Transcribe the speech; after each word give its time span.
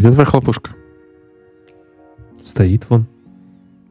Где 0.00 0.10
твоя 0.12 0.24
хлопушка? 0.24 0.70
Стоит 2.40 2.88
вон. 2.88 3.06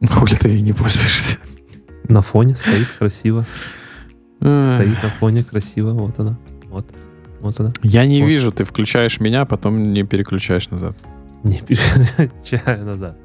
Хули 0.08 0.34
ты 0.34 0.48
ей 0.48 0.60
не 0.60 0.72
пользуешься? 0.72 1.36
На 2.08 2.20
фоне 2.20 2.56
стоит 2.56 2.88
красиво. 2.98 3.46
Стоит 4.40 5.00
на 5.04 5.08
фоне 5.20 5.44
красиво. 5.44 5.92
Вот 5.92 6.18
она. 6.18 6.36
Вот. 6.66 6.90
Вот 7.40 7.60
она. 7.60 7.72
Я 7.84 8.06
не 8.06 8.22
Вот. 8.22 8.28
вижу, 8.28 8.50
ты 8.50 8.64
включаешь 8.64 9.20
меня, 9.20 9.44
потом 9.44 9.92
не 9.92 10.02
переключаешь 10.02 10.68
назад. 10.70 10.96
Не 11.44 11.60
переключаю 11.60 12.84
назад. 12.84 13.16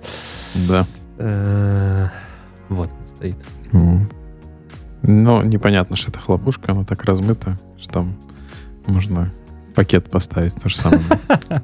Да. 0.68 0.86
Э, 1.18 2.08
Вот 2.70 2.92
она 2.92 3.08
стоит. 3.08 3.38
Ну, 5.02 5.42
непонятно, 5.42 5.96
что 5.96 6.12
это 6.12 6.20
хлопушка, 6.20 6.72
она 6.74 6.84
так 6.84 7.04
размыта, 7.04 7.58
что 7.80 7.92
там 7.94 8.16
можно 8.86 9.32
пакет 9.74 10.10
поставить, 10.12 10.54
то 10.56 10.70
же 10.70 10.78
самое. 10.78 11.02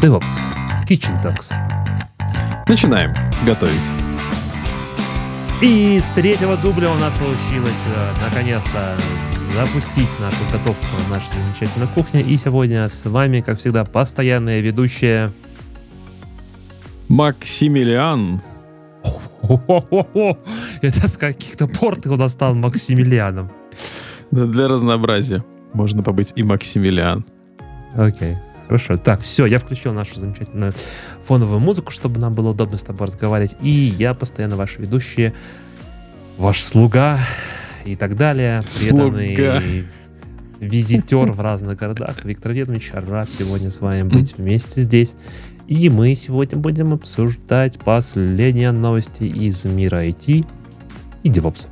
DevOps. 0.00 0.38
Kitchen 0.86 1.20
Talks. 1.20 1.52
Начинаем 2.68 3.12
готовить. 3.44 3.74
И 5.60 5.98
с 6.00 6.10
третьего 6.10 6.56
дубля 6.56 6.92
у 6.92 6.94
нас 6.94 7.12
получилось 7.14 7.82
э, 7.86 8.24
наконец-то 8.24 8.96
запустить 9.56 10.20
нашу 10.20 10.36
готовку 10.52 10.86
на 11.08 11.16
нашей 11.16 11.30
замечательной 11.30 11.88
кухне. 11.88 12.22
И 12.22 12.38
сегодня 12.38 12.86
с 12.88 13.06
вами, 13.06 13.40
как 13.40 13.58
всегда, 13.58 13.84
постоянная 13.84 14.60
ведущая 14.60 15.32
Максимилиан. 17.08 18.40
Это 20.80 21.08
с 21.08 21.16
каких-то 21.16 21.66
пор 21.66 21.96
ты 21.96 22.08
у 22.08 22.16
нас 22.16 22.32
стал 22.32 22.54
Максимилианом. 22.54 23.50
Для 24.30 24.68
разнообразия 24.68 25.44
можно 25.72 26.04
побыть 26.04 26.32
и 26.36 26.44
Максимилиан. 26.44 27.24
Окей. 27.96 28.36
Хорошо. 28.68 28.98
Так, 28.98 29.20
все, 29.22 29.46
я 29.46 29.58
включил 29.58 29.94
нашу 29.94 30.20
замечательную 30.20 30.74
фоновую 31.22 31.58
музыку, 31.58 31.90
чтобы 31.90 32.20
нам 32.20 32.34
было 32.34 32.50
удобно 32.50 32.76
с 32.76 32.82
тобой 32.82 33.06
разговаривать. 33.06 33.56
И 33.62 33.70
я 33.70 34.12
постоянно 34.12 34.56
ваш 34.56 34.76
ведущий, 34.76 35.32
ваш 36.36 36.60
слуга 36.60 37.18
и 37.86 37.96
так 37.96 38.14
далее. 38.14 38.62
Преданный 38.78 39.34
Слуга. 39.34 39.62
визитер 40.60 41.32
в 41.32 41.40
разных 41.40 41.78
городах. 41.78 42.26
Виктор 42.26 42.52
Ведович, 42.52 42.90
рад 42.92 43.30
сегодня 43.30 43.70
с 43.70 43.80
вами 43.80 44.02
быть 44.02 44.36
вместе 44.36 44.82
здесь. 44.82 45.14
И 45.66 45.88
мы 45.88 46.14
сегодня 46.14 46.58
будем 46.58 46.92
обсуждать 46.92 47.78
последние 47.78 48.72
новости 48.72 49.22
из 49.22 49.64
мира 49.64 50.06
IT 50.06 50.46
и 51.22 51.30
DevOps. 51.30 51.68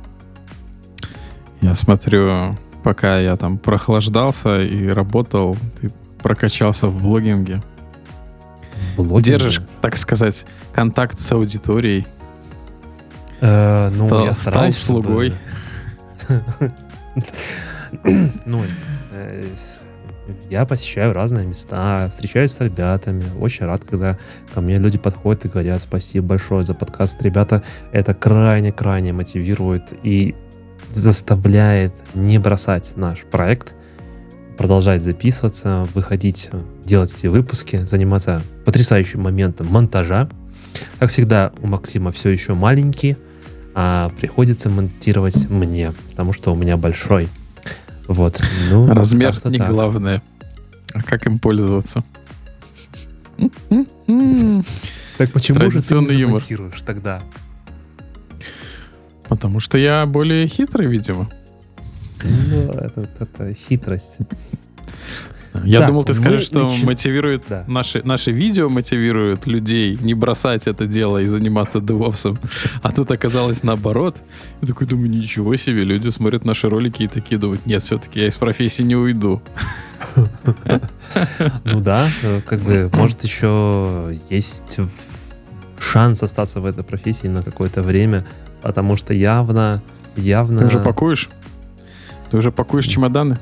Я 1.61 1.75
смотрю, 1.75 2.57
пока 2.83 3.19
я 3.19 3.35
там 3.35 3.59
прохлаждался 3.59 4.61
и 4.61 4.87
работал, 4.87 5.55
ты 5.79 5.91
прокачался 6.21 6.87
в 6.87 7.01
блогинге. 7.01 7.61
Блогинг. 8.95 9.23
Держишь, 9.23 9.61
так 9.81 9.97
сказать, 9.97 10.45
контакт 10.73 11.19
с 11.19 11.31
аудиторией. 11.31 12.05
Э, 13.41 13.89
ну, 13.93 14.07
Стал- 14.07 14.25
я 14.25 14.33
стал 14.33 14.71
слугой. 14.71 15.35
ну, 18.45 18.63
э, 19.11 19.43
я 20.49 20.65
посещаю 20.65 21.13
разные 21.13 21.45
места, 21.45 22.07
встречаюсь 22.09 22.51
с 22.51 22.59
ребятами. 22.59 23.23
Очень 23.39 23.65
рад, 23.65 23.83
когда 23.83 24.17
ко 24.53 24.61
мне 24.61 24.77
люди 24.77 24.97
подходят 24.97 25.45
и 25.45 25.47
говорят 25.47 25.81
спасибо 25.81 26.27
большое 26.27 26.63
за 26.63 26.73
подкаст. 26.73 27.21
Ребята, 27.21 27.63
это 27.91 28.13
крайне-крайне 28.13 29.13
мотивирует 29.13 29.93
и 30.03 30.35
заставляет 30.89 31.93
не 32.13 32.39
бросать 32.39 32.93
наш 32.95 33.21
проект, 33.23 33.75
продолжать 34.57 35.03
записываться, 35.03 35.87
выходить, 35.93 36.49
делать 36.83 37.13
эти 37.13 37.27
выпуски, 37.27 37.85
заниматься 37.85 38.41
потрясающим 38.65 39.21
моментом 39.21 39.67
монтажа. 39.67 40.29
Как 40.99 41.11
всегда, 41.11 41.51
у 41.61 41.67
Максима 41.67 42.11
все 42.11 42.29
еще 42.29 42.53
маленький, 42.53 43.17
а 43.75 44.11
приходится 44.19 44.69
монтировать 44.69 45.49
мне, 45.49 45.93
потому 46.11 46.33
что 46.33 46.51
у 46.53 46.55
меня 46.55 46.77
большой. 46.77 47.29
Вот. 48.07 48.41
Ну, 48.71 48.87
Размер 48.91 49.35
не 49.45 49.57
так. 49.57 49.69
главное. 49.69 50.23
А 50.93 51.03
как 51.03 51.27
им 51.27 51.39
пользоваться? 51.39 52.03
Так 55.17 55.31
почему 55.31 55.69
же 55.69 55.81
ты 55.81 55.95
не 55.95 56.13
юмор. 56.15 56.43
тогда? 56.85 57.21
Потому 59.27 59.59
что 59.59 59.77
я 59.77 60.05
более 60.05 60.47
хитрый, 60.47 60.87
видимо. 60.87 61.29
Ну, 62.23 62.71
это, 62.71 63.07
это 63.19 63.53
хитрость. 63.53 64.17
Я 65.63 65.79
Так, 65.79 65.87
думал, 65.89 66.03
ты 66.03 66.13
скажешь, 66.13 66.43
что 66.43 66.67
начи- 66.67 66.85
мотивирует 66.85 67.43
Да. 67.49 67.63
наши, 67.67 68.03
наши 68.03 68.31
видео 68.31 68.69
мотивируют 68.69 69.47
людей 69.47 69.97
не 69.99 70.13
бросать 70.13 70.67
это 70.67 70.85
дело 70.85 71.17
и 71.17 71.25
заниматься 71.27 71.79
девопсом. 71.81 72.37
А 72.83 72.91
тут 72.91 73.09
оказалось 73.09 73.63
наоборот. 73.63 74.21
Я 74.61 74.67
такой 74.67 74.85
думаю, 74.85 75.09
ничего 75.09 75.55
себе, 75.55 75.81
люди 75.83 76.09
смотрят 76.09 76.45
наши 76.45 76.69
ролики 76.69 77.03
и 77.03 77.07
такие 77.07 77.39
думают, 77.39 77.65
нет, 77.65 77.81
все-таки 77.81 78.19
я 78.19 78.27
из 78.27 78.35
профессии 78.35 78.83
не 78.83 78.95
уйду. 78.95 79.41
Ну 81.63 81.81
да, 81.81 82.07
э, 82.23 82.41
как 82.45 82.61
бы, 82.61 82.91
может, 82.93 83.23
еще 83.23 84.15
есть 84.29 84.77
шанс 85.79 86.21
остаться 86.23 86.59
в 86.59 86.65
этой 86.65 86.83
профессии 86.83 87.27
на 87.27 87.41
какое-то 87.41 87.81
время, 87.81 88.25
потому 88.61 88.95
что 88.97 89.13
явно, 89.13 89.81
явно... 90.15 90.59
Ты 90.59 90.65
уже 90.65 90.79
пакуешь? 90.79 91.29
Ты 92.29 92.37
уже 92.37 92.51
пакуешь 92.51 92.85
чемоданы? 92.85 93.37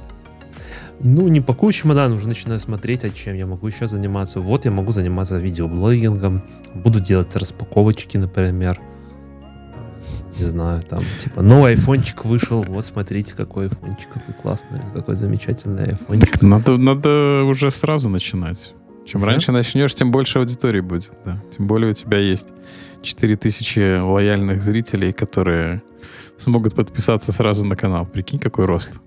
Ну, 0.99 1.27
не 1.27 1.41
пакую 1.41 1.73
чемодан, 1.73 2.13
уже 2.13 2.27
начинаю 2.27 2.59
смотреть, 2.59 3.03
а 3.03 3.09
чем 3.09 3.35
я 3.35 3.45
могу 3.45 3.67
еще 3.67 3.87
заниматься. 3.87 4.39
Вот 4.39 4.65
я 4.65 4.71
могу 4.71 4.91
заниматься 4.91 5.37
видеоблогингом, 5.37 6.41
буду 6.73 6.99
делать 6.99 7.35
распаковочки, 7.35 8.17
например. 8.17 8.79
Не 10.39 10.45
знаю, 10.45 10.83
там, 10.83 11.03
типа, 11.21 11.41
новый 11.41 11.71
айфончик 11.71 12.25
вышел, 12.25 12.63
вот 12.63 12.83
смотрите, 12.83 13.35
какой 13.35 13.65
айфончик, 13.65 14.09
какой 14.13 14.33
классный, 14.33 14.81
какой 14.93 15.15
замечательный 15.15 15.91
айфончик. 15.91 16.31
Так 16.31 16.41
надо, 16.41 16.77
надо 16.77 17.43
уже 17.43 17.71
сразу 17.71 18.09
начинать. 18.09 18.73
Чем 19.05 19.21
Да? 19.21 19.27
раньше 19.27 19.51
начнешь, 19.51 19.93
тем 19.93 20.11
больше 20.11 20.39
аудитории 20.39 20.81
будет. 20.81 21.13
Да. 21.23 21.41
Тем 21.55 21.67
более 21.67 21.91
у 21.91 21.93
тебя 21.93 22.17
есть 22.17 22.49
4000 23.01 24.01
лояльных 24.01 24.61
зрителей, 24.61 25.13
которые 25.13 25.83
смогут 26.37 26.75
подписаться 26.75 27.31
сразу 27.31 27.65
на 27.65 27.75
канал. 27.75 28.05
Прикинь, 28.05 28.39
какой 28.39 28.65
рост. 28.65 28.99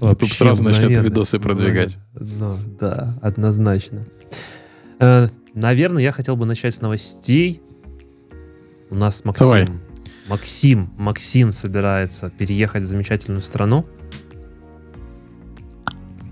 YouTube 0.00 0.22
Вообще 0.22 0.34
сразу 0.34 0.62
начнет 0.64 0.84
мгновенно. 0.84 1.04
видосы 1.04 1.38
продвигать. 1.38 1.98
Ну, 2.14 2.58
да, 2.78 3.18
однозначно. 3.22 4.06
Э, 5.00 5.28
наверное, 5.54 6.02
я 6.02 6.12
хотел 6.12 6.36
бы 6.36 6.44
начать 6.46 6.74
с 6.74 6.80
новостей. 6.80 7.62
У 8.90 8.94
нас 8.94 9.24
Максим. 9.24 9.46
Давай. 9.46 9.66
Максим, 10.28 10.90
Максим 10.98 11.52
собирается 11.52 12.30
переехать 12.30 12.82
в 12.82 12.86
замечательную 12.86 13.40
страну. 13.42 13.86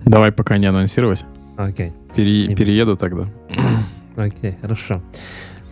Давай 0.04 0.32
пока 0.32 0.58
не 0.58 0.66
анонсировать. 0.66 1.24
Окей, 1.56 1.92
Пере- 2.14 2.46
Не- 2.48 2.56
перееду 2.56 2.96
тогда. 2.96 3.28
окей, 4.16 4.56
хорошо. 4.60 5.02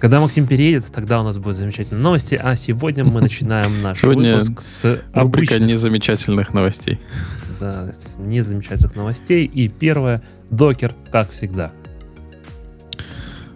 Когда 0.02 0.20
Максим 0.20 0.48
переедет, 0.48 0.86
тогда 0.86 1.20
у 1.20 1.22
нас 1.22 1.38
будут 1.38 1.54
замечательные 1.54 2.02
новости. 2.02 2.34
А 2.34 2.56
сегодня 2.56 3.04
мы 3.04 3.20
начинаем 3.20 3.82
наш 3.82 4.00
Сегодня 4.00 4.32
выпуск 4.34 4.60
с 4.60 5.00
обычных, 5.12 5.60
незамечательных 5.60 6.52
новостей. 6.52 6.98
да, 7.60 7.92
незамечательных 8.18 8.96
новостей. 8.96 9.44
И 9.44 9.68
первое, 9.68 10.20
докер, 10.50 10.92
как 11.12 11.30
всегда. 11.30 11.70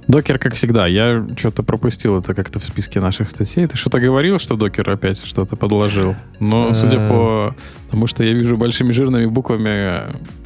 Докер, 0.06 0.38
как 0.38 0.54
всегда, 0.54 0.86
я 0.86 1.26
что-то 1.36 1.64
пропустил 1.64 2.20
это 2.20 2.32
как-то 2.32 2.60
в 2.60 2.64
списке 2.64 3.00
наших 3.00 3.28
статей. 3.28 3.66
Ты 3.66 3.76
что-то 3.76 3.98
говорил, 3.98 4.38
что 4.38 4.54
докер 4.54 4.88
опять 4.88 5.20
что-то 5.26 5.56
подложил? 5.56 6.14
Но 6.38 6.72
судя 6.74 6.98
Э. 6.98 7.08
по 7.08 7.56
тому, 7.90 8.06
что 8.06 8.22
я 8.22 8.32
вижу 8.32 8.56
большими 8.56 8.92
жирными 8.92 9.26
буквами, 9.26 9.98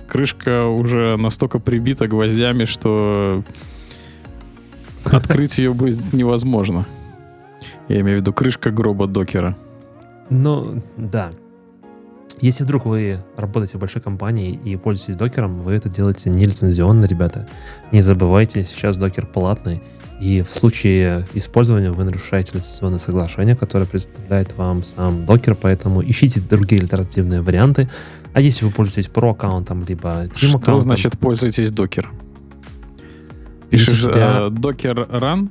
крышка 0.08 0.64
уже 0.64 1.18
настолько 1.18 1.58
прибита 1.58 2.08
гвоздями, 2.08 2.64
что 2.64 3.44
открыть 5.04 5.58
ее 5.58 5.72
будет 5.74 6.12
невозможно. 6.12 6.86
Я 7.88 8.00
имею 8.00 8.18
в 8.18 8.20
виду 8.22 8.32
крышка 8.32 8.70
гроба 8.70 9.06
докера. 9.06 9.56
Ну, 10.28 10.82
да. 10.96 11.30
Если 12.40 12.64
вдруг 12.64 12.86
вы 12.86 13.22
работаете 13.36 13.76
в 13.76 13.80
большой 13.80 14.00
компании 14.00 14.58
и 14.64 14.76
пользуетесь 14.76 15.16
докером, 15.16 15.58
вы 15.62 15.72
это 15.72 15.88
делаете 15.88 16.30
нелицензионно, 16.30 17.04
ребята. 17.04 17.46
Не 17.92 18.00
забывайте, 18.00 18.64
сейчас 18.64 18.96
докер 18.96 19.26
платный. 19.26 19.82
И 20.20 20.42
в 20.42 20.48
случае 20.48 21.26
использования 21.32 21.90
вы 21.90 22.04
нарушаете 22.04 22.58
лицензионное 22.58 22.98
соглашение, 22.98 23.56
которое 23.56 23.86
представляет 23.86 24.56
вам 24.56 24.84
сам 24.84 25.24
докер, 25.24 25.54
поэтому 25.54 26.02
ищите 26.02 26.40
другие 26.40 26.82
альтернативные 26.82 27.40
варианты. 27.40 27.88
А 28.34 28.40
если 28.40 28.66
вы 28.66 28.70
пользуетесь 28.70 29.08
про 29.10 29.30
аккаунтом 29.30 29.84
либо 29.86 30.26
Team 30.26 30.48
Что 30.48 30.58
аккаунтом, 30.58 30.80
значит 30.82 31.18
пользуйтесь 31.18 31.70
докером? 31.70 32.12
Пишешь 33.70 34.02
тебя- 34.02 34.46
э, 34.46 34.50
докер 34.50 35.00
run? 35.02 35.50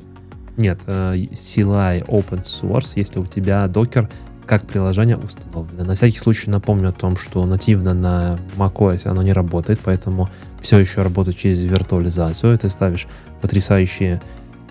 Нет, 0.58 0.80
э, 0.88 1.16
CLI 1.16 2.06
open 2.06 2.44
source, 2.44 2.94
если 2.96 3.20
у 3.20 3.26
тебя 3.26 3.68
докер 3.68 4.10
как 4.46 4.66
приложение 4.66 5.16
установлено. 5.16 5.86
На 5.86 5.94
всякий 5.96 6.18
случай 6.18 6.50
напомню 6.50 6.90
о 6.90 6.92
том, 6.92 7.16
что 7.18 7.46
нативно 7.46 7.94
на 7.94 8.40
macOS 8.58 9.08
оно 9.08 9.22
не 9.22 9.32
работает, 9.32 9.80
поэтому 9.84 10.28
все 10.60 10.80
еще 10.80 11.04
работает 11.04 11.38
через 11.38 11.60
виртуализацию. 11.64 12.58
Ты 12.58 12.68
ставишь 12.70 13.08
потрясающий 13.42 14.20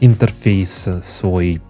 интерфейс 0.01 0.89
свой, 1.05 1.63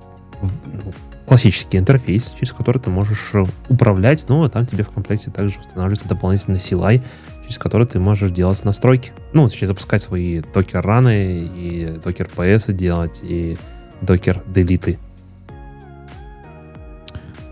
ну, 0.43 0.93
классический 1.27 1.77
интерфейс, 1.77 2.33
через 2.39 2.55
который 2.55 2.81
ты 2.81 2.89
можешь 2.89 3.35
управлять, 3.69 4.25
но 4.29 4.49
там 4.49 4.65
тебе 4.65 4.85
в 4.85 4.89
комплекте 4.89 5.31
также 5.31 5.59
устанавливается 5.59 6.09
дополнительный 6.09 6.59
CLI, 6.59 7.03
через 7.49 7.59
который 7.59 7.87
ты 7.87 7.99
можешь 7.99 8.31
делать 8.31 8.63
настройки. 8.65 9.13
Ну, 9.33 9.49
точнее, 9.49 9.69
запускать 9.69 10.03
свои 10.03 10.41
докер-раны 10.41 11.51
и 11.57 11.99
докер-PS 12.05 12.73
делать, 12.75 13.21
и 13.23 13.57
докер-делиты. 14.03 14.99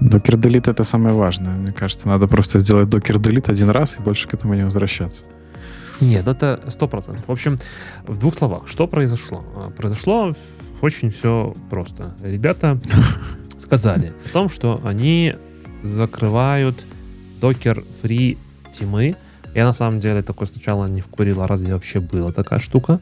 Докер 0.01 0.37
делит 0.37 0.69
это 0.69 0.85
самое 0.85 1.15
важное. 1.15 1.55
Мне 1.55 1.73
кажется, 1.73 2.09
надо 2.09 2.27
просто 2.27 2.59
сделать 2.59 2.91
докер 2.91 3.19
делит 3.19 3.49
один 3.49 3.71
раз 3.71 3.97
и 3.99 4.03
больше 4.03 4.29
к 4.29 4.35
этому 4.35 4.53
не 4.53 4.65
возвращаться. 4.65 5.25
Нет, 6.03 6.29
это 6.29 6.61
сто 6.69 6.87
процентов. 6.89 7.27
В 7.27 7.33
общем, 7.33 7.57
в 8.07 8.19
двух 8.19 8.35
словах, 8.35 8.69
что 8.69 8.87
произошло? 8.87 9.43
А, 9.57 9.71
произошло 9.71 10.35
очень 10.83 11.09
все 11.09 11.55
просто. 11.71 12.15
Ребята 12.23 12.79
сказали 13.57 14.13
о 14.27 14.29
том, 14.29 14.51
что 14.51 14.83
они 14.85 15.35
закрывают 15.83 16.87
докер 17.41 17.83
фри 18.03 18.37
тимы. 18.71 19.17
Я 19.57 19.65
на 19.65 19.73
самом 19.73 20.01
деле 20.01 20.21
такой 20.21 20.47
сначала 20.47 20.85
не 20.85 21.01
вкурил, 21.01 21.41
а 21.41 21.47
разве 21.47 21.73
вообще 21.73 21.99
была 21.99 22.31
такая 22.31 22.59
штука. 22.59 23.01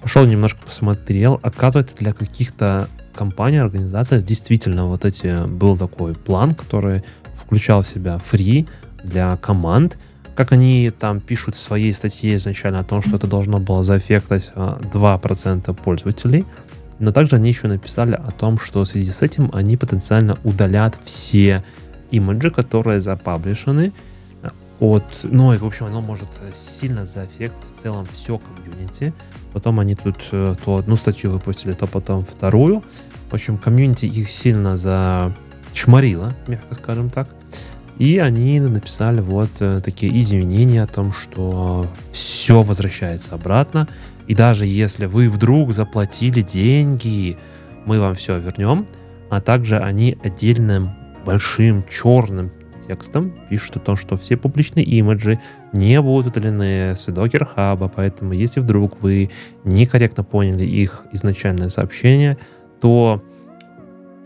Пошел 0.00 0.24
немножко 0.24 0.62
посмотрел. 0.62 1.38
Оказывается, 1.42 1.94
для 1.98 2.14
каких-то 2.14 2.88
компаний, 3.14 3.58
организаций 3.58 4.22
действительно 4.22 4.86
вот 4.86 5.04
эти 5.04 5.46
был 5.46 5.76
такой 5.76 6.14
план, 6.14 6.52
который 6.52 7.04
включал 7.36 7.82
в 7.82 7.86
себя 7.86 8.16
фри 8.16 8.66
для 9.04 9.36
команд. 9.36 9.98
Как 10.34 10.52
они 10.52 10.90
там 10.90 11.20
пишут 11.20 11.54
в 11.54 11.60
своей 11.60 11.92
статье 11.92 12.36
изначально 12.36 12.78
о 12.80 12.84
том, 12.84 13.02
что 13.02 13.16
это 13.16 13.26
должно 13.26 13.58
было 13.58 13.84
заэффектать 13.84 14.52
2% 14.54 15.62
а, 15.66 15.74
пользователей. 15.74 16.46
Но 16.98 17.12
также 17.12 17.36
они 17.36 17.50
еще 17.50 17.68
написали 17.68 18.14
о 18.14 18.30
том, 18.30 18.58
что 18.58 18.84
в 18.84 18.88
связи 18.88 19.12
с 19.12 19.20
этим 19.20 19.50
они 19.52 19.76
потенциально 19.76 20.38
удалят 20.44 20.96
все 21.04 21.62
имиджи, 22.10 22.48
которые 22.48 23.02
запаблишены 23.02 23.92
от... 24.80 25.04
Ну, 25.22 25.52
и, 25.52 25.58
в 25.58 25.64
общем, 25.64 25.86
оно 25.86 26.00
может 26.00 26.28
сильно 26.54 27.04
заэффектить 27.04 27.70
в 27.70 27.82
целом 27.82 28.06
все 28.10 28.38
комьюнити. 28.38 29.12
Потом 29.52 29.78
они 29.78 29.94
тут 29.94 30.16
э, 30.32 30.56
то 30.64 30.76
одну 30.76 30.96
статью 30.96 31.32
выпустили, 31.32 31.72
то 31.72 31.86
потом 31.86 32.24
вторую. 32.24 32.82
В 33.30 33.34
общем, 33.34 33.58
комьюнити 33.58 34.06
их 34.06 34.30
сильно 34.30 34.76
зачморило, 34.76 36.34
мягко 36.46 36.74
скажем 36.74 37.10
так. 37.10 37.28
И 37.98 38.18
они 38.18 38.58
написали 38.60 39.20
вот 39.20 39.50
э, 39.60 39.80
такие 39.84 40.18
извинения 40.18 40.82
о 40.82 40.86
том, 40.86 41.12
что 41.12 41.86
все 42.10 42.62
возвращается 42.62 43.34
обратно. 43.34 43.86
И 44.26 44.34
даже 44.34 44.64
если 44.64 45.04
вы 45.04 45.28
вдруг 45.28 45.72
заплатили 45.72 46.40
деньги, 46.40 47.36
мы 47.84 48.00
вам 48.00 48.14
все 48.14 48.38
вернем. 48.38 48.86
А 49.28 49.40
также 49.40 49.78
они 49.78 50.16
отдельным 50.24 50.90
большим 51.26 51.84
черным 51.88 52.50
текстом 52.90 53.32
пишут 53.48 53.76
о 53.76 53.80
том, 53.80 53.96
что 53.96 54.16
все 54.16 54.36
публичные 54.36 54.84
имиджи 54.84 55.38
не 55.72 56.00
будут 56.00 56.36
удалены 56.36 56.96
с 56.96 57.08
Docker 57.08 57.46
Hub, 57.56 57.92
поэтому 57.94 58.32
если 58.32 58.58
вдруг 58.58 59.00
вы 59.00 59.30
некорректно 59.64 60.24
поняли 60.24 60.64
их 60.64 61.04
изначальное 61.12 61.68
сообщение, 61.68 62.36
то 62.80 63.22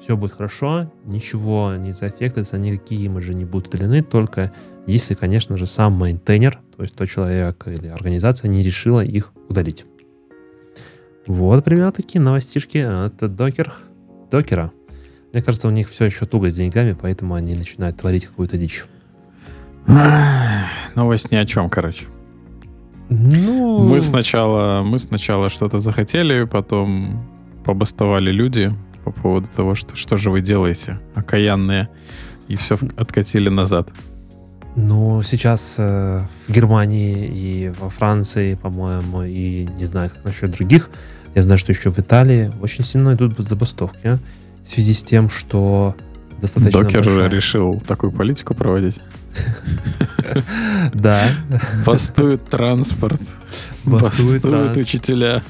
все 0.00 0.16
будет 0.16 0.32
хорошо, 0.32 0.90
ничего 1.04 1.74
не 1.76 1.92
заэффектится, 1.92 2.56
никакие 2.56 3.04
имиджи 3.04 3.34
не 3.34 3.44
будут 3.44 3.68
удалены, 3.68 4.02
только 4.02 4.50
если, 4.86 5.12
конечно 5.12 5.58
же, 5.58 5.66
сам 5.66 5.92
мейнтейнер, 5.94 6.58
то 6.76 6.82
есть 6.82 6.94
тот 6.94 7.08
человек 7.08 7.66
или 7.66 7.88
организация 7.88 8.48
не 8.48 8.62
решила 8.62 9.04
их 9.04 9.32
удалить. 9.50 9.84
Вот 11.26 11.64
примерно 11.64 11.92
такие 11.92 12.20
новостишки 12.20 12.78
от 12.78 13.16
докер, 13.34 13.74
докера. 14.30 14.72
Мне 15.34 15.42
кажется, 15.42 15.66
у 15.66 15.72
них 15.72 15.88
все 15.90 16.04
еще 16.04 16.26
туго 16.26 16.48
с 16.48 16.54
деньгами, 16.54 16.96
поэтому 16.98 17.34
они 17.34 17.56
начинают 17.56 17.96
творить 17.96 18.26
какую-то 18.26 18.56
дичь. 18.56 18.84
Новость 20.94 21.32
ни 21.32 21.36
о 21.36 21.44
чем, 21.44 21.68
короче. 21.68 22.04
Ну... 23.08 23.88
Мы 23.88 24.00
сначала, 24.00 24.82
мы 24.82 25.00
сначала 25.00 25.48
что-то 25.48 25.80
захотели, 25.80 26.44
потом 26.44 27.26
побастовали 27.64 28.30
люди 28.30 28.72
по 29.04 29.10
поводу 29.10 29.48
того, 29.50 29.74
что, 29.74 29.96
что 29.96 30.16
же 30.16 30.30
вы 30.30 30.40
делаете, 30.40 31.00
окаянные, 31.16 31.88
и 32.46 32.54
все 32.54 32.78
откатили 32.96 33.48
назад. 33.48 33.88
Ну, 34.76 35.20
сейчас 35.24 35.76
э, 35.80 36.22
в 36.46 36.52
Германии 36.52 37.26
и 37.26 37.72
во 37.80 37.90
Франции, 37.90 38.54
по-моему, 38.54 39.24
и 39.24 39.66
не 39.78 39.86
знаю, 39.86 40.10
как 40.10 40.24
насчет 40.24 40.52
других, 40.52 40.90
я 41.34 41.42
знаю, 41.42 41.58
что 41.58 41.72
еще 41.72 41.90
в 41.90 41.98
Италии 41.98 42.52
очень 42.62 42.84
сильно 42.84 43.14
идут 43.14 43.36
забастовки 43.36 44.20
в 44.64 44.68
связи 44.68 44.94
с 44.94 45.02
тем, 45.02 45.28
что 45.28 45.94
достаточно 46.40 46.82
Докер 46.82 47.04
большая... 47.04 47.28
решил 47.28 47.82
такую 47.86 48.12
политику 48.12 48.54
проводить. 48.54 49.00
Да. 50.94 51.28
Бастует 51.84 52.46
транспорт. 52.46 53.20
Бастуют 53.84 54.44
учителя. 54.76 55.42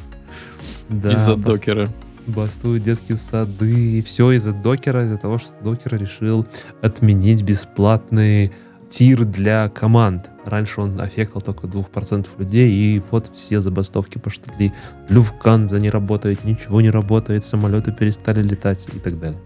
Из-за 0.90 1.36
докера. 1.36 1.88
Бастуют 2.26 2.82
детские 2.82 3.16
сады. 3.18 3.98
И 3.98 4.02
все 4.02 4.32
из-за 4.32 4.52
докера, 4.52 5.04
из-за 5.04 5.16
того, 5.16 5.38
что 5.38 5.52
докер 5.62 5.96
решил 5.96 6.46
отменить 6.82 7.42
бесплатный 7.42 8.52
тир 8.88 9.24
для 9.24 9.68
команд. 9.68 10.30
Раньше 10.44 10.80
он 10.80 11.00
аффектил 11.00 11.40
только 11.40 11.66
2% 11.66 12.26
людей, 12.38 12.70
и 12.70 13.02
вот 13.10 13.30
все 13.34 13.60
забастовки 13.60 14.18
пошли. 14.18 14.72
Люфганза 15.08 15.78
не 15.78 15.90
работает, 15.90 16.44
ничего 16.44 16.80
не 16.80 16.90
работает, 16.90 17.44
самолеты 17.44 17.92
перестали 17.92 18.42
летать 18.42 18.88
и 18.92 18.98
так 18.98 19.18
далее. 19.18 19.38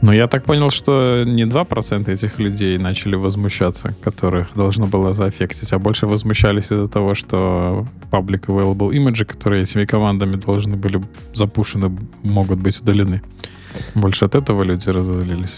Но 0.00 0.12
я 0.12 0.28
так 0.28 0.44
понял, 0.44 0.70
что 0.70 1.24
не 1.24 1.44
2% 1.44 2.08
этих 2.08 2.38
людей 2.38 2.78
начали 2.78 3.16
возмущаться, 3.16 3.94
которых 4.00 4.54
должно 4.54 4.86
было 4.86 5.12
заэффектить, 5.12 5.72
а 5.72 5.78
больше 5.78 6.06
возмущались 6.06 6.70
из-за 6.70 6.88
того, 6.88 7.14
что 7.14 7.86
public 8.10 8.46
available 8.46 8.90
image, 8.90 9.24
которые 9.24 9.64
этими 9.64 9.86
командами 9.86 10.36
должны 10.36 10.76
были 10.76 11.02
запушены, 11.34 11.90
могут 12.22 12.60
быть 12.60 12.80
удалены. 12.80 13.22
Больше 13.94 14.24
от 14.24 14.36
этого 14.36 14.62
люди 14.62 14.88
разозлились. 14.88 15.56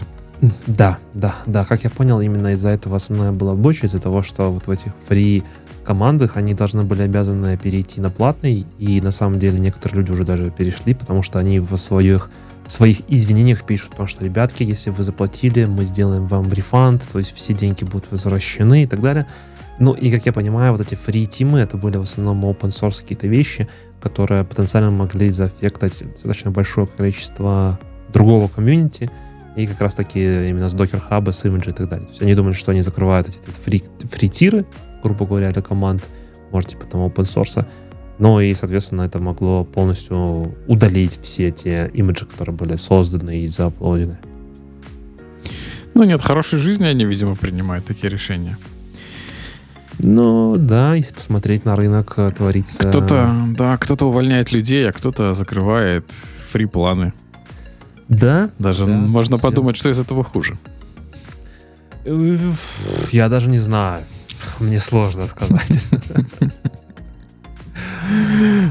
Да, 0.67 0.99
да, 1.15 1.35
да. 1.47 1.65
Как 1.65 1.85
я 1.85 1.91
понял, 1.91 2.21
именно 2.21 2.55
из-за 2.55 2.71
этого 2.71 2.97
основная 2.97 3.33
была 3.33 3.55
боча, 3.55 3.87
из-за 3.87 3.99
того, 3.99 4.23
что 4.23 4.51
вот 4.51 4.67
в 4.67 4.71
этих 4.71 4.93
фри 5.07 5.43
командах 5.85 6.37
они 6.37 6.55
должны 6.55 6.83
были 6.83 7.03
обязаны 7.03 7.57
перейти 7.57 8.01
на 8.01 8.11
платный, 8.11 8.67
и 8.79 9.01
на 9.01 9.11
самом 9.11 9.38
деле 9.38 9.59
некоторые 9.59 10.00
люди 10.00 10.12
уже 10.12 10.25
даже 10.25 10.50
перешли, 10.50 10.95
потому 10.95 11.23
что 11.23 11.38
они 11.38 11.61
в 11.61 11.76
своих 11.76 12.31
в 12.67 12.73
своих 12.73 13.00
извинениях 13.09 13.64
пишут 13.64 13.97
то, 13.97 14.07
что, 14.07 14.25
ребятки, 14.25 14.62
если 14.62 14.91
вы 14.91 15.03
заплатили, 15.03 15.64
мы 15.64 15.85
сделаем 15.85 16.29
вам 16.29 16.49
рефанд, 16.53 17.09
то 17.11 17.19
есть 17.19 17.35
все 17.35 17.53
деньги 17.53 17.83
будут 17.83 18.09
возвращены 18.12 18.85
и 18.85 18.87
так 18.87 19.00
далее. 19.00 19.26
Ну 19.81 19.93
и, 19.93 20.09
как 20.09 20.25
я 20.26 20.33
понимаю, 20.33 20.71
вот 20.71 20.81
эти 20.81 20.95
фри-тимы, 20.95 21.59
это 21.59 21.76
были 21.76 21.97
в 21.97 22.03
основном 22.03 22.45
open 22.45 22.69
source 22.69 23.00
какие-то 23.00 23.26
вещи, 23.26 23.69
которые 24.00 24.45
потенциально 24.45 24.93
могли 24.93 25.31
заэффектать 25.31 26.05
достаточно 26.07 26.53
большое 26.53 26.87
количество 26.87 27.81
другого 28.12 28.47
комьюнити, 28.47 29.11
и 29.62 29.67
как 29.67 29.81
раз 29.81 29.95
таки 29.95 30.21
именно 30.21 30.69
с 30.69 30.75
Docker 30.75 31.02
Hub, 31.11 31.31
с 31.31 31.45
Image 31.45 31.71
и 31.71 31.73
так 31.73 31.88
далее. 31.88 32.07
То 32.07 32.12
есть 32.12 32.23
они 32.23 32.35
думали, 32.35 32.52
что 32.52 32.73
они 32.73 32.83
закрывают 32.83 33.29
эти, 33.29 33.38
эти 33.38 33.50
фри, 33.50 33.83
фритиры, 34.11 34.64
грубо 35.02 35.26
говоря, 35.26 35.50
для 35.52 35.62
команд, 35.62 36.02
может, 36.50 36.71
типа 36.71 36.87
там 36.87 37.00
open 37.02 37.25
source. 37.25 37.67
Но 38.19 38.40
и, 38.40 38.52
соответственно, 38.55 39.02
это 39.02 39.19
могло 39.19 39.64
полностью 39.64 40.55
удалить 40.67 41.19
все 41.23 41.50
те 41.50 41.90
имиджи, 41.95 42.26
которые 42.26 42.55
были 42.55 42.76
созданы 42.76 43.40
и 43.40 43.47
заплодены. 43.47 44.19
Ну 45.95 46.05
нет, 46.05 46.21
хорошей 46.23 46.59
жизни 46.59 46.85
они, 46.85 47.05
видимо, 47.05 47.35
принимают 47.35 47.85
такие 47.87 48.11
решения. 48.11 48.59
Ну, 49.99 50.57
да, 50.57 50.95
если 50.95 51.14
посмотреть 51.14 51.64
на 51.64 51.76
рынок, 51.76 52.14
э, 52.17 52.31
творится... 52.31 52.88
Кто-то, 52.88 53.35
да, 53.57 53.76
кто-то 53.76 54.07
увольняет 54.07 54.50
людей, 54.52 54.88
а 54.88 54.93
кто-то 54.93 55.35
закрывает 55.35 56.11
фри-планы. 56.52 57.12
Да. 58.11 58.50
Даже 58.59 58.85
да, 58.85 58.93
можно 58.93 59.37
все. 59.37 59.47
подумать, 59.47 59.76
что 59.76 59.88
из 59.88 59.99
этого 59.99 60.23
хуже. 60.25 60.59
Я 63.12 63.29
даже 63.29 63.49
не 63.49 63.59
знаю. 63.59 64.05
Мне 64.59 64.81
сложно 64.81 65.26
сказать. 65.26 65.81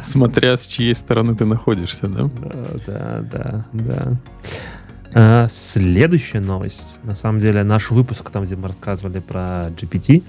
Смотря 0.04 0.58
с 0.58 0.68
чьей 0.68 0.94
стороны 0.94 1.36
ты 1.36 1.46
находишься, 1.46 2.08
да? 2.08 2.24
Да, 2.24 2.66
да, 2.86 3.22
да, 3.32 3.66
да. 3.72 4.20
А, 5.14 5.48
следующая 5.48 6.40
новость. 6.40 7.00
На 7.04 7.16
самом 7.16 7.40
деле, 7.40 7.64
наш 7.64 7.90
выпуск, 7.90 8.30
там, 8.30 8.44
где 8.44 8.56
мы 8.56 8.68
рассказывали 8.68 9.20
про 9.20 9.70
GPT, 9.70 10.24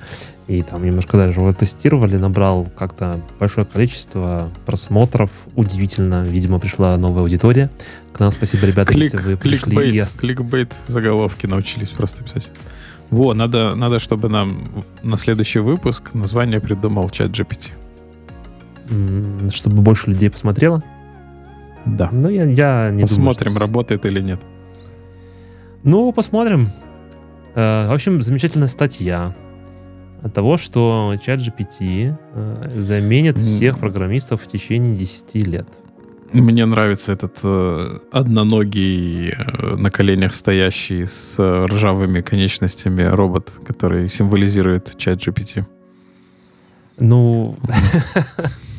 и 0.47 0.63
там 0.63 0.85
немножко 0.85 1.17
даже 1.17 1.41
его 1.41 1.53
тестировали, 1.53 2.17
набрал 2.17 2.67
как-то 2.77 3.21
большое 3.39 3.67
количество 3.67 4.51
просмотров. 4.65 5.31
Удивительно. 5.55 6.23
Видимо, 6.25 6.59
пришла 6.59 6.97
новая 6.97 7.23
аудитория. 7.23 7.71
К 8.13 8.21
нам 8.21 8.31
спасибо, 8.31 8.67
ребята, 8.67 8.93
Клик, 8.93 9.13
если 9.13 9.19
вы 9.19 9.37
пришли 9.37 9.77
кликбейт, 9.77 10.15
и 10.15 10.19
кликбейт 10.19 10.75
заголовки 10.89 11.47
научились 11.47 11.91
просто 11.91 12.25
писать. 12.25 12.51
Во, 13.11 13.35
надо, 13.35 13.75
надо, 13.75 13.99
чтобы 13.99 14.29
нам 14.29 14.85
на 15.03 15.19
следующий 15.19 15.59
выпуск 15.59 16.15
название 16.15 16.61
придумал 16.61 17.11
чат 17.11 17.31
GPT. 17.31 17.71
чтобы 19.51 19.83
больше 19.83 20.11
людей 20.11 20.31
посмотрело. 20.31 20.83
Да. 21.85 22.09
Ну, 22.13 22.29
я, 22.29 22.45
я 22.45 22.91
не 22.91 23.03
Посмотрим, 23.03 23.49
думаю, 23.49 23.51
что... 23.51 23.61
работает 23.61 24.07
или 24.07 24.21
нет. 24.21 24.41
Ну, 25.83 26.13
посмотрим. 26.13 26.69
Э, 27.55 27.89
В 27.89 27.93
общем, 27.95 28.21
замечательная 28.21 28.69
статья 28.69 29.35
от 30.23 30.35
того, 30.35 30.57
что 30.57 31.15
чат 31.23 31.41
GPT 31.41 32.15
э, 32.35 32.71
заменит 32.81 33.39
всех 33.39 33.79
программистов 33.79 34.43
в 34.43 34.47
течение 34.47 34.95
10 34.95 35.47
лет. 35.47 35.67
Мне 36.33 36.65
нравится 36.67 37.13
этот 37.13 37.41
э, 37.43 37.99
одноногий, 38.13 39.31
э, 39.31 39.77
на 39.77 39.91
коленях 39.91 40.35
стоящий 40.35 41.05
с 41.07 41.37
э, 41.39 41.65
ржавыми 41.67 42.21
конечностями 42.21 43.03
робот, 43.03 43.53
который 43.67 44.09
символизирует 44.09 44.97
ChatGPT. 44.97 45.65
Ну, 46.99 47.57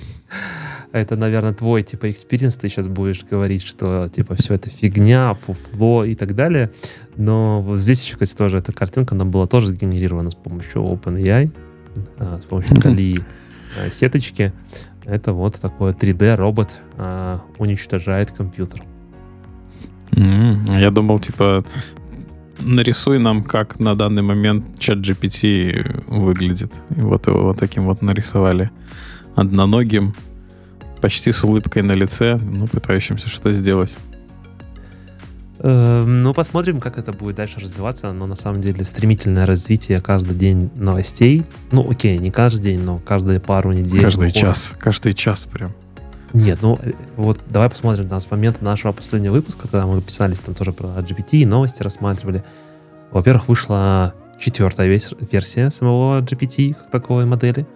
это, 0.91 1.15
наверное, 1.15 1.53
твой, 1.53 1.83
типа, 1.83 2.11
experience. 2.11 2.57
Ты 2.57 2.69
сейчас 2.69 2.87
будешь 2.87 3.23
говорить, 3.23 3.65
что, 3.65 4.07
типа, 4.09 4.35
все 4.35 4.55
это 4.55 4.69
фигня, 4.69 5.33
фуфло 5.33 6.03
и 6.03 6.15
так 6.15 6.35
далее. 6.35 6.71
Но 7.15 7.61
вот 7.61 7.79
здесь 7.79 8.03
еще, 8.03 8.13
кстати, 8.13 8.35
тоже 8.35 8.57
эта 8.57 8.73
картинка, 8.73 9.15
она 9.15 9.25
была 9.25 9.47
тоже 9.47 9.67
сгенерирована 9.67 10.29
с 10.29 10.35
помощью 10.35 10.81
OpenAI, 10.81 11.51
а, 12.17 12.39
с 12.41 12.45
помощью. 12.45 12.75
DALL-E 12.77 13.23
а, 13.79 13.89
сеточки. 13.89 14.51
Это 15.05 15.33
вот 15.33 15.59
такой 15.59 15.93
3D-робот 15.93 16.79
а, 16.97 17.41
уничтожает 17.57 18.31
компьютер. 18.31 18.81
А 20.13 20.79
Я 20.79 20.91
думал, 20.91 21.19
типа, 21.19 21.63
нарисуй 22.59 23.17
нам, 23.17 23.43
как 23.43 23.79
на 23.79 23.95
данный 23.95 24.21
момент 24.21 24.77
чат 24.77 24.97
GPT 24.97 26.03
выглядит. 26.07 26.73
И 26.95 26.99
вот 26.99 27.27
его 27.27 27.43
вот 27.43 27.59
таким 27.59 27.85
вот 27.85 28.01
нарисовали. 28.01 28.71
Одноногим, 29.35 30.13
почти 31.01 31.31
с 31.31 31.43
улыбкой 31.43 31.81
на 31.83 31.93
лице, 31.93 32.39
ну, 32.41 32.67
пытающимся 32.67 33.27
что-то 33.27 33.53
сделать. 33.53 33.95
Э, 35.59 36.03
Ну, 36.05 36.33
посмотрим, 36.33 36.79
как 36.79 36.97
это 36.97 37.11
будет 37.11 37.35
дальше 37.35 37.59
развиваться. 37.59 38.11
Но 38.11 38.25
на 38.25 38.35
самом 38.35 38.61
деле 38.61 38.83
стремительное 38.83 39.45
развитие 39.45 39.99
каждый 39.99 40.35
день 40.35 40.71
новостей. 40.75 41.45
Ну, 41.71 41.89
окей, 41.89 42.17
не 42.17 42.31
каждый 42.31 42.61
день, 42.61 42.79
но 42.81 42.99
каждые 42.99 43.39
пару 43.39 43.71
недель. 43.71 44.01
Каждый 44.01 44.27
выходит. 44.27 44.41
час, 44.41 44.73
каждый 44.79 45.13
час 45.13 45.47
прям. 45.51 45.71
Нет, 46.33 46.59
ну 46.61 46.79
э, 46.81 46.93
вот 47.17 47.39
давай 47.49 47.69
посмотрим 47.69 48.07
на 48.07 48.19
с 48.19 48.31
момента 48.31 48.63
нашего 48.63 48.93
последнего 48.93 49.33
выпуска, 49.33 49.67
когда 49.67 49.85
мы 49.85 50.01
писались 50.01 50.39
там 50.39 50.55
тоже 50.55 50.71
про 50.71 50.87
GPT, 50.87 51.39
и 51.39 51.45
новости 51.45 51.83
рассматривали. 51.83 52.43
Во-первых, 53.11 53.49
вышла 53.49 54.13
четвертая 54.39 54.87
версия 54.87 55.69
самого 55.69 56.21
GPT 56.21 56.73
как 56.73 56.89
таковой 56.89 57.25
модели. 57.25 57.67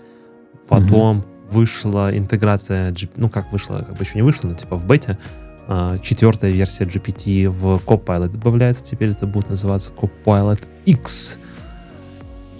Потом 0.68 1.26
вышла 1.52 2.16
интеграция, 2.16 2.94
ну 3.16 3.30
как 3.30 3.52
вышла, 3.52 3.80
как 3.80 3.96
бы 3.96 4.04
еще 4.04 4.16
не 4.16 4.22
вышла, 4.22 4.50
но 4.50 4.56
типа 4.56 4.76
в 4.76 4.86
бете. 4.86 5.18
а, 5.68 5.98
Четвертая 5.98 6.52
версия 6.52 6.86
GPT 6.86 7.48
в 7.48 7.82
Copilot 7.86 8.30
добавляется, 8.30 8.84
теперь 8.84 9.10
это 9.10 9.28
будет 9.28 9.50
называться 9.50 9.92
Copilot 9.92 10.64
X. 10.86 11.38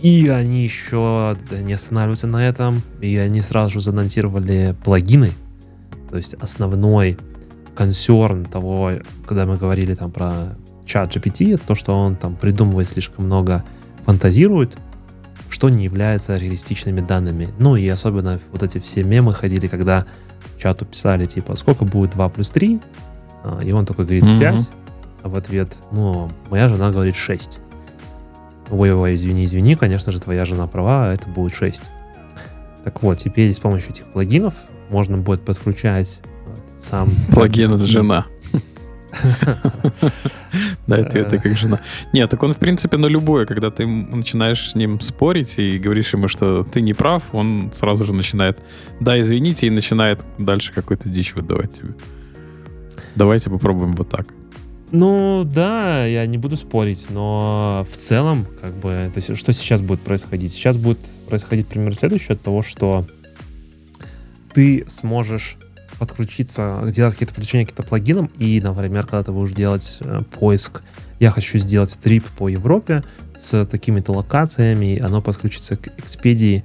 И 0.02 0.28
они 0.28 0.64
еще 0.64 1.36
не 1.52 1.74
останавливаются 1.74 2.28
на 2.28 2.48
этом, 2.48 2.82
и 3.02 3.16
они 3.18 3.42
сразу 3.42 3.76
же 3.76 3.82
заанонсировали 3.82 4.76
плагины, 4.84 5.32
то 6.10 6.18
есть 6.18 6.36
основной 6.36 7.18
консерн 7.76 8.46
того, 8.46 8.92
когда 9.26 9.46
мы 9.46 9.58
говорили 9.58 9.96
там 9.96 10.12
про 10.12 10.56
чат 10.86 11.16
GPT, 11.16 11.60
то, 11.66 11.76
что 11.76 11.94
он 11.98 12.16
там 12.16 12.36
придумывает 12.36 12.88
слишком 12.88 13.26
много, 13.26 13.64
фантазирует, 14.06 14.78
что 15.50 15.70
не 15.70 15.84
является 15.84 16.36
реалистичными 16.36 17.02
данными. 17.02 17.54
Ну 17.60 17.76
и 17.76 17.88
особенно 17.88 18.40
вот 18.52 18.64
эти 18.64 18.78
все 18.80 19.04
мемы 19.04 19.34
ходили, 19.34 19.68
когда 19.68 20.06
чату 20.58 20.86
писали, 20.86 21.26
типа, 21.26 21.56
сколько 21.56 21.86
будет 21.86 22.12
2 22.12 22.30
плюс 22.30 22.50
3, 22.50 22.80
А, 23.44 23.60
и 23.64 23.72
он 23.72 23.86
такой 23.86 24.06
говорит 24.06 24.24
Мгм. 24.24 24.40
5, 24.40 24.72
а 25.24 25.30
в 25.30 25.38
ответ, 25.38 25.76
ну, 25.92 26.32
моя 26.50 26.68
жена 26.68 26.90
говорит 26.92 27.16
6. 27.16 27.60
Ой-ой, 28.72 29.16
извини, 29.16 29.46
извини, 29.46 29.76
конечно 29.76 30.12
же, 30.12 30.20
твоя 30.20 30.46
жена 30.46 30.66
права, 30.66 31.10
а 31.10 31.14
это 31.14 31.28
будет 31.30 31.54
6. 31.54 31.92
Так 32.84 33.04
вот, 33.04 33.20
теперь 33.20 33.54
с 33.54 33.60
помощью 33.60 33.92
этих 33.92 34.06
плагинов 34.06 34.56
можно 34.90 35.18
будет 35.18 35.46
подключать 35.46 36.22
э, 36.24 36.56
сам... 36.80 37.10
Плагин 37.32 37.74
от 37.74 37.82
жена. 37.84 38.26
Да, 40.88 40.98
это 40.98 41.40
как 41.40 41.58
жена. 41.58 41.80
Нет, 42.14 42.30
так 42.30 42.44
он, 42.44 42.54
в 42.54 42.58
принципе, 42.58 42.98
на 42.98 43.08
любое, 43.08 43.46
когда 43.46 43.72
ты 43.72 43.88
начинаешь 43.88 44.70
с 44.70 44.76
ним 44.76 45.00
спорить 45.00 45.58
и 45.58 45.80
говоришь 45.80 46.14
ему, 46.14 46.28
что 46.28 46.64
ты 46.64 46.82
не 46.82 46.94
прав, 46.94 47.24
он 47.34 47.72
сразу 47.74 48.06
же 48.06 48.14
начинает, 48.14 48.60
да, 49.00 49.20
извините, 49.20 49.68
и 49.68 49.70
начинает 49.70 50.26
дальше 50.38 50.72
какую-то 50.74 51.10
дичь 51.10 51.34
выдавать 51.34 51.74
тебе. 51.74 51.96
Давайте 53.16 53.50
попробуем 53.50 53.96
вот 53.96 54.10
так. 54.10 54.28
Ну, 54.92 55.44
да, 55.44 56.06
я 56.06 56.26
не 56.28 56.38
буду 56.38 56.56
спорить, 56.56 57.08
но 57.10 57.84
в 57.90 57.96
целом, 57.96 58.46
как 58.62 58.76
бы, 58.76 59.10
то 59.14 59.20
есть, 59.20 59.36
что 59.36 59.52
сейчас 59.52 59.82
будет 59.82 60.02
происходить? 60.02 60.52
Сейчас 60.52 60.78
будет 60.78 61.00
происходить 61.28 61.68
примерно 61.68 61.96
следующее 61.96 62.36
от 62.36 62.42
того, 62.42 62.62
что 62.62 63.06
ты 64.54 64.86
сможешь 64.88 65.58
подключиться, 66.00 66.84
делать 66.88 67.14
какие-то 67.14 67.34
подключения 67.34 67.66
к 67.66 67.70
каким-то 67.70 67.90
плагинам, 67.90 68.30
и, 68.38 68.60
например, 68.62 69.04
когда 69.04 69.24
ты 69.24 69.32
будешь 69.32 69.54
делать 69.54 69.98
э, 70.02 70.22
поиск, 70.40 70.82
я 71.20 71.32
хочу 71.32 71.58
сделать 71.60 71.98
трип 72.02 72.26
по 72.38 72.50
Европе 72.50 73.04
с 73.38 73.66
такими-то 73.66 74.12
локациями, 74.12 75.00
оно 75.00 75.22
подключится 75.22 75.78
к 75.78 75.88
Expedia, 76.00 76.64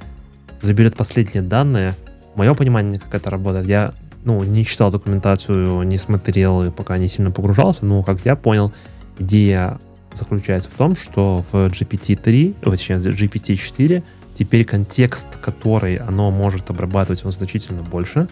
заберет 0.60 0.96
последние 0.96 1.42
данные. 1.42 1.94
Мое 2.34 2.54
понимание, 2.54 2.98
как 2.98 3.14
это 3.14 3.30
работает, 3.30 3.66
я 3.66 3.94
ну, 4.24 4.42
не 4.44 4.64
читал 4.64 4.90
документацию, 4.90 5.82
не 5.82 5.96
смотрел 5.96 6.64
и 6.64 6.70
пока 6.70 6.98
не 6.98 7.08
сильно 7.08 7.30
погружался, 7.30 7.84
но, 7.84 8.02
как 8.02 8.24
я 8.24 8.36
понял, 8.36 8.72
идея 9.18 9.78
заключается 10.12 10.68
в 10.68 10.74
том, 10.74 10.96
что 10.96 11.42
в 11.42 11.54
GPT-3, 11.54 12.56
ой, 12.64 12.70
точнее, 12.70 12.98
в 12.98 13.06
GPT-4 13.06 14.02
теперь 14.34 14.64
контекст, 14.64 15.38
который 15.38 15.96
оно 15.96 16.30
может 16.30 16.70
обрабатывать, 16.70 17.24
он 17.24 17.32
значительно 17.32 17.82
больше. 17.82 18.28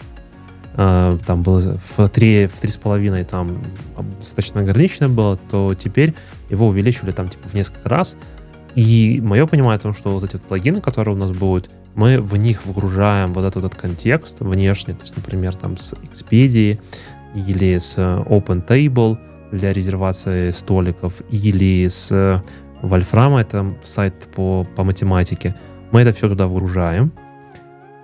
А, 0.81 1.19
Там 1.27 1.43
было 1.43 1.77
в 1.77 2.09
3, 2.09 2.47
в 2.47 2.55
3,5 2.55 3.25
там 3.25 3.61
достаточно 4.19 4.61
ограничено 4.61 5.09
было, 5.09 5.37
то 5.37 5.75
теперь 5.75 6.15
его 6.51 6.69
увеличивали 6.69 7.11
там 7.11 7.29
типа 7.29 7.49
в 7.49 7.55
несколько 7.55 7.89
раз. 7.89 8.17
И 8.77 9.21
мое 9.21 9.45
понимание 9.47 9.77
о 9.77 9.81
том, 9.81 9.93
что 9.93 10.11
вот 10.11 10.23
эти 10.23 10.35
вот 10.35 10.43
плагины, 10.43 10.81
которые 10.81 11.17
у 11.17 11.19
нас 11.19 11.33
будут, 11.33 11.69
мы 11.97 12.21
в 12.21 12.37
них 12.37 12.65
выгружаем 12.65 13.33
вот 13.33 13.45
этот, 13.45 13.65
этот 13.65 13.75
контекст 13.75 14.39
внешний, 14.39 14.95
то 14.95 15.03
есть, 15.03 15.17
например, 15.17 15.57
там 15.57 15.77
с 15.77 15.95
Expedia 15.95 16.79
или 17.35 17.77
с 17.77 17.99
OpenTable 17.99 19.19
для 19.51 19.73
резервации 19.73 20.53
столиков, 20.53 21.15
или 21.29 21.89
с 21.89 22.13
Wolfram, 22.83 23.41
это 23.41 23.75
сайт 23.83 24.29
по, 24.33 24.65
по 24.77 24.85
математике. 24.85 25.57
Мы 25.91 26.03
это 26.03 26.13
все 26.13 26.29
туда 26.29 26.47
выгружаем. 26.47 27.11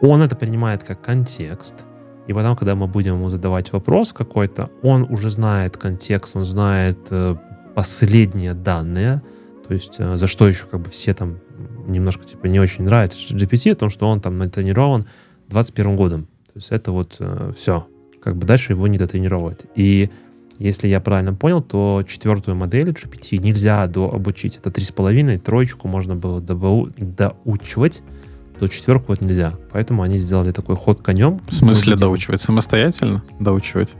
Он 0.00 0.22
это 0.22 0.34
принимает 0.34 0.82
как 0.82 1.00
контекст. 1.00 1.84
И 2.26 2.32
потом, 2.32 2.56
когда 2.56 2.74
мы 2.74 2.86
будем 2.86 3.14
ему 3.14 3.28
задавать 3.30 3.72
вопрос 3.72 4.12
какой-то, 4.12 4.70
он 4.82 5.02
уже 5.02 5.30
знает 5.30 5.76
контекст, 5.76 6.36
он 6.36 6.44
знает 6.44 6.98
э, 7.10 7.36
последние 7.74 8.54
данные, 8.54 9.22
то 9.66 9.74
есть 9.74 9.96
э, 9.98 10.16
за 10.16 10.26
что 10.26 10.48
еще 10.48 10.66
как 10.66 10.80
бы 10.80 10.90
все 10.90 11.12
там 11.14 11.38
немножко 11.86 12.24
типа 12.24 12.46
не 12.46 12.60
очень 12.60 12.84
нравится 12.84 13.18
GPT, 13.18 13.72
о 13.72 13.76
том, 13.76 13.90
что 13.90 14.08
он 14.08 14.20
там 14.20 14.38
натренирован 14.38 15.06
21 15.48 15.96
годом. 15.96 16.24
То 16.46 16.56
есть 16.56 16.70
это 16.70 16.92
вот 16.92 17.16
э, 17.18 17.52
все. 17.56 17.86
Как 18.22 18.36
бы 18.36 18.46
дальше 18.46 18.72
его 18.72 18.86
не 18.86 18.96
дотренировывают. 18.96 19.66
И 19.74 20.10
если 20.58 20.88
я 20.88 21.00
правильно 21.00 21.34
понял, 21.34 21.60
то 21.62 22.02
четвертую 22.06 22.56
модель 22.56 22.90
GPT 22.90 23.38
нельзя 23.38 23.86
дообучить. 23.86 24.56
Это 24.56 24.70
3,5, 24.70 25.38
троечку 25.40 25.88
можно 25.88 26.14
было 26.14 26.40
добау- 26.40 26.92
доучивать, 26.96 28.02
то 28.58 28.68
четверку 28.68 29.06
вот 29.08 29.20
нельзя. 29.20 29.52
Поэтому 29.72 30.02
они 30.02 30.18
сделали 30.18 30.52
такой 30.52 30.76
ход 30.76 31.00
конем. 31.02 31.40
В 31.48 31.54
смысле 31.54 31.96
доучивать? 31.96 32.40
Самостоятельно 32.40 33.22
доучивать? 33.40 33.94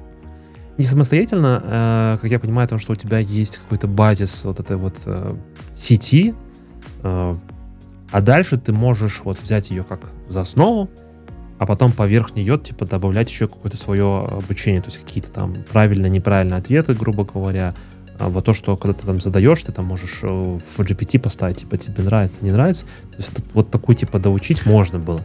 не 0.77 0.85
самостоятельно, 0.85 1.63
э, 1.65 2.19
как 2.21 2.31
я 2.31 2.39
понимаю, 2.39 2.67
потому 2.67 2.81
что 2.81 2.93
у 2.93 2.97
тебя 2.97 3.19
есть 3.19 3.59
какой-то 3.59 3.87
базис 3.87 4.45
вот 4.45 4.61
этой 4.61 4.77
вот 4.77 4.97
э, 5.07 5.37
сети, 5.73 6.35
э, 7.03 7.37
а 8.11 8.21
дальше 8.21 8.57
ты 8.59 8.73
можешь 8.73 9.23
вот 9.25 9.41
взять 9.41 9.71
ее 9.71 9.85
как 9.85 10.01
за 10.29 10.41
основу, 10.41 10.91
а 11.59 11.67
потом 11.67 11.93
поверх 11.93 12.35
нее 12.35 12.59
типа 12.59 12.87
добавлять 12.87 13.31
еще 13.31 13.47
какое-то 13.47 13.77
свое 13.77 14.27
обучение, 14.27 14.83
то 14.83 14.89
есть 14.89 14.99
какие-то 14.99 15.31
там 15.31 15.55
правильно-неправильные 15.73 16.59
ответы, 16.59 16.95
грубо 16.95 17.25
говоря, 17.25 17.75
вот 18.19 18.45
то, 18.45 18.53
что 18.53 18.77
когда 18.77 18.99
ты 18.99 19.07
там 19.07 19.21
задаешь, 19.21 19.63
ты 19.63 19.73
там 19.73 19.85
можешь 19.87 20.21
э, 20.23 20.27
в 20.29 20.79
GPT 20.81 21.19
поставить, 21.19 21.57
типа, 21.59 21.77
тебе 21.77 22.05
нравится, 22.05 22.45
не 22.45 22.53
нравится. 22.53 22.85
То 23.11 23.17
есть 23.19 23.31
вот 23.55 23.71
такую, 23.71 23.97
типа, 23.97 24.19
доучить 24.19 24.67
можно 24.67 24.99
было. 24.99 25.21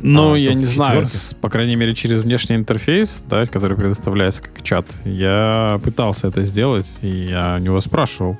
Ну, 0.00 0.34
А, 0.34 0.38
я 0.38 0.54
не 0.54 0.64
знаю, 0.64 1.06
с- 1.06 1.34
по 1.40 1.48
крайней 1.48 1.74
мере, 1.76 1.94
через 1.94 2.22
внешний 2.22 2.56
интерфейс, 2.56 3.22
да, 3.28 3.46
который 3.46 3.76
предоставляется 3.76 4.42
как 4.42 4.62
чат, 4.62 4.86
я 5.04 5.80
пытался 5.82 6.28
это 6.28 6.44
сделать, 6.44 6.98
и 7.02 7.08
я 7.30 7.56
у 7.56 7.62
него 7.62 7.80
спрашивал, 7.80 8.38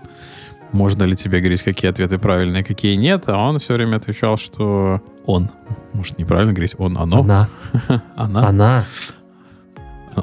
можно 0.72 1.02
ли 1.04 1.16
тебе 1.16 1.40
говорить, 1.40 1.62
какие 1.62 1.90
ответы 1.90 2.18
правильные, 2.18 2.62
какие 2.62 2.94
нет, 2.96 3.24
а 3.28 3.38
он 3.38 3.58
все 3.58 3.74
время 3.74 3.96
отвечал, 3.96 4.36
что 4.36 5.00
он, 5.26 5.50
может, 5.94 6.18
неправильно 6.18 6.52
говорить, 6.52 6.74
он, 6.78 6.96
оно, 6.98 7.20
Она, 7.22 7.48
она, 8.16 8.48
она. 8.48 8.84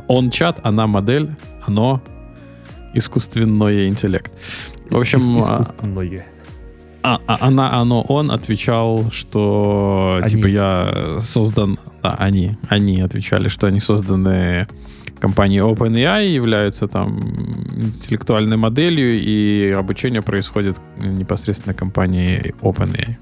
он 0.08 0.30
чат, 0.30 0.60
она 0.64 0.88
модель, 0.88 1.36
оно 1.66 2.02
искусственное 2.96 3.88
интеллект. 3.88 4.32
В 4.90 4.98
общем, 4.98 5.20
а- 5.20 5.40
искусственное. 5.40 6.26
А, 7.08 7.22
а 7.28 7.38
она, 7.42 7.72
оно, 7.80 8.02
он 8.02 8.32
отвечал, 8.32 9.12
что 9.12 10.18
Они. 10.22 10.30
типа 10.30 10.48
я 10.48 11.18
создан, 11.20 11.78
да, 12.02 12.16
они, 12.16 12.58
они 12.68 13.00
отвечали, 13.00 13.48
что 13.48 13.68
они 13.68 13.80
созданы 13.80 14.68
компанией 15.20 15.62
OpenAI, 15.62 16.28
являются 16.28 16.88
там 16.88 17.30
интеллектуальной 17.76 18.58
моделью, 18.58 19.22
и 19.22 19.70
обучение 19.78 20.24
происходит 20.24 20.82
непосредственно 20.98 21.76
компанией 21.76 22.56
OpenAI. 22.62 23.18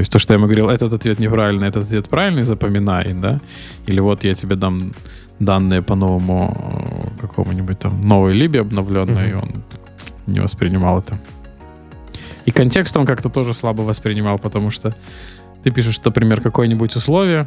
То 0.00 0.02
есть 0.02 0.12
то, 0.12 0.18
что 0.18 0.32
я 0.32 0.38
ему 0.38 0.46
говорил, 0.46 0.70
этот 0.70 0.94
ответ 0.94 1.18
неправильный, 1.18 1.68
этот 1.68 1.84
ответ 1.84 2.08
правильный, 2.08 2.44
запоминай, 2.44 3.12
да? 3.12 3.38
Или 3.84 4.00
вот 4.00 4.24
я 4.24 4.34
тебе 4.34 4.56
дам 4.56 4.92
данные 5.40 5.82
по 5.82 5.94
новому 5.94 6.56
э, 6.56 7.20
какому-нибудь 7.20 7.78
там 7.78 8.00
новой 8.08 8.32
либе 8.32 8.60
обновленной, 8.62 9.30
и 9.30 9.34
Мгм. 9.34 9.42
он 9.42 9.62
не 10.26 10.40
воспринимал 10.40 11.00
это. 11.00 11.18
И 12.46 12.50
контекст 12.50 12.96
он 12.96 13.04
как-то 13.04 13.28
тоже 13.28 13.52
слабо 13.52 13.82
воспринимал, 13.82 14.38
потому 14.38 14.70
что 14.70 14.94
ты 15.64 15.70
пишешь, 15.70 16.00
например, 16.02 16.40
какое-нибудь 16.40 16.96
условие, 16.96 17.46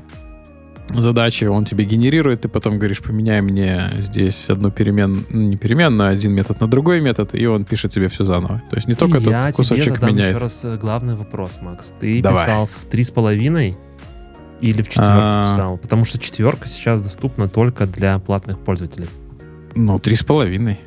задачи, 0.90 1.46
он 1.46 1.66
тебе 1.66 1.86
генерирует, 1.86 2.42
ты 2.42 2.50
потом 2.50 2.78
говоришь, 2.78 3.02
поменяй 3.02 3.42
мне 3.42 3.90
здесь 4.00 4.50
одну 4.50 4.72
переменную, 4.72 5.26
не 5.30 5.58
переменную, 5.58 6.10
а 6.10 6.12
один 6.12 6.34
метод 6.34 6.60
на 6.62 6.68
другой 6.68 7.02
метод, 7.02 7.34
и 7.36 7.46
он 7.46 7.66
пишет 7.66 7.92
тебе 7.92 8.10
все 8.10 8.24
заново. 8.26 8.62
То 8.70 8.76
есть 8.76 8.88
не 8.88 8.94
только 8.94 9.18
И 9.18 9.24
тот 9.24 9.32
я 9.32 9.44
тебе 9.44 9.54
кусочек 9.54 9.94
задам 9.96 10.10
меняет. 10.10 10.30
еще 10.34 10.38
раз 10.42 10.66
э, 10.66 10.76
главный 10.78 11.16
вопрос, 11.16 11.60
Макс. 11.62 11.94
Ты 12.00 12.22
Давай. 12.22 12.44
писал 12.44 12.66
в 12.66 12.86
три 12.90 13.04
с 13.04 13.12
половиной 13.12 13.76
или 14.62 14.82
в 14.82 14.90
четверке 14.90 15.12
А. 15.14 15.44
писал? 15.44 15.78
Потому 15.78 16.06
что 16.06 16.20
четверка 16.20 16.68
сейчас 16.68 17.02
доступна 17.02 17.48
только 17.48 17.86
для 17.86 18.20
платных 18.20 18.60
пользователей. 18.60 19.08
Ну, 19.76 20.00
три 20.00 20.16
с 20.16 20.24
половиной. 20.24 20.80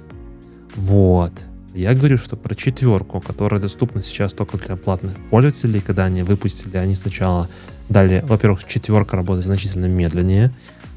Вот. 0.77 1.33
Я 1.77 1.93
говорю, 1.95 2.17
что 2.17 2.37
про 2.37 2.55
четверку, 2.55 3.21
которая 3.21 3.61
доступна 3.61 4.01
сейчас 4.01 4.33
только 4.33 4.57
для 4.57 4.77
платных 4.77 5.15
пользователей, 5.29 5.81
когда 5.81 6.05
они 6.07 6.23
выпустили, 6.23 6.79
они 6.79 6.95
сначала 6.95 7.49
дали, 7.91 8.25
во-первых, 8.27 8.65
четверка 8.65 9.17
работает 9.17 9.45
значительно 9.45 9.85
медленнее 9.85 10.53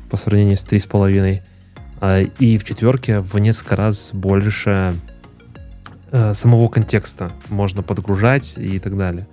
по 0.09 0.15
сравнению 0.15 0.55
с 0.55 0.65
3,5. 0.65 1.41
а, 2.00 2.21
И 2.21 2.57
в 2.57 2.63
четверке 2.63 3.19
в 3.19 3.38
несколько 3.39 3.75
раз 3.75 4.12
больше 4.13 4.95
э, 6.12 6.33
самого 6.33 6.69
контекста 6.69 7.31
можно 7.50 7.83
подгружать 7.83 8.55
и 8.57 8.79
так 8.79 8.98
далее. 8.98 9.27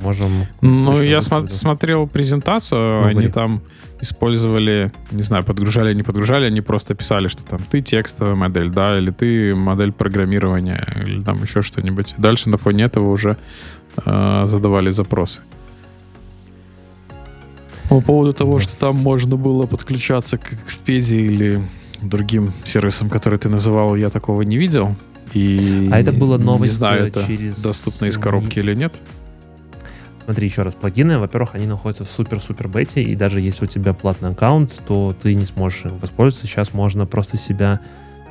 Можем... 0.00 0.46
Ну, 0.60 1.02
я 1.02 1.18
это- 1.18 1.48
смотрел 1.48 2.06
презентацию, 2.06 3.02
Ну, 3.02 3.08
они 3.08 3.28
там 3.28 3.60
использовали, 4.00 4.92
не 5.10 5.22
знаю, 5.22 5.44
подгружали, 5.44 5.94
не 5.94 6.02
подгружали, 6.02 6.46
они 6.46 6.60
просто 6.60 6.94
писали, 6.94 7.28
что 7.28 7.44
там 7.44 7.60
ты 7.70 7.80
текстовая 7.80 8.34
модель, 8.34 8.70
да, 8.70 8.98
или 8.98 9.10
ты 9.10 9.54
модель 9.54 9.92
программирования, 9.92 10.86
или 11.06 11.22
там 11.22 11.42
еще 11.42 11.62
что-нибудь. 11.62 12.14
Дальше 12.18 12.50
на 12.50 12.58
фоне 12.58 12.84
этого 12.84 13.10
уже 13.10 13.36
э, 14.04 14.44
задавали 14.46 14.90
запросы. 14.90 15.40
По 17.88 18.00
поводу 18.00 18.32
того, 18.32 18.58
что 18.60 18.76
там 18.76 18.96
можно 18.96 19.36
было 19.36 19.66
подключаться 19.66 20.38
к 20.38 20.52
Expedia 20.52 21.20
или 21.20 21.62
другим 22.02 22.52
сервисам, 22.64 23.08
которые 23.08 23.38
ты 23.38 23.48
называл, 23.48 23.96
я 23.96 24.10
такого 24.10 24.42
не 24.42 24.58
видел. 24.58 24.94
И 25.34 25.88
А 25.92 26.00
это 26.00 26.12
была 26.12 26.38
новость, 26.38 26.74
не 26.74 26.78
знаю, 26.78 27.04
э, 27.04 27.06
это 27.08 27.26
через 27.26 27.62
доступно 27.62 28.06
из 28.06 28.18
коробки 28.18 28.58
или 28.58 28.74
нет. 28.74 28.94
Смотри 30.26 30.48
еще 30.48 30.62
раз, 30.62 30.74
плагины, 30.74 31.20
во-первых, 31.20 31.54
они 31.54 31.66
находятся 31.66 32.04
в 32.04 32.10
супер-супер 32.10 32.66
бете, 32.66 33.00
и 33.00 33.14
даже 33.14 33.40
если 33.40 33.64
у 33.64 33.68
тебя 33.68 33.92
платный 33.94 34.30
аккаунт, 34.30 34.82
то 34.84 35.14
ты 35.18 35.36
не 35.36 35.44
сможешь 35.44 35.84
им 35.84 35.98
воспользоваться. 35.98 36.48
Сейчас 36.48 36.74
можно 36.74 37.06
просто 37.06 37.36
себя 37.36 37.80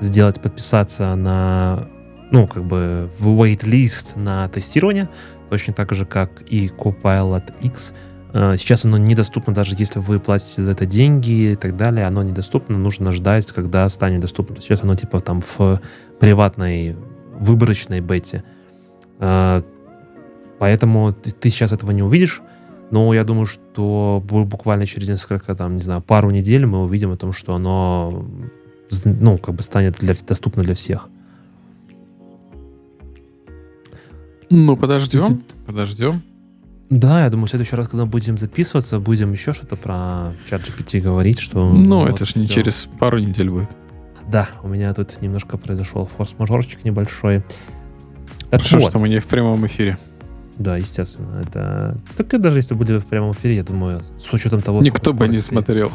сделать, 0.01 0.41
подписаться 0.41 1.15
на, 1.15 1.87
ну, 2.31 2.47
как 2.47 2.65
бы 2.65 3.09
в 3.17 3.29
wait-list 3.29 4.19
на 4.19 4.49
тестирование, 4.49 5.07
точно 5.49 5.73
так 5.73 5.95
же, 5.95 6.05
как 6.05 6.41
и 6.49 6.67
Copilot 6.67 7.53
X. 7.61 7.93
Э, 8.33 8.57
Сейчас 8.57 8.83
оно 8.83 8.97
недоступно, 8.97 9.53
даже 9.53 9.73
если 9.77 9.99
вы 9.99 10.19
платите 10.19 10.63
за 10.63 10.71
это 10.71 10.85
деньги 10.85 11.53
и 11.53 11.55
так 11.55 11.77
далее, 11.77 12.07
оно 12.07 12.23
недоступно, 12.23 12.77
нужно 12.77 13.13
ждать, 13.13 13.49
когда 13.53 13.87
станет 13.87 14.19
доступно. 14.19 14.59
Сейчас 14.59 14.83
оно 14.83 14.97
типа 14.97 15.21
там 15.21 15.41
в 15.41 15.79
приватной 16.19 16.97
выборочной 17.39 18.01
бете. 18.01 18.43
Поэтому 20.59 21.13
ты, 21.13 21.31
ты 21.31 21.49
сейчас 21.49 21.73
этого 21.73 21.91
не 21.91 22.03
увидишь, 22.03 22.41
но 22.91 23.13
я 23.13 23.23
думаю, 23.23 23.45
что 23.45 24.23
бу- 24.25 24.45
буквально 24.45 24.85
через 24.85 25.09
несколько, 25.09 25.55
там, 25.55 25.75
не 25.75 25.81
знаю, 25.81 26.01
пару 26.01 26.29
недель 26.31 26.65
мы 26.65 26.83
увидим 26.83 27.11
о 27.11 27.17
том, 27.17 27.31
что 27.31 27.55
оно, 27.55 28.25
ну, 29.03 29.37
как 29.37 29.55
бы 29.55 29.63
станет 29.63 29.97
для, 29.99 30.13
доступно 30.27 30.63
для 30.63 30.75
всех. 30.75 31.09
Ну, 34.49 34.77
подождем, 34.77 35.43
подождем. 35.65 36.21
Да, 36.91 37.23
я 37.23 37.29
думаю, 37.31 37.47
в 37.47 37.49
следующий 37.49 37.75
раз, 37.75 37.87
когда 37.87 38.05
будем 38.05 38.37
записываться, 38.37 38.99
будем 38.99 39.31
еще 39.31 39.53
что-то 39.53 39.75
про 39.75 40.33
чат 40.47 40.61
GPT 40.61 41.01
говорить, 41.01 41.39
что... 41.39 41.73
Ну, 41.73 42.01
вот 42.01 42.09
это 42.09 42.25
ж 42.25 42.35
не 42.35 42.47
через 42.47 42.87
пару 42.99 43.17
недель 43.17 43.49
будет. 43.49 43.69
Да, 44.27 44.47
у 44.61 44.67
меня 44.67 44.93
тут 44.93 45.19
немножко 45.21 45.57
произошел 45.57 46.05
форс-мажорчик 46.05 46.83
небольшой. 46.83 47.43
Так 48.51 48.61
Хорошо, 48.61 48.79
вот, 48.79 48.89
что 48.89 48.99
мы 48.99 49.09
не 49.09 49.19
в 49.19 49.25
прямом 49.25 49.65
эфире. 49.65 49.97
Да, 50.57 50.77
естественно, 50.77 51.41
это... 51.41 51.97
Так 52.15 52.33
и 52.33 52.37
даже 52.37 52.59
если 52.59 52.75
будет 52.75 53.03
в 53.03 53.07
прямом 53.07 53.33
эфире, 53.33 53.57
я 53.57 53.63
думаю, 53.63 54.03
с 54.17 54.31
учетом 54.33 54.61
того... 54.61 54.81
Никто 54.81 55.13
бы 55.13 55.27
не 55.27 55.37
смотрел. 55.37 55.91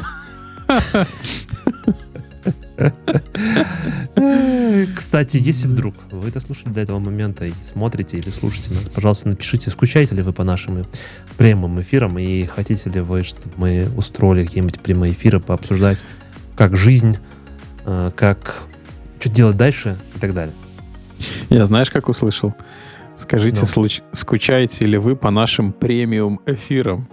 Кстати, 4.95 5.37
если 5.37 5.67
вдруг 5.67 5.95
вы 6.11 6.31
дослушали 6.31 6.73
до 6.73 6.81
этого 6.81 6.99
момента 6.99 7.45
и 7.45 7.53
смотрите 7.63 8.17
или 8.17 8.31
слушаете 8.31 8.73
нас, 8.73 8.85
пожалуйста, 8.85 9.29
напишите, 9.29 9.71
скучаете 9.71 10.15
ли 10.15 10.23
вы 10.23 10.33
по 10.33 10.45
нашим 10.45 10.87
прямым 11.37 11.81
эфирам 11.81 12.19
и 12.19 12.47
хотите 12.47 12.89
ли 12.91 13.01
вы, 13.01 13.23
чтобы 13.23 13.53
мы 13.57 13.89
устроили 13.97 14.45
какие-нибудь 14.45 14.81
прямые 14.81 15.13
эфиры, 15.13 15.41
пообсуждать, 15.41 16.05
как 16.57 16.77
жизнь, 16.77 17.19
э, 17.87 18.11
как 18.15 18.63
что 19.19 19.29
делать 19.29 19.57
дальше 19.57 19.99
и 20.15 20.19
так 20.19 20.33
далее. 20.33 20.55
Я 21.51 21.67
знаешь, 21.67 21.91
как 21.91 22.09
услышал? 22.09 22.55
Скажите, 23.21 23.61
Ну. 23.63 23.67
случ- 23.67 24.03
скучаете 24.13 24.87
ли 24.87 24.97
вы 24.99 25.15
по 25.15 25.31
нашим 25.31 25.73
премиум 25.73 26.41
эфирам? 26.47 27.07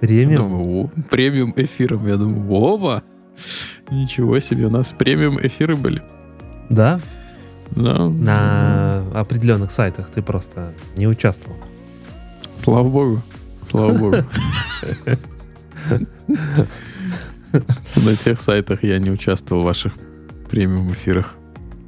Премиум? 0.00 0.36
думаю, 0.50 0.84
«О, 0.84 0.90
премиум 1.10 1.54
эфирам. 1.56 2.06
Я 2.06 2.16
думаю, 2.16 2.50
оба. 2.52 3.02
Ничего 3.90 4.38
себе, 4.40 4.66
у 4.66 4.70
нас 4.70 4.92
премиум 4.92 5.38
эфиры 5.40 5.76
были. 5.76 6.02
Да, 6.68 7.00
Да. 7.70 8.06
на 8.08 9.04
определенных 9.14 9.70
сайтах 9.70 10.10
ты 10.10 10.20
просто 10.22 10.74
не 10.94 11.06
участвовал. 11.08 11.56
Слава 12.58 12.88
богу. 12.88 13.22
Слава 13.70 13.96
богу. 13.96 14.16
На 17.96 18.16
тех 18.16 18.40
сайтах 18.40 18.82
я 18.84 18.98
не 18.98 19.10
участвовал 19.10 19.62
в 19.62 19.66
ваших 19.66 19.92
премиум 20.50 20.92
эфирах. 20.92 21.34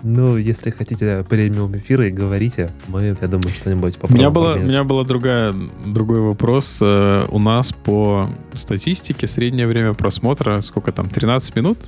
Ну, 0.07 0.37
если 0.37 0.69
хотите 0.69 1.25
премиум 1.29 1.75
эфиры, 1.79 2.11
говорите, 2.11 2.69
мы, 2.89 3.17
я 3.19 3.27
думаю, 3.27 3.49
что-нибудь 3.49 3.97
У 3.97 4.01
попробуем. 4.01 4.19
меня, 4.19 4.31
была, 4.31 4.53
у 4.55 4.59
меня 4.59 4.85
была 4.85 5.03
другая, 5.05 5.55
другой 5.87 6.21
вопрос. 6.21 6.79
Э, 6.83 7.25
У 7.31 7.39
нас 7.39 7.73
по 7.73 8.29
статистике 8.53 9.27
среднее 9.27 9.67
время 9.67 9.95
просмотра, 9.95 10.61
сколько 10.61 10.93
там, 10.93 11.09
13 11.09 11.57
минут 11.57 11.79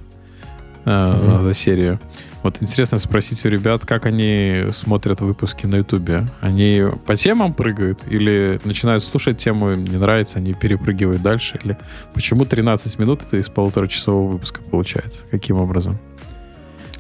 Мгм. 0.87 1.43
за 1.43 1.53
серию. 1.53 1.99
Вот 2.45 2.63
интересно 2.63 2.99
спросить 2.99 3.45
у 3.45 3.49
ребят, 3.49 3.85
как 3.85 4.07
они 4.07 4.67
смотрят 4.73 5.21
выпуски 5.21 5.67
на 5.67 5.77
Ютубе. 5.77 6.27
Они 6.41 6.85
по 7.07 7.17
темам 7.17 7.53
прыгают 7.53 8.05
или 8.09 8.61
начинают 8.65 9.03
слушать 9.03 9.37
тему, 9.37 9.73
им 9.73 9.83
не 9.85 9.97
нравится, 9.97 10.39
они 10.39 10.55
перепрыгивают 10.55 11.21
дальше? 11.23 11.59
Или 11.65 11.77
почему 12.15 12.45
13 12.47 12.99
минут 13.01 13.23
это 13.27 13.37
из 13.37 13.49
полуторачасового 13.49 14.29
выпуска 14.35 14.61
получается? 14.71 15.25
Каким 15.31 15.57
образом? 15.57 15.99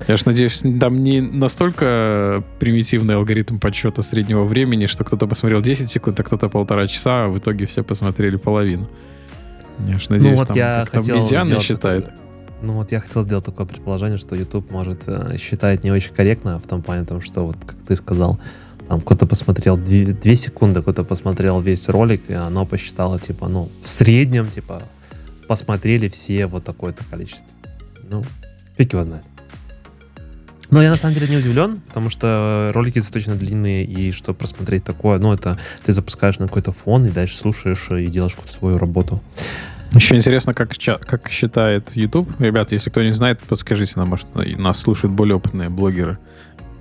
Я 0.09 0.17
ж 0.17 0.27
надеюсь, 0.27 0.63
там 0.81 1.03
не 1.03 1.21
настолько 1.21 2.45
примитивный 2.59 3.17
алгоритм 3.17 3.59
подсчета 3.59 4.03
среднего 4.03 4.45
времени, 4.45 4.87
что 4.87 5.05
кто-то 5.05 5.27
посмотрел 5.27 5.63
10 5.63 5.89
секунд, 5.89 6.21
а 6.21 6.23
кто-то 6.23 6.49
полтора 6.49 6.87
часа, 6.87 7.25
а 7.25 7.29
в 7.29 7.39
итоге 7.39 7.67
все 7.67 7.83
посмотрели 7.83 8.37
половину. 8.37 8.89
Я 9.87 9.99
ж 9.99 10.09
надеюсь, 10.09 10.33
ну 10.33 10.39
вот 10.39 10.49
там 10.49 10.57
я 10.57 10.87
хотел 10.91 11.23
медиана 11.23 11.47
сделать 11.47 11.65
считает. 11.65 12.11
Ну 12.63 12.75
вот 12.75 12.93
я 12.93 13.01
хотел 13.01 13.23
сделать 13.23 13.45
такое 13.45 13.67
предположение, 13.67 14.19
что 14.19 14.35
YouTube 14.35 14.71
может 14.71 15.05
э, 15.07 15.37
считать 15.39 15.85
не 15.85 15.91
очень 15.91 16.15
корректно 16.15 16.59
в 16.59 16.67
том 16.67 16.83
плане, 16.83 17.05
том, 17.05 17.21
что 17.21 17.45
вот 17.45 17.57
как 17.65 17.77
ты 17.87 17.95
сказал, 17.97 18.41
там 18.89 19.01
кто-то 19.01 19.27
посмотрел 19.27 19.77
2, 19.77 20.15
2 20.15 20.35
секунды, 20.37 20.81
кто-то 20.81 21.05
посмотрел 21.05 21.61
весь 21.61 21.89
ролик, 21.89 22.31
и 22.31 22.35
оно 22.35 22.65
посчитало, 22.65 23.19
типа, 23.19 23.49
ну, 23.49 23.69
в 23.83 23.89
среднем, 23.89 24.49
типа, 24.49 24.83
посмотрели 25.49 26.09
все 26.09 26.47
вот 26.47 26.65
такое-то 26.65 27.05
количество. 27.11 27.49
Ну, 28.11 28.25
фиг 28.77 28.93
его 28.93 29.03
знает. 29.03 29.25
Но 30.71 30.83
я 30.83 30.91
на 30.91 30.97
самом 30.97 31.15
деле 31.15 31.29
не 31.29 31.37
удивлен, 31.37 31.81
потому 31.89 32.11
что 32.11 32.71
ролики 32.75 32.99
достаточно 32.99 33.35
длинные, 33.37 33.85
и 33.85 34.13
что 34.13 34.35
просмотреть 34.35 34.85
такое, 34.85 35.19
ну, 35.19 35.33
это 35.33 35.59
ты 35.85 35.93
запускаешь 35.93 36.39
на 36.39 36.47
какой-то 36.47 36.73
фон 36.73 37.07
и 37.07 37.11
дальше 37.11 37.37
слушаешь 37.37 37.89
и 37.91 38.07
делаешь 38.07 38.35
какую-то 38.35 38.55
свою 38.55 38.79
работу. 38.79 39.23
Еще 39.93 40.17
интересно, 40.17 40.53
как, 40.53 40.73
как 41.07 41.31
считает 41.31 41.97
YouTube. 41.97 42.29
Ребят, 42.41 42.73
если 42.73 42.91
кто 42.91 43.03
не 43.03 43.13
знает, 43.13 43.41
подскажите 43.41 43.95
нам, 43.97 44.09
может, 44.09 44.27
нас 44.35 44.79
слушают 44.79 45.15
более 45.15 45.37
опытные 45.37 45.69
блогеры. 45.69 46.19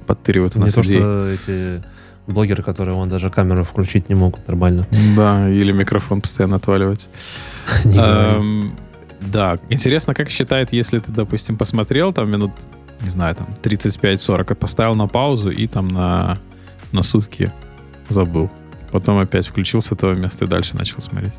Подтыривают 0.08 0.56
у 0.56 0.60
нас 0.60 0.70
Не 0.70 0.74
то, 0.74 0.84
что 0.84 1.28
эти 1.30 1.84
блогеры, 2.28 2.64
которые 2.64 2.96
вон 2.96 3.10
даже 3.10 3.30
камеру 3.30 3.64
включить 3.64 4.10
не 4.10 4.16
могут 4.16 4.48
нормально. 4.48 4.88
Да, 5.16 5.50
или 5.50 5.72
микрофон 5.72 6.22
постоянно 6.22 6.58
отваливать. 6.58 7.08
Эм, 7.86 8.76
да, 9.22 9.58
интересно, 9.70 10.14
как 10.14 10.30
считает, 10.30 10.74
если 10.74 11.00
ты, 11.00 11.12
допустим, 11.12 11.58
посмотрел 11.58 12.14
там 12.14 12.30
минут, 12.30 12.52
не 13.02 13.10
знаю, 13.10 13.36
там 13.36 13.48
35-40, 13.62 14.56
поставил 14.56 14.96
на 14.96 15.08
паузу 15.08 15.50
и 15.50 15.68
там 15.68 15.88
на, 15.88 16.40
на 16.92 17.04
сутки 17.04 17.52
забыл. 18.10 18.50
Потом 18.92 19.18
опять 19.18 19.48
включил 19.48 19.82
с 19.82 19.92
этого 19.92 20.14
места 20.14 20.46
и 20.46 20.48
дальше 20.48 20.76
начал 20.78 21.02
смотреть. 21.02 21.34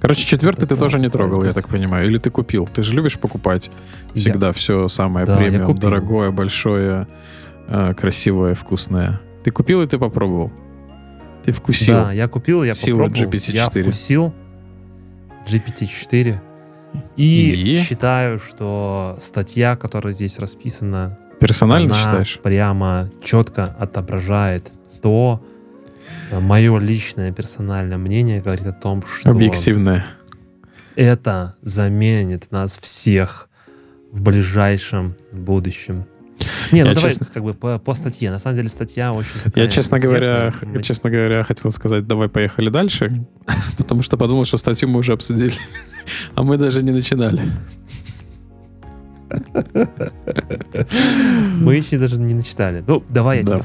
Короче, 0.00 0.26
четвертый 0.26 0.64
это 0.64 0.74
ты 0.74 0.80
тоже 0.80 0.98
не 0.98 1.08
трогал, 1.08 1.44
я 1.44 1.52
так 1.52 1.68
понимаю. 1.68 2.06
Или 2.06 2.18
ты 2.18 2.30
купил? 2.30 2.66
Ты 2.66 2.82
же 2.82 2.94
любишь 2.94 3.18
покупать 3.18 3.70
всегда 4.14 4.48
я... 4.48 4.52
все 4.52 4.88
самое 4.88 5.26
да, 5.26 5.36
премиум, 5.36 5.74
дорогое, 5.74 6.30
большое, 6.30 7.06
э, 7.68 7.94
красивое, 7.94 8.54
вкусное. 8.54 9.20
Ты 9.44 9.50
купил 9.50 9.82
и 9.82 9.86
ты 9.86 9.98
попробовал. 9.98 10.52
Ты 11.44 11.52
вкусил. 11.52 11.94
Да, 11.94 12.12
я 12.12 12.28
купил, 12.28 12.64
я 12.64 12.74
попробовал. 12.74 13.08
GPT-4. 13.08 13.52
Я 13.52 13.68
вкусил 13.68 14.34
GPT-4. 15.46 16.40
И, 17.16 17.52
и 17.52 17.80
считаю, 17.80 18.38
что 18.38 19.16
статья, 19.20 19.76
которая 19.76 20.12
здесь 20.12 20.38
расписана, 20.38 21.18
персонально 21.40 21.94
она 21.94 21.94
считаешь? 21.94 22.40
Прямо 22.42 23.10
четко 23.22 23.64
отображает 23.78 24.70
то, 25.02 25.42
мое 26.32 26.78
личное 26.78 27.32
персональное 27.32 27.98
мнение 27.98 28.40
говорит 28.40 28.66
о 28.66 28.72
том, 28.72 29.02
что... 29.06 29.30
Объективное. 29.30 30.06
Это 30.96 31.56
заменит 31.62 32.50
нас 32.50 32.78
всех 32.78 33.48
в 34.10 34.22
ближайшем 34.22 35.14
будущем. 35.32 36.06
Не, 36.72 36.82
ну 36.82 36.90
я 36.90 36.94
давай 36.94 37.10
честно... 37.10 37.26
как 37.32 37.42
бы 37.42 37.54
по, 37.54 37.78
по 37.78 37.94
статье. 37.94 38.30
На 38.30 38.38
самом 38.38 38.56
деле 38.56 38.68
статья 38.68 39.12
очень 39.12 39.40
такая 39.42 39.64
Я, 39.64 39.70
честно 39.70 39.98
говоря, 39.98 40.52
честно 40.82 41.10
говоря, 41.10 41.42
хотел 41.42 41.70
сказать, 41.72 42.06
давай 42.06 42.28
поехали 42.28 42.70
дальше, 42.70 43.26
потому 43.78 44.02
что 44.02 44.16
подумал, 44.16 44.44
что 44.44 44.56
статью 44.56 44.88
мы 44.88 45.00
уже 45.00 45.12
обсудили, 45.12 45.54
а 46.34 46.42
мы 46.42 46.56
даже 46.56 46.82
не 46.82 46.92
начинали. 46.92 47.42
Мы 51.60 51.76
еще 51.76 51.98
даже 51.98 52.18
не 52.18 52.34
начитали. 52.34 52.82
Ну, 52.86 53.02
давай 53.08 53.38
я 53.38 53.44
тебе 53.44 53.62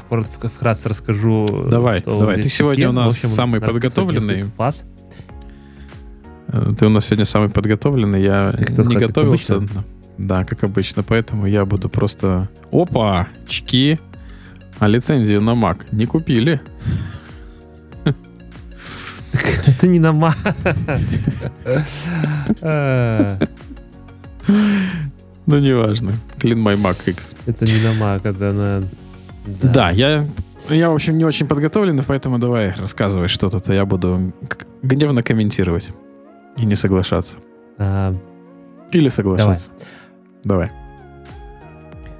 вкратце 0.48 0.88
расскажу. 0.88 1.46
Давай, 1.70 2.02
давай. 2.02 2.42
Ты 2.42 2.48
сегодня 2.48 2.90
у 2.90 2.92
нас 2.92 3.18
самый 3.18 3.60
подготовленный. 3.60 4.44
Фаз. 4.56 4.84
Э, 6.48 6.72
ты 6.78 6.86
у 6.86 6.88
нас 6.88 7.06
сегодня 7.06 7.24
самый 7.24 7.48
подготовленный. 7.48 8.22
Я 8.22 8.54
не 8.58 8.96
готовился. 8.96 9.62
Да, 10.18 10.44
как 10.44 10.64
обычно. 10.64 11.02
Поэтому 11.02 11.46
я 11.46 11.64
буду 11.64 11.88
просто... 11.88 12.48
Опа! 12.70 13.26
Чки! 13.48 13.98
А 14.78 14.86
лицензию 14.86 15.40
на 15.40 15.54
Mac 15.54 15.86
не 15.90 16.06
купили. 16.06 16.60
Это 19.66 19.86
не 19.86 19.98
Mac. 20.12 20.34
Ну, 25.46 25.58
неважно. 25.58 26.12
Clean 26.38 26.56
My 26.56 26.74
Mac 26.74 27.10
X. 27.10 27.34
Это 27.46 27.66
не 27.66 27.80
на 27.82 27.92
Mac, 27.92 28.20
это 28.24 28.52
на... 28.52 28.80
Да, 29.46 29.72
да 29.74 29.90
я, 29.90 30.26
я, 30.70 30.90
в 30.90 30.94
общем, 30.94 31.18
не 31.18 31.24
очень 31.24 31.46
подготовлен, 31.46 32.02
поэтому 32.06 32.38
давай 32.38 32.70
рассказывай 32.70 33.28
что 33.28 33.50
тут, 33.50 33.68
а 33.68 33.74
я 33.74 33.84
буду 33.84 34.32
гневно 34.82 35.22
комментировать 35.22 35.90
и 36.56 36.64
не 36.64 36.74
соглашаться. 36.74 37.36
А... 37.78 38.14
Или 38.90 39.10
соглашаться. 39.10 39.70
Давай. 40.44 40.68
давай. 40.68 40.83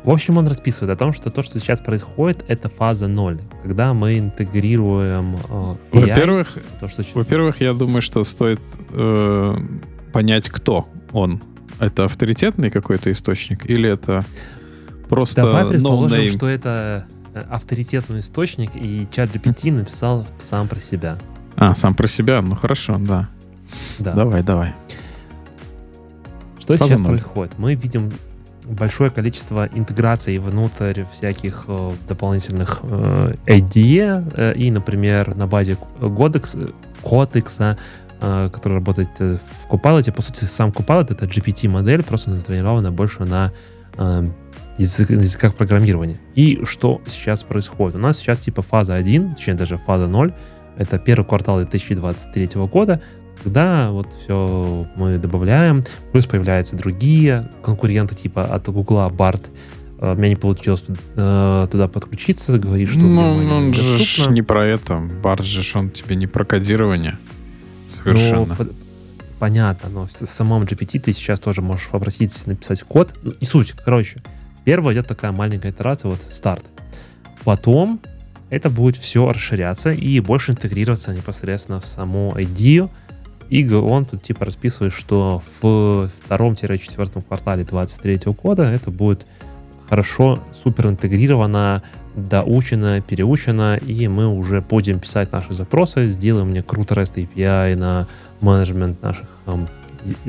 В 0.04 0.10
общем, 0.10 0.36
он 0.36 0.46
расписывает 0.46 0.94
о 0.94 0.98
том, 0.98 1.14
что 1.14 1.30
то, 1.30 1.42
что 1.42 1.58
сейчас 1.58 1.80
происходит, 1.80 2.44
это 2.46 2.68
фаза 2.68 3.08
0, 3.08 3.40
когда 3.62 3.94
мы 3.94 4.18
интегрируем 4.18 5.36
э, 5.36 5.74
AI. 5.92 6.00
Во-первых, 6.08 6.58
то, 6.78 6.88
что... 6.88 7.02
во-первых, 7.14 7.62
я 7.62 7.72
думаю, 7.72 8.02
что 8.02 8.22
стоит 8.24 8.60
э, 8.90 9.52
понять, 10.12 10.50
кто 10.50 10.86
он 11.12 11.40
это 11.80 12.04
авторитетный 12.04 12.70
какой-то 12.70 13.10
источник 13.10 13.68
или 13.68 13.88
это 13.88 14.26
просто 15.08 15.42
Давай 15.42 15.66
предположим, 15.66 16.20
no 16.20 16.28
что 16.28 16.48
это 16.48 17.06
э, 17.32 17.42
авторитетный 17.50 18.20
источник, 18.20 18.72
и 18.74 19.08
чат 19.10 19.34
GPT 19.34 19.72
написал 19.72 20.26
сам 20.38 20.68
про 20.68 20.80
себя. 20.80 21.16
А, 21.56 21.74
сам 21.74 21.94
про 21.94 22.08
себя? 22.08 22.42
Ну 22.42 22.56
хорошо, 22.56 22.96
да. 22.98 23.30
да. 23.98 24.12
Давай, 24.12 24.42
давай. 24.42 24.74
Что 26.58 26.76
Фаза 26.76 26.90
сейчас 26.90 27.00
0. 27.00 27.08
происходит? 27.08 27.58
Мы 27.58 27.74
видим 27.74 28.12
большое 28.66 29.10
количество 29.10 29.68
интеграций 29.72 30.38
внутрь 30.38 31.04
всяких 31.12 31.64
э, 31.68 31.90
дополнительных 32.08 32.80
э, 32.82 33.34
IDE 33.46 34.32
э, 34.34 34.54
и, 34.54 34.70
например, 34.70 35.34
на 35.36 35.46
базе 35.46 35.76
Codex, 36.00 37.76
Э, 38.26 38.48
который 38.50 38.74
работает 38.74 39.10
в 39.18 39.70
Copilot. 39.70 40.12
По 40.12 40.22
сути, 40.22 40.44
сам 40.46 40.70
Copilot— 40.70 41.08
это 41.10 41.26
GPT-модель, 41.26 42.02
просто 42.02 42.30
натренирована 42.30 42.90
больше 42.90 43.24
на 43.24 43.52
язык, 44.78 45.10
языках 45.10 45.54
программирования. 45.54 46.16
И 46.34 46.64
что 46.64 47.02
сейчас 47.06 47.42
происходит? 47.42 47.96
У 47.96 47.98
нас 47.98 48.18
сейчас 48.18 48.40
типа 48.40 48.62
фаза 48.62 48.94
1, 48.94 49.34
точнее 49.34 49.54
даже 49.54 49.76
фаза 49.76 50.08
0, 50.08 50.32
это 50.78 50.98
первый 50.98 51.24
квартал 51.24 51.58
2023 51.58 52.48
года, 52.66 53.02
когда 53.44 53.90
вот 53.90 54.12
все 54.12 54.86
мы 54.96 55.18
добавляем, 55.18 55.84
плюс 56.12 56.26
появляются 56.26 56.76
другие 56.76 57.48
конкуренты 57.62 58.14
типа 58.14 58.42
от 58.44 58.68
Гугла 58.68 59.08
Барт, 59.10 59.50
у 59.98 60.14
меня 60.14 60.30
не 60.30 60.36
получилось 60.36 60.84
э, 61.16 61.66
туда 61.70 61.88
подключиться, 61.88 62.58
говорит, 62.58 62.88
что 62.88 63.00
ну, 63.00 63.40
ну, 63.42 63.72
же 63.72 64.30
не 64.30 64.42
про 64.42 64.66
это. 64.66 64.96
Барт 64.96 65.44
же 65.44 65.78
он 65.78 65.90
тебе 65.90 66.16
не 66.16 66.26
про 66.26 66.44
кодирование. 66.44 67.18
Совершенно. 67.88 68.56
Но, 68.58 68.66
понятно, 69.38 69.88
но 69.88 70.06
в 70.06 70.10
самом 70.10 70.64
GPT 70.64 71.00
ты 71.00 71.12
сейчас 71.12 71.40
тоже 71.40 71.62
можешь 71.62 71.88
попросить 71.88 72.46
написать 72.46 72.82
код. 72.82 73.14
Ну, 73.22 73.32
не 73.40 73.46
суть, 73.46 73.72
короче. 73.72 74.18
Первая 74.64 74.94
идет 74.94 75.06
такая 75.06 75.32
маленькая 75.32 75.70
итерация, 75.70 76.10
вот 76.10 76.20
старт. 76.22 76.64
Потом 77.44 78.00
это 78.50 78.70
будет 78.70 78.96
все 78.96 79.30
расширяться 79.30 79.90
и 79.90 80.20
больше 80.20 80.52
интегрироваться 80.52 81.12
непосредственно 81.12 81.80
в 81.80 81.86
саму 81.86 82.34
идею. 82.38 82.90
И 83.50 83.68
он 83.72 84.04
тут 84.04 84.22
типа 84.22 84.46
расписывает, 84.46 84.92
что 84.92 85.42
в 85.60 86.10
втором-четвертом 86.24 87.22
квартале 87.22 87.64
2023 87.64 88.32
года 88.32 88.62
это 88.64 88.90
будет 88.90 89.26
хорошо, 89.88 90.42
супер 90.52 90.88
интегрировано 90.88 91.82
доучено, 92.16 93.00
переучено, 93.00 93.76
и 93.76 94.08
мы 94.08 94.28
уже 94.28 94.60
будем 94.60 95.00
писать 95.00 95.32
наши 95.32 95.52
запросы, 95.52 96.06
сделаем 96.06 96.48
мне 96.48 96.62
круто 96.62 96.94
REST 96.94 97.28
API 97.28 97.76
на 97.76 98.06
менеджмент 98.40 99.02
наших 99.02 99.26
там, 99.44 99.68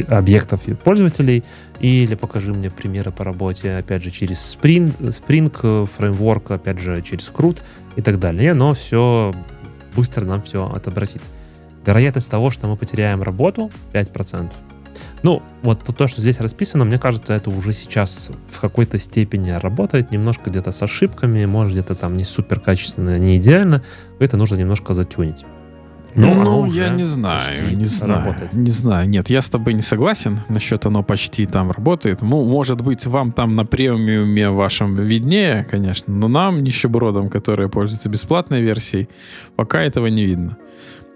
объектов 0.07 0.67
и 0.67 0.73
пользователей, 0.73 1.43
или 1.79 2.15
покажи 2.15 2.53
мне 2.53 2.71
примеры 2.71 3.11
по 3.11 3.23
работе, 3.23 3.75
опять 3.75 4.03
же, 4.03 4.09
через 4.09 4.37
Spring, 4.37 4.97
Spring 4.99 5.85
фреймворк, 5.85 6.51
опять 6.51 6.79
же, 6.79 7.01
через 7.01 7.31
CRUD 7.31 7.59
и 7.95 8.01
так 8.01 8.19
далее. 8.19 8.53
Но 8.53 8.73
все 8.73 9.33
быстро 9.95 10.25
нам 10.25 10.41
все 10.41 10.65
отобразит. 10.67 11.21
Вероятность 11.85 12.29
того, 12.29 12.49
что 12.49 12.67
мы 12.67 12.77
потеряем 12.77 13.21
работу, 13.21 13.71
5%. 13.93 14.51
Ну, 15.23 15.41
вот 15.63 15.83
то, 15.83 16.07
что 16.07 16.21
здесь 16.21 16.39
расписано, 16.39 16.85
мне 16.85 16.97
кажется, 16.97 17.33
это 17.33 17.49
уже 17.49 17.73
сейчас 17.73 18.29
в 18.49 18.59
какой-то 18.61 18.99
степени 18.99 19.51
работает, 19.51 20.11
немножко 20.11 20.49
где-то 20.49 20.71
с 20.71 20.83
ошибками, 20.83 21.45
может 21.45 21.73
где-то 21.73 21.95
там 21.95 22.15
не 22.15 22.23
супер 22.23 22.59
качественно, 22.59 23.17
не 23.17 23.37
идеально, 23.37 23.81
это 24.19 24.37
нужно 24.37 24.55
немножко 24.55 24.93
затюнить. 24.93 25.45
Но 26.15 26.33
ну, 26.33 26.65
я 26.65 26.89
не 26.89 27.03
знаю, 27.03 27.41
не 27.75 27.87
знаю, 27.87 28.23
работает. 28.23 28.53
не 28.53 28.71
знаю. 28.71 29.09
Нет, 29.09 29.29
я 29.29 29.41
с 29.41 29.49
тобой 29.49 29.73
не 29.73 29.81
согласен 29.81 30.39
насчет 30.47 30.85
оно 30.85 31.03
почти 31.03 31.45
там 31.45 31.71
работает. 31.71 32.21
Ну, 32.21 32.45
может 32.45 32.79
быть, 32.79 33.05
вам 33.05 33.33
там 33.33 33.55
на 33.55 33.65
премиуме 33.65 34.49
вашем 34.49 34.95
виднее, 34.95 35.67
конечно, 35.69 36.13
но 36.13 36.29
нам, 36.29 36.63
нищебродам, 36.63 37.29
которые 37.29 37.67
пользуются 37.67 38.07
бесплатной 38.07 38.61
версией, 38.61 39.09
пока 39.57 39.81
этого 39.81 40.07
не 40.07 40.23
видно 40.23 40.57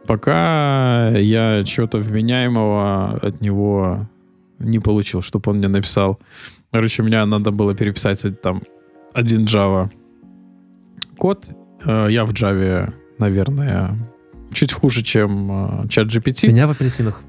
пока 0.10 1.10
я 1.10 1.64
чего-то 1.64 2.00
вменяемого 2.00 3.20
от 3.22 3.42
него 3.42 4.08
не 4.58 4.80
получил, 4.80 5.22
чтобы 5.22 5.52
он 5.52 5.58
мне 5.58 5.68
написал. 5.68 6.20
Короче, 6.72 7.04
мне 7.04 7.24
надо 7.26 7.52
было 7.52 7.76
переписать 7.76 8.42
там 8.42 8.64
один 9.14 9.46
Java 9.46 9.92
код. 11.16 11.50
Э, 11.86 12.08
я 12.10 12.26
в 12.26 12.34
Java, 12.34 12.92
наверное, 13.20 13.96
чуть 14.52 14.74
хуже, 14.74 15.04
чем 15.04 15.88
чат 15.90 16.08
GPT. 16.08 16.34
Свинья 16.34 16.66
в 16.66 16.72
апельсинах 16.72 17.22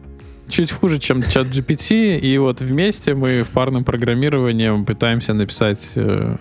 чуть 0.49 0.73
хуже, 0.73 0.99
чем 0.99 1.23
чат 1.23 1.47
GPT, 1.47 2.19
и 2.19 2.39
вот 2.39 2.61
вместе 2.61 3.15
мы 3.15 3.43
в 3.43 3.49
парном 3.49 3.85
программировании 3.85 4.85
пытаемся 4.85 5.35
написать 5.35 5.93
э, 5.97 6.37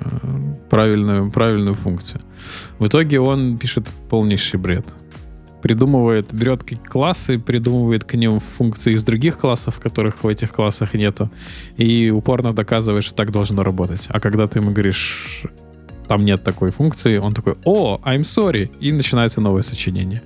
правильную, 0.70 1.32
правильную 1.32 1.76
функцию. 1.76 2.22
В 2.80 2.88
итоге 2.88 3.20
он 3.20 3.58
пишет 3.58 3.92
полнейший 4.10 4.60
бред. 4.60 4.86
Придумывает, 5.62 6.34
берет 6.34 6.64
классы, 6.64 7.38
придумывает 7.38 8.04
к 8.06 8.14
ним 8.14 8.40
функции 8.40 8.94
из 8.94 9.04
других 9.04 9.38
классов, 9.38 9.80
которых 9.80 10.24
в 10.24 10.28
этих 10.28 10.52
классах 10.52 10.94
нету, 10.94 11.30
и 11.76 12.10
упорно 12.10 12.54
доказывает, 12.54 13.04
что 13.04 13.14
так 13.14 13.32
должно 13.32 13.64
работать. 13.64 14.08
А 14.10 14.20
когда 14.20 14.48
ты 14.48 14.60
ему 14.60 14.72
говоришь, 14.72 15.44
там 16.08 16.26
нет 16.26 16.44
такой 16.44 16.72
функции, 16.72 17.18
он 17.18 17.34
такой, 17.34 17.56
о, 17.66 18.00
I'm 18.06 18.22
sorry, 18.22 18.72
и 18.80 18.92
начинается 18.92 19.42
новое 19.42 19.64
сочинение. 19.64 20.22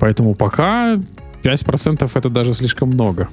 Поэтому 0.00 0.34
пока 0.34 0.96
5% 1.42 2.10
это 2.14 2.30
даже 2.30 2.54
слишком 2.54 2.88
много. 2.88 3.28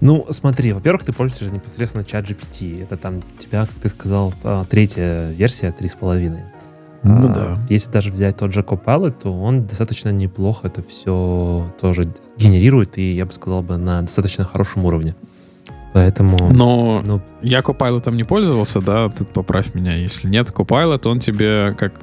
Ну, 0.00 0.26
смотри, 0.30 0.72
во-первых, 0.72 1.04
ты 1.04 1.12
пользуешься 1.12 1.54
непосредственно 1.54 2.04
чат 2.04 2.24
GPT. 2.24 2.82
Это 2.82 2.96
там 2.96 3.20
тебя, 3.38 3.66
как 3.66 3.74
ты 3.82 3.88
сказал, 3.90 4.32
а, 4.44 4.64
третья 4.64 5.30
версия, 5.30 5.74
3,5. 5.78 6.40
Ну 7.02 7.30
а, 7.30 7.32
да. 7.32 7.54
Если 7.68 7.90
даже 7.90 8.12
взять 8.12 8.36
тот 8.36 8.52
же 8.52 8.60
Copilot, 8.60 9.22
то 9.22 9.32
он 9.32 9.66
достаточно 9.66 10.10
неплохо 10.10 10.66
это 10.66 10.82
все 10.82 11.72
тоже 11.80 12.12
генерирует, 12.36 12.98
и 12.98 13.14
я 13.14 13.24
бы 13.24 13.32
сказал 13.32 13.62
бы 13.62 13.76
на 13.76 14.02
достаточно 14.02 14.44
хорошем 14.44 14.84
уровне. 14.84 15.14
Поэтому... 15.92 16.52
Но 16.52 17.02
ну, 17.04 17.20
я 17.42 17.60
Copilot 17.60 18.10
не 18.12 18.24
пользовался, 18.24 18.80
да, 18.80 19.08
тут 19.08 19.28
поправь 19.30 19.74
меня, 19.74 19.96
если 19.96 20.28
нет. 20.28 20.50
Copilot, 20.50 21.08
он 21.08 21.20
тебе 21.20 21.74
как 21.76 21.94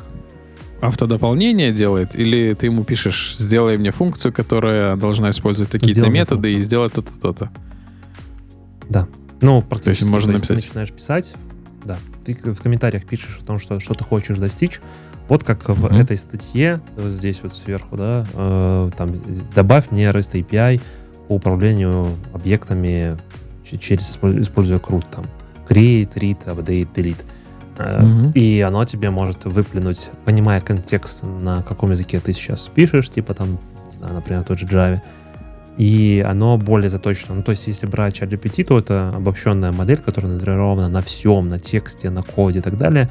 автодополнение 0.81 1.71
делает, 1.71 2.15
или 2.15 2.53
ты 2.53 2.67
ему 2.67 2.83
пишешь, 2.83 3.35
сделай 3.37 3.77
мне 3.77 3.91
функцию, 3.91 4.33
которая 4.33 4.95
должна 4.95 5.29
использовать 5.29 5.71
такие-то 5.71 6.09
методы 6.09 6.49
функцию. 6.49 6.57
и 6.57 6.61
сделать 6.61 6.93
то-то, 6.93 7.19
то-то. 7.19 7.49
Да. 8.89 9.07
Ну, 9.41 9.61
практически. 9.61 9.99
То 9.99 10.05
есть 10.05 10.11
можно 10.11 10.33
написать. 10.33 10.57
Начинаешь 10.57 10.91
писать, 10.91 11.35
да. 11.83 11.97
Ты 12.33 12.51
в 12.51 12.61
комментариях 12.61 13.05
пишешь 13.05 13.39
о 13.41 13.45
том, 13.45 13.59
что, 13.59 13.79
что 13.79 13.93
ты 13.93 14.03
хочешь 14.03 14.37
достичь. 14.37 14.79
Вот 15.27 15.43
как 15.43 15.67
в 15.67 15.85
mm-hmm. 15.85 16.01
этой 16.01 16.17
статье, 16.17 16.79
вот 16.95 17.11
здесь 17.11 17.41
вот 17.43 17.53
сверху, 17.53 17.97
да, 17.97 18.25
э, 18.33 18.91
там 18.95 19.13
добавь 19.55 19.91
мне 19.91 20.05
REST 20.05 20.41
API 20.41 20.81
по 21.27 21.33
управлению 21.33 22.07
объектами 22.33 23.17
через 23.63 24.09
используя 24.09 24.77
CRUD, 24.77 25.05
там 25.11 25.25
create, 25.67 26.13
read, 26.13 26.45
update, 26.45 26.87
delete. 26.93 27.25
Mm-hmm. 27.77 28.31
И 28.33 28.61
оно 28.61 28.85
тебе 28.85 29.09
может 29.09 29.45
выплюнуть, 29.45 30.09
понимая 30.25 30.61
контекст, 30.61 31.23
на 31.23 31.61
каком 31.61 31.91
языке 31.91 32.19
ты 32.19 32.33
сейчас 32.33 32.69
пишешь, 32.73 33.09
типа 33.09 33.33
там, 33.33 33.59
не 33.85 33.91
знаю, 33.91 34.15
например, 34.15 34.43
тот 34.43 34.57
же 34.57 34.65
Java. 34.65 35.01
И 35.77 36.25
оно 36.27 36.57
более 36.57 36.89
заточено. 36.89 37.35
Ну, 37.35 37.43
то 37.43 37.51
есть, 37.51 37.67
если 37.67 37.85
брать 37.85 38.19
ChatGPT, 38.19 38.63
то 38.63 38.79
это 38.79 39.09
обобщенная 39.15 39.71
модель, 39.71 39.97
которая 39.97 40.33
натренирована 40.33 40.89
на 40.89 41.01
всем, 41.01 41.47
на 41.47 41.59
тексте, 41.59 42.09
на 42.09 42.23
коде 42.23 42.59
и 42.59 42.61
так 42.61 42.77
далее, 42.77 43.09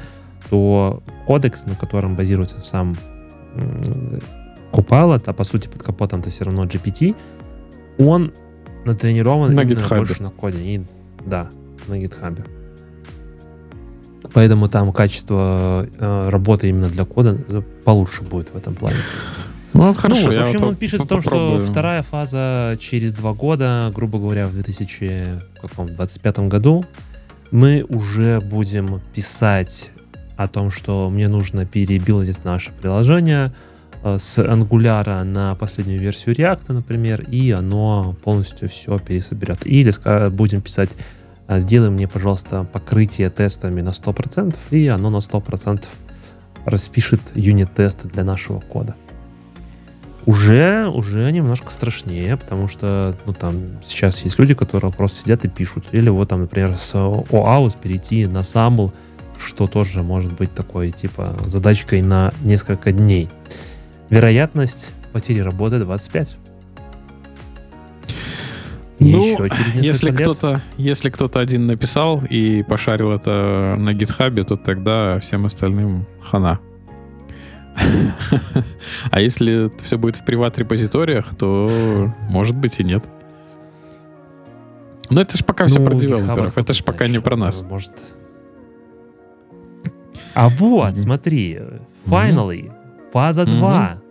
то 0.49 1.01
кодекс, 1.25 1.65
на 1.65 1.75
котором 1.75 2.15
базируется 2.15 2.61
сам 2.61 2.95
Copilot, 4.71 5.23
а 5.25 5.33
по 5.33 5.43
сути 5.43 5.67
под 5.67 5.81
капотом 5.81 6.19
это 6.19 6.29
все 6.29 6.43
равно 6.43 6.63
GPT, 6.63 7.15
он 7.97 8.33
натренирован 8.85 9.53
на 9.53 9.61
именно 9.61 9.87
больше 9.87 10.21
на 10.21 10.29
коде. 10.29 10.59
И, 10.59 10.81
да, 11.25 11.49
на 11.87 11.95
GitHub. 11.95 12.45
Поэтому 14.33 14.67
там 14.67 14.91
качество 14.93 15.87
э, 15.97 16.29
работы 16.29 16.69
именно 16.69 16.89
для 16.89 17.05
кода 17.05 17.37
получше 17.85 18.23
будет 18.23 18.49
в 18.49 18.57
этом 18.57 18.75
плане. 18.75 18.97
Ну, 19.77 19.83
вот 19.89 19.97
хорошо. 19.97 20.23
Ну, 20.23 20.29
вот, 20.29 20.37
в 20.37 20.41
общем, 20.41 20.63
он 20.63 20.75
пишет 20.75 21.01
о 21.01 21.05
том, 21.05 21.21
что 21.21 21.59
вторая 21.59 22.01
фаза 22.01 22.75
через 22.79 23.13
два 23.13 23.33
года, 23.33 23.91
грубо 23.93 24.17
говоря, 24.17 24.47
в 24.47 24.53
2025 24.53 26.39
году, 26.39 26.83
мы 27.51 27.85
уже 27.87 28.41
будем 28.41 28.99
писать 29.13 29.91
о 30.35 30.47
том, 30.47 30.71
что 30.71 31.09
мне 31.09 31.27
нужно 31.27 31.65
перебилдить 31.65 32.43
наше 32.43 32.71
приложение 32.71 33.53
э, 34.03 34.17
с 34.17 34.39
Angular 34.39 35.23
на 35.23 35.55
последнюю 35.55 35.99
версию 35.99 36.35
React, 36.35 36.73
например, 36.73 37.21
и 37.29 37.51
оно 37.51 38.15
полностью 38.23 38.69
все 38.69 38.97
пересоберет. 38.99 39.65
Или 39.65 39.91
будем 40.29 40.61
писать 40.61 40.91
а 41.47 41.61
сделай 41.61 41.89
мне, 41.89 42.09
пожалуйста, 42.09 42.65
покрытие 42.65 43.29
тестами 43.29 43.79
на 43.79 43.89
100%, 43.89 44.57
и 44.71 44.87
оно 44.87 45.09
на 45.09 45.17
100% 45.17 45.85
распишет 46.65 47.21
юнит-тесты 47.35 48.09
для 48.09 48.25
нашего 48.25 48.59
кода. 48.59 48.95
Уже, 50.27 50.89
уже 50.89 51.31
немножко 51.31 51.71
страшнее, 51.71 52.35
потому 52.35 52.67
что 52.67 53.15
ну, 53.25 53.31
там 53.31 53.81
сейчас 53.81 54.25
есть 54.25 54.37
люди, 54.37 54.53
которые 54.53 54.91
просто 54.91 55.21
сидят 55.21 55.45
и 55.45 55.47
пишут. 55.47 55.85
Или 55.93 56.09
вот 56.09 56.27
там, 56.27 56.41
например, 56.41 56.75
с 56.75 56.93
OAuth 56.95 57.77
перейти 57.81 58.27
на 58.27 58.39
Sample, 58.39 58.91
что 59.39 59.67
тоже 59.67 60.03
может 60.03 60.33
быть 60.33 60.53
такой, 60.53 60.91
типа, 60.91 61.33
задачкой 61.45 62.01
на 62.01 62.33
несколько 62.41 62.91
дней. 62.91 63.29
Вероятность 64.09 64.91
потери 65.13 65.39
работы 65.39 65.79
25. 65.79 66.37
Ну, 68.99 69.07
еще 69.07 69.49
через 69.49 69.73
если 69.75 70.07
лет. 70.07 70.19
кто-то, 70.19 70.61
если 70.75 71.09
кто-то 71.09 71.39
один 71.39 71.67
написал 71.67 72.21
и 72.29 72.63
пошарил 72.63 73.11
это 73.11 73.75
на 73.77 73.93
гитхабе, 73.93 74.43
то 74.43 74.57
тогда 74.57 75.21
всем 75.21 75.45
остальным 75.45 76.05
хана. 76.21 76.59
А 79.11 79.21
если 79.21 79.71
все 79.81 79.97
будет 79.97 80.17
в 80.17 80.25
private-репозиториях, 80.25 81.35
то 81.35 82.11
может 82.29 82.55
быть 82.55 82.79
и 82.79 82.83
нет. 82.83 83.05
Но 85.09 85.21
это 85.21 85.37
же 85.37 85.43
пока 85.43 85.65
ну, 85.65 85.69
все 85.69 85.83
про 85.83 85.95
девелоперов, 85.95 86.57
это 86.57 86.73
же 86.73 86.83
пока 86.83 87.07
не 87.07 87.19
про 87.19 87.37
нас. 87.37 87.61
Может. 87.61 87.91
А 90.33 90.49
вот, 90.49 90.97
смотри, 90.97 91.59
finally, 92.05 92.71
фаза 93.11 93.45
2 93.45 94.01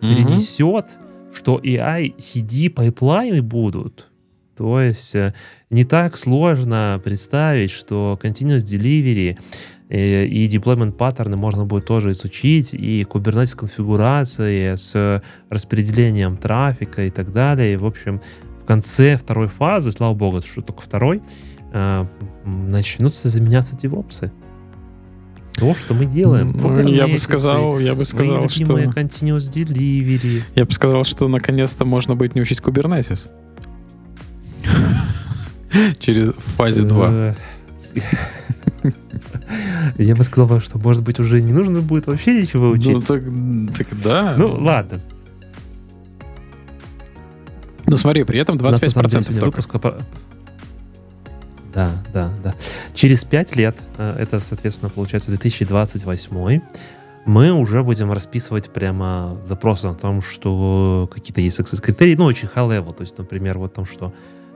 перенесет, 0.00 0.98
что 1.32 1.58
CI/CD 1.58 2.70
пайплайны 2.70 3.42
будут 3.42 4.08
то 4.56 4.80
есть 4.80 5.14
э, 5.14 5.34
не 5.68 5.84
так 5.84 6.16
сложно 6.16 7.00
представить, 7.04 7.70
что 7.70 8.18
continuous 8.20 8.64
delivery 8.64 9.38
и 9.88 10.48
deployment 10.50 10.92
паттерны 10.92 11.36
можно 11.36 11.64
будет 11.64 11.86
тоже 11.86 12.10
изучить, 12.12 12.74
и 12.74 13.02
Kubernetes 13.02 13.56
конфигурации 13.56 14.74
с 14.74 15.22
распределением 15.48 16.36
трафика 16.36 17.04
и 17.04 17.10
так 17.10 17.32
далее. 17.32 17.74
И, 17.74 17.76
в 17.76 17.84
общем, 17.84 18.20
в 18.60 18.64
конце 18.64 19.16
второй 19.16 19.46
фазы, 19.48 19.92
слава 19.92 20.14
богу, 20.14 20.42
что 20.42 20.62
только 20.62 20.82
второй, 20.82 21.22
э, 21.72 22.06
начнутся 22.44 23.28
заменяться 23.28 23.76
девопсы. 23.76 24.32
То, 25.54 25.74
что 25.74 25.94
мы 25.94 26.04
делаем. 26.04 26.52
Ну, 26.52 26.86
я 26.88 27.06
бы 27.06 27.16
сказал, 27.18 27.78
я 27.78 27.94
бы 27.94 28.04
сказал, 28.04 28.48
что... 28.48 28.78
continuous 28.78 29.50
delivery. 29.50 30.42
Я 30.54 30.66
бы 30.66 30.72
сказал, 30.72 31.04
что 31.04 31.28
наконец-то 31.28 31.84
можно 31.84 32.14
будет 32.14 32.34
не 32.34 32.42
учить 32.42 32.58
Kubernetes. 32.58 33.28
Через 35.98 36.32
фазе 36.34 36.82
2. 36.82 37.34
Я 39.98 40.14
бы 40.14 40.24
сказал, 40.24 40.60
что, 40.60 40.78
может 40.78 41.02
быть, 41.02 41.18
уже 41.20 41.40
не 41.40 41.52
нужно 41.52 41.80
будет 41.80 42.06
вообще 42.06 42.42
ничего 42.42 42.70
учить. 42.70 42.94
Ну, 42.94 43.00
так, 43.00 43.22
так 43.76 43.86
да. 44.02 44.34
Ну, 44.36 44.56
ладно. 44.60 45.00
Ну, 47.86 47.96
смотри, 47.96 48.24
при 48.24 48.38
этом 48.38 48.56
25% 48.56 49.26
только. 49.26 49.46
Выпуска 49.46 49.78
по... 49.78 49.98
Да, 51.72 51.92
да, 52.12 52.32
да. 52.42 52.54
Через 52.94 53.24
5 53.24 53.56
лет, 53.56 53.76
э, 53.98 54.16
это, 54.18 54.40
соответственно, 54.40 54.90
получается 54.90 55.30
2028, 55.30 56.60
мы 57.26 57.52
уже 57.52 57.82
будем 57.82 58.12
расписывать 58.12 58.70
прямо 58.70 59.38
запросы 59.44 59.86
о 59.86 59.94
том, 59.94 60.22
что 60.22 61.08
какие-то 61.12 61.40
есть 61.40 61.60
success 61.60 61.82
критерии, 61.82 62.14
ну, 62.14 62.24
очень 62.24 62.48
high 62.48 62.68
level, 62.68 62.94
то 62.94 63.02
есть, 63.02 63.18
например, 63.18 63.58
вот 63.58 63.74
там, 63.74 63.84
что 63.84 64.14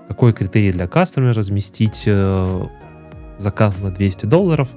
какой 0.09 0.33
критерий 0.33 0.73
для 0.73 0.87
кастомера 0.87 1.35
разместить 1.35 2.05
э, 2.07 2.67
заказ 3.43 3.75
на 3.81 3.91
200 3.91 4.27
долларов. 4.27 4.69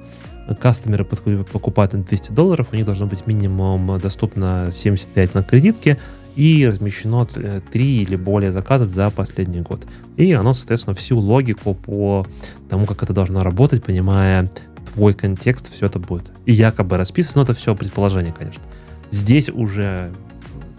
Кастомеры 0.59 1.05
покупают 1.05 1.93
на 1.93 1.99
200 1.99 2.31
долларов, 2.33 2.67
у 2.71 2.75
них 2.75 2.85
должно 2.85 3.05
быть 3.05 3.25
минимум 3.25 3.97
доступно 3.99 4.69
75 4.71 5.35
на 5.35 5.43
кредитке 5.43 5.97
и 6.35 6.67
размещено 6.67 7.25
3 7.25 7.61
э, 7.73 7.79
или 7.79 8.15
более 8.15 8.51
заказов 8.51 8.89
за 8.89 9.09
последний 9.09 9.61
год. 9.61 9.85
И 10.17 10.31
оно, 10.33 10.53
соответственно, 10.53 10.95
всю 10.95 11.19
логику 11.19 11.75
по 11.75 12.27
тому, 12.69 12.85
как 12.85 13.03
это 13.03 13.13
должно 13.13 13.43
работать, 13.43 13.83
понимая 13.83 14.49
твой 14.91 15.13
контекст, 15.13 15.71
все 15.71 15.85
это 15.85 15.99
будет. 15.99 16.31
И 16.45 16.53
якобы 16.53 16.97
расписано, 16.97 17.41
но 17.41 17.43
это 17.43 17.53
все 17.53 17.75
предположение, 17.75 18.33
конечно. 18.33 18.63
Здесь 19.09 19.49
уже 19.49 20.11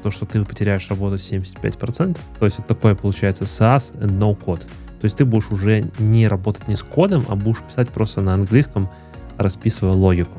то, 0.05 0.11
что 0.11 0.27
ты 0.27 0.45
потеряешь 0.45 0.90
работу 0.90 1.17
75%. 1.17 2.19
То 2.38 2.45
есть 2.45 2.59
вот 2.59 2.67
такое 2.67 2.95
получается 2.95 3.45
SaaS 3.45 3.99
and 3.99 4.19
no 4.19 4.38
code. 4.38 4.61
То 4.61 5.05
есть 5.05 5.17
ты 5.17 5.25
будешь 5.25 5.51
уже 5.51 5.90
не 5.99 6.29
работать 6.29 6.69
не 6.69 6.77
с 6.77 6.83
кодом, 6.83 7.25
а 7.29 7.37
будешь 7.37 7.62
писать 7.62 7.88
просто 7.88 8.21
на 8.21 8.35
английском, 8.35 8.90
расписывая 9.38 9.95
логику. 9.95 10.38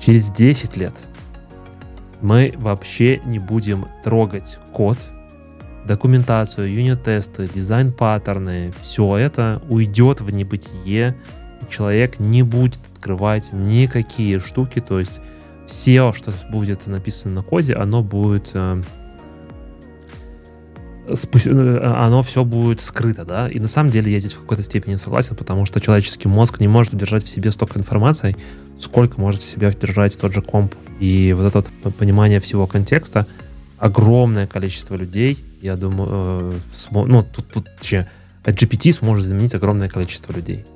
Через 0.00 0.30
10 0.30 0.78
лет 0.78 0.94
мы 2.22 2.54
вообще 2.56 3.20
не 3.26 3.38
будем 3.38 3.86
трогать 4.02 4.58
код, 4.72 4.96
документацию, 5.86 6.72
юнит-тесты, 6.72 7.48
дизайн-паттерны. 7.48 8.72
Все 8.80 9.18
это 9.18 9.60
уйдет 9.68 10.22
в 10.22 10.30
небытие. 10.30 11.18
Человек 11.68 12.18
не 12.18 12.42
будет 12.42 12.80
открывать 12.94 13.52
никакие 13.52 14.38
штуки. 14.38 14.80
То 14.80 14.98
есть 14.98 15.20
все, 15.70 16.12
что 16.12 16.32
будет 16.50 16.88
написано 16.88 17.36
на 17.36 17.42
коде, 17.44 17.74
оно 17.74 18.02
будет 18.02 18.50
э, 18.54 18.82
э, 21.06 21.92
оно 21.94 22.22
все 22.22 22.44
будет 22.44 22.80
скрыто, 22.80 23.24
да, 23.24 23.48
и 23.48 23.60
на 23.60 23.68
самом 23.68 23.90
деле 23.90 24.12
я 24.12 24.18
здесь 24.18 24.32
в 24.32 24.40
какой-то 24.40 24.64
степени 24.64 24.96
согласен, 24.96 25.36
потому 25.36 25.66
что 25.66 25.80
человеческий 25.80 26.26
мозг 26.26 26.58
не 26.58 26.66
может 26.66 26.92
удержать 26.92 27.24
в 27.24 27.28
себе 27.28 27.52
столько 27.52 27.78
информации, 27.78 28.36
сколько 28.80 29.20
может 29.20 29.42
в 29.42 29.46
себе 29.46 29.72
держать 29.80 30.18
тот 30.18 30.34
же 30.34 30.42
комп. 30.42 30.74
И 30.98 31.32
вот 31.38 31.46
это 31.46 31.64
вот 31.84 31.94
понимание 31.94 32.40
всего 32.40 32.66
контекста, 32.66 33.28
огромное 33.78 34.48
количество 34.48 34.96
людей, 34.96 35.38
я 35.62 35.76
думаю, 35.76 36.08
э, 36.10 36.52
смо, 36.72 37.06
ну, 37.06 37.22
тут, 37.22 37.46
тут 37.46 37.68
че, 37.80 38.08
GPT 38.44 38.90
сможет 38.92 39.24
заменить 39.24 39.54
огромное 39.54 39.88
количество 39.88 40.32
людей. 40.32 40.66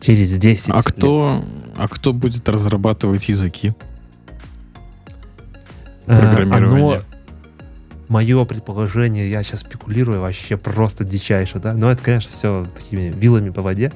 Через 0.00 0.38
10 0.38 0.70
а 0.70 0.76
лет. 0.76 0.84
Кто, 0.84 1.44
а 1.76 1.88
кто 1.88 2.12
будет 2.12 2.48
разрабатывать 2.48 3.28
языки? 3.28 3.72
Э, 6.06 6.20
Программирование. 6.20 6.96
Оно, 6.96 7.02
мое 8.08 8.44
предположение, 8.44 9.30
я 9.30 9.42
сейчас 9.42 9.60
спекулирую 9.60 10.20
вообще 10.20 10.56
просто 10.56 11.04
дичайше, 11.04 11.58
да, 11.58 11.74
но 11.74 11.90
это, 11.90 12.02
конечно, 12.02 12.30
все 12.32 12.66
такими 12.76 13.10
вилами 13.10 13.50
по 13.50 13.62
воде. 13.62 13.92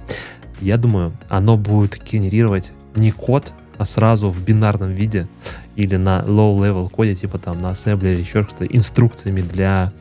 Я 0.61 0.77
думаю, 0.77 1.13
оно 1.29 1.57
будет 1.57 2.03
генерировать 2.05 2.73
не 2.95 3.11
код, 3.11 3.53
а 3.79 3.85
сразу 3.85 4.31
в 4.31 4.45
бинарном 4.45 4.93
виде 4.93 5.29
или 5.75 5.97
на 5.97 6.21
low-level 6.21 6.89
коде, 6.91 7.15
типа 7.15 7.39
там 7.39 7.59
на 7.59 7.71
ассемблере, 7.71 8.21
еще 8.21 8.43
что-то, 8.43 8.67
инструкциями 8.67 9.41
для 9.41 9.93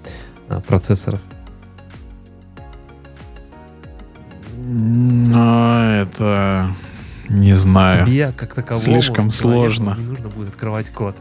а, 0.50 0.60
процессоров. 0.62 1.22
Но 4.74 5.84
это 5.84 6.70
не 7.28 7.54
знаю. 7.56 8.06
Тебе, 8.06 8.32
как 8.36 8.54
таковому, 8.54 8.84
Слишком 8.84 9.32
сложно. 9.32 9.96
Не 9.98 10.06
нужно 10.06 10.30
будет 10.30 10.50
открывать 10.50 10.92
код. 10.92 11.16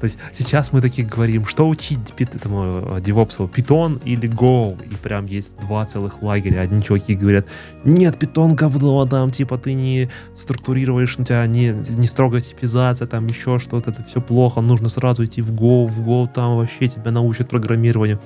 То 0.00 0.04
есть 0.04 0.18
сейчас 0.32 0.72
мы 0.72 0.80
такие 0.80 1.06
говорим, 1.06 1.46
что 1.46 1.68
учить 1.68 2.14
этому 2.18 2.98
девопсу, 3.00 3.50
Python 3.52 4.00
или 4.04 4.28
Go, 4.28 4.78
и 4.90 4.94
прям 4.96 5.24
есть 5.26 5.58
два 5.58 5.84
целых 5.84 6.22
лагеря. 6.22 6.60
Одни 6.60 6.82
чуваки 6.82 7.14
говорят, 7.14 7.46
нет, 7.84 8.16
Python 8.16 8.54
говно, 8.54 9.06
там, 9.06 9.30
типа, 9.30 9.58
ты 9.58 9.74
не 9.74 10.10
структурируешь, 10.34 11.18
у 11.18 11.24
тебя 11.24 11.46
не, 11.46 11.70
не 11.96 12.06
строгая 12.06 12.40
типизация, 12.40 13.06
там, 13.06 13.26
еще 13.26 13.58
что-то, 13.58 13.90
это 13.90 14.02
все 14.02 14.20
плохо, 14.20 14.60
нужно 14.60 14.88
сразу 14.88 15.24
идти 15.24 15.40
в 15.40 15.52
Go, 15.52 15.86
в 15.86 16.06
Go 16.06 16.28
там 16.32 16.56
вообще 16.56 16.88
тебя 16.88 17.10
научат 17.10 17.48
программированию. 17.48 18.20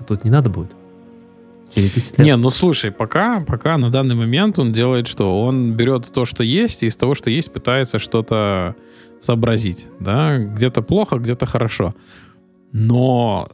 А 0.00 0.04
тут 0.04 0.24
не 0.24 0.30
надо 0.30 0.50
будет. 0.50 0.72
Через 1.74 1.92
10 1.92 2.18
лет. 2.18 2.26
Не, 2.26 2.36
ну 2.36 2.50
слушай, 2.50 2.90
пока, 2.90 3.40
пока 3.40 3.78
на 3.78 3.90
данный 3.90 4.14
момент 4.14 4.58
он 4.58 4.72
делает 4.72 5.06
что? 5.06 5.42
Он 5.42 5.72
берет 5.72 6.12
то, 6.12 6.24
что 6.24 6.44
есть, 6.44 6.82
и 6.82 6.86
из 6.86 6.96
того, 6.96 7.14
что 7.14 7.30
есть, 7.30 7.52
пытается 7.52 7.98
что-то 7.98 8.76
сообразить. 9.20 9.88
Да? 10.00 10.38
Где-то 10.38 10.82
плохо, 10.82 11.16
где-то 11.16 11.46
хорошо. 11.46 11.94
Но 12.72 13.48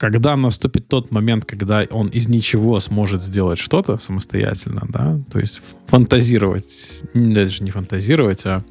когда 0.00 0.34
наступит 0.34 0.88
тот 0.88 1.10
момент, 1.10 1.44
когда 1.44 1.84
он 1.90 2.08
из 2.08 2.26
ничего 2.26 2.80
сможет 2.80 3.22
сделать 3.22 3.58
что-то 3.58 3.98
самостоятельно, 3.98 4.86
да, 4.88 5.20
то 5.30 5.38
есть 5.38 5.60
фантазировать, 5.88 7.02
даже 7.12 7.62
не 7.62 7.70
фантазировать, 7.70 8.46
а 8.46 8.64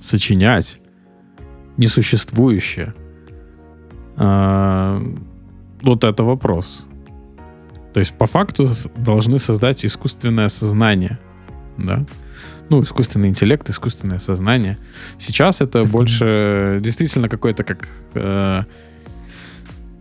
сочинять 0.00 0.78
несуществующее, 1.76 2.94
а, 4.16 5.02
вот 5.82 6.04
это 6.04 6.22
вопрос. 6.22 6.86
То 7.92 8.00
есть 8.00 8.14
по 8.16 8.26
факту 8.26 8.68
должны 8.96 9.38
создать 9.38 9.84
искусственное 9.84 10.48
сознание, 10.48 11.18
да, 11.76 12.04
ну, 12.68 12.82
искусственный 12.82 13.28
интеллект, 13.28 13.68
искусственное 13.70 14.18
сознание. 14.18 14.78
Сейчас 15.18 15.60
это 15.60 15.84
больше 15.84 16.78
действительно 16.82 17.28
какой-то 17.28 17.64
как, 17.64 17.88
э, 18.14 18.62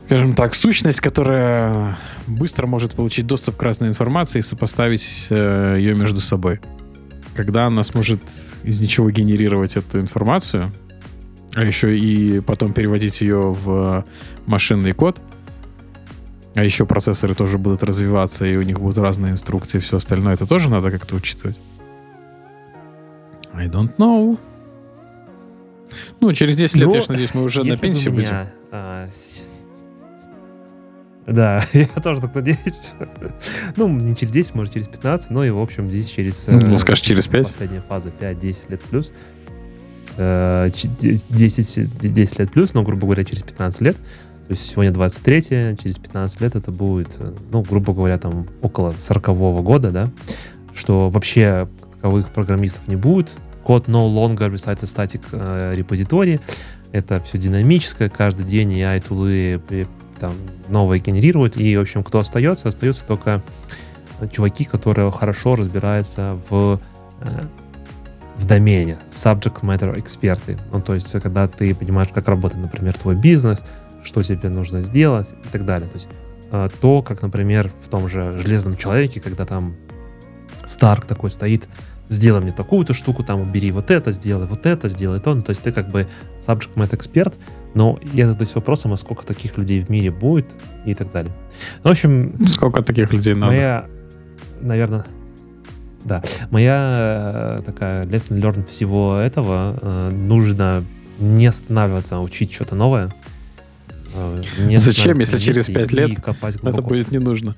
скажем 0.06 0.36
так, 0.36 0.54
сущность, 0.54 1.00
которая 1.00 1.98
быстро 2.28 2.68
может 2.68 2.94
получить 2.94 3.26
доступ 3.26 3.56
к 3.56 3.64
разной 3.64 3.90
информации 3.90 4.40
и 4.40 4.42
сопоставить 4.42 5.28
э, 5.30 5.78
ее 5.80 5.96
между 5.96 6.20
собой. 6.20 6.60
Когда 7.36 7.68
она 7.68 7.84
сможет 7.84 8.22
из 8.64 8.82
ничего 8.82 9.10
генерировать 9.12 9.78
эту 9.78 10.02
информацию, 10.02 10.74
а 11.54 11.64
еще 11.64 11.98
и 11.98 12.42
потом 12.42 12.74
переводить 12.74 13.22
ее 13.22 13.40
в 13.40 14.06
машинный 14.46 14.92
код, 14.92 15.22
а 16.58 16.64
еще 16.64 16.88
процессоры 16.88 17.36
тоже 17.36 17.60
будут 17.60 17.84
развиваться, 17.84 18.44
и 18.44 18.58
у 18.58 18.64
них 18.64 18.80
будут 18.80 18.98
разные 18.98 19.32
инструкции, 19.32 19.78
и 19.78 19.80
все 19.80 19.98
остальное, 19.98 20.34
это 20.34 20.48
тоже 20.48 20.70
надо 20.70 20.90
как-то 20.90 21.16
учитывать. 21.16 21.56
I 23.54 23.68
don't 23.68 23.96
know. 23.98 24.40
Ну, 26.20 26.34
через 26.34 26.58
10 26.58 26.78
лет, 26.78 26.88
ну, 26.88 26.96
я 26.96 27.02
ж 27.02 27.08
надеюсь, 27.10 27.36
мы 27.36 27.44
уже 27.44 27.64
на 27.64 27.78
пенсии 27.78 28.10
будем. 28.10 28.48
А, 28.72 29.08
да, 31.28 31.62
я 31.74 31.86
тоже 32.02 32.22
так 32.22 32.34
надеюсь. 32.34 32.94
ну, 33.76 33.88
не 33.90 34.16
через 34.16 34.32
10, 34.32 34.56
может, 34.56 34.74
через 34.74 34.88
15, 34.88 35.30
но 35.30 35.46
и, 35.46 35.52
в 35.52 35.60
общем, 35.60 35.88
здесь 35.90 36.08
через... 36.10 36.48
Ну, 36.48 36.74
э, 36.74 36.78
скажешь, 36.80 37.06
через 37.06 37.28
5. 37.28 37.46
Последняя 37.46 37.84
фаза 37.88 38.10
5-10 38.20 38.72
лет 38.72 38.82
плюс. 38.82 39.14
10, 40.18 41.78
э, 41.78 41.86
10 42.02 42.40
лет 42.40 42.52
плюс, 42.52 42.74
но, 42.74 42.82
грубо 42.82 43.02
говоря, 43.02 43.24
через 43.24 43.44
15 43.44 43.82
лет. 43.82 43.98
То 44.48 44.54
есть 44.54 44.70
сегодня 44.70 44.94
23 44.94 45.42
через 45.78 45.98
15 45.98 46.42
лет 46.42 46.56
это 46.56 46.72
будет, 46.72 47.18
э, 47.20 47.34
ну, 47.52 47.64
грубо 47.64 47.94
говоря, 47.94 48.18
там 48.18 48.48
около 48.62 48.94
40 48.98 49.28
-го 49.30 49.62
года, 49.62 49.92
да, 49.92 50.10
что 50.74 51.10
вообще 51.10 51.68
таковых 51.96 52.30
программистов 52.30 52.88
не 52.88 52.96
будет, 52.96 53.32
код 53.64 53.88
no 53.88 54.08
longer 54.08 54.50
resides 54.50 54.80
a 54.84 54.86
static 54.86 55.22
э, 55.34 55.74
репозиторий. 55.76 56.40
Это 56.94 57.20
все 57.20 57.38
динамическое, 57.38 58.08
каждый 58.08 58.46
день 58.46 58.72
AI 58.72 59.06
тулы 59.06 59.62
там 60.18 60.32
новые 60.70 61.02
генерируют. 61.02 61.58
И, 61.58 61.76
в 61.76 61.82
общем, 61.82 62.04
кто 62.04 62.20
остается, 62.20 62.70
остаются 62.70 63.04
только 63.04 63.44
чуваки, 64.32 64.64
которые 64.64 65.12
хорошо 65.12 65.56
разбираются 65.56 66.40
в 66.50 66.80
э, 67.22 67.42
в 68.38 68.46
домене, 68.46 68.98
в 69.12 69.16
subject 69.16 69.62
matter 69.62 70.00
эксперты. 70.00 70.58
Ну, 70.72 70.80
то 70.80 70.94
есть, 70.94 71.12
когда 71.20 71.48
ты 71.48 71.74
понимаешь, 71.74 72.10
как 72.14 72.28
работает, 72.28 72.64
например, 72.64 72.94
твой 72.94 73.16
бизнес, 73.16 73.66
что 74.08 74.24
тебе 74.24 74.50
нужно 74.50 74.82
сделать 74.82 75.36
и 75.46 75.50
так 75.50 75.66
далее. 75.66 75.88
То 75.88 75.96
есть, 75.96 76.08
э, 76.52 76.70
то, 76.80 77.02
как, 77.02 77.22
например, 77.22 77.70
в 77.82 77.90
том 77.90 78.08
же 78.08 78.32
«Железном 78.32 78.78
человеке», 78.78 79.20
когда 79.20 79.46
там 79.46 79.76
Старк 80.66 81.06
такой 81.06 81.30
стоит, 81.30 81.68
сделай 82.10 82.42
мне 82.42 82.54
такую-то 82.54 82.94
штуку, 82.94 83.24
там 83.24 83.42
убери 83.42 83.72
вот 83.72 83.92
это, 83.92 84.12
сделай 84.12 84.48
вот 84.48 84.66
это, 84.66 84.88
сделай 84.88 85.20
то. 85.20 85.36
Ну, 85.36 85.44
то 85.44 85.50
есть 85.52 85.62
ты 85.62 85.72
как 85.72 85.90
бы 85.90 86.08
subject 86.40 86.76
matter 86.76 86.96
эксперт, 86.96 87.36
но 87.74 88.00
я 88.14 88.28
задаюсь 88.28 88.56
вопросом, 88.56 88.94
а 88.94 88.98
сколько 88.98 89.26
таких 89.26 89.58
людей 89.58 89.82
в 89.82 89.90
мире 89.90 90.10
будет 90.10 90.56
и 90.86 90.96
так 90.96 91.12
далее. 91.12 91.34
Ну, 91.84 91.90
в 91.90 91.92
общем... 91.92 92.46
Сколько 92.48 92.82
таких 92.82 93.12
людей 93.12 93.34
надо? 93.34 93.48
Моя, 93.48 93.86
наверное, 94.62 95.06
да, 96.06 96.24
моя 96.50 97.60
э, 97.60 97.62
такая 97.66 98.04
lesson 98.04 98.40
learned 98.40 98.68
всего 98.68 99.18
этого, 99.18 99.78
э, 99.82 100.12
нужно 100.14 100.86
не 101.20 101.48
останавливаться, 101.48 102.18
а 102.18 102.22
учить 102.22 102.54
что-то 102.54 102.76
новое. 102.76 103.14
Не 104.60 104.78
Зачем, 104.78 105.20
если 105.20 105.38
через 105.38 105.68
пять 105.68 105.92
лет 105.92 106.20
это 106.20 106.82
будет 106.82 107.12
не 107.12 107.20
нужно? 107.20 107.56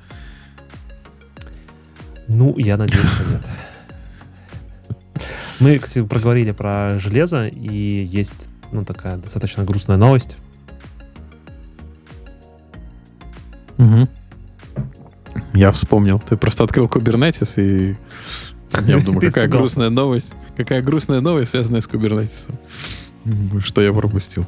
Ну, 2.28 2.58
я 2.58 2.78
надеюсь, 2.78 3.08
что 3.08 3.24
нет. 3.24 3.42
Мы, 5.60 5.78
кстати, 5.80 6.06
проговорили 6.06 6.52
про 6.52 7.00
железо, 7.00 7.48
и 7.48 8.04
есть 8.04 8.50
ну, 8.72 8.86
такая 8.86 9.18
достаточно 9.18 9.64
грустная 9.64 9.98
новость. 9.98 10.38
Угу. 13.78 14.08
Я 15.54 15.72
вспомнил. 15.72 16.20
Ты 16.20 16.38
просто 16.38 16.64
открыл 16.64 16.86
Kubernetes 16.86 17.62
и 17.62 17.96
я 18.86 19.00
думаю, 19.04 19.22
какая 19.22 19.48
грустная 19.48 19.90
новость. 19.90 20.34
Какая 20.56 20.82
грустная 20.82 21.22
новость, 21.22 21.52
связанная 21.52 21.82
с 21.82 21.88
Kubernetes. 21.88 22.50
Что 23.62 23.82
я 23.82 23.92
пропустил. 23.92 24.46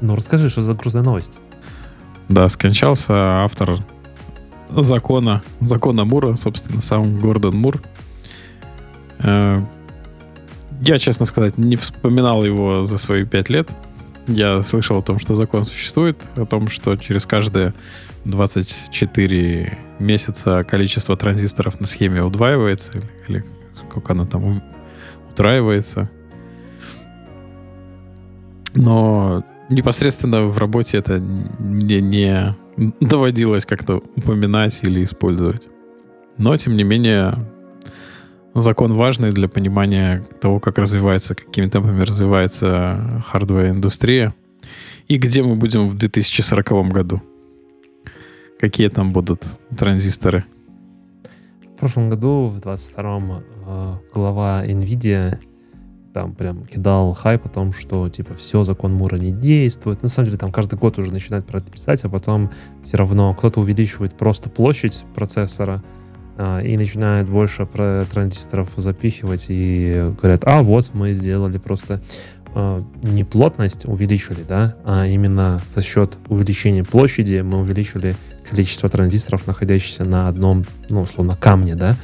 Ну, 0.00 0.14
расскажи, 0.14 0.50
что 0.50 0.62
за 0.62 0.74
грустная 0.74 1.02
новость. 1.02 1.40
Да, 2.28 2.48
скончался 2.48 3.42
автор 3.44 3.78
закона, 4.70 5.42
закона 5.60 6.04
Мура, 6.04 6.36
собственно, 6.36 6.80
сам 6.80 7.18
Гордон 7.18 7.56
Мур. 7.56 7.82
Э, 9.20 9.58
Я, 10.80 10.98
честно 10.98 11.26
сказать, 11.26 11.56
не 11.58 11.76
вспоминал 11.76 12.44
его 12.44 12.82
за 12.82 12.98
свои 12.98 13.24
пять 13.24 13.48
лет. 13.48 13.70
Я 14.26 14.62
слышал 14.62 14.98
о 14.98 15.02
том, 15.02 15.18
что 15.18 15.34
закон 15.34 15.66
существует, 15.66 16.18
о 16.36 16.46
том, 16.46 16.68
что 16.68 16.96
через 16.96 17.26
каждые 17.26 17.74
24 18.24 19.78
месяца 19.98 20.64
количество 20.64 21.16
транзисторов 21.16 21.78
на 21.80 21.86
схеме 21.86 22.22
удваивается, 22.22 22.92
или, 22.92 23.08
или 23.28 23.44
сколько 23.76 24.12
оно 24.12 24.24
там 24.24 24.62
утраивается. 25.30 26.10
Но 28.74 29.44
непосредственно 29.68 30.44
в 30.46 30.58
работе 30.58 30.98
это 30.98 31.18
мне 31.18 32.00
не 32.00 32.56
доводилось 33.00 33.66
как-то 33.66 34.02
упоминать 34.16 34.82
или 34.82 35.04
использовать. 35.04 35.68
Но, 36.38 36.56
тем 36.56 36.74
не 36.74 36.82
менее, 36.82 37.38
закон 38.54 38.92
важный 38.92 39.32
для 39.32 39.48
понимания 39.48 40.24
того, 40.40 40.60
как 40.60 40.78
развивается, 40.78 41.34
какими 41.34 41.68
темпами 41.68 42.02
развивается 42.02 43.22
хардвер-индустрия 43.26 44.34
и 45.08 45.18
где 45.18 45.42
мы 45.42 45.56
будем 45.56 45.88
в 45.88 45.96
2040 45.96 46.88
году. 46.88 47.22
Какие 48.58 48.88
там 48.88 49.12
будут 49.12 49.58
транзисторы? 49.76 50.44
В 51.62 51.76
прошлом 51.78 52.08
году, 52.08 52.46
в 52.48 52.58
22-м, 52.58 53.42
э, 53.66 53.94
глава 54.14 54.64
NVIDIA 54.64 55.38
там 56.14 56.32
прям 56.32 56.64
кидал 56.64 57.12
хайп 57.12 57.44
о 57.46 57.48
том, 57.48 57.72
что 57.72 58.08
типа 58.08 58.34
все, 58.34 58.62
закон 58.62 58.94
Мура 58.94 59.16
не 59.16 59.32
действует. 59.32 60.00
На 60.02 60.08
самом 60.08 60.26
деле 60.26 60.38
там 60.38 60.52
каждый 60.52 60.78
год 60.78 60.96
уже 60.98 61.12
начинает 61.12 61.44
про 61.44 61.58
это 61.58 61.70
писать, 61.70 62.04
а 62.04 62.08
потом 62.08 62.50
все 62.84 62.96
равно 62.96 63.34
кто-то 63.34 63.60
увеличивает 63.60 64.16
просто 64.16 64.48
площадь 64.48 65.04
процессора, 65.14 65.82
а, 66.38 66.60
и 66.60 66.76
начинают 66.76 67.28
больше 67.28 67.66
про 67.66 68.06
транзисторов 68.10 68.72
запихивать 68.76 69.46
и 69.48 70.12
говорят, 70.20 70.44
а 70.44 70.62
вот 70.62 70.90
мы 70.94 71.14
сделали 71.14 71.58
просто 71.58 72.00
а, 72.54 72.80
не 73.02 73.24
плотность 73.24 73.84
увеличили, 73.84 74.44
да, 74.46 74.76
а 74.84 75.06
именно 75.06 75.60
за 75.68 75.82
счет 75.82 76.18
увеличения 76.28 76.84
площади 76.84 77.40
мы 77.40 77.58
увеличили 77.58 78.16
количество 78.48 78.88
транзисторов, 78.88 79.48
находящихся 79.48 80.04
на 80.04 80.28
одном, 80.28 80.64
ну, 80.90 81.00
условно, 81.00 81.36
камне, 81.36 81.74
да. 81.74 81.96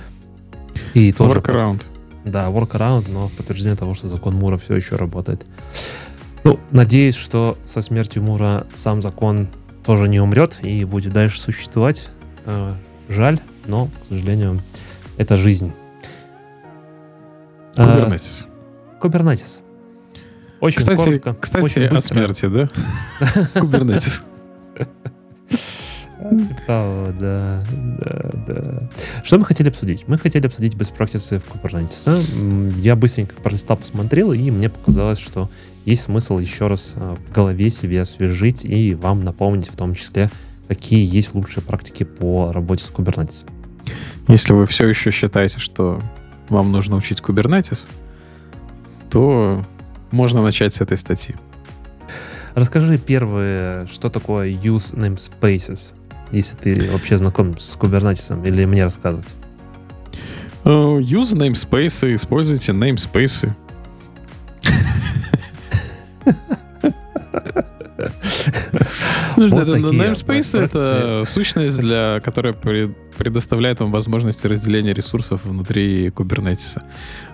И 0.95 1.13
тоже... 1.13 1.39
Workaround. 1.39 1.83
Да, 2.25 2.49
workaround, 2.49 3.11
но 3.11 3.29
подтверждение 3.37 3.77
того, 3.77 3.95
что 3.95 4.09
закон 4.09 4.35
Мура 4.35 4.57
все 4.57 4.75
еще 4.75 4.97
работает. 4.97 5.47
Ну, 6.45 6.59
надеюсь, 6.71 7.17
что 7.17 7.59
со 7.65 7.83
смертью 7.83 8.23
Мура 8.23 8.67
сам 8.75 9.03
закон 9.03 9.49
тоже 9.85 10.09
не 10.09 10.21
умрет 10.21 10.59
и 10.63 10.85
будет 10.85 11.13
дальше 11.13 11.41
существовать. 11.41 12.11
А, 12.47 12.77
жаль, 13.09 13.39
но, 13.67 13.89
к 14.01 14.05
сожалению, 14.05 14.63
это 15.17 15.37
жизнь. 15.37 15.73
Кубернетис. 17.75 18.47
Кубернетис. 19.01 19.63
Очень 20.61 20.79
кстати, 20.79 21.05
коротко. 21.05 21.35
Кстати, 21.41 21.65
очень 21.65 21.85
о 21.87 22.01
смерти, 22.01 22.47
да? 22.47 22.69
Кубернетис. 23.61 24.23
Типа, 26.21 27.15
да, 27.19 27.65
да, 27.99 28.31
да. 28.47 28.89
Что 29.25 29.39
мы 29.39 29.45
хотели 29.47 29.69
обсудить? 29.69 30.07
Мы 30.07 30.19
хотели 30.19 30.47
обсудить 30.47 30.75
без 30.75 30.91
практицы 30.91 31.39
в 31.39 31.47
Kubernetes. 31.47 32.81
Я 32.81 32.95
быстренько 32.95 33.41
пролистал, 33.41 33.79
посмотрел, 33.79 34.33
и 34.33 34.51
мне 34.51 34.69
показалось, 34.69 35.19
что 35.19 35.49
есть 35.87 36.03
смысл 36.03 36.39
еще 36.39 36.67
раз 36.67 36.95
а, 36.97 37.17
в 37.17 37.33
голове 37.33 37.71
себе 37.71 38.03
освежить 38.03 38.65
и 38.67 38.95
вам 38.95 39.25
напомнить 39.25 39.69
в 39.69 39.77
том 39.77 39.95
числе, 39.95 40.31
какие 40.69 41.09
есть 41.09 41.35
лучшие 41.35 41.65
практики 41.65 42.05
по 42.05 42.53
работе 42.53 42.85
с 42.85 42.91
Kubernetes. 42.91 43.47
Если 44.29 44.53
вы 44.53 44.67
все 44.67 44.87
еще 44.87 45.11
считаете, 45.11 45.59
что 45.59 46.03
вам 46.51 46.71
нужно 46.71 46.97
учить 46.97 47.21
Kubernetes, 47.21 47.87
то 49.09 49.65
можно 50.11 50.43
начать 50.43 50.75
с 50.75 50.81
этой 50.83 50.99
статьи. 50.99 51.35
Расскажи 52.55 52.99
первое, 52.99 53.87
что 53.87 54.11
такое 54.11 54.51
use 54.51 54.95
namespaces, 54.95 55.95
если 56.33 56.57
ты 56.57 56.91
вообще 56.91 57.19
знаком 57.19 57.59
с 57.59 57.77
Kubernetes, 57.77 58.47
или 58.47 58.65
мне 58.65 58.85
рассказывать? 58.85 59.35
Uh, 60.65 60.99
use 60.99 61.35
namespaces, 61.35 62.15
используйте 62.15 62.73
namespaces. 62.73 63.51
Вот 69.37 69.69
namespace— 69.69 70.61
это 70.61 71.25
сущность, 71.27 71.79
для 71.79 72.21
которая 72.23 72.55
предоставляет 73.17 73.81
вам 73.81 73.91
возможности 73.91 74.47
разделения 74.47 74.93
ресурсов 74.93 75.45
внутри 75.45 76.09
Kubernetes. 76.09 76.83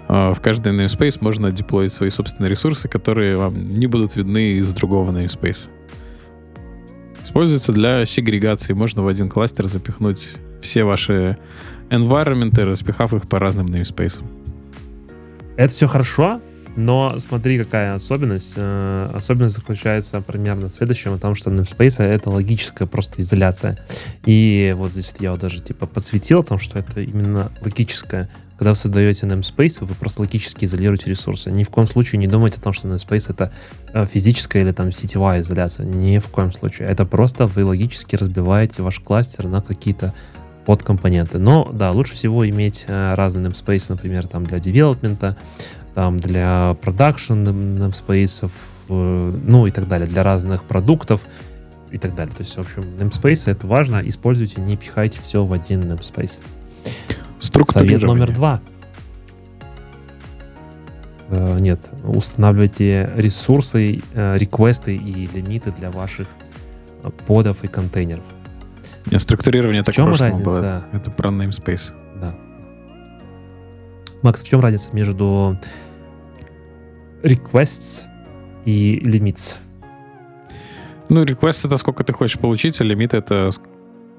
А, 0.08 0.32
в 0.32 0.40
каждый 0.40 0.72
namespace 0.72 1.18
можно 1.20 1.50
деплоить 1.50 1.92
свои 1.92 2.10
собственные 2.10 2.50
ресурсы, 2.50 2.88
которые 2.88 3.36
вам 3.36 3.70
не 3.70 3.86
будут 3.86 4.16
видны 4.16 4.52
из 4.52 4.72
другого 4.72 5.10
namespace. 5.10 5.68
Используется 7.36 7.72
для 7.72 8.06
сегрегации. 8.06 8.72
Можно 8.72 9.02
в 9.02 9.08
один 9.08 9.28
кластер 9.28 9.66
запихнуть 9.66 10.36
все 10.62 10.84
ваши 10.84 11.36
environment, 11.90 12.58
распихав 12.64 13.12
их 13.12 13.28
по 13.28 13.38
разным 13.38 13.66
namespace. 13.66 14.24
Это 15.58 15.74
все 15.74 15.86
хорошо, 15.86 16.40
но 16.76 17.14
смотри, 17.18 17.58
какая 17.58 17.94
особенность. 17.94 18.54
Э, 18.56 19.10
особенность 19.12 19.56
заключается 19.56 20.22
примерно 20.22 20.70
в 20.70 20.76
следующем, 20.76 21.12
о 21.12 21.18
том, 21.18 21.34
что 21.34 21.50
namespace— 21.50 22.02
это 22.04 22.30
логическая 22.30 22.88
просто 22.88 23.20
изоляция. 23.20 23.76
И 24.24 24.72
вот 24.74 24.92
здесь 24.92 25.12
вот 25.12 25.20
я 25.20 25.30
вот 25.32 25.40
даже 25.40 25.60
типа 25.60 25.84
подсветил 25.84 26.40
о 26.40 26.42
том, 26.42 26.56
что 26.56 26.78
это 26.78 27.02
именно 27.02 27.52
логическая. 27.60 28.30
Когда 28.58 28.70
вы 28.70 28.76
создаете 28.76 29.26
namespace, 29.26 29.84
вы 29.84 29.94
просто 29.94 30.22
логически 30.22 30.64
изолируете 30.64 31.10
ресурсы. 31.10 31.50
Ни 31.50 31.64
в 31.64 31.70
коем 31.70 31.86
случае 31.86 32.18
не 32.18 32.26
думайте 32.26 32.58
о 32.58 32.62
том, 32.62 32.72
что 32.72 32.88
namespace— 32.88 33.26
это 33.30 33.52
э, 33.92 34.06
физическая 34.06 34.62
или 34.62 34.72
там 34.72 34.92
сетевая 34.92 35.40
изоляция. 35.40 35.84
Ни 35.84 36.18
в 36.18 36.28
коем 36.28 36.52
случае. 36.52 36.88
Это 36.88 37.04
просто 37.04 37.46
вы 37.46 37.64
логически 37.64 38.16
разбиваете 38.16 38.82
ваш 38.82 39.00
кластер 39.00 39.46
на 39.46 39.60
какие-то 39.60 40.14
подкомпоненты. 40.64 41.38
Но 41.38 41.70
да, 41.72 41.92
лучше 41.92 42.14
всего 42.14 42.48
иметь 42.48 42.86
э, 42.88 43.14
разные 43.14 43.46
namespace, 43.46 43.86
например, 43.90 44.26
там 44.26 44.46
для 44.46 44.58
девелопмента, 44.58 45.36
там 45.94 46.16
для 46.16 46.76
продакшн 46.80 47.34
namespace, 47.34 48.50
ну 48.88 49.66
и 49.66 49.70
так 49.70 49.88
далее, 49.88 50.06
для 50.06 50.22
разных 50.22 50.64
продуктов 50.64 51.26
и 51.90 51.98
так 51.98 52.14
далее. 52.14 52.34
То 52.34 52.42
есть, 52.42 52.56
в 52.56 52.60
общем, 52.60 52.82
namespace 52.98 53.50
это 53.50 53.66
важно, 53.66 54.02
используйте, 54.04 54.60
не 54.60 54.76
пихайте 54.76 55.20
все 55.22 55.44
в 55.44 55.52
один 55.52 55.82
namespace. 55.82 56.40
Совет 57.38 58.02
номер 58.02 58.32
два. 58.32 58.60
Uh, 61.28 61.60
нет, 61.60 61.90
устанавливайте 62.04 63.10
ресурсы, 63.16 63.96
uh, 64.14 64.38
реквесты 64.38 64.94
и 64.94 65.26
лимиты 65.26 65.72
для 65.72 65.90
ваших 65.90 66.28
uh, 67.02 67.12
подов 67.26 67.64
и 67.64 67.66
контейнеров. 67.66 68.24
Нет, 69.10 69.20
структурирование 69.20 69.82
так 69.82 69.92
в 69.92 69.96
чем 69.96 70.10
разница? 70.10 70.44
Было. 70.44 70.84
Это 70.92 71.10
про 71.10 71.30
namespace. 71.30 71.92
Да. 72.20 72.36
Макс, 74.22 74.42
в 74.44 74.48
чем 74.48 74.60
разница 74.60 74.94
между 74.94 75.58
requests 77.22 78.04
и 78.64 79.00
limits. 79.00 79.58
Ну, 81.08 81.24
request 81.24 81.66
это 81.66 81.76
сколько 81.76 82.04
ты 82.04 82.12
хочешь 82.12 82.38
получить, 82.38 82.80
а 82.80 82.84
лимит 82.84 83.14
это 83.14 83.50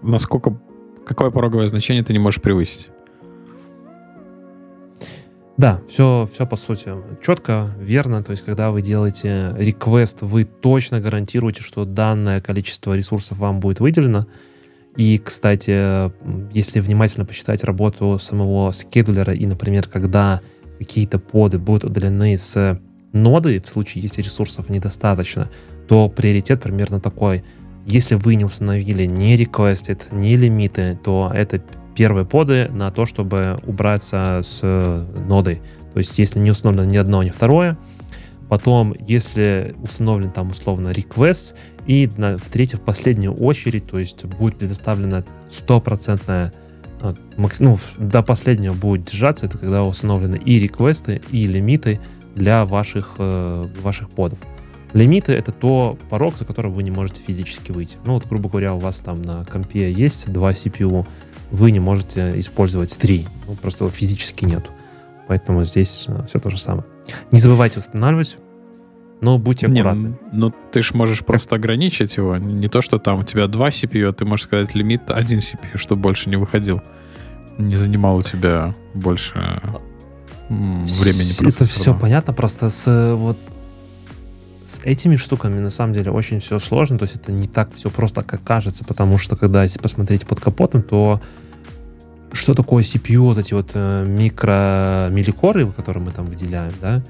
насколько, 0.01 0.57
какое 1.05 1.32
пороговое 1.32 1.68
значение 1.68 2.03
ты 2.03 2.11
не 2.11 2.20
можешь 2.20 2.41
превысить. 2.41 2.89
Да, 5.57 5.81
все, 5.89 6.29
все 6.31 6.45
по 6.45 6.55
сути 6.55 6.91
четко, 7.21 7.71
верно. 7.79 8.21
То 8.21 8.31
есть, 8.31 8.45
когда 8.45 8.69
вы 8.69 8.83
делаете 8.83 9.55
request, 9.57 10.19
вы 10.21 10.43
точно 10.43 11.01
гарантируете, 11.01 11.63
что 11.63 11.83
данное 11.83 12.41
количество 12.41 12.95
ресурсов 12.95 13.39
вам 13.39 13.59
будет 13.59 13.79
выделено. 13.79 14.27
И, 14.95 15.17
кстати, 15.17 16.11
если 16.53 16.79
внимательно 16.79 17.25
посчитать 17.25 17.63
работу 17.63 18.19
самого 18.19 18.71
скедулера 18.71 19.33
и, 19.33 19.45
например, 19.47 19.87
когда 19.87 20.41
какие-то 20.77 21.17
поды 21.17 21.57
будут 21.57 21.85
удалены 21.85 22.37
с 22.37 22.79
ноды, 23.13 23.59
в 23.59 23.67
случае, 23.67 24.03
если 24.03 24.21
ресурсов 24.21 24.69
недостаточно, 24.69 25.49
то 25.87 26.07
приоритет 26.07 26.61
примерно 26.61 26.99
такой. 26.99 27.43
Если 27.85 28.15
вы 28.15 28.35
не 28.35 28.45
установили 28.45 29.05
ни 29.05 29.35
requested, 29.35 30.01
ни 30.11 30.35
лимиты, 30.35 30.99
то 31.03 31.31
это 31.33 31.63
первые 31.97 32.25
поды 32.25 32.69
на 32.71 32.91
то, 32.91 33.07
чтобы 33.07 33.57
убраться 33.65 34.41
с 34.43 34.61
нодой. 35.27 35.61
То 35.93 35.97
есть, 35.97 36.19
если 36.19 36.39
не 36.39 36.51
установлено 36.51 36.85
ни 36.85 36.97
одно, 36.97 37.23
ни 37.23 37.29
второе, 37.29 37.77
потом, 38.49 38.93
если 38.99 39.75
установлен 39.81 40.31
там 40.31 40.51
условно 40.51 40.89
request, 40.89 41.55
и 41.87 42.07
на, 42.17 42.37
в 42.37 42.49
третью, 42.49 42.79
в 42.79 42.83
последнюю 42.83 43.33
очередь, 43.33 43.87
то 43.89 43.97
есть 43.97 44.25
будет 44.25 44.59
предоставлена 44.59 45.25
стопроцентная 45.49 46.53
а, 47.01 47.15
ну, 47.37 47.77
до 47.97 48.21
последнего 48.21 48.73
будет 48.73 49.05
держаться, 49.05 49.47
это 49.47 49.57
когда 49.57 49.83
установлены 49.83 50.35
и 50.35 50.59
реквесты, 50.59 51.21
и 51.31 51.47
лимиты, 51.47 51.99
для 52.35 52.65
ваших, 52.65 53.15
э, 53.17 53.65
ваших 53.81 54.11
подов. 54.11 54.37
Лимиты— 54.93 55.31
это 55.33 55.51
то 55.51 55.97
порог, 56.09 56.37
за 56.37 56.45
который 56.45 56.71
вы 56.71 56.83
не 56.83 56.91
можете 56.91 57.21
физически 57.23 57.71
выйти. 57.71 57.97
Ну 58.05 58.13
вот, 58.13 58.27
грубо 58.27 58.47
говоря, 58.47 58.73
у 58.75 58.79
вас 58.79 58.99
там 58.99 59.21
на 59.21 59.43
компе 59.45 59.91
есть 59.91 60.31
два 60.31 60.51
CPU, 60.51 61.05
вы 61.51 61.71
не 61.71 61.79
можете 61.79 62.39
использовать 62.39 62.97
три, 62.97 63.27
ну, 63.47 63.55
просто 63.55 63.85
его 63.85 63.91
физически 63.91 64.45
нету. 64.45 64.71
Поэтому 65.27 65.63
здесь 65.63 66.05
э, 66.07 66.25
все 66.27 66.39
то 66.39 66.49
же 66.49 66.57
самое. 66.57 66.85
Не 67.31 67.39
забывайте 67.39 67.79
устанавливать, 67.79 68.37
но 69.19 69.37
будьте 69.37 69.67
аккуратны. 69.67 70.07
Не, 70.07 70.15
ну, 70.31 70.53
ты 70.71 70.81
ж 70.81 70.93
можешь 70.93 71.25
просто 71.25 71.55
ограничить 71.55 72.17
его. 72.17 72.37
Не 72.37 72.67
то, 72.67 72.81
что 72.81 72.97
там 72.99 73.19
у 73.19 73.23
тебя 73.23 73.47
два 73.47 73.69
CPU, 73.69 74.09
а 74.09 74.13
ты 74.13 74.25
можешь 74.25 74.45
сказать 74.45 74.75
лимит 74.75 75.09
один 75.09 75.39
CPU, 75.39 75.77
чтобы 75.77 76.01
больше 76.01 76.29
не 76.29 76.35
выходил. 76.35 76.81
Не 77.57 77.75
занимал 77.75 78.17
у 78.17 78.21
тебя 78.21 78.75
больше 78.93 79.61
времени. 80.49 81.47
Это 81.47 81.65
все 81.65 81.97
понятно, 81.97 82.33
просто 82.33 82.69
с 82.69 83.15
вот 83.15 83.37
с 84.68 84.82
этими 84.84 85.15
штуками 85.15 85.59
на 85.59 85.70
самом 85.70 85.93
деле 85.93 86.11
очень 86.11 86.41
все 86.41 86.59
сложно, 86.59 86.99
то 86.99 87.03
есть 87.03 87.15
это 87.15 87.32
не 87.32 87.47
так 87.47 87.74
все 87.74 87.89
просто, 87.89 88.22
как 88.22 88.43
кажется, 88.43 88.84
потому 88.84 89.18
что 89.18 89.38
когда 89.38 89.63
если 89.63 89.80
посмотреть 89.80 90.28
под 90.28 90.41
капотом, 90.41 90.84
то 90.84 91.22
что 92.34 92.53
такое 92.53 92.84
CPU, 92.84 93.20
вот 93.20 93.38
эти 93.38 93.53
вот 93.53 93.72
э, 93.74 94.05
микро 94.05 95.07
милликоры, 95.09 95.72
которые 95.72 96.03
мы 96.03 96.11
там 96.11 96.26
выделяем, 96.26 96.74
да, 96.82 97.01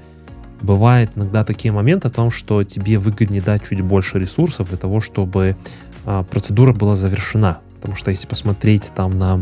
бывает 0.62 1.10
иногда 1.16 1.44
такие 1.44 1.72
моменты 1.72 2.06
о 2.06 2.10
том, 2.12 2.30
что 2.30 2.62
тебе 2.62 2.98
выгоднее 2.98 3.42
дать 3.42 3.68
чуть 3.68 3.80
больше 3.80 4.20
ресурсов 4.20 4.68
для 4.68 4.78
того, 4.78 5.00
чтобы 5.00 5.56
а, 6.04 6.22
процедура 6.24 6.72
была 6.72 6.96
завершена. 6.96 7.58
Потому 7.76 7.94
что 7.94 8.10
если 8.10 8.26
посмотреть 8.26 8.90
там 8.94 9.16
на 9.18 9.40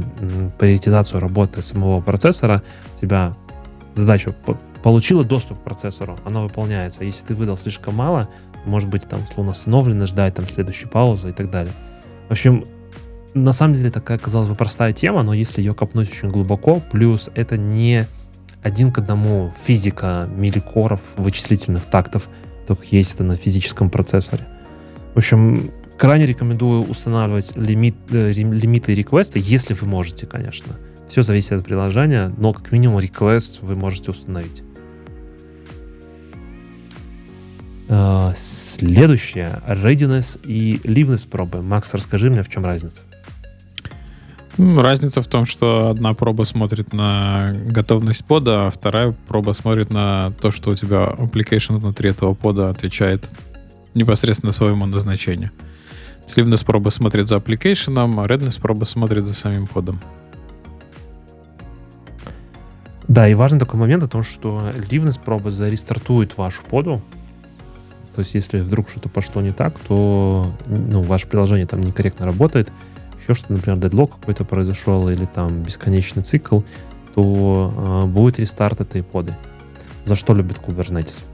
приоритизацию 0.59 1.21
работы 1.21 1.62
самого 1.62 2.01
процессора, 2.03 2.62
у 2.95 3.01
тебя 3.01 3.35
задача 3.95 4.35
получила 4.87 5.24
доступ 5.24 5.59
к 5.59 5.64
процессору, 5.64 6.16
она 6.24 6.43
выполняется. 6.43 7.03
Если 7.03 7.26
ты 7.26 7.34
выдал 7.34 7.57
слишком 7.57 7.97
мало, 7.97 8.28
может 8.64 8.89
быть, 8.89 9.03
там, 9.09 9.26
словно 9.26 9.51
установлено, 9.51 10.07
ждать 10.07 10.34
там 10.34 10.47
следующей 10.47 10.87
паузы 10.87 11.30
и 11.30 11.32
так 11.32 11.51
далее. 11.51 11.72
В 12.28 12.30
общем, 12.30 12.64
на 13.34 13.51
самом 13.51 13.74
деле 13.74 13.91
такая, 13.91 14.16
казалось 14.16 14.47
бы, 14.47 14.55
простая 14.55 14.93
тема, 14.93 15.24
но 15.24 15.34
если 15.34 15.61
ее 15.61 15.74
копнуть 15.74 16.09
очень 16.09 16.28
глубоко, 16.28 16.80
плюс 16.93 17.32
это 17.34 17.57
не 17.57 18.07
один 18.62 18.93
к 18.93 18.99
одному 18.99 19.53
физика 19.64 20.28
милликоров 20.32 21.01
вычислительных 21.16 21.87
тактов, 21.87 22.28
только 22.68 22.84
есть 22.93 23.16
это 23.16 23.24
на 23.24 23.37
физическом 23.37 23.91
процессоре. 23.91 24.47
В 25.14 25.18
общем, 25.18 25.72
крайне 25.99 26.26
рекомендую 26.26 26.84
устанавливать 26.84 27.57
лимит, 27.57 27.97
э, 28.11 28.30
лимиты 28.30 28.95
реквеста, 28.95 29.41
если 29.41 29.74
вы 29.74 29.89
можете, 29.89 30.26
конечно. 30.26 30.76
Все 31.09 31.22
зависит 31.22 31.51
от 31.55 31.64
приложения, 31.64 32.32
но 32.37 32.53
как 32.53 32.70
минимум 32.70 32.99
request 32.99 33.59
вы 33.62 33.74
можете 33.74 34.12
установить. 34.12 34.62
Следующее. 38.34 39.61
Readiness 39.66 40.41
и 40.43 40.76
liveness 40.84 41.28
пробы. 41.28 41.62
Макс, 41.62 41.95
расскажи 41.95 42.30
мне, 42.30 42.43
в 42.43 42.49
чем 42.49 42.64
разница? 42.64 43.05
Разница 44.59 45.20
в 45.20 45.26
том, 45.26 45.45
что 45.45 45.91
одна 45.91 46.14
проба 46.14 46.45
смотрит 46.45 46.95
на 46.95 47.53
готовность 47.66 48.24
пода, 48.24 48.66
а 48.66 48.70
вторая 48.70 49.14
проба 49.28 49.53
смотрит 49.53 49.91
на 49.91 50.32
то, 50.41 50.51
что 50.51 50.70
у 50.70 50.74
тебя 50.74 51.14
application 51.18 51.78
внутри 51.78 52.11
этого 52.11 52.32
пода 52.32 52.70
отвечает 52.70 53.30
непосредственно 53.93 54.53
своему 54.53 54.87
назначению. 54.87 55.51
Liveness 56.34 56.64
проба 56.64 56.89
смотрит 56.89 57.28
за 57.28 57.37
application, 57.37 57.99
а 57.99 58.26
readiness 58.26 58.61
проба 58.61 58.84
смотрит 58.84 59.26
за 59.26 59.34
самим 59.34 59.66
подом. 59.66 60.01
Да, 63.09 63.28
и 63.28 63.34
важный 63.34 63.61
такой 63.61 63.78
момент 63.78 64.03
о 64.03 64.09
том, 64.09 64.22
что 64.22 64.70
liveness 64.74 65.20
проба 65.22 65.51
зарестартует 65.51 66.37
вашу 66.39 66.64
поду. 66.64 67.03
То 68.17 68.21
есть, 68.21 68.33
если 68.33 68.61
вдруг 68.61 68.89
что-то 68.89 69.11
пошло 69.11 69.43
не 69.43 69.53
так, 69.53 69.79
то 69.79 70.51
ну, 70.67 71.03
ваше 71.03 71.27
приложение 71.27 71.67
там 71.67 71.83
некорректно 71.83 72.25
работает, 72.25 72.73
еще 73.21 73.35
что, 73.35 73.53
например, 73.53 73.79
дедлог 73.79 74.19
какой-то 74.19 74.43
произошел 74.47 75.11
или 75.11 75.27
там 75.27 75.62
бесконечный 75.62 76.23
цикл, 76.23 76.62
то 77.14 77.75
э, 77.77 78.07
будет 78.07 78.39
рестарт 78.39 78.81
этой 78.81 79.03
поды. 79.03 79.37
За 80.07 80.14
что 80.14 80.33
любит 80.33 80.57
Kubernetes? 80.67 81.25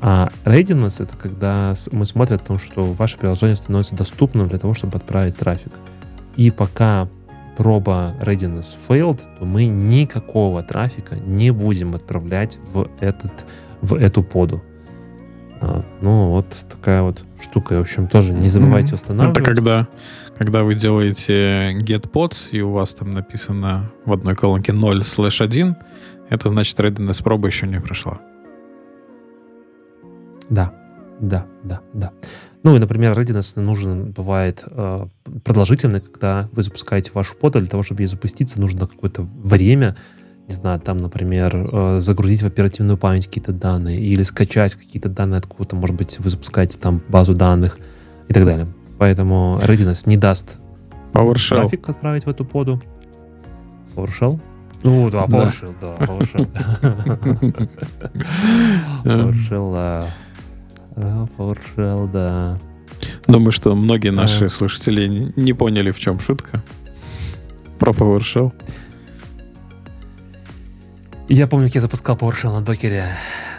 А 0.00 0.28
readiness— 0.44 1.02
это 1.04 1.16
когда 1.16 1.74
мы 1.90 2.06
смотрим 2.06 2.36
о 2.36 2.38
том, 2.38 2.58
что 2.60 2.84
ваше 2.84 3.18
приложение 3.18 3.56
становится 3.56 3.96
доступным 3.96 4.46
для 4.46 4.60
того, 4.60 4.74
чтобы 4.74 4.98
отправить 4.98 5.36
трафик. 5.36 5.72
И 6.36 6.52
пока 6.52 7.08
проба 7.56 8.14
readiness 8.20 8.76
failed, 8.88 9.22
то 9.40 9.44
мы 9.44 9.66
никакого 9.66 10.62
трафика 10.62 11.16
не 11.16 11.50
будем 11.50 11.96
отправлять 11.96 12.60
в, 12.62 12.88
этот, 13.00 13.44
в 13.80 13.94
эту 13.94 14.22
поду. 14.22 14.62
А, 15.60 15.84
ну, 16.00 16.30
вот 16.30 16.46
такая 16.68 17.02
вот 17.02 17.22
штука. 17.40 17.74
В 17.74 17.80
общем, 17.80 18.08
тоже 18.08 18.32
не 18.32 18.48
забывайте 18.48 18.94
устанавливать. 18.94 19.38
Это 19.38 19.46
когда, 19.46 19.88
когда 20.38 20.64
вы 20.64 20.74
делаете 20.74 21.72
get 21.78 22.10
pods, 22.10 22.50
и 22.52 22.60
у 22.60 22.72
вас 22.72 22.94
там 22.94 23.12
написано 23.12 23.90
в 24.04 24.12
одной 24.12 24.34
колонке 24.34 24.72
0 24.72 25.04
слэш 25.04 25.40
1, 25.40 25.76
это 26.28 26.48
значит 26.48 26.78
readiness 26.78 27.22
проба 27.22 27.48
еще 27.48 27.66
не 27.66 27.80
прошла. 27.80 28.20
Да, 30.48 30.72
да, 31.20 31.46
да, 31.64 31.80
да. 31.92 32.12
Ну 32.62 32.76
и, 32.76 32.78
например, 32.78 33.18
readiness 33.18 33.60
нужен 33.60 34.10
бывает 34.10 34.64
э, 34.66 35.06
продолжительный, 35.44 36.00
когда 36.00 36.48
вы 36.52 36.62
запускаете 36.62 37.12
вашу 37.14 37.36
поду, 37.36 37.60
для 37.60 37.68
того, 37.68 37.82
чтобы 37.82 38.02
ей 38.02 38.06
запуститься, 38.06 38.60
нужно 38.60 38.86
какое-то 38.86 39.22
время, 39.22 39.96
не 40.48 40.54
знаю, 40.54 40.80
там, 40.80 40.96
например, 40.98 41.52
э, 41.54 42.00
загрузить 42.00 42.42
в 42.42 42.46
оперативную 42.46 42.96
память 42.96 43.26
какие-то 43.26 43.52
данные 43.52 44.00
или 44.00 44.22
скачать 44.22 44.74
какие-то 44.74 45.08
данные 45.08 45.38
откуда-то, 45.38 45.76
может 45.76 45.96
быть, 45.96 46.18
вы 46.20 46.30
запускаете 46.30 46.78
там 46.78 47.02
базу 47.08 47.34
данных 47.34 47.78
и 48.28 48.32
так 48.32 48.44
далее. 48.44 48.68
Поэтому 48.98 49.60
Readiness 49.62 50.08
не 50.08 50.16
даст 50.16 50.58
PowerShell. 51.12 51.56
трафик 51.56 51.88
отправить 51.88 52.26
в 52.26 52.28
эту 52.28 52.44
поду. 52.44 52.80
PowerShell? 53.94 54.40
Ну, 54.82 55.10
да, 55.10 55.24
PowerShell, 55.24 55.74
да, 55.80 55.96
PowerShell. 55.96 56.48
PowerShell, 59.04 59.72
да. 59.72 60.06
PowerShell, 60.96 62.10
да. 62.10 62.58
Думаю, 63.26 63.50
что 63.50 63.74
многие 63.74 64.10
наши 64.10 64.48
слушатели 64.48 65.32
не 65.36 65.52
поняли, 65.52 65.90
в 65.90 65.98
чем 65.98 66.20
шутка 66.20 66.62
про 67.78 67.92
PowerShell. 67.92 68.52
Я 71.28 71.48
помню, 71.48 71.66
как 71.66 71.74
я 71.74 71.80
запускал 71.80 72.14
PowerShell 72.16 72.52
на 72.52 72.60
докере. 72.60 73.04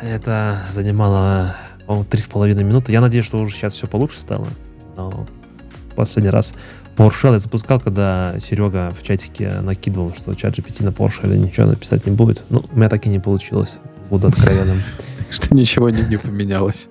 Это 0.01 0.57
занимало, 0.71 1.53
по-моему, 1.85 2.05
три 2.09 2.21
с 2.21 2.27
половиной 2.27 2.63
минуты. 2.63 2.93
Я 2.93 3.01
надеюсь, 3.01 3.25
что 3.25 3.39
уже 3.39 3.53
сейчас 3.53 3.73
все 3.73 3.87
получше 3.87 4.19
стало. 4.19 4.47
Но 4.95 5.27
последний 5.93 6.29
раз 6.29 6.53
PowerShell 6.95 7.33
я 7.33 7.39
запускал, 7.39 7.81
когда 7.81 8.39
Серега 8.39 8.93
в 8.97 9.03
чатике 9.03 9.59
накидывал, 9.61 10.13
что 10.13 10.33
чат 10.33 10.57
GPT 10.57 10.85
на 10.85 10.89
PowerShell 10.89 11.35
ничего 11.35 11.67
написать 11.67 12.05
не 12.05 12.13
будет. 12.13 12.45
Ну, 12.49 12.63
у 12.71 12.77
меня 12.77 12.87
так 12.87 13.05
и 13.05 13.09
не 13.09 13.19
получилось. 13.19 13.79
Буду 14.09 14.27
откровенным. 14.27 14.81
Что 15.29 15.53
ничего 15.53 15.89
не 15.89 16.15
поменялось. 16.17 16.87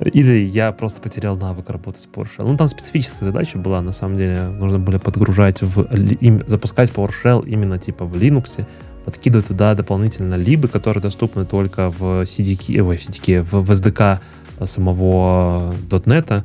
Или 0.00 0.44
я 0.44 0.72
просто 0.72 1.00
потерял 1.00 1.36
навык 1.36 1.70
работы 1.70 1.98
с 1.98 2.06
PowerShell. 2.06 2.44
Ну, 2.44 2.56
там 2.56 2.68
специфическая 2.68 3.24
задача 3.24 3.56
была, 3.56 3.80
на 3.80 3.92
самом 3.92 4.18
деле. 4.18 4.48
Нужно 4.48 4.78
было 4.78 4.98
подгружать, 4.98 5.62
в, 5.62 5.82
им, 6.20 6.42
запускать 6.46 6.90
PowerShell 6.90 7.48
именно 7.48 7.78
типа 7.78 8.04
в 8.04 8.14
Linux, 8.14 8.66
подкидывать 9.06 9.46
туда 9.46 9.74
дополнительно 9.74 10.34
либы, 10.34 10.68
которые 10.68 11.02
доступны 11.02 11.46
только 11.46 11.90
в 11.90 12.22
CDK, 12.22 12.82
в, 12.82 12.90
CDK, 12.90 13.42
в, 13.42 13.52
в 13.64 13.70
SDK 13.70 14.18
самого 14.64 15.74
.NET. 15.88 16.44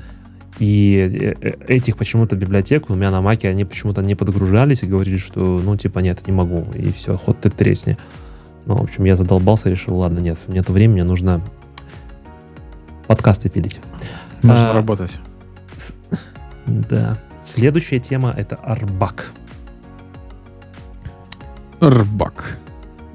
И 0.59 0.95
э, 0.95 1.33
э, 1.41 1.53
этих 1.67 1.97
почему-то 1.97 2.37
библиотек 2.37 2.89
у 2.89 2.95
меня 2.95 3.11
на 3.11 3.21
маке, 3.21 3.49
они 3.49 3.65
почему-то 3.65 4.01
не 4.01 4.15
подгружались 4.15 4.83
и 4.83 4.87
говорили, 4.87 5.17
что, 5.17 5.59
ну, 5.59 5.75
типа, 5.75 5.99
нет, 5.99 6.25
не 6.25 6.31
могу. 6.31 6.65
И 6.75 6.91
все, 6.93 7.17
ход 7.17 7.41
ты 7.41 7.49
тресни. 7.49 7.97
Ну, 8.65 8.75
в 8.75 8.83
общем, 8.83 9.03
я 9.03 9.17
задолбался, 9.17 9.69
решил, 9.69 9.97
ладно, 9.97 10.19
нет, 10.19 10.37
нет 10.47 10.69
времени, 10.69 11.01
нужно 11.01 11.41
подкасты 13.11 13.49
пилить. 13.49 13.81
Нужно 14.41 14.71
а, 14.71 14.73
работать. 14.73 15.11
С, 15.75 15.97
да. 16.65 17.17
Следующая 17.41 17.99
тема 17.99 18.33
это 18.37 18.55
Арбак. 18.55 19.31
Рыбак. 21.81 22.57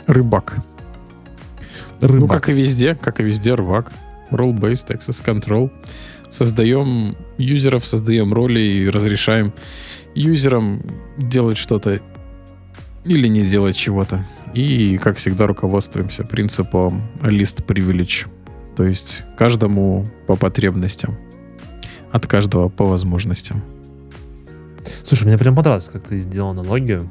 Рыбак. 0.07 0.59
Рыбак. 2.03 2.20
Ну, 2.20 2.28
как 2.28 2.51
и 2.51 2.53
везде, 2.53 2.94
как 2.94 3.20
и 3.20 3.22
везде, 3.22 3.55
рыбак. 3.55 3.90
Role-based 4.30 4.88
access 4.88 5.24
control. 5.24 5.70
Создаем 6.28 7.16
юзеров, 7.38 7.86
создаем 7.86 8.34
роли 8.34 8.61
и 8.61 8.90
разрешаем 8.90 9.55
юзерам 10.14 10.82
делать 11.16 11.57
что-то 11.57 12.03
или 13.03 13.28
не 13.28 13.44
делать 13.44 13.76
чего-то. 13.76 14.22
И, 14.53 14.99
как 14.99 15.16
всегда, 15.16 15.47
руководствуемся 15.47 16.24
принципом 16.24 17.01
list 17.22 17.64
privilege. 17.64 18.26
То 18.77 18.85
есть 18.85 19.24
каждому 19.37 20.07
по 20.27 20.37
потребностям. 20.37 21.16
От 22.12 22.27
каждого 22.27 22.68
по 22.68 22.85
возможностям. 22.85 23.62
Слушай, 25.07 25.24
мне 25.24 25.39
прям 25.39 25.57
понравилось, 25.57 25.89
как 25.89 26.03
ты 26.05 26.18
сделал 26.18 26.51
аналогию. 26.51 27.09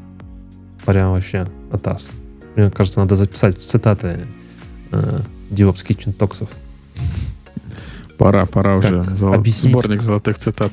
Прям 0.86 1.12
вообще 1.12 1.48
атас. 1.72 2.08
Мне 2.56 2.70
кажется, 2.70 3.00
надо 3.00 3.16
записать 3.16 3.58
цитаты 3.58 4.28
э, 4.92 5.22
DevOps 5.50 5.86
Kitchen 5.86 6.16
Talks'ов. 6.16 6.50
Пора, 8.18 8.46
пора 8.46 8.80
как 8.80 8.92
уже. 8.92 9.02
Золот... 9.16 9.40
Объяснить... 9.40 9.74
Сборник 9.74 10.02
золотых 10.02 10.38
цитат. 10.38 10.72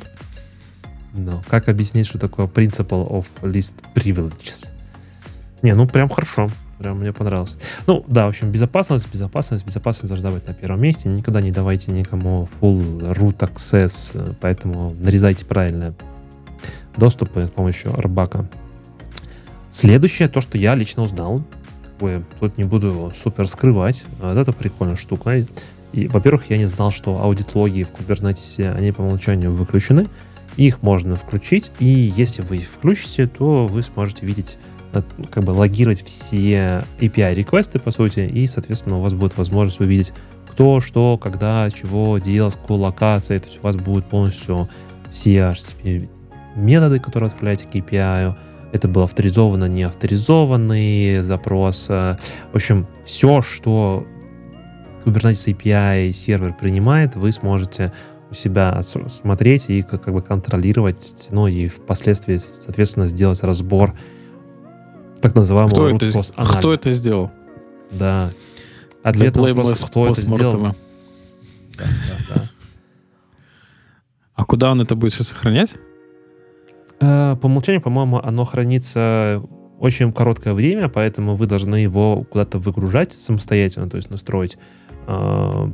No. 1.15 1.43
Как 1.49 1.69
объяснить, 1.69 2.07
что 2.07 2.19
такое 2.19 2.47
principle 2.47 3.09
of 3.09 3.27
least 3.43 3.75
privileges? 3.95 4.71
Не, 5.63 5.75
ну 5.75 5.87
прям 5.87 6.09
хорошо. 6.09 6.51
Прям 6.79 6.99
мне 6.99 7.13
понравилось. 7.13 7.57
Ну, 7.87 8.05
да, 8.09 8.27
в 8.27 8.31
общем, 8.31 8.51
безопасность, 8.51 9.09
безопасность, 9.13 9.65
безопасность 9.65 10.09
должна 10.09 10.31
быть 10.31 10.47
на 10.49 10.55
первом 10.55 10.81
месте. 10.81 11.09
Никогда 11.09 11.41
не 11.41 11.53
давайте 11.53 11.93
никому 11.93 12.49
full 12.61 13.01
root 13.15 13.39
access, 13.39 14.37
поэтому 14.41 14.95
нарезайте 14.99 15.45
правильно 15.45 15.95
доступы 16.97 17.47
с 17.47 17.51
помощью 17.51 17.93
рбака. 17.93 18.49
Следующее, 19.71 20.29
то, 20.29 20.41
что 20.41 20.59
я 20.59 20.75
лично 20.75 21.05
узнал, 21.05 21.43
тут 22.41 22.59
не 22.59 22.65
буду 22.65 23.13
супер 23.23 23.47
скрывать, 23.47 24.05
вот 24.21 24.37
это 24.37 24.53
прикольная 24.53 24.97
штука. 24.97 25.47
И, 25.93 26.09
во-первых, 26.09 26.51
я 26.51 26.59
не 26.59 26.67
знал, 26.67 26.91
что 26.91 27.23
аудитлоги 27.23 27.85
в 27.85 27.93
Kubernetes, 27.93 28.75
они 28.75 28.93
по 28.93 29.03
умолчанию 29.03 29.53
выключены. 29.53 30.09
Их 30.57 30.83
можно 30.83 31.17
включить, 31.17 31.71
и 31.79 31.87
если 31.87 32.43
вы 32.43 32.57
их 32.59 32.65
включите, 32.65 33.27
то 33.27 33.67
вы 33.67 33.81
сможете 33.83 34.27
видеть 34.27 34.59
как 35.31 35.45
бы 35.45 35.51
логировать 35.51 36.05
все 36.05 36.85
API-реквесты, 37.01 37.79
по 37.79 37.91
сути, 37.91 38.21
и, 38.21 38.47
соответственно, 38.47 38.99
у 38.99 39.01
вас 39.01 39.15
будет 39.15 39.37
возможность 39.37 39.81
увидеть, 39.81 40.13
кто, 40.51 40.81
что, 40.81 41.17
когда, 41.19 41.69
чего 41.71 42.19
делал, 42.19 42.51
с 42.51 42.57
какой 42.57 42.77
локацией, 42.79 43.41
то 43.41 43.47
есть 43.47 43.59
у 43.61 43.63
вас 43.63 43.77
будет 43.77 44.05
полностью 44.07 44.69
все 45.11 45.39
HTTP 45.39 46.09
методы, 46.57 47.01
которые 47.01 47.29
отправляете 47.29 47.67
к 47.67 47.75
API, 47.75 48.35
это 48.73 48.89
был 48.89 49.03
авторизованно, 49.03 49.67
не 49.67 49.83
авторизованный 49.85 51.21
запрос. 51.21 51.89
В 51.89 52.19
общем, 52.53 52.87
все, 53.05 53.43
что 53.43 54.07
Kubernetes 55.05 55.55
API 55.55 56.13
сервер 56.13 56.55
принимает, 56.59 57.17
вы 57.17 57.33
сможете 57.33 57.93
у 58.31 58.35
себя 58.35 58.81
смотреть 58.83 59.69
и 59.69 59.83
как, 59.83 60.03
как 60.03 60.15
бы 60.15 60.23
контролировать, 60.23 61.29
ну 61.31 61.47
и 61.47 61.69
впоследствии, 61.69 62.37
соответственно, 62.39 63.07
сделать 63.07 63.43
разбор 63.43 63.93
так 65.23 65.35
называемого 65.35 65.73
кто 65.73 65.89
root 65.89 65.97
это, 65.97 66.33
анализа. 66.37 66.59
Кто 66.59 66.75
это 66.75 66.93
сделал? 66.93 67.31
Да. 67.91 68.31
Ответ 69.03 69.37
на 69.37 69.55
вопрос, 69.55 69.85
кто 69.85 70.09
это 70.09 70.21
сделал. 70.21 70.53
Да, 70.53 70.75
да, 71.79 72.35
да. 72.35 72.51
А 74.35 74.45
куда 74.45 74.71
он 74.71 74.81
это 74.81 74.95
будет 74.95 75.13
все 75.13 75.25
сохранять? 75.25 75.71
Э, 77.01 77.37
по 77.37 77.47
умолчанию, 77.47 77.81
по-моему, 77.81 78.21
оно 78.23 78.45
хранится 78.45 79.43
очень 79.79 80.13
короткое 80.13 80.55
время, 80.55 80.89
поэтому 80.89 81.35
вы 81.35 81.47
должны 81.47 81.77
его 81.77 82.23
куда-то 82.25 82.59
выгружать 82.59 83.13
самостоятельно, 83.13 83.91
то 83.91 83.97
есть 83.97 84.11
настроить. 84.11 84.59
Э, 85.07 85.71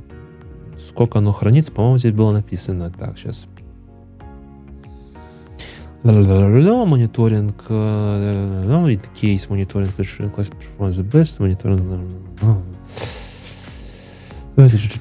сколько 0.78 1.18
оно 1.18 1.32
хранится, 1.32 1.72
по-моему, 1.72 1.98
здесь 1.98 2.12
было 2.12 2.32
написано. 2.32 2.90
Так, 2.90 3.18
сейчас 3.18 3.46
мониторинг, 6.86 7.56
кейс 9.14 9.48
мониторинг, 9.48 9.94
класс 9.94 10.50
performance 10.50 11.00
the 11.00 11.10
best, 11.10 11.42
мониторинг. 11.42 11.82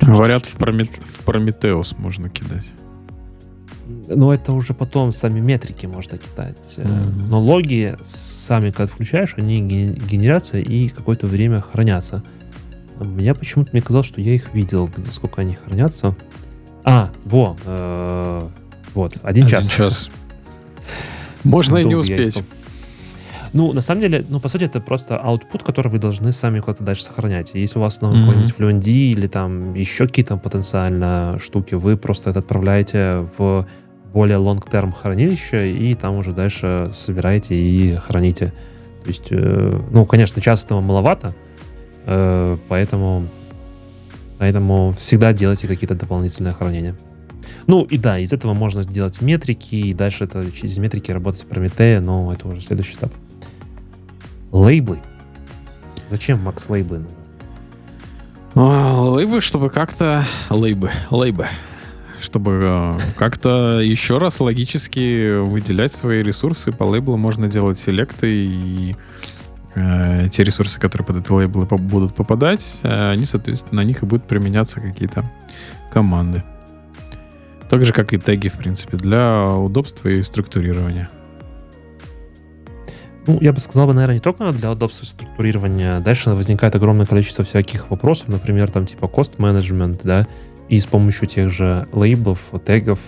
Говорят, 0.02 0.45
в, 0.45 0.56
Промет... 0.58 0.88
в 0.88 1.24
Прометеус 1.24 1.95
можно 1.98 2.30
кидать. 2.30 2.66
Но 4.08 4.34
это 4.34 4.54
уже 4.54 4.74
потом 4.74 5.12
сами 5.12 5.39
метрики 5.39 5.86
можно 5.86 6.18
кидать. 6.18 6.78
Mm-hmm. 6.78 7.28
Но 7.30 7.41
логи 7.41 7.95
сами, 8.04 8.70
когда 8.70 8.86
включаешь, 8.86 9.34
они 9.38 9.62
генерятся 9.62 10.58
и 10.58 10.89
какое-то 10.89 11.28
время 11.28 11.62
хранятся. 11.62 12.24
Меня 13.00 13.34
почему-то 13.34 13.72
мне 13.74 13.82
казалось, 13.82 14.08
что 14.08 14.22
я 14.22 14.34
их 14.34 14.54
видел, 14.54 14.89
сколько 15.10 15.41
они 15.41 15.56
хранятся. 15.56 16.16
А, 16.84 17.12
во, 17.26 17.58
э, 17.66 18.50
вот, 18.93 19.18
один, 19.24 19.45
один 19.45 19.48
час. 19.48 19.68
час. 19.68 20.10
Можно 21.48 21.78
и 21.78 21.86
не 21.86 21.95
успеть. 21.95 22.43
Ну, 23.54 23.74
на 23.74 23.82
самом 23.82 24.02
деле, 24.02 24.26
ну, 24.30 24.39
по 24.39 24.50
сути, 24.50 24.66
это 24.66 24.82
просто 24.82 25.16
output, 25.16 25.64
который 25.64 25.88
вы 25.88 26.00
должны 26.00 26.32
сами 26.32 26.60
куда-то 26.60 26.84
дальше 26.84 27.04
сохранять. 27.04 27.52
Если 27.54 27.80
у 27.80 27.82
вас 27.82 28.02
ну, 28.02 28.14
mm-hmm. 28.14 28.26
какой-нибудь 28.26 28.54
Fluentd 28.58 28.88
или 28.88 29.28
там 29.28 29.74
еще 29.74 30.06
какие-то 30.06 30.38
потенциально 30.38 31.38
штуки, 31.39 31.76
вы 31.76 31.98
просто 31.98 32.30
это 32.30 32.39
отправляете 32.39 33.28
в 33.38 33.66
более 34.14 34.38
long-term 34.38 34.93
хранилище 34.93 35.72
и 35.72 35.95
там 35.95 36.16
уже 36.16 36.34
дальше 36.34 36.89
собираете 36.93 37.56
и 37.56 37.95
храните. 37.95 38.54
То 39.04 39.08
есть, 39.08 39.28
э, 39.32 39.82
ну, 39.91 40.06
конечно, 40.06 40.41
часто 40.41 40.68
этого 40.68 40.82
маловато, 40.82 41.34
э, 42.06 42.58
поэтому, 42.68 43.28
поэтому 44.38 44.93
всегда 44.98 45.34
делайте 45.34 45.68
какие-то 45.68 45.95
дополнительные 45.95 46.54
хранения. 46.54 46.95
Ну 47.68 47.84
и 47.84 47.98
да, 47.98 48.20
из 48.20 48.34
этого 48.34 48.54
можно 48.54 48.82
сделать 48.82 49.22
метрики, 49.22 49.76
и 49.76 49.93
дальше 49.93 50.24
это 50.24 50.50
через 50.52 50.78
метрики 50.78 51.12
работать 51.12 51.43
в 51.43 51.48
Прометея, 51.48 52.00
но 52.00 52.32
это 52.32 52.48
уже 52.48 52.62
следующий 52.62 52.95
этап. 52.95 53.14
Лейблы. 54.52 55.00
Зачем 56.10 56.39
Макс 56.39 56.70
лейблы? 56.70 57.06
А, 58.56 59.02
лейбы, 59.02 59.41
чтобы 59.41 59.70
как-то... 59.70 60.26
Лейбы, 60.50 60.89
лейбы. 61.12 61.48
Чтобы 62.20 62.60
э, 62.64 62.98
как-то 63.18 63.80
еще 63.80 64.18
раз 64.18 64.39
логически 64.39 65.39
выделять 65.41 65.93
свои 65.93 66.24
ресурсы. 66.24 66.72
По 66.72 66.84
лейблу 66.84 67.18
можно 67.18 67.48
делать 67.48 67.78
селекты 67.78 68.45
и 68.45 68.95
э, 69.76 70.28
те 70.32 70.43
ресурсы, 70.43 70.80
которые 70.80 71.06
под 71.06 71.18
эти 71.18 71.32
лейблы 71.32 71.66
будут 71.66 72.16
попадать, 72.16 72.80
э, 72.82 73.12
они, 73.12 73.26
соответственно, 73.26 73.84
на 73.84 73.86
них 73.86 74.02
и 74.02 74.06
будут 74.08 74.26
применяться 74.26 74.80
какие-то 74.80 75.30
команды. 75.91 76.43
Так 77.70 77.84
же, 77.84 77.93
как 77.93 78.13
и 78.13 78.18
теги, 78.18 78.47
в 78.47 78.57
принципе, 78.57 78.97
для 78.97 79.45
удобства 79.45 80.09
и 80.09 80.22
структурирования. 80.22 81.09
Ну, 83.26 83.39
я 83.41 83.51
бы 83.51 83.59
сказал, 83.59 83.88
наверное, 83.88 84.15
не 84.15 84.22
только 84.22 84.49
для 84.53 84.72
удобства 84.72 85.05
структурирования. 85.05 85.99
Дальше 85.99 86.30
возникает 86.30 86.76
огромное 86.76 87.05
количество 87.05 87.43
всяких 87.43 87.89
вопросов, 87.89 88.30
например, 88.30 88.72
там 88.72 88.86
типа 88.86 89.05
management, 89.38 89.99
да, 90.03 90.28
и 90.70 90.80
с 90.80 90.86
помощью 90.86 91.28
тех 91.28 91.49
же 91.49 91.88
лейблов, 91.91 92.51
тегов 92.65 92.99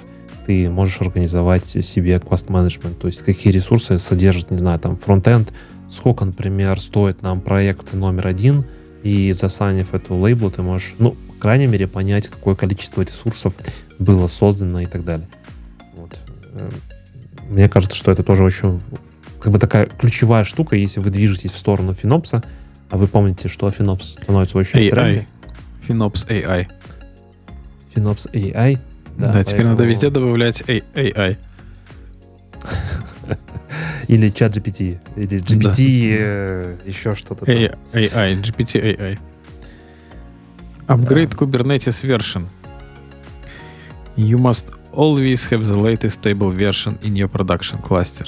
ты 0.46 0.70
можешь 0.70 1.00
организовать 1.00 1.64
себе 1.64 2.16
management, 2.50 2.96
то 2.96 3.08
есть 3.08 3.22
какие 3.22 3.54
ресурсы 3.54 4.00
содержит, 4.00 4.52
не 4.52 4.58
знаю, 4.58 4.80
там 4.80 4.98
фронтенд, 4.98 5.54
сколько, 5.88 6.26
например, 6.26 6.80
стоит 6.80 7.22
нам 7.22 7.40
проект 7.40 7.94
номер 7.94 8.28
один, 8.28 8.66
и 9.04 9.32
засанив 9.32 9.94
эту 9.94 10.16
лейблу, 10.16 10.52
ты 10.52 10.62
можешь, 10.62 10.96
ну, 10.98 11.16
крайней 11.40 11.68
мере, 11.68 11.88
понять, 11.88 12.28
какое 12.28 12.56
количество 12.56 13.02
ресурсов 13.02 13.54
было 13.98 14.28
создано 14.28 14.82
и 14.82 14.86
так 14.86 15.04
далее. 15.04 15.28
Вот. 15.96 16.20
Э, 16.54 16.70
мне 17.50 17.68
кажется, 17.68 17.98
что 17.98 18.12
это 18.12 18.24
тоже 18.24 18.44
очень 18.44 18.82
как 19.40 19.54
бы 19.54 19.60
такая 19.60 19.86
ключевая 19.88 20.44
штука, 20.44 20.76
если 20.76 21.00
вы 21.00 21.10
движетесь 21.10 21.52
в 21.52 21.58
сторону 21.58 21.94
Финопса, 21.94 22.44
а 22.90 22.98
вы 22.98 23.08
помните, 23.08 23.48
что 23.48 23.70
Финопс 23.72 24.14
становится 24.14 24.58
очень 24.58 24.80
AI. 24.80 24.88
в 24.88 24.92
тренде. 24.92 25.28
Финопс 25.82 26.26
AI. 26.26 26.68
Финопс 27.96 28.28
AI. 28.34 28.80
Да, 29.18 29.28
да 29.28 29.34
поэтому... 29.34 29.44
теперь 29.44 29.68
надо 29.68 29.86
везде 29.86 30.10
добавлять 30.10 30.62
AI. 30.62 31.38
Или 34.08 34.30
чат 34.30 34.58
GPT, 34.58 35.00
или 35.16 35.40
GPT, 35.40 35.64
да. 35.64 35.76
э, 35.78 36.78
еще 36.86 37.14
что-то. 37.14 37.46
AI, 37.46 37.78
AI, 37.94 38.42
GPT 38.42 38.82
AI. 38.82 39.20
Upgrade. 40.90 41.36
Kubernetes 41.36 42.02
version. 42.04 42.48
You 44.18 44.38
must 44.38 44.68
always 44.92 45.48
have 45.50 45.64
the 45.64 45.78
latest 45.78 46.20
stable 46.20 46.52
version 46.52 46.98
in 47.04 47.16
your 47.16 47.30
production 47.30 47.80
cluster. 47.82 48.28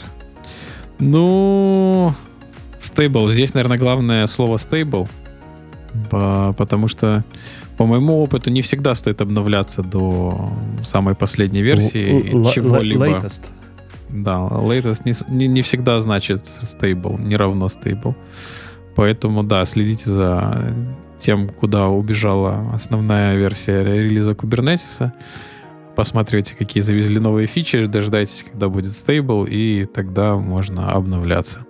Ну, 0.99 2.13
stable. 2.79 3.33
Здесь, 3.33 3.53
наверное, 3.53 3.77
главное 3.77 4.27
слово 4.27 4.57
stable, 4.57 5.09
потому 6.55 6.87
что, 6.87 7.23
по 7.77 7.85
моему 7.85 8.21
опыту, 8.21 8.51
не 8.51 8.61
всегда 8.61 8.95
стоит 8.95 9.21
обновляться 9.21 9.81
до 9.81 10.49
самой 10.83 11.15
последней 11.15 11.63
версии 11.63 12.31
L- 12.31 12.51
чего-либо. 12.51 13.07
Latest. 13.07 13.47
Да, 14.09 14.47
latest 14.51 15.01
не, 15.05 15.13
не, 15.35 15.47
не 15.47 15.61
всегда 15.61 15.99
значит 16.01 16.43
stable, 16.43 17.19
не 17.19 17.35
равно 17.35 17.67
stable. 17.67 18.15
Поэтому, 18.95 19.43
да, 19.43 19.65
следите 19.65 20.11
за 20.11 20.73
тем, 21.21 21.47
куда 21.47 21.87
убежала 21.87 22.71
основная 22.73 23.35
версия 23.35 23.83
релиза 23.83 24.31
Kubernetes 24.31 25.11
посматривайте, 25.95 26.55
какие 26.55 26.81
завезли 26.81 27.19
новые 27.19 27.47
фичи, 27.47 27.85
дождайтесь, 27.85 28.43
когда 28.49 28.69
будет 28.69 28.91
стейбл, 28.91 29.45
и 29.45 29.85
тогда 29.85 30.35
можно 30.35 30.91
обновляться. 30.91 31.65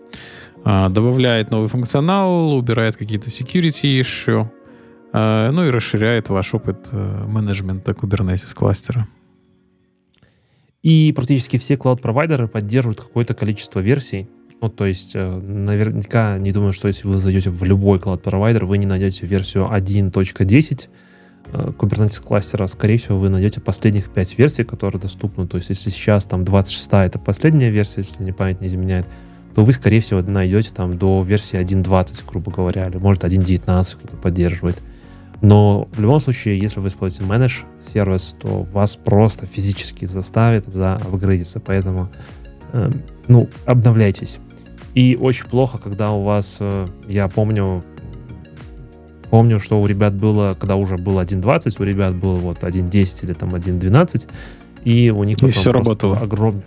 А, 0.63 0.89
добавляет 0.89 1.51
новый 1.51 1.67
функционал, 1.67 2.55
убирает 2.55 2.95
какие-то 2.95 3.29
security 3.29 3.99
issue, 3.99 4.47
а, 5.11 5.51
ну 5.51 5.65
и 5.65 5.69
расширяет 5.69 6.29
ваш 6.29 6.53
опыт 6.53 6.89
э, 6.91 7.25
менеджмента 7.27 7.91
Kubernetes 7.91 8.53
кластера. 8.53 9.07
И 10.83 11.13
практически 11.15 11.57
все 11.57 11.75
клауд-провайдеры 11.75 12.47
поддерживают 12.47 13.01
какое-то 13.01 13.33
количество 13.33 13.79
версий. 13.79 14.29
Ну, 14.61 14.69
то 14.69 14.85
есть, 14.85 15.15
э, 15.15 15.27
наверняка 15.27 16.37
не 16.37 16.51
думаю, 16.51 16.71
что 16.71 16.87
если 16.87 17.07
вы 17.07 17.19
зайдете 17.19 17.49
в 17.49 17.63
любой 17.63 17.99
клауд-провайдер, 17.99 18.65
вы 18.65 18.77
не 18.77 18.85
найдете 18.85 19.25
версию 19.25 19.69
1.10, 19.71 20.89
Э, 21.53 21.71
Kubernetes 21.77 22.21
кластера, 22.21 22.67
скорее 22.67 22.97
всего, 22.97 23.17
вы 23.17 23.29
найдете 23.29 23.59
последних 23.59 24.09
5 24.09 24.37
версий, 24.37 24.63
которые 24.63 25.01
доступны. 25.01 25.47
То 25.47 25.57
есть, 25.57 25.69
если 25.69 25.89
сейчас 25.89 26.25
там 26.25 26.45
26 26.45 26.89
это 26.93 27.19
последняя 27.19 27.69
версия, 27.69 28.01
если 28.01 28.23
не 28.23 28.31
память 28.31 28.61
не 28.61 28.67
изменяет, 28.67 29.05
то 29.53 29.63
вы, 29.63 29.73
скорее 29.73 29.99
всего, 29.99 30.21
найдете 30.21 30.71
там 30.73 30.97
до 30.97 31.21
версии 31.21 31.59
1.20, 31.59 32.23
грубо 32.27 32.51
говоря, 32.51 32.85
или 32.85 32.97
может 32.97 33.23
1.19 33.23 33.97
кто-то 33.97 34.15
поддерживает. 34.15 34.77
Но 35.41 35.89
в 35.91 35.99
любом 35.99 36.19
случае, 36.19 36.57
если 36.57 36.79
вы 36.79 36.87
используете 36.87 37.29
Manage 37.29 37.65
сервис, 37.79 38.35
то 38.39 38.63
вас 38.71 38.95
просто 38.95 39.45
физически 39.45 40.05
заставит 40.05 40.71
заапгрейдиться. 40.71 41.59
Поэтому, 41.59 42.09
э, 42.71 42.91
ну, 43.27 43.49
обновляйтесь. 43.65 44.39
И 44.93 45.17
очень 45.19 45.45
плохо, 45.45 45.77
когда 45.77 46.11
у 46.11 46.23
вас, 46.23 46.57
э, 46.59 46.87
я 47.07 47.27
помню, 47.27 47.83
помню, 49.29 49.59
что 49.59 49.81
у 49.81 49.85
ребят 49.85 50.13
было, 50.13 50.53
когда 50.53 50.75
уже 50.75 50.97
был 50.97 51.19
1.20, 51.19 51.75
у 51.79 51.83
ребят 51.83 52.15
был 52.15 52.35
вот 52.35 52.63
1.10 52.63 53.25
или 53.25 53.33
там 53.33 53.55
1.12, 53.55 54.27
и 54.83 55.09
у 55.09 55.23
них 55.23 55.41
и 55.41 55.47
все 55.49 55.71
работало. 55.71 56.17
огромный 56.17 56.63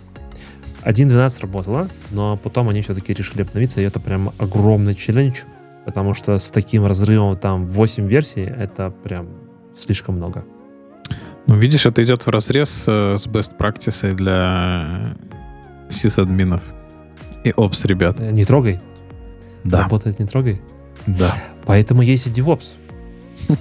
1.12 0.83 1.41
работало, 1.41 1.87
но 2.11 2.37
потом 2.37 2.69
они 2.69 2.81
все-таки 2.81 3.13
решили 3.13 3.41
обновиться, 3.41 3.81
и 3.81 3.83
это 3.83 3.99
прям 3.99 4.31
огромный 4.37 4.93
челлендж, 4.93 5.41
потому 5.83 6.13
что 6.13 6.37
с 6.37 6.51
таким 6.51 6.85
разрывом 6.85 7.35
там 7.37 7.65
8 7.65 8.07
версий, 8.07 8.43
это 8.43 8.91
прям 9.03 9.27
слишком 9.75 10.15
много. 10.15 10.45
Ну, 11.47 11.55
видишь, 11.55 11.85
это 11.85 12.03
идет 12.03 12.25
в 12.25 12.29
разрез 12.29 12.85
э, 12.87 13.17
с 13.17 13.27
best 13.27 13.57
practice 13.57 14.11
для 14.13 15.15
сисадминов 15.89 16.63
и 17.45 17.53
опс 17.55 17.85
ребят. 17.85 18.19
Не 18.19 18.45
трогай. 18.45 18.79
Да. 19.63 19.83
Работает 19.83 20.19
не 20.19 20.25
трогай. 20.25 20.61
Да. 21.07 21.35
Поэтому 21.65 22.01
есть 22.01 22.27
и 22.27 22.29
DevOps. 22.29 22.75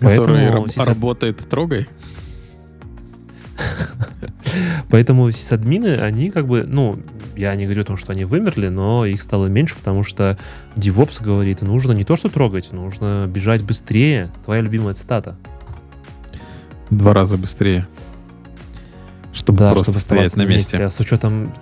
Который 0.00 0.50
работает 0.50 1.38
трогай. 1.48 1.88
Поэтому 4.90 5.30
сисадмины, 5.30 5.98
они 5.98 6.30
как 6.30 6.46
бы, 6.46 6.64
ну, 6.64 6.98
я 7.36 7.54
не 7.56 7.64
говорю 7.64 7.82
о 7.82 7.84
том, 7.84 7.96
что 7.96 8.12
они 8.12 8.24
вымерли, 8.24 8.68
но 8.68 9.04
их 9.06 9.20
стало 9.20 9.46
меньше, 9.46 9.76
потому 9.76 10.02
что 10.02 10.38
DevOps 10.76 11.22
говорит, 11.22 11.62
нужно 11.62 11.92
не 11.92 12.04
то, 12.04 12.16
что 12.16 12.28
трогать, 12.28 12.72
нужно 12.72 13.26
бежать 13.28 13.62
быстрее. 13.62 14.30
Твоя 14.44 14.62
любимая 14.62 14.94
цитата. 14.94 15.36
Два 16.90 17.12
раза 17.14 17.36
быстрее. 17.36 17.86
Чтобы 19.32 19.60
да, 19.60 19.70
просто 19.70 19.92
чтобы 19.92 20.00
стоять 20.00 20.36
на 20.36 20.42
месте. 20.42 20.76
месте. 20.76 20.84
А 20.84 20.90
с 20.90 21.00
учетом, 21.00 21.52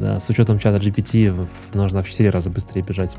да, 0.00 0.20
с 0.20 0.28
учетом 0.30 0.58
чата 0.58 0.82
GPT 0.84 1.46
нужно 1.74 2.02
в 2.02 2.08
4 2.08 2.30
раза 2.30 2.50
быстрее 2.50 2.82
бежать. 2.82 3.16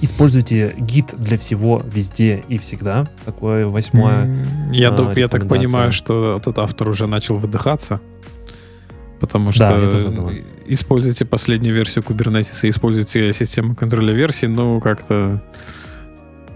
Используйте 0.00 0.74
гид 0.76 1.14
для 1.16 1.38
всего 1.38 1.82
везде 1.84 2.44
и 2.48 2.58
всегда. 2.58 3.06
Такое 3.24 3.66
восьмое. 3.66 4.30
Я, 4.70 4.90
а, 4.90 5.12
я 5.16 5.28
так 5.28 5.48
понимаю, 5.48 5.90
что 5.90 6.40
тот 6.44 6.58
автор 6.58 6.88
уже 6.90 7.06
начал 7.06 7.36
выдыхаться. 7.38 8.00
Потому 9.20 9.52
что 9.52 9.66
да, 9.66 10.32
используйте 10.66 11.24
последнюю 11.24 11.74
версию 11.74 12.04
Kubernetes 12.04 12.66
и 12.66 12.68
используйте 12.68 13.32
систему 13.32 13.74
контроля 13.74 14.12
версий, 14.12 14.46
ну, 14.46 14.78
как-то 14.80 15.42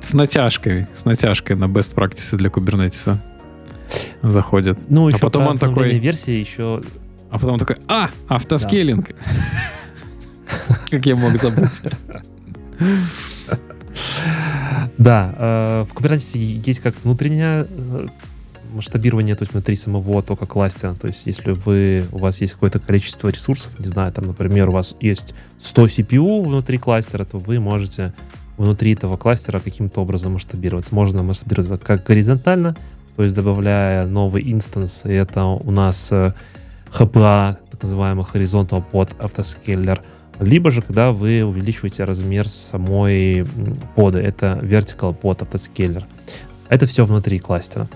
с 0.01 0.12
натяжкой, 0.12 0.86
с 0.92 1.07
натяжкой 1.07 1.57
на 1.57 1.64
best 1.64 1.94
practices 1.94 2.36
для 2.36 2.51
Kubernetes 2.51 3.16
заходит. 4.22 4.78
Ну, 4.88 5.09
еще 5.09 5.18
а 5.18 5.20
потом 5.20 5.46
он 5.46 5.59
такой... 5.59 5.98
версии 5.98 6.32
еще... 6.32 6.82
А 7.31 7.39
потом 7.39 7.59
такой, 7.59 7.76
а, 7.89 8.11
автоскейлинг. 8.28 9.11
Как 10.91 11.07
я 11.07 11.16
мог 11.16 11.37
забыть. 11.37 11.81
Да, 14.99 15.35
э, 15.39 15.85
в 15.89 15.95
Kubernetes 15.95 16.37
есть 16.37 16.81
как 16.81 16.95
внутреннее 17.03 17.66
э, 17.68 18.07
масштабирование, 18.74 19.35
то 19.35 19.43
есть 19.43 19.53
внутри 19.53 19.74
самого 19.76 20.20
тока 20.22 20.47
кластера. 20.47 20.95
То 20.95 21.07
есть 21.07 21.26
если 21.26 21.53
вы, 21.53 22.05
у 22.12 22.18
вас 22.18 22.41
есть 22.41 22.55
какое-то 22.55 22.81
количество 22.81 23.28
ресурсов, 23.28 23.78
не 23.78 23.87
знаю, 23.87 24.12
там, 24.12 24.26
например, 24.26 24.68
у 24.68 24.72
вас 24.72 24.97
есть 25.01 25.35
100 25.59 25.87
CPU 25.87 26.43
внутри 26.45 26.78
кластера, 26.78 27.24
то 27.24 27.39
вы 27.39 27.61
можете 27.61 28.12
внутри 28.59 28.93
этого 28.93 29.16
кластера 29.16 29.59
каким-то 29.59 30.01
образом 30.01 30.35
масштабироваться. 30.35 30.95
Можно 30.95 31.22
масштабироваться 31.22 31.78
как 31.78 32.05
горизонтально, 32.05 32.76
то 33.16 33.22
есть 33.22 33.35
добавляя 33.35 34.07
новый 34.07 34.53
инстанс, 34.53 35.07
и 35.07 35.12
это 35.12 35.45
у 35.45 35.70
нас 35.70 36.12
HPA, 36.93 37.53
э, 37.53 37.57
так 37.70 37.82
называемый 37.82 38.24
Horizontal 38.24 38.84
Pod 38.91 39.16
Autoscaler, 39.18 40.01
либо 40.41 40.70
же, 40.70 40.80
когда 40.80 41.12
вы 41.12 41.45
увеличиваете 41.45 42.05
размер 42.05 42.49
самой 42.49 43.45
пода, 43.95 44.20
это 44.20 44.59
Vertical 44.62 45.18
Pod 45.18 45.47
Autoscaler. 45.47 46.05
Это 46.68 46.86
все 46.86 47.05
внутри 47.05 47.38
кластера. 47.38 47.88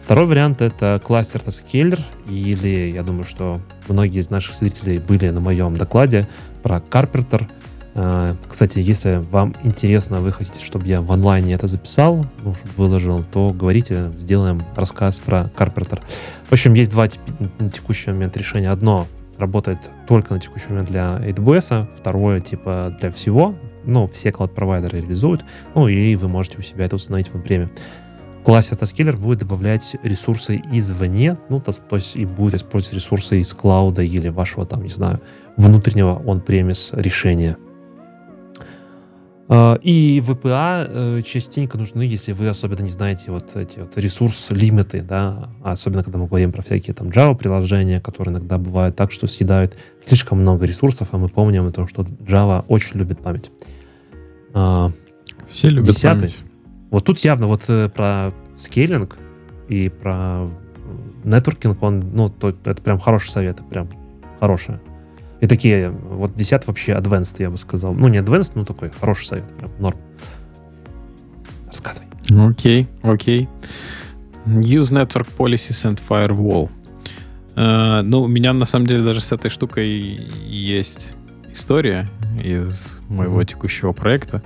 Второй 0.00 0.26
вариант 0.26 0.62
это 0.62 1.00
кластер 1.04 1.40
Autoscaler, 1.40 2.00
или 2.28 2.90
я 2.92 3.02
думаю, 3.02 3.24
что 3.24 3.60
многие 3.88 4.20
из 4.20 4.30
наших 4.30 4.54
зрителей 4.54 4.98
были 4.98 5.28
на 5.28 5.40
моем 5.40 5.76
докладе 5.76 6.26
про 6.62 6.78
Carpenter. 6.78 7.46
А, 7.94 8.36
кстати, 8.48 8.78
если 8.78 9.22
вам 9.30 9.54
интересно, 9.62 10.20
вы 10.20 10.32
хотите, 10.32 10.64
чтобы 10.64 10.86
я 10.86 11.00
в 11.00 11.12
онлайне 11.12 11.54
это 11.54 11.66
записал, 11.66 12.26
выложил, 12.76 13.22
то 13.22 13.52
говорите, 13.52 14.12
сделаем 14.18 14.62
рассказ 14.74 15.18
про 15.20 15.50
Carpenter. 15.56 16.00
В 16.48 16.52
общем, 16.52 16.74
есть 16.74 16.90
два 16.90 17.06
на 17.58 17.70
текущий 17.70 18.10
момент 18.10 18.36
решения. 18.36 18.70
Одно 18.70 19.06
работает 19.38 19.78
только 20.06 20.34
на 20.34 20.40
текущий 20.40 20.68
момент 20.68 20.88
для 20.88 21.18
AWS, 21.18 21.88
второе 21.96 22.40
типа 22.40 22.96
для 23.00 23.10
всего, 23.10 23.54
ну, 23.84 24.06
все 24.06 24.30
клауд-провайдеры 24.30 25.00
реализуют, 25.00 25.44
ну, 25.74 25.88
и 25.88 26.14
вы 26.16 26.28
можете 26.28 26.58
у 26.58 26.62
себя 26.62 26.84
это 26.84 26.96
установить 26.96 27.28
в 27.28 27.42
время. 27.42 27.70
Класс 28.44 28.72
Autoscaler 28.72 29.16
будет 29.16 29.40
добавлять 29.40 29.96
ресурсы 30.02 30.60
извне, 30.72 31.36
ну, 31.48 31.60
то, 31.60 31.72
то 31.72 31.96
есть 31.96 32.16
и 32.16 32.24
будет 32.24 32.54
использовать 32.54 32.94
ресурсы 32.94 33.40
из 33.40 33.52
клауда 33.54 34.02
или 34.02 34.28
вашего, 34.28 34.66
там, 34.66 34.82
не 34.82 34.88
знаю, 34.88 35.20
внутреннего 35.56 36.20
on-premise 36.24 37.00
решения. 37.00 37.56
А, 39.48 39.74
и 39.82 40.22
VPA 40.24 40.86
э, 41.18 41.22
частенько 41.22 41.76
нужны, 41.76 42.02
если 42.02 42.32
вы 42.32 42.48
особенно 42.48 42.82
не 42.82 42.90
знаете 42.90 43.30
вот 43.30 43.56
эти 43.56 43.80
вот 43.80 43.96
ресурс-лимиты, 43.96 45.02
да, 45.02 45.50
особенно 45.62 46.02
когда 46.04 46.18
мы 46.18 46.26
говорим 46.26 46.52
про 46.52 46.62
всякие 46.62 46.94
там 46.94 47.08
Java-приложения, 47.08 48.00
которые 48.00 48.32
иногда 48.32 48.58
бывают 48.58 48.96
так, 48.96 49.10
что 49.12 49.26
съедают 49.26 49.76
слишком 50.00 50.40
много 50.40 50.64
ресурсов, 50.64 51.08
а 51.12 51.18
мы 51.18 51.28
помним 51.28 51.66
о 51.66 51.70
том, 51.70 51.88
что 51.88 52.02
Java 52.02 52.64
очень 52.68 52.98
любит 52.98 53.20
память. 53.20 53.50
А, 54.54 54.90
Все 55.50 55.68
любят 55.68 55.86
Десятый. 55.86 56.20
память. 56.20 56.36
Вот 56.90 57.04
тут 57.04 57.18
явно 57.20 57.46
вот 57.46 57.64
э, 57.68 57.88
про 57.88 58.32
скейлинг 58.54 59.18
и 59.68 59.88
про 59.88 60.48
нетворкинг, 61.24 61.82
он, 61.82 62.00
ну, 62.12 62.28
то, 62.28 62.50
это 62.50 62.82
прям 62.82 62.98
хороший 62.98 63.30
совет, 63.30 63.60
прям 63.68 63.88
хорошее. 64.38 64.80
И 65.42 65.48
такие, 65.48 65.90
вот 65.90 66.36
10 66.36 66.68
вообще 66.68 66.92
advanced, 66.92 67.34
я 67.40 67.50
бы 67.50 67.56
сказал. 67.56 67.94
Ну, 67.94 68.06
не 68.06 68.18
advanced, 68.18 68.52
но 68.54 68.64
такой 68.64 68.90
хороший 68.90 69.26
совет. 69.26 69.44
Прям 69.58 69.72
норм. 69.80 69.98
Рассказывай. 71.66 72.06
Окей, 72.30 72.86
okay, 73.02 73.12
окей. 73.12 73.48
Okay. 74.46 74.62
Use 74.62 74.92
Network 74.92 75.26
Policies 75.36 75.84
and 75.84 76.00
Firewall. 76.08 76.70
Uh, 77.56 78.02
ну, 78.02 78.22
у 78.22 78.28
меня 78.28 78.52
на 78.52 78.64
самом 78.66 78.86
деле 78.86 79.02
даже 79.02 79.20
с 79.20 79.32
этой 79.32 79.50
штукой 79.50 80.20
есть 80.46 81.14
история 81.50 82.08
из 82.40 83.00
моего 83.08 83.42
mm-hmm. 83.42 83.46
текущего 83.46 83.92
проекта. 83.92 84.44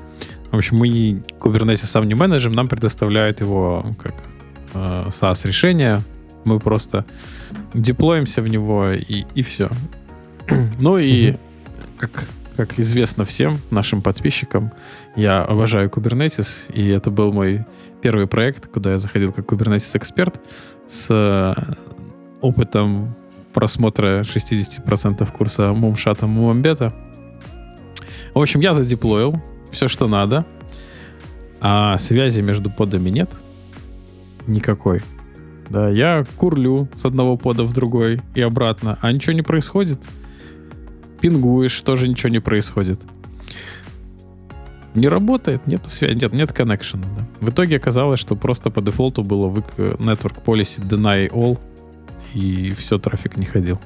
В 0.51 0.57
общем, 0.57 0.78
мы 0.78 0.88
Kubernetes 1.38 1.84
сам 1.84 2.09
не 2.09 2.14
менеджем, 2.14 2.55
нам 2.55 2.68
предоставляют 2.68 3.40
его 3.40 3.84
как 4.03 4.14
э, 4.72 5.05
SaaS-решение. 5.11 6.01
Мы 6.44 6.59
просто 6.59 7.05
деплоимся 7.74 8.40
в 8.40 8.49
него 8.49 8.92
и, 8.92 9.24
и 9.34 9.42
все. 9.42 9.68
Ну 10.78 10.99
и, 10.99 11.34
как, 11.99 12.28
как 12.57 12.78
известно 12.78 13.24
всем 13.24 13.59
нашим 13.70 14.03
подписчикам, 14.03 14.72
я 15.16 15.42
обожаю 15.42 15.88
Kubernetes, 15.88 16.72
и 16.72 16.88
это 16.88 17.11
был 17.11 17.32
мой 17.32 17.66
первый 18.03 18.26
проект, 18.26 18.68
куда 18.68 18.92
я 18.92 18.99
заходил 18.99 19.32
как 19.32 19.51
Kubernetes-эксперт 19.51 20.40
с 20.86 21.09
э, 21.11 21.55
опытом 22.40 23.14
просмотра 23.53 24.20
60% 24.20 25.32
курса 25.32 25.72
Мумшата 25.72 26.26
Мумамбета. 26.26 26.94
В 28.34 28.40
общем, 28.40 28.61
я 28.61 28.74
задеплоил 28.74 29.42
все, 29.72 29.88
что 29.88 30.09
надо, 30.09 30.44
а 31.61 31.99
связи 31.99 32.42
между 32.42 32.70
подами 32.70 33.11
нет 33.11 33.30
никакой. 34.47 35.01
Да, 35.70 35.88
я 35.88 36.24
курлю 36.36 36.88
с 36.94 37.05
одного 37.05 37.36
пода 37.36 37.64
в 37.64 37.72
другой 37.72 38.20
и 38.34 38.40
обратно, 38.40 38.99
а 39.01 39.11
ничего 39.11 39.32
не 39.32 39.42
происходит 39.42 40.01
пингуешь, 41.26 41.80
тоже 41.80 42.08
ничего 42.08 42.28
не 42.28 42.38
происходит. 42.38 43.00
Не 44.94 45.08
работает, 45.08 45.66
нет 45.66 45.84
связи, 45.86 46.14
нет, 46.14 46.32
нет 46.32 46.52
коннекшена. 46.52 47.06
Да. 47.16 47.46
В 47.46 47.50
итоге 47.50 47.76
оказалось, 47.76 48.20
что 48.20 48.36
просто 48.36 48.70
по 48.70 48.80
дефолту 48.80 49.24
было 49.24 49.48
в 49.48 49.58
Network 49.58 50.44
Policy 50.44 50.80
Deny 50.80 51.28
All, 51.30 51.58
и 52.32 52.72
все, 52.78 52.98
трафик 52.98 53.36
не 53.36 53.44
ходил. 53.44 53.80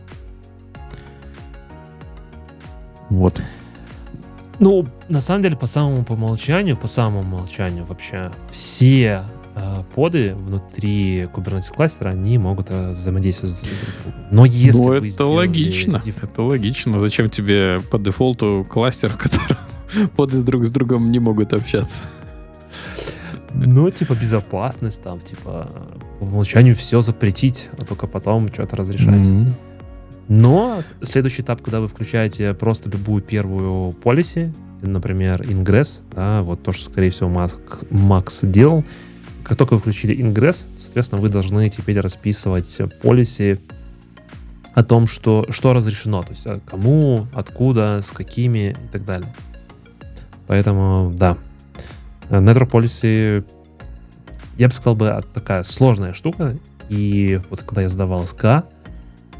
Вот. 3.09 3.43
Ну, 4.59 4.86
на 5.09 5.22
самом 5.22 5.41
деле, 5.43 5.57
по 5.57 5.66
самому 5.66 6.05
по 6.05 6.12
умолчанию, 6.12 6.76
по 6.76 6.88
самому 6.88 7.20
умолчанию 7.20 7.86
вообще, 7.86 8.30
все 8.51 9.24
поды 9.95 10.35
внутри 10.35 11.23
Kubernetes 11.25 11.73
кластера, 11.75 12.11
они 12.11 12.39
могут 12.39 12.71
э, 12.71 12.91
взаимодействовать 12.91 13.61
друг 13.61 13.75
с 13.75 14.03
другом. 14.03 14.21
Но 14.31 14.45
если 14.45 14.83
ну, 14.83 14.93
это 14.93 15.27
логично. 15.27 15.99
деф- 15.99 16.25
Это 16.25 16.43
логично. 16.43 17.01
Зачем 17.01 17.31
тебе 17.31 17.81
по 17.91 17.99
дефолту 17.99 18.67
кластер, 18.69 19.13
в 19.15 19.19
котором 19.19 19.59
поды 20.17 20.43
друг 20.43 20.67
с 20.67 20.71
другом 20.71 21.11
не 21.11 21.19
могут 21.19 21.53
общаться? 21.53 22.03
Ну, 23.53 23.91
типа, 23.91 24.15
безопасность 24.15 25.03
там, 25.03 25.21
типа, 25.21 25.71
по 26.19 26.25
умолчанию 26.25 26.75
все 26.75 27.03
запретить, 27.03 27.71
а 27.79 27.85
только 27.85 28.07
потом 28.07 28.49
что-то 28.53 28.77
разрешать. 28.77 29.29
Мгм. 29.29 29.55
Но 30.29 30.83
следующий 31.03 31.43
этап, 31.43 31.61
когда 31.61 31.81
вы 31.81 31.89
включаете 31.89 32.55
просто 32.55 32.89
любую 32.89 33.21
первую 33.21 33.91
policy, 33.91 34.55
например, 34.81 35.43
Ingress, 35.43 36.03
да, 36.15 36.43
вот 36.43 36.63
то, 36.63 36.73
что, 36.73 36.91
скорее 36.91 37.11
всего, 37.11 37.29
Макс, 37.29 37.59
Макс 37.91 38.41
делал, 38.43 38.85
как 39.45 39.57
только 39.57 39.74
вы 39.74 39.80
включили 39.80 40.16
Ingress, 40.16 40.64
соответственно, 40.78 41.20
вы 41.20 41.28
должны 41.28 41.68
теперь 41.68 42.01
расписывать 42.01 42.80
policy 43.03 43.61
о 44.74 44.84
том, 44.84 45.07
что, 45.07 45.47
что 45.51 45.72
разрешено, 45.72 46.22
то 46.22 46.30
есть 46.30 46.47
а, 46.47 46.61
кому, 46.64 47.26
откуда, 47.32 48.01
с 48.03 48.12
какими 48.12 48.70
и 48.70 48.88
так 48.93 49.05
далее. 49.05 49.32
Поэтому, 50.47 51.12
да. 51.16 51.36
Network 52.28 52.70
Policy, 52.70 53.45
я 54.57 54.68
бы 54.68 54.72
сказал, 54.72 54.95
бы, 54.95 55.24
такая 55.34 55.62
сложная 55.62 56.12
штука. 56.12 56.57
И 56.88 57.41
вот 57.51 57.62
когда 57.62 57.82
я 57.82 57.88
сдавал 57.88 58.26
СК, 58.26 58.64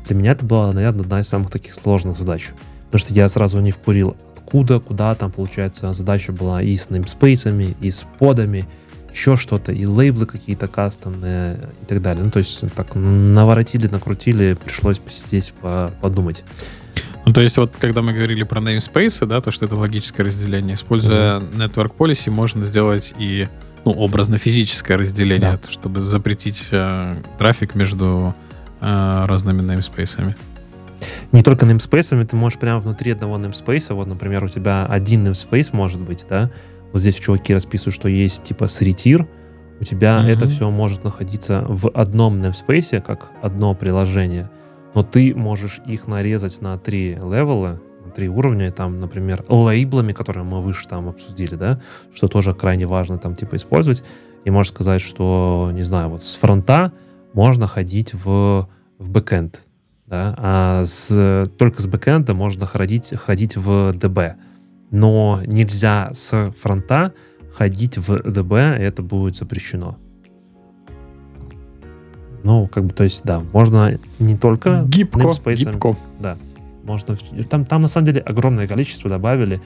для 0.07 0.17
меня 0.17 0.33
это 0.33 0.45
была, 0.45 0.73
наверное, 0.73 1.03
одна 1.03 1.21
из 1.21 1.29
самых 1.29 1.51
таких 1.51 1.75
сложных 1.75 2.17
задач. 2.17 2.51
Потому 2.87 2.99
что 2.99 3.15
я 3.15 3.29
сразу 3.29 3.61
не 3.61 3.71
вкурил, 3.71 4.17
откуда, 4.37 4.81
куда 4.81 5.15
там, 5.15 5.31
получается, 5.31 5.93
задача 5.93 6.33
была 6.33 6.63
и 6.63 6.77
с 6.77 6.91
namespace'ами, 6.91 7.77
и 7.81 7.91
с 7.91 8.05
подами, 8.19 8.67
еще 9.13 9.37
что-то, 9.37 9.73
и 9.73 9.87
лейблы 9.87 10.27
какие-то 10.27 10.67
кастомные 10.69 11.59
и 11.83 11.85
так 11.87 12.03
далее. 12.03 12.25
Ну, 12.25 12.31
то 12.31 12.39
есть 12.39 12.65
так 12.75 12.95
наворотили, 12.95 13.87
накрутили, 13.87 14.55
пришлось 14.63 14.99
посидеть, 14.99 15.53
по- 15.61 15.91
подумать. 16.01 16.45
Ну, 17.27 17.33
то 17.33 17.41
есть 17.43 17.57
вот, 17.59 17.75
когда 17.79 18.03
мы 18.03 18.13
говорили 18.13 18.45
про 18.45 18.61
namespace, 18.61 19.27
да, 19.27 19.41
то, 19.41 19.51
что 19.51 19.67
это 19.67 19.77
логическое 19.77 20.23
разделение, 20.25 20.75
используя 20.75 21.41
Network 21.41 21.95
Policy, 21.97 22.31
можно 22.31 22.65
сделать 22.65 23.13
и 23.19 23.47
ну, 23.85 23.93
образно-физическое 23.93 24.97
разделение, 24.97 25.53
Да. 25.53 25.59
то, 25.59 25.71
чтобы 25.71 26.03
запретить 26.03 26.69
э, 26.71 27.17
трафик 27.39 27.75
между 27.75 28.35
э, 28.81 29.25
разными 29.27 29.63
namespace'ами. 29.63 30.35
Не 31.33 31.43
только 31.43 31.65
namespace, 31.67 32.25
ты 32.27 32.37
можешь 32.37 32.59
прямо 32.59 32.81
внутри 32.81 33.13
одного 33.13 33.39
namespace, 33.39 33.95
вот, 33.95 34.07
например, 34.07 34.45
у 34.45 34.49
тебя 34.49 34.85
один 34.87 35.27
namespace 35.27 35.71
может 35.73 36.01
быть, 36.01 36.27
да, 36.29 36.51
вот 36.93 37.01
здесь 37.01 37.17
чуваки 37.17 37.55
расписывают, 37.55 37.95
что 37.95 38.09
есть 38.09 38.43
типа 38.43 38.67
сретир, 38.67 39.29
у 39.81 39.85
тебя 39.85 40.21
Мгм. 40.21 40.29
это 40.29 40.47
все 40.47 40.71
может 40.71 41.05
находиться 41.05 41.65
в 41.69 41.89
одном 41.89 42.43
namespace, 42.43 43.01
как 43.01 43.31
одно 43.43 43.75
приложение, 43.75 44.51
но 44.95 45.03
ты 45.03 45.35
можешь 45.35 45.81
их 45.87 46.07
нарезать 46.07 46.61
на 46.61 46.77
три 46.79 47.15
левела, 47.15 47.81
на 48.05 48.11
три 48.11 48.29
уровня, 48.29 48.69
и 48.69 48.71
там, 48.71 49.01
например, 49.01 49.45
лейблами, 49.49 50.13
которые 50.13 50.45
мы 50.45 50.61
выше 50.61 50.87
там 50.89 51.09
обсудили, 51.09 51.55
да, 51.55 51.81
что 52.13 52.29
тоже 52.29 52.53
крайне 52.55 52.87
важно 52.87 53.19
там 53.19 53.35
типа 53.35 53.57
использовать, 53.57 54.03
и 54.45 54.51
можешь 54.51 54.73
сказать, 54.73 55.01
что, 55.01 55.71
не 55.73 55.83
знаю, 55.83 56.11
вот 56.11 56.23
с 56.23 56.35
фронта 56.37 56.93
можно 57.33 57.67
ходить 57.67 58.13
в, 58.13 58.69
в 58.99 59.11
бэкэнд, 59.11 59.61
да, 60.07 60.35
а 60.37 60.85
с, 60.85 61.49
только 61.57 61.81
с 61.81 61.87
бэкэнда 61.87 62.35
можно 62.35 62.67
ходить, 62.67 63.15
ходить 63.17 63.57
в 63.57 63.93
DB. 63.93 64.35
Но 64.91 65.41
нельзя 65.47 66.11
с 66.13 66.53
фронта 66.59 67.13
ходить 67.53 67.99
в 67.99 68.17
и 68.17 68.83
это 68.83 69.03
будет 69.03 69.37
запрещено. 69.37 69.97
Ну, 72.43 72.67
как 72.67 72.85
бы, 72.85 72.93
то 72.93 73.05
есть, 73.05 73.25
да, 73.25 73.41
можно 73.53 73.99
не 74.19 74.37
только 74.37 74.85
Гибко, 74.87 75.19
гибко. 75.55 75.97
можно 76.85 77.15
в- 77.15 77.45
там, 77.45 77.65
там 77.67 77.83
на 77.83 77.89
самом 77.89 78.07
деле 78.07 78.21
огромное 78.21 78.67
количество 78.67 79.11
добавили. 79.11 79.61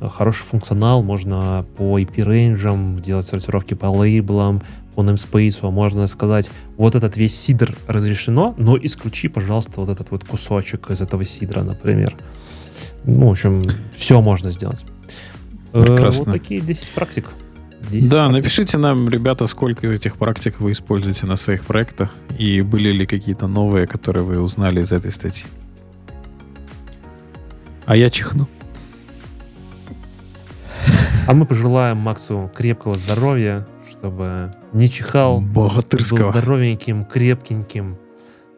Э, 0.00 0.08
Хороший 0.08 0.44
функционал, 0.44 1.02
можно 1.02 1.66
по 1.76 1.98
IP-рейнджам 1.98 2.96
делать 2.96 3.26
сортировки 3.26 3.74
по 3.74 3.86
лейблам, 3.86 4.62
по 4.94 5.02
namespace, 5.02 5.58
а 5.62 5.70
можно 5.70 6.06
сказать, 6.06 6.50
вот 6.76 6.94
этот 6.94 7.16
весь 7.16 7.38
сидр 7.38 7.76
разрешено, 7.86 8.54
но 8.56 8.78
исключи, 8.80 9.28
пожалуйста, 9.28 9.80
вот 9.80 9.88
этот 9.90 10.10
вот 10.10 10.24
кусочек 10.24 10.90
из 10.90 11.00
этого 11.00 11.24
сидра, 11.24 11.62
например. 11.62 12.16
Ну, 13.04 13.28
в 13.28 13.30
общем, 13.32 13.62
все 13.94 14.20
можно 14.20 14.50
сделать. 14.50 14.84
Э, 15.72 15.82
Прекрасно. 15.82 16.24
Вот 16.24 16.32
такие 16.32 16.60
10 16.60 16.90
практик. 16.90 17.26
10 17.90 18.08
Да, 18.08 18.24
практик. 18.24 18.36
напишите 18.36 18.78
нам, 18.78 19.08
ребята, 19.08 19.46
сколько 19.46 19.86
из 19.86 19.92
этих 19.92 20.16
практик 20.16 20.60
вы 20.60 20.72
используете 20.72 21.26
на 21.26 21.36
своих 21.36 21.64
проектах 21.66 22.10
и 22.38 22.62
были 22.62 22.90
ли 22.92 23.06
какие-то 23.06 23.46
новые, 23.46 23.86
которые 23.86 24.24
вы 24.24 24.40
узнали 24.40 24.82
из 24.82 24.92
этой 24.92 25.10
статьи. 25.10 25.46
А 27.86 27.96
я 27.96 28.08
чихну. 28.08 28.48
А 31.26 31.32
мы 31.34 31.46
пожелаем 31.46 31.98
Максу 31.98 32.50
крепкого 32.54 32.96
здоровья, 32.96 33.66
чтобы 33.90 34.50
не 34.72 34.88
чихал, 34.88 35.40
был 35.40 35.70
здоровеньким, 35.90 37.04
крепкеньким. 37.04 37.96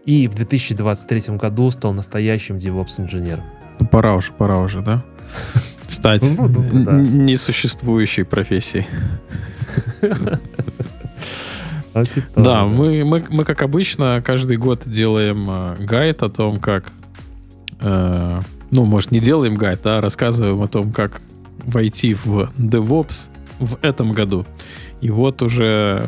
И 0.05 0.29
в 0.29 0.35
2023 0.35 1.37
году 1.37 1.71
стал 1.71 1.93
настоящим 1.93 2.57
DevOps-инженером. 2.57 3.45
Ну, 3.79 3.87
Пора 3.87 4.15
уже, 4.17 4.33
пора 4.33 4.59
уже, 4.59 4.81
да? 4.81 5.03
Стать 5.89 6.25
Ну, 6.37 6.49
да, 6.49 6.61
да, 6.61 6.79
да. 6.85 6.93
несуществующей 6.93 8.25
профессией. 8.25 8.87
А 11.95 12.05
типа 12.05 12.27
Да, 12.37 12.43
того, 12.43 12.69
мы, 12.69 13.05
мы, 13.05 13.25
мы, 13.31 13.45
как 13.45 13.63
обычно, 13.63 14.21
каждый 14.23 14.59
год 14.59 14.83
делаем 14.87 15.49
э, 15.49 15.77
гайд 15.79 16.23
о 16.23 16.29
том, 16.29 16.61
как... 16.61 16.93
э, 17.81 18.41
ну, 18.71 18.85
может, 18.85 19.13
не 19.13 19.19
делаем 19.19 19.55
гайд, 19.55 19.81
а 19.87 20.03
рассказываем 20.03 20.61
о 20.61 20.69
том, 20.69 20.93
как 20.93 21.23
войти 21.65 22.13
в 22.13 22.51
DevOps 22.59 23.29
в 23.61 23.79
этом 23.81 24.13
году. 24.13 24.45
И 25.01 25.09
вот 25.09 25.41
уже 25.41 26.07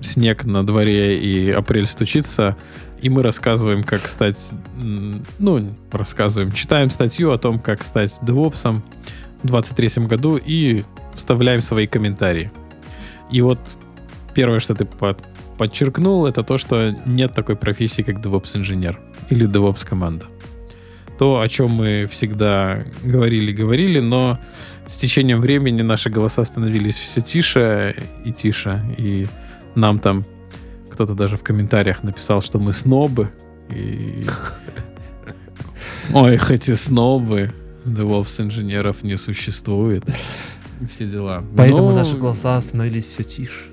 снег 0.00 0.44
на 0.44 0.66
дворе 0.66 1.18
и 1.20 1.52
апрель 1.52 1.86
стучится, 1.86 2.56
и 3.02 3.08
мы 3.08 3.22
рассказываем, 3.22 3.82
как 3.82 4.06
стать... 4.06 4.52
Ну, 5.38 5.74
рассказываем, 5.90 6.52
читаем 6.52 6.90
статью 6.90 7.32
о 7.32 7.38
том, 7.38 7.58
как 7.58 7.84
стать 7.84 8.18
DevOps 8.22 8.82
в 9.42 9.46
23 9.46 10.04
году 10.04 10.36
и 10.36 10.84
вставляем 11.14 11.62
свои 11.62 11.86
комментарии. 11.86 12.50
И 13.30 13.40
вот 13.40 13.58
первое, 14.34 14.60
что 14.60 14.74
ты 14.74 14.84
под- 14.84 15.24
подчеркнул, 15.56 16.26
это 16.26 16.42
то, 16.42 16.58
что 16.58 16.94
нет 17.06 17.34
такой 17.34 17.56
профессии, 17.56 18.02
как 18.02 18.16
DevOps-инженер 18.16 18.98
или 19.30 19.48
DevOps-команда. 19.48 20.26
То, 21.18 21.40
о 21.40 21.48
чем 21.48 21.70
мы 21.70 22.06
всегда 22.10 22.84
говорили-говорили, 23.02 24.00
но 24.00 24.38
с 24.86 24.96
течением 24.96 25.40
времени 25.40 25.82
наши 25.82 26.10
голоса 26.10 26.44
становились 26.44 26.94
все 26.94 27.20
тише 27.20 27.94
и 28.24 28.32
тише, 28.32 28.82
и 28.96 29.26
нам 29.74 29.98
там 29.98 30.24
кто-то 31.00 31.14
даже 31.14 31.38
в 31.38 31.42
комментариях 31.42 32.02
написал, 32.02 32.42
что 32.42 32.58
мы 32.58 32.74
снобы, 32.74 33.30
и... 33.70 34.22
Ой, 36.12 36.36
хоть 36.36 36.68
и 36.68 36.74
снобы, 36.74 37.54
DevOps-инженеров 37.86 39.02
не 39.02 39.16
существует. 39.16 40.04
Все 40.90 41.06
дела. 41.06 41.42
Поэтому 41.56 41.88
Но- 41.88 41.94
наши 41.94 42.18
голоса 42.18 42.60
становились 42.60 43.06
все 43.06 43.22
тише. 43.22 43.70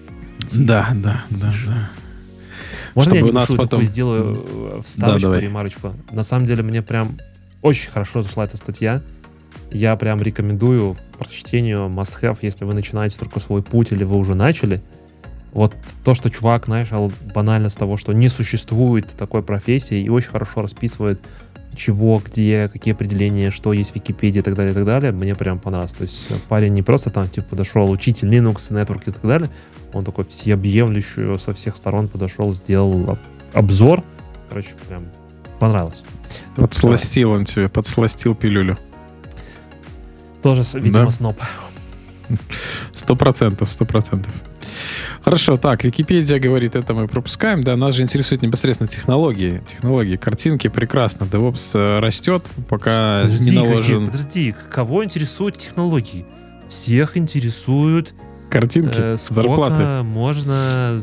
Да, 0.54 0.88
да, 0.94 1.26
да, 1.30 1.52
Тише. 1.52 1.68
да. 1.68 1.90
Можно 2.96 3.16
Чтобы 3.16 3.28
я 3.28 3.34
нас 3.34 3.50
потом- 3.50 3.68
такую 3.68 3.88
сделаю 3.88 4.46
э, 4.48 4.82
вставочку, 4.86 5.22
давай. 5.24 5.42
ремарочку? 5.42 5.94
На 6.14 6.24
самом 6.24 6.46
деле 6.46 6.64
мне 6.64 6.82
прям 6.82 7.18
очень 7.62 7.90
хорошо 7.92 8.22
зашла 8.22 8.46
эта 8.46 8.56
статья. 8.56 9.02
Я 9.70 9.98
прям 9.98 10.22
рекомендую 10.22 10.96
прочтению 11.20 11.90
must 11.90 12.22
have, 12.22 12.38
если 12.42 12.64
вы 12.64 12.74
начинаете 12.74 13.20
только 13.20 13.42
свой 13.42 13.62
путь 13.64 13.92
или 13.92 14.06
вы 14.06 14.16
уже 14.16 14.34
начали. 14.34 14.82
Вот 15.54 15.76
то, 16.04 16.14
что 16.14 16.30
чувак 16.30 16.68
начал 16.68 17.12
банально 17.34 17.70
с 17.70 17.76
того, 17.76 17.98
что 17.98 18.14
не 18.14 18.30
существует 18.30 19.08
такой 19.18 19.42
профессии 19.44 20.00
и 20.02 20.10
очень 20.10 20.30
хорошо 20.30 20.62
расписывает, 20.62 21.22
чего, 21.76 22.22
где, 22.26 22.70
какие 22.74 22.94
определения, 22.94 23.52
что 23.52 23.72
есть 23.72 23.92
в 23.92 23.96
Википедии 23.96 24.40
и 24.40 24.42
так 24.42 24.56
далее, 24.56 24.72
и 24.72 24.76
так 24.76 24.86
далее, 24.86 25.12
мне 25.12 25.36
прям 25.36 25.60
понравилось. 25.60 25.94
То 25.94 26.04
есть 26.04 26.28
парень 26.48 26.74
не 26.74 26.82
просто 26.82 27.10
там, 27.12 27.30
типа, 27.30 27.50
подошел, 27.50 27.90
учитель 27.92 28.30
Linux, 28.34 28.72
Network 28.72 29.04
и 29.08 29.12
так 29.12 29.22
далее, 29.22 29.50
он 29.94 30.04
такой 30.04 30.26
всеобъемлющую 30.26 31.38
со 31.38 31.54
всех 31.54 31.76
сторон 31.76 32.08
подошел, 32.08 32.52
сделал 32.54 33.12
об- 33.12 33.20
обзор. 33.54 34.04
Короче, 34.50 34.70
прям 34.90 35.06
понравилось. 35.60 36.04
Подсластил 36.56 37.32
он 37.32 37.46
тебе, 37.46 37.70
подсластил 37.70 38.34
пилюлю. 38.36 38.78
Тоже, 40.42 40.64
видимо, 40.76 41.06
Да. 41.06 41.12
сноб. 41.12 41.38
Сто 42.92 43.16
процентов, 43.16 43.72
сто 43.72 43.86
процентов. 43.86 44.32
Хорошо, 45.22 45.58
так, 45.58 45.84
Википедия 45.84 46.40
говорит, 46.40 46.76
это 46.76 46.94
мы 46.94 47.08
пропускаем, 47.08 47.64
да, 47.64 47.76
нас 47.78 47.96
же 47.96 48.04
интересуют 48.04 48.42
непосредственно 48.42 48.88
технологии. 48.88 49.62
Технологии, 49.68 50.16
картинки, 50.18 50.68
прекрасно. 50.68 51.26
DevOps 51.26 51.72
э, 51.80 52.00
растет, 52.00 52.44
пока 52.70 53.22
Подожди, 53.24 53.52
не 53.52 53.58
какие- 53.58 53.70
наложен... 53.70 54.06
подожди, 54.08 54.56
кого 54.72 55.04
интересуют 55.04 55.58
технологии? 55.58 56.26
Всех 56.68 57.18
интересуют 57.18 58.14
Картинки, 58.50 58.96
Э, 58.98 59.18
зарплаты. 59.18 60.04
можно, 60.04 60.98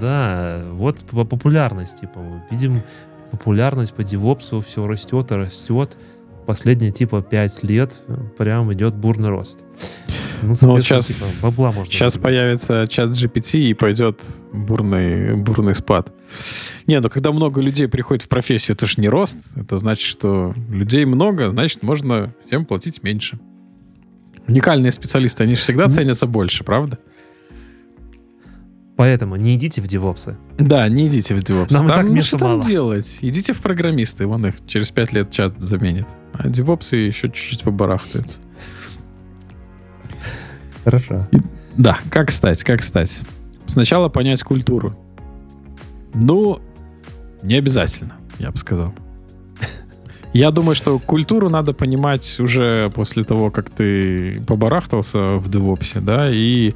да, 0.00 0.62
вот 0.72 0.98
по- 1.00 1.24
популярность, 1.24 2.00
типа, 2.00 2.20
видим, 2.50 2.82
популярность 3.32 3.94
по 3.94 4.04
девопсу 4.04 4.60
все 4.60 4.86
растет 4.86 5.32
и 5.32 5.34
растет. 5.34 5.96
Последние, 6.46 6.92
типа, 6.92 7.20
5 7.20 7.62
лет 7.64 8.00
прям 8.38 8.72
идет 8.72 8.94
бурный 8.94 9.28
рост. 9.28 9.64
Ну, 10.42 10.54
соответственно, 10.54 11.00
щас- 11.02 11.06
типа, 11.06 11.46
бабла 11.50 11.72
можно 11.72 11.92
Сейчас 11.92 12.14
заработать. 12.14 12.38
появится 12.38 12.86
чат 12.88 13.10
GPT 13.10 13.60
и 13.70 13.74
пойдет 13.74 14.20
бурный, 14.52 15.36
бурный 15.36 15.74
спад. 15.74 16.12
Не, 16.86 17.00
ну 17.00 17.08
когда 17.08 17.32
много 17.32 17.60
людей 17.60 17.88
приходит 17.88 18.24
в 18.24 18.28
профессию, 18.28 18.74
это 18.76 18.86
же 18.86 18.94
не 18.98 19.08
рост. 19.08 19.38
Это 19.56 19.78
значит, 19.78 20.04
что 20.06 20.54
людей 20.70 21.04
много, 21.04 21.50
значит, 21.50 21.82
можно 21.82 22.34
всем 22.46 22.64
платить 22.64 23.02
меньше. 23.02 23.38
Уникальные 24.46 24.92
специалисты, 24.92 25.42
они 25.44 25.54
же 25.56 25.60
всегда 25.60 25.84
Ну. 25.86 25.90
ценятся 25.92 26.26
больше, 26.26 26.64
правда? 26.64 26.98
Поэтому 28.96 29.36
не 29.36 29.54
идите 29.54 29.80
в 29.80 29.86
девопсы. 29.86 30.36
Да, 30.58 30.88
не 30.88 31.06
идите 31.06 31.34
в 31.36 31.38
DevOps. 31.38 31.68
Нам 31.72 31.86
Там, 31.86 31.96
так 31.98 32.08
ну, 32.08 32.20
что 32.22 32.36
там 32.38 32.48
мало. 32.48 32.64
делать? 32.64 33.18
Идите 33.20 33.52
в 33.52 33.58
программисты, 33.60 34.26
вон 34.26 34.44
их 34.46 34.54
через 34.66 34.90
пять 34.90 35.12
лет 35.12 35.30
чат 35.30 35.54
заменит. 35.60 36.08
А 36.32 36.48
девопсы 36.48 36.96
еще 36.96 37.28
чуть-чуть 37.28 37.62
побарахтаются. 37.62 38.40
Хорошо. 40.84 41.26
Да, 41.76 41.98
как 42.10 42.30
стать, 42.30 42.64
как 42.64 42.82
стать? 42.82 43.20
Сначала 43.66 44.08
понять 44.08 44.42
культуру. 44.42 44.96
Ну, 46.14 46.60
не 47.42 47.54
обязательно, 47.54 48.14
я 48.38 48.50
бы 48.50 48.58
сказал. 48.58 48.92
Я 50.32 50.50
думаю, 50.50 50.74
что 50.74 50.98
культуру 50.98 51.48
надо 51.48 51.72
понимать 51.72 52.38
уже 52.38 52.90
после 52.90 53.24
того, 53.24 53.50
как 53.50 53.70
ты 53.70 54.42
побарахтался 54.46 55.36
в 55.36 55.48
девопсе, 55.48 56.00
да, 56.00 56.30
и 56.30 56.74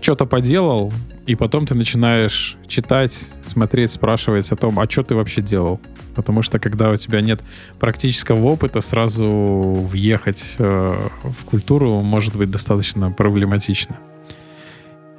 что-то 0.00 0.26
поделал, 0.26 0.92
и 1.26 1.34
потом 1.34 1.66
ты 1.66 1.74
начинаешь 1.74 2.56
читать, 2.66 3.12
смотреть, 3.42 3.90
спрашивать 3.90 4.50
о 4.52 4.56
том, 4.56 4.78
а 4.78 4.88
что 4.88 5.02
ты 5.02 5.14
вообще 5.14 5.42
делал. 5.42 5.80
Потому 6.14 6.42
что 6.42 6.58
когда 6.58 6.90
у 6.90 6.96
тебя 6.96 7.20
нет 7.20 7.42
практического 7.78 8.44
опыта, 8.46 8.80
сразу 8.80 9.26
въехать 9.28 10.56
э, 10.58 11.08
в 11.22 11.44
культуру 11.44 12.00
может 12.00 12.34
быть 12.36 12.50
достаточно 12.50 13.10
проблематично. 13.12 13.96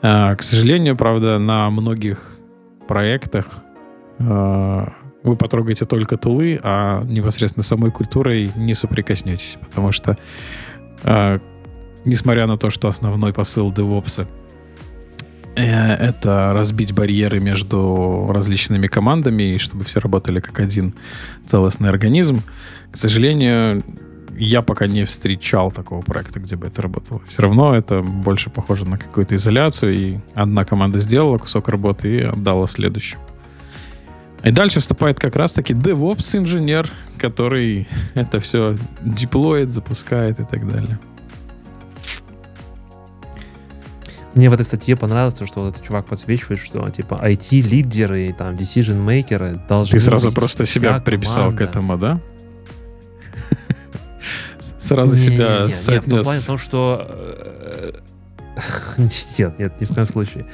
А, 0.01 0.35
к 0.35 0.41
сожалению, 0.41 0.95
правда, 0.95 1.39
на 1.39 1.69
многих 1.69 2.37
проектах 2.87 3.63
э, 4.17 4.87
вы 5.23 5.35
потрогаете 5.35 5.85
только 5.85 6.17
тулы, 6.17 6.59
а 6.63 7.01
непосредственно 7.03 7.63
самой 7.63 7.91
культурой 7.91 8.51
не 8.55 8.73
соприкоснетесь. 8.73 9.57
Потому 9.61 9.91
что, 9.91 10.17
э, 11.03 11.39
несмотря 12.05 12.47
на 12.47 12.57
то, 12.57 12.69
что 12.69 12.87
основной 12.87 13.33
посыл 13.33 13.71
DevOps 13.71 14.23
э, 14.23 14.27
это 15.55 16.51
разбить 16.53 16.93
барьеры 16.93 17.39
между 17.39 18.29
различными 18.31 18.87
командами, 18.87 19.55
и 19.55 19.57
чтобы 19.57 19.83
все 19.83 19.99
работали 19.99 20.39
как 20.39 20.59
один 20.59 20.93
целостный 21.45 21.89
организм, 21.89 22.41
к 22.91 22.97
сожалению, 22.97 23.83
я 24.37 24.61
пока 24.61 24.87
не 24.87 25.03
встречал 25.03 25.71
такого 25.71 26.01
проекта, 26.01 26.39
где 26.39 26.55
бы 26.55 26.67
это 26.67 26.81
работало. 26.81 27.21
Все 27.27 27.41
равно 27.41 27.75
это 27.75 28.01
больше 28.01 28.49
похоже 28.49 28.85
на 28.85 28.97
какую-то 28.97 29.35
изоляцию, 29.35 29.93
и 29.93 30.19
одна 30.33 30.63
команда 30.63 30.99
сделала 30.99 31.37
кусок 31.37 31.67
работы 31.67 32.15
и 32.15 32.21
отдала 32.21 32.67
следующему. 32.67 33.21
И 34.43 34.51
дальше 34.51 34.79
вступает 34.79 35.19
как 35.19 35.35
раз-таки 35.35 35.73
DevOps-инженер, 35.73 36.89
который 37.17 37.87
это 38.13 38.39
все 38.39 38.77
деплоит, 39.01 39.69
запускает 39.69 40.39
и 40.39 40.45
так 40.45 40.67
далее. 40.71 40.99
Мне 44.35 44.49
в 44.49 44.53
этой 44.53 44.63
статье 44.63 44.95
понравилось, 44.95 45.33
то, 45.33 45.45
что 45.45 45.61
вот 45.61 45.73
этот 45.73 45.83
чувак 45.85 46.05
подсвечивает, 46.05 46.59
что 46.59 46.87
типа 46.89 47.19
IT-лидеры 47.23 48.27
и 48.29 48.33
там 48.33 48.53
decision-мейкеры 48.53 49.59
должны... 49.67 49.97
Ты 49.97 49.99
сразу 49.99 50.31
просто 50.31 50.65
себя 50.65 50.99
приписал 50.99 51.51
к 51.51 51.61
этому, 51.61 51.97
да? 51.97 52.21
Сразу 54.77 55.15
себя 55.15 55.65
не, 55.65 55.73
не, 55.73 55.93
не, 55.93 56.01
в 56.01 56.09
том 56.09 56.23
плане, 56.23 56.41
том, 56.41 56.57
что... 56.57 57.07
э, 57.09 57.91
Нет, 59.37 59.59
нет, 59.59 59.81
ни 59.81 59.85
в 59.85 59.93
коем 59.93 60.07
случае. 60.07 60.45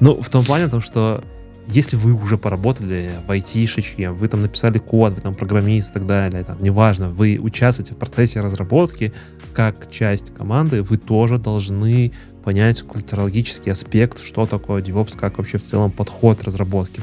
Ну, 0.00 0.20
в 0.20 0.28
том 0.28 0.44
плане, 0.44 0.68
том, 0.68 0.80
что 0.80 1.24
если 1.66 1.96
вы 1.96 2.12
уже 2.12 2.36
поработали 2.36 3.12
в 3.26 3.30
IT-шечке, 3.30 4.10
вы 4.10 4.28
там 4.28 4.42
написали 4.42 4.78
код, 4.78 5.14
вы 5.14 5.20
там 5.22 5.34
программист 5.34 5.90
и 5.90 5.94
так 5.94 6.06
далее, 6.06 6.44
там, 6.44 6.58
неважно, 6.60 7.08
вы 7.08 7.38
участвуете 7.40 7.94
в 7.94 7.96
процессе 7.96 8.40
разработки 8.40 9.12
как 9.54 9.90
часть 9.90 10.34
команды, 10.34 10.82
вы 10.82 10.96
тоже 10.98 11.38
должны 11.38 12.12
понять 12.44 12.82
культурологический 12.82 13.72
аспект, 13.72 14.20
что 14.20 14.46
такое 14.46 14.82
DevOps, 14.82 15.18
как 15.18 15.38
вообще 15.38 15.58
в 15.58 15.64
целом 15.64 15.90
подход 15.90 16.38
к 16.38 16.44
разработке. 16.44 17.00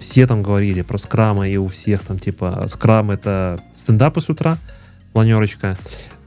Все 0.00 0.26
там 0.26 0.42
говорили 0.42 0.82
про 0.82 0.98
скрама, 0.98 1.48
и 1.48 1.56
у 1.56 1.68
всех 1.68 2.02
там 2.02 2.18
типа 2.18 2.64
скрам 2.66 3.10
это 3.10 3.60
стендапы 3.72 4.20
с 4.20 4.28
утра, 4.28 4.58
планерочка. 5.12 5.78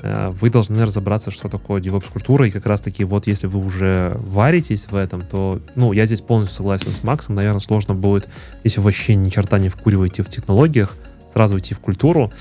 Э, 0.02 0.30
Вы 0.30 0.50
должны 0.50 0.84
разобраться, 0.84 1.30
что 1.32 1.50
такое 1.50 1.82
DevOps-культура, 1.82 2.48
и 2.48 2.52
как 2.52 2.66
раз-таки 2.66 3.04
вот 3.04 3.28
если 3.28 3.48
вы 3.48 3.60
уже 3.60 4.16
варитесь 4.20 4.88
в 4.90 4.96
этом, 4.96 5.22
то, 5.22 5.60
ну, 5.76 5.92
я 5.92 6.06
здесь 6.06 6.22
полностью 6.22 6.58
согласен 6.58 6.94
с 6.94 7.04
Максом, 7.04 7.36
наверное, 7.36 7.60
сложно 7.60 7.96
будет, 7.96 8.30
если 8.64 8.80
вообще 8.80 9.16
ни 9.16 9.30
черта 9.30 9.60
не 9.60 9.70
вкуриваете 9.70 10.24
в 10.24 10.30
технологиях, 10.30 10.96
сразу 11.28 11.58
идти 11.58 11.74
в 11.74 11.80
культуру. 11.80 12.32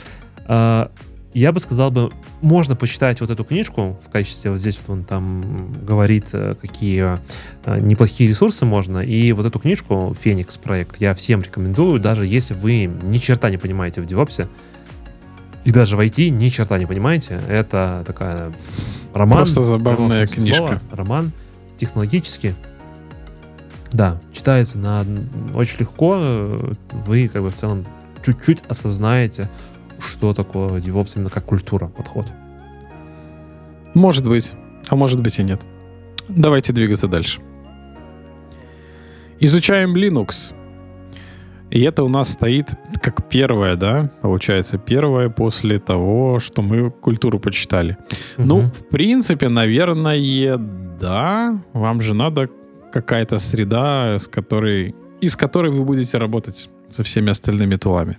Я 1.35 1.53
бы 1.53 1.61
сказал 1.61 1.91
бы, 1.91 2.11
можно 2.43 2.77
почитать 2.77 3.21
вот 3.21 3.31
эту 3.31 3.45
книжку 3.45 3.99
в 4.05 4.11
качестве, 4.11 4.51
вот 4.51 4.61
здесь 4.61 4.79
вот 4.87 4.93
он 4.93 5.05
там 5.05 5.73
говорит, 5.83 6.29
э, 6.33 6.55
какие 6.61 7.19
э, 7.65 7.81
неплохие 7.81 8.29
ресурсы 8.29 8.67
можно, 8.67 8.99
и 8.99 9.33
вот 9.33 9.47
эту 9.47 9.59
книжку 9.59 10.15
«Феникс 10.21 10.59
проект» 10.59 11.01
я 11.01 11.15
всем 11.15 11.41
рекомендую, 11.41 12.01
даже 12.01 12.27
если 12.27 12.53
вы 12.53 12.85
ни 12.85 13.17
черта 13.17 13.49
не 13.49 13.57
понимаете 13.57 14.03
в 14.03 14.07
девопсе, 14.07 14.49
и 15.65 15.71
даже 15.71 15.97
в 15.97 16.01
IT 16.01 16.29
ни 16.29 16.49
черта 16.49 16.79
не 16.79 16.87
понимаете, 16.87 17.41
это 17.49 18.03
такая 18.07 18.53
роман. 19.15 19.39
Просто 19.39 19.63
забавная 19.63 20.27
книжка. 20.27 20.57
слова, 20.57 20.83
роман 20.91 21.33
технологически. 21.77 22.55
Да, 23.93 24.21
читается 24.33 24.79
на 24.79 25.05
очень 25.55 25.81
легко. 25.81 26.15
э, 26.17 26.73
Вы 26.93 27.29
как 27.29 27.43
бы 27.43 27.51
в 27.51 27.55
целом 27.55 27.87
чуть-чуть 28.25 28.63
осознаете, 28.69 29.49
что 30.03 30.35
такое 30.35 30.81
DevOps 30.81 31.17
именно 31.17 31.31
как 31.31 31.45
культура, 31.45 31.87
подход. 31.89 32.27
Может 33.95 34.27
быть, 34.27 34.53
а 34.89 34.97
может 34.97 35.21
быть 35.23 35.39
и 35.39 35.43
нет. 35.43 35.63
Давайте 36.29 36.73
двигаться 36.73 37.09
дальше. 37.09 37.41
Изучаем 39.41 39.95
Linux. 39.97 40.55
И 41.71 41.81
это 41.81 42.05
у 42.05 42.09
нас 42.09 42.29
стоит 42.33 42.67
как 43.01 43.29
первое, 43.31 43.77
да, 43.77 44.11
получается, 44.21 44.77
первое 44.77 45.31
после 45.31 45.79
того, 45.79 46.39
что 46.39 46.61
мы 46.63 46.91
культуру 46.91 47.41
почитали. 47.41 47.97
Ну, 48.37 48.59
Мгм. 48.59 48.71
в 48.71 48.89
принципе, 48.89 49.49
наверное, 49.49 50.59
да. 51.01 51.63
Вам 51.73 52.01
же 52.01 52.15
надо 52.15 52.51
какая-то 52.93 53.39
среда, 53.39 54.19
с 54.19 54.29
которой, 54.29 54.95
из 55.23 55.35
которой 55.35 55.73
вы 55.73 55.85
будете 55.85 56.19
работать 56.19 56.69
со 56.89 57.03
всеми 57.03 57.31
остальными 57.31 57.77
тулами. 57.77 58.19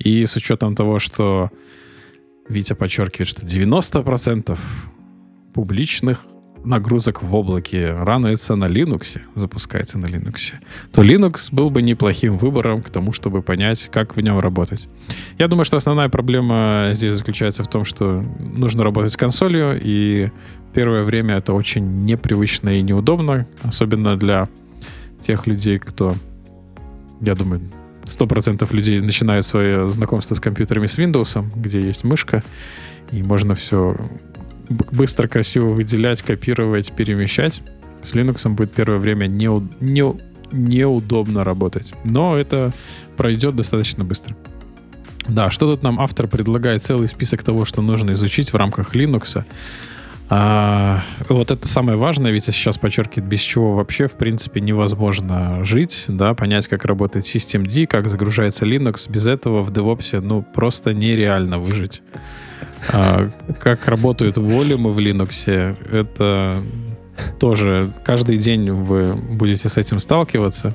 И 0.00 0.24
с 0.24 0.34
учетом 0.34 0.74
того, 0.74 0.98
что 0.98 1.50
Витя 2.48 2.72
подчеркивает, 2.72 3.28
что 3.28 3.46
90% 3.46 4.58
публичных 5.54 6.24
нагрузок 6.64 7.22
в 7.22 7.34
облаке 7.34 7.92
рануется 7.92 8.54
на 8.54 8.66
Linux, 8.66 9.20
запускается 9.34 9.98
на 9.98 10.06
Linux, 10.06 10.54
то 10.92 11.02
Linux 11.02 11.48
был 11.52 11.70
бы 11.70 11.82
неплохим 11.82 12.36
выбором 12.36 12.82
к 12.82 12.90
тому, 12.90 13.12
чтобы 13.12 13.42
понять, 13.42 13.88
как 13.90 14.16
в 14.16 14.20
нем 14.20 14.38
работать. 14.38 14.88
Я 15.38 15.48
думаю, 15.48 15.64
что 15.64 15.76
основная 15.76 16.08
проблема 16.08 16.90
здесь 16.92 17.14
заключается 17.14 17.62
в 17.62 17.68
том, 17.68 17.84
что 17.84 18.24
нужно 18.38 18.84
работать 18.84 19.12
с 19.12 19.16
консолью, 19.16 19.80
и 19.82 20.30
первое 20.74 21.04
время 21.04 21.36
это 21.36 21.52
очень 21.52 22.00
непривычно 22.00 22.70
и 22.78 22.82
неудобно, 22.82 23.46
особенно 23.62 24.16
для 24.16 24.48
тех 25.20 25.46
людей, 25.46 25.78
кто, 25.78 26.14
я 27.20 27.34
думаю, 27.34 27.62
100% 28.04 28.66
людей 28.74 29.00
начинают 29.00 29.44
свое 29.46 29.88
знакомство 29.90 30.34
с 30.34 30.40
компьютерами 30.40 30.86
с 30.86 30.98
Windows, 30.98 31.44
где 31.56 31.80
есть 31.80 32.04
мышка, 32.04 32.42
и 33.12 33.22
можно 33.22 33.54
все 33.54 33.96
быстро, 34.68 35.28
красиво 35.28 35.66
выделять, 35.70 36.22
копировать, 36.22 36.92
перемещать. 36.92 37.62
С 38.02 38.14
Linux 38.14 38.48
будет 38.48 38.72
первое 38.72 38.98
время 38.98 39.26
неу- 39.26 39.68
не- 39.80 40.16
неудобно 40.52 41.44
работать. 41.44 41.92
Но 42.04 42.36
это 42.36 42.72
пройдет 43.16 43.56
достаточно 43.56 44.04
быстро. 44.04 44.36
Да, 45.28 45.50
что 45.50 45.70
тут 45.70 45.82
нам 45.82 46.00
автор 46.00 46.26
предлагает 46.26 46.82
целый 46.82 47.06
список 47.06 47.42
того, 47.42 47.64
что 47.64 47.82
нужно 47.82 48.12
изучить 48.12 48.52
в 48.52 48.56
рамках 48.56 48.94
Linux. 48.94 49.44
А, 50.32 51.02
вот 51.28 51.50
это 51.50 51.66
самое 51.66 51.98
важное, 51.98 52.30
ведь 52.30 52.44
сейчас 52.44 52.78
подчеркивает, 52.78 53.28
без 53.28 53.40
чего 53.40 53.74
вообще, 53.74 54.06
в 54.06 54.12
принципе, 54.12 54.60
невозможно 54.60 55.64
жить, 55.64 56.04
да, 56.06 56.34
понять, 56.34 56.68
как 56.68 56.84
работает 56.84 57.24
Systemd, 57.24 57.86
как 57.88 58.08
загружается 58.08 58.64
Linux. 58.64 59.10
Без 59.10 59.26
этого 59.26 59.62
в 59.62 59.72
DevOps, 59.72 60.20
ну, 60.20 60.42
просто 60.42 60.94
нереально 60.94 61.58
выжить. 61.58 62.02
А, 62.92 63.28
как 63.58 63.88
работают 63.88 64.38
волюмы 64.38 64.90
в 64.90 64.98
Linux, 65.00 65.76
это 65.90 66.54
тоже 67.40 67.90
каждый 68.04 68.38
день 68.38 68.70
вы 68.70 69.14
будете 69.14 69.68
с 69.68 69.76
этим 69.76 69.98
сталкиваться. 69.98 70.74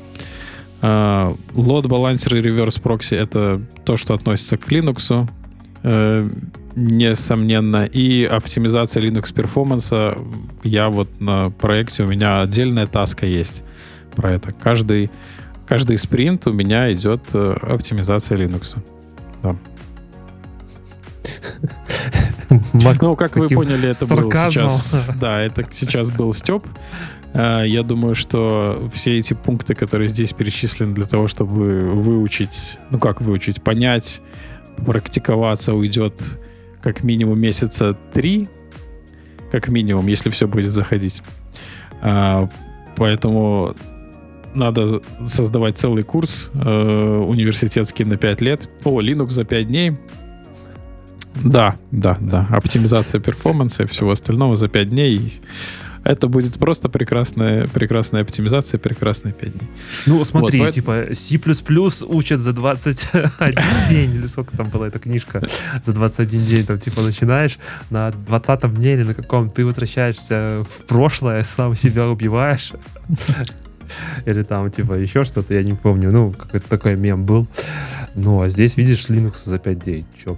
Load 0.82 1.88
балансер 1.88 2.36
и 2.36 2.42
реверс 2.42 2.78
прокси 2.78 3.16
это 3.16 3.62
то, 3.86 3.96
что 3.96 4.14
относится 4.14 4.58
к 4.58 4.70
Linux, 4.70 5.28
э, 5.84 6.30
несомненно. 6.76 7.86
И 7.86 8.26
оптимизация 8.26 9.02
Linux 9.02 9.34
перформанса. 9.34 10.18
Я 10.64 10.90
вот 10.90 11.22
на 11.22 11.50
проекте, 11.50 12.04
у 12.04 12.08
меня 12.08 12.42
отдельная 12.42 12.88
таска 12.88 13.26
есть 13.26 13.64
про 14.16 14.34
это. 14.34 14.54
Каждый, 14.54 15.10
каждый 15.66 15.98
спринт 15.98 16.48
у 16.48 16.54
меня 16.54 16.92
идет 16.94 17.22
э, 17.34 17.58
оптимизация 17.62 18.38
Linux. 18.38 18.78
Да. 19.42 19.56
Макс 22.74 23.02
ну, 23.02 23.16
как 23.16 23.36
вы 23.36 23.50
поняли, 23.50 23.90
это 23.90 24.06
был 24.08 24.32
сейчас... 24.32 25.10
Да, 25.20 25.42
это 25.42 25.66
сейчас 25.72 26.10
был 26.10 26.34
Степ. 26.34 26.66
Э, 27.34 27.64
я 27.66 27.84
думаю, 27.84 28.16
что 28.16 28.90
все 28.94 29.18
эти 29.18 29.34
пункты, 29.34 29.76
которые 29.76 30.10
здесь 30.10 30.34
перечислены 30.34 30.94
для 30.94 31.06
того, 31.06 31.28
чтобы 31.28 31.84
выучить, 31.94 32.78
ну 32.92 33.00
как 33.00 33.22
выучить, 33.22 33.62
понять, 33.62 34.22
практиковаться, 34.86 35.74
уйдет 35.74 36.22
как 36.86 37.04
минимум 37.04 37.40
месяца 37.40 37.98
три, 38.14 38.48
как 39.52 39.70
минимум, 39.70 40.06
если 40.06 40.30
все 40.30 40.48
будет 40.48 40.70
заходить. 40.70 41.24
А, 42.00 42.48
поэтому 42.96 43.74
надо 44.54 45.02
создавать 45.26 45.80
целый 45.80 46.04
курс 46.04 46.52
э, 46.54 46.60
университетский 46.64 48.06
на 48.06 48.18
5 48.18 48.42
лет. 48.42 48.70
О, 48.84 49.02
Linux 49.02 49.32
за 49.32 49.46
5 49.46 49.68
дней. 49.68 49.98
Да, 51.44 51.76
да, 51.90 52.20
да. 52.22 52.48
Оптимизация 52.52 53.20
перформанса 53.20 53.82
и 53.82 53.88
всего 53.88 54.12
остального 54.12 54.56
за 54.56 54.68
5 54.68 54.90
дней. 54.92 55.42
Это 56.06 56.28
будет 56.28 56.54
просто 56.60 56.88
прекрасная, 56.88 57.68
прекрасная 57.68 58.22
оптимизация, 58.22 58.78
прекрасные 58.78 59.34
5 59.34 59.58
дней. 59.58 59.70
Ну, 60.06 60.24
смотри, 60.24 60.60
вот, 60.60 60.72
типа 60.72 61.08
C++ 61.14 61.40
учат 62.08 62.40
за 62.40 62.54
21 62.54 63.32
день, 63.90 64.16
или 64.16 64.28
сколько 64.28 64.56
там 64.56 64.70
была 64.70 64.88
эта 64.88 65.00
книжка, 65.00 65.42
за 65.84 65.94
21 65.94 66.46
день, 66.46 66.66
там, 66.66 66.78
типа, 66.78 67.02
начинаешь, 67.02 67.58
на 67.90 68.12
20 68.12 68.76
дне 68.76 68.94
или 68.94 69.04
на 69.04 69.16
каком 69.16 69.50
ты 69.50 69.66
возвращаешься 69.66 70.64
в 70.70 70.86
прошлое, 70.86 71.42
сам 71.42 71.76
себя 71.76 72.08
убиваешь. 72.08 72.72
Или 74.26 74.44
там, 74.44 74.72
типа, 74.72 74.94
еще 74.94 75.24
что-то, 75.24 75.54
я 75.54 75.64
не 75.64 75.74
помню. 75.74 76.12
Ну, 76.12 76.32
какой-то 76.32 76.68
такой 76.68 76.96
мем 76.96 77.24
был. 77.26 77.48
Ну, 78.16 78.42
а 78.42 78.50
здесь, 78.50 78.78
видишь, 78.78 79.10
Linux 79.10 79.46
за 79.46 79.60
5 79.60 79.80
дней. 79.80 80.06
Чё? 80.24 80.38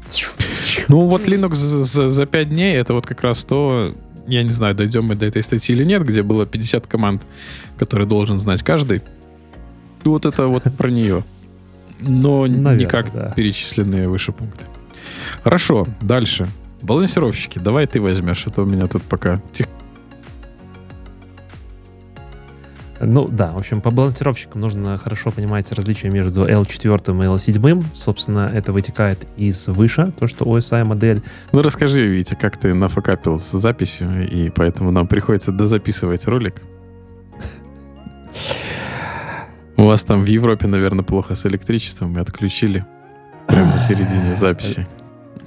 Ну, 0.89 1.07
вот 1.07 1.21
Linux 1.21 1.55
за, 1.55 2.07
за 2.09 2.25
5 2.25 2.49
дней, 2.49 2.75
это 2.75 2.93
вот 2.93 3.05
как 3.05 3.21
раз 3.21 3.43
то, 3.43 3.93
я 4.27 4.43
не 4.43 4.51
знаю, 4.51 4.75
дойдем 4.75 5.05
мы 5.05 5.15
до 5.15 5.25
этой 5.25 5.43
статьи 5.43 5.75
или 5.75 5.83
нет, 5.83 6.03
где 6.03 6.21
было 6.21 6.45
50 6.45 6.85
команд, 6.87 7.25
которые 7.77 8.07
должен 8.07 8.39
знать 8.39 8.61
каждый. 8.63 9.01
Вот 10.03 10.25
это 10.25 10.47
вот 10.47 10.63
про 10.77 10.89
нее. 10.89 11.23
Но 11.99 12.45
Наверное, 12.45 12.75
никак 12.75 13.11
да. 13.13 13.31
перечисленные 13.31 14.07
выше 14.07 14.31
пункты. 14.31 14.65
Хорошо, 15.43 15.87
дальше. 16.01 16.47
Балансировщики, 16.81 17.59
давай 17.59 17.87
ты 17.87 17.99
возьмешь, 17.99 18.43
а 18.45 18.51
то 18.51 18.63
у 18.63 18.65
меня 18.65 18.85
тут 18.85 19.01
пока 19.03 19.41
тихо. 19.51 19.69
Ну 22.99 23.27
да, 23.27 23.51
в 23.51 23.57
общем, 23.57 23.81
по 23.81 23.91
балансировщикам 23.91 24.61
нужно 24.61 24.97
хорошо 24.97 25.31
понимать 25.31 25.71
различия 25.71 26.09
между 26.09 26.45
L4 26.45 26.97
и 26.97 27.27
L7. 27.27 27.83
Собственно, 27.93 28.51
это 28.53 28.71
вытекает 28.71 29.27
из 29.37 29.67
выше, 29.67 30.11
то, 30.19 30.27
что 30.27 30.45
OSI 30.45 30.83
модель. 30.83 31.21
Ну 31.51 31.61
расскажи, 31.61 32.07
Витя, 32.07 32.35
как 32.35 32.57
ты 32.57 32.73
нафакапил 32.73 33.39
с 33.39 33.51
записью, 33.51 34.27
и 34.27 34.49
поэтому 34.49 34.91
нам 34.91 35.07
приходится 35.07 35.51
дозаписывать 35.51 36.25
ролик. 36.25 36.61
У 39.77 39.83
вас 39.83 40.03
там 40.03 40.23
в 40.23 40.25
Европе, 40.25 40.65
наверное, 40.65 41.03
плохо 41.03 41.35
с 41.35 41.45
электричеством, 41.45 42.13
мы 42.13 42.21
отключили 42.21 42.83
прямо 43.47 43.67
на 43.67 43.79
середине 43.79 44.35
записи. 44.35 44.87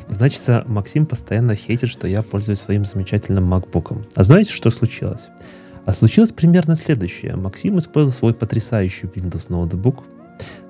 Значит, 0.08 0.68
Максим 0.68 1.06
постоянно 1.06 1.56
хейтит, 1.56 1.88
что 1.88 2.06
я 2.06 2.22
пользуюсь 2.22 2.60
своим 2.60 2.84
замечательным 2.84 3.52
MacBook. 3.52 4.06
А 4.14 4.22
знаете, 4.22 4.52
что 4.52 4.70
случилось? 4.70 5.30
А 5.90 5.92
случилось 5.92 6.30
примерно 6.30 6.76
следующее. 6.76 7.34
Максим 7.34 7.76
использовал 7.78 8.12
свой 8.12 8.32
потрясающий 8.32 9.08
Windows 9.08 9.46
ноутбук, 9.48 10.04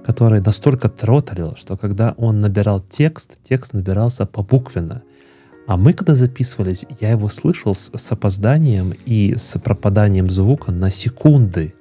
который 0.02 0.40
настолько 0.40 0.88
тротлил, 0.88 1.56
что 1.56 1.76
когда 1.76 2.14
он 2.16 2.40
набирал 2.40 2.80
текст, 2.80 3.38
текст 3.44 3.74
набирался 3.74 4.24
побуквенно. 4.24 5.02
А 5.66 5.76
мы, 5.76 5.92
когда 5.92 6.14
записывались, 6.14 6.86
я 7.00 7.10
его 7.10 7.28
слышал 7.28 7.74
с, 7.74 7.90
с 7.94 8.12
опозданием 8.12 8.94
и 9.04 9.34
с 9.36 9.58
пропаданием 9.58 10.30
звука 10.30 10.72
на 10.72 10.90
секунды. 10.90 11.74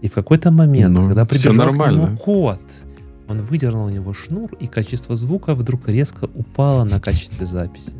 И 0.00 0.06
в 0.06 0.14
какой-то 0.14 0.52
момент, 0.52 0.94
ну, 0.94 1.08
когда 1.08 1.24
прибежал 1.24 1.72
к 1.72 1.90
нему 1.90 2.16
кот, 2.16 2.60
он 3.28 3.38
выдернул 3.38 3.86
у 3.86 3.90
него 3.90 4.12
шнур, 4.12 4.52
и 4.60 4.68
качество 4.68 5.16
звука 5.16 5.56
вдруг 5.56 5.88
резко 5.88 6.26
упало 6.32 6.84
на 6.84 7.00
качестве 7.00 7.46
записи. 7.46 7.94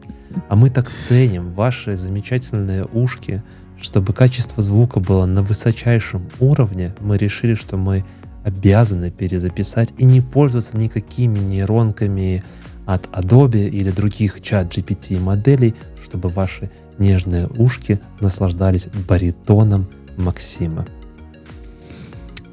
А 0.49 0.55
мы 0.55 0.71
так 0.71 0.89
ценим 0.93 1.51
ваши 1.51 1.97
замечательные 1.97 2.85
ушки, 2.85 3.43
чтобы 3.81 4.13
качество 4.13 4.63
звука 4.63 5.01
было 5.01 5.27
на 5.27 5.43
высочайшем 5.43 6.29
уровне, 6.41 6.95
мы 7.01 7.19
решили, 7.19 7.55
что 7.55 7.77
мы 7.77 8.05
обязаны 8.45 9.11
перезаписать 9.11 9.93
и 9.99 10.05
не 10.05 10.21
пользоваться 10.21 10.77
никакими 10.77 11.39
нейронками 11.39 12.45
от 12.87 13.07
Adobe 13.07 13.69
или 13.69 13.91
других 13.91 14.41
чат 14.41 14.77
GPT 14.77 15.21
моделей, 15.21 15.75
чтобы 16.03 16.29
ваши 16.29 16.71
нежные 16.99 17.49
ушки 17.49 18.01
наслаждались 18.21 18.87
баритоном 19.09 19.89
Максима. 20.17 20.87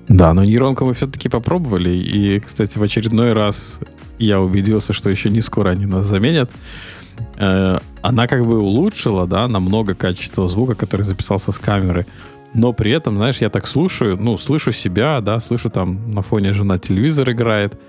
Да, 0.07 0.33
но 0.33 0.43
нейронку 0.43 0.85
мы 0.85 0.93
все-таки 0.93 1.29
попробовали. 1.29 1.95
И, 1.95 2.39
кстати, 2.39 2.77
в 2.77 2.83
очередной 2.83 3.33
раз 3.33 3.79
я 4.19 4.41
убедился, 4.41 4.93
что 4.93 5.09
еще 5.09 5.29
не 5.29 5.41
скоро 5.41 5.69
они 5.69 5.85
нас 5.85 6.05
заменят. 6.05 6.51
Э, 7.37 7.79
она 8.01 8.27
как 8.27 8.45
бы 8.45 8.59
улучшила, 8.59 9.27
да, 9.27 9.47
намного 9.47 9.95
качество 9.95 10.47
звука, 10.47 10.75
который 10.75 11.03
записался 11.03 11.51
с 11.51 11.59
камеры. 11.59 12.05
Но 12.53 12.73
при 12.73 12.91
этом, 12.91 13.15
знаешь, 13.17 13.41
я 13.41 13.49
так 13.49 13.67
слушаю, 13.67 14.17
ну, 14.17 14.37
слышу 14.37 14.71
себя, 14.71 15.21
да, 15.21 15.39
слышу 15.39 15.69
там 15.69 16.11
на 16.11 16.21
фоне 16.21 16.53
жена 16.53 16.77
телевизор 16.77 17.31
играет, 17.31 17.79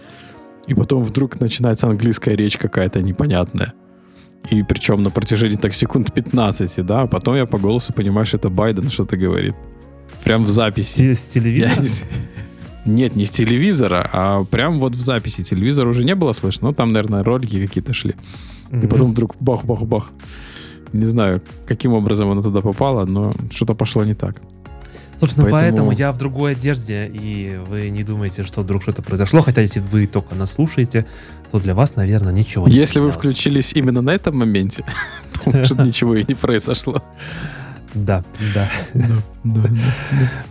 и 0.66 0.74
потом 0.74 1.02
вдруг 1.02 1.40
начинается 1.40 1.86
английская 1.86 2.36
речь 2.36 2.56
какая-то 2.56 3.02
непонятная. 3.02 3.74
И 4.50 4.62
причем 4.62 5.02
на 5.02 5.10
протяжении 5.10 5.56
так 5.56 5.74
секунд 5.74 6.12
15, 6.12 6.84
да, 6.84 7.02
а 7.02 7.06
потом 7.06 7.36
я 7.36 7.46
по 7.46 7.58
голосу 7.58 7.92
понимаю, 7.92 8.26
что 8.26 8.36
это 8.36 8.50
Байден 8.50 8.90
что-то 8.90 9.16
говорит. 9.16 9.54
Прям 10.22 10.44
в 10.44 10.48
записи. 10.48 11.14
С, 11.14 11.20
с 11.20 11.28
телевизора? 11.28 11.84
Нет, 12.86 13.16
не 13.16 13.24
с 13.24 13.30
телевизора, 13.30 14.08
а 14.12 14.44
прям 14.44 14.78
вот 14.78 14.94
в 14.94 15.00
записи. 15.00 15.42
Телевизор 15.42 15.88
уже 15.88 16.04
не 16.04 16.14
было 16.14 16.32
слышно, 16.32 16.68
но 16.68 16.74
там, 16.74 16.92
наверное, 16.92 17.24
ролики 17.24 17.66
какие-то 17.66 17.94
шли. 17.94 18.14
Mm-hmm. 18.70 18.84
И 18.84 18.86
потом 18.86 19.12
вдруг 19.12 19.36
бах-бах-бах. 19.40 20.10
Не 20.92 21.06
знаю, 21.06 21.42
каким 21.66 21.92
образом 21.92 22.30
она 22.30 22.42
туда 22.42 22.60
попала, 22.60 23.04
но 23.06 23.32
что-то 23.50 23.74
пошло 23.74 24.04
не 24.04 24.14
так. 24.14 24.36
Собственно, 25.16 25.48
поэтому... 25.48 25.88
поэтому 25.88 25.90
я 25.92 26.12
в 26.12 26.18
другой 26.18 26.52
одежде, 26.52 27.10
и 27.12 27.58
вы 27.68 27.88
не 27.90 28.02
думаете, 28.02 28.42
что 28.42 28.62
вдруг 28.62 28.82
что-то 28.82 29.02
произошло. 29.02 29.40
Хотя, 29.40 29.62
если 29.62 29.80
вы 29.80 30.06
только 30.06 30.34
нас 30.34 30.52
слушаете, 30.52 31.06
то 31.50 31.58
для 31.58 31.74
вас, 31.74 31.96
наверное, 31.96 32.32
ничего 32.32 32.68
не 32.68 32.74
Если 32.74 33.00
вы 33.00 33.12
включились 33.12 33.72
именно 33.72 34.02
на 34.02 34.10
этом 34.10 34.36
моменте, 34.36 34.84
то, 35.44 35.50
может, 35.50 35.78
ничего 35.78 36.16
и 36.16 36.24
не 36.26 36.34
произошло. 36.34 37.02
Да, 37.94 38.24
да. 38.42 38.68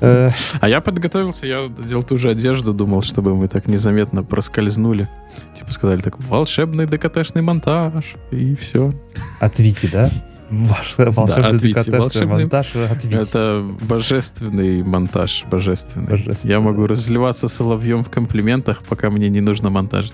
Э. 0.01 0.31
А 0.61 0.69
я 0.69 0.81
подготовился, 0.81 1.47
я 1.47 1.67
делал 1.67 2.03
ту 2.03 2.17
же 2.17 2.29
одежду, 2.29 2.73
думал, 2.73 3.01
чтобы 3.01 3.35
мы 3.35 3.47
так 3.47 3.67
незаметно 3.67 4.23
проскользнули. 4.23 5.09
Типа 5.53 5.73
сказали 5.73 6.01
так, 6.01 6.19
волшебный 6.19 6.85
ДКТшный 6.85 7.41
монтаж, 7.41 8.15
и 8.31 8.55
все. 8.55 8.93
От 9.39 9.59
Вити, 9.59 9.89
да? 9.91 10.09
Ваш 10.49 10.95
волшебный 10.97 11.73
да, 11.73 11.83
ДКТшный 11.83 12.25
монтаж 12.27 12.75
от 12.75 13.03
Вити. 13.03 13.19
Это 13.19 13.65
божественный 13.81 14.83
монтаж, 14.83 15.45
божественный. 15.49 16.09
божественный. 16.09 16.53
Я 16.53 16.59
могу 16.59 16.87
разливаться 16.87 17.47
соловьем 17.47 18.03
в 18.03 18.09
комплиментах, 18.09 18.83
пока 18.87 19.09
мне 19.09 19.29
не 19.29 19.41
нужно 19.41 19.69
монтажить. 19.69 20.13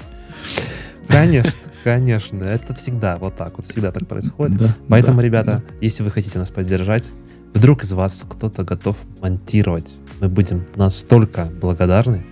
Конечно, 1.07 1.68
конечно. 1.83 2.43
Это 2.43 2.73
всегда 2.73 3.17
вот 3.17 3.35
так 3.35 3.57
вот, 3.57 3.65
всегда 3.65 3.91
так 3.91 4.07
происходит. 4.07 4.57
Да, 4.57 4.75
Поэтому, 4.87 5.17
да, 5.17 5.23
ребята, 5.23 5.63
да. 5.67 5.75
если 5.81 6.03
вы 6.03 6.11
хотите 6.11 6.39
нас 6.39 6.51
поддержать, 6.51 7.11
вдруг 7.53 7.83
из 7.83 7.93
вас 7.93 8.25
кто-то 8.29 8.63
готов 8.63 8.97
монтировать, 9.21 9.95
мы 10.19 10.27
будем 10.27 10.65
настолько 10.75 11.45
благодарны. 11.45 12.25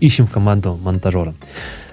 Ищем 0.00 0.26
команду 0.26 0.78
монтажера. 0.82 1.34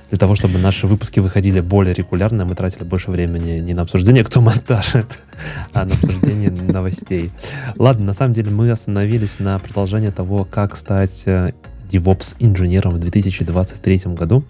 Для 0.10 0.18
того, 0.18 0.36
чтобы 0.36 0.58
наши 0.58 0.88
выпуски 0.88 1.20
выходили 1.20 1.60
более 1.60 1.94
регулярно, 1.94 2.46
мы 2.46 2.56
тратили 2.56 2.86
больше 2.86 3.12
времени 3.12 3.60
не 3.60 3.74
на 3.74 3.82
обсуждение, 3.82 4.24
кто 4.24 4.40
монтажит, 4.40 5.20
а 5.74 5.84
на 5.84 5.94
обсуждение 5.94 6.50
новостей. 6.50 7.32
Ладно, 7.76 8.06
на 8.06 8.14
самом 8.14 8.34
деле 8.34 8.50
мы 8.52 8.72
остановились 8.72 9.40
на 9.40 9.60
продолжении 9.60 10.10
того, 10.10 10.46
как 10.46 10.78
стать 10.78 11.24
э, 11.26 11.52
DevOps-инженером 11.92 12.94
в 12.94 13.00
2023 13.00 14.02
году. 14.14 14.46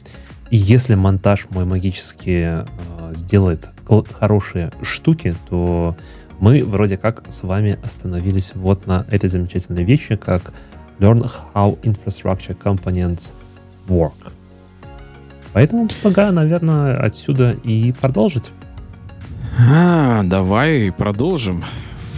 И 0.50 0.58
если 0.58 0.96
монтаж 0.96 1.48
мой 1.50 1.66
магически 1.66 2.66
э, 2.66 2.66
сделает 3.14 3.70
хорошие 4.20 4.72
штуки, 4.82 5.36
то 5.50 5.96
Мы 6.40 6.64
вроде 6.64 6.98
как 6.98 7.24
с 7.30 7.44
вами 7.44 7.80
остановились 7.84 8.52
вот 8.54 8.86
на 8.86 9.06
этой 9.10 9.28
замечательной 9.28 9.84
вещи, 9.84 10.16
как 10.16 10.54
Learn 11.00 11.30
how 11.54 11.80
infrastructure 11.82 12.58
components 12.58 13.34
work. 13.88 14.14
Поэтому 15.54 15.88
предлагаю, 15.88 16.34
наверное, 16.34 16.98
отсюда 17.00 17.56
и 17.64 17.92
продолжить. 17.92 18.52
А, 19.60 20.22
давай 20.24 20.92
продолжим. 20.92 21.64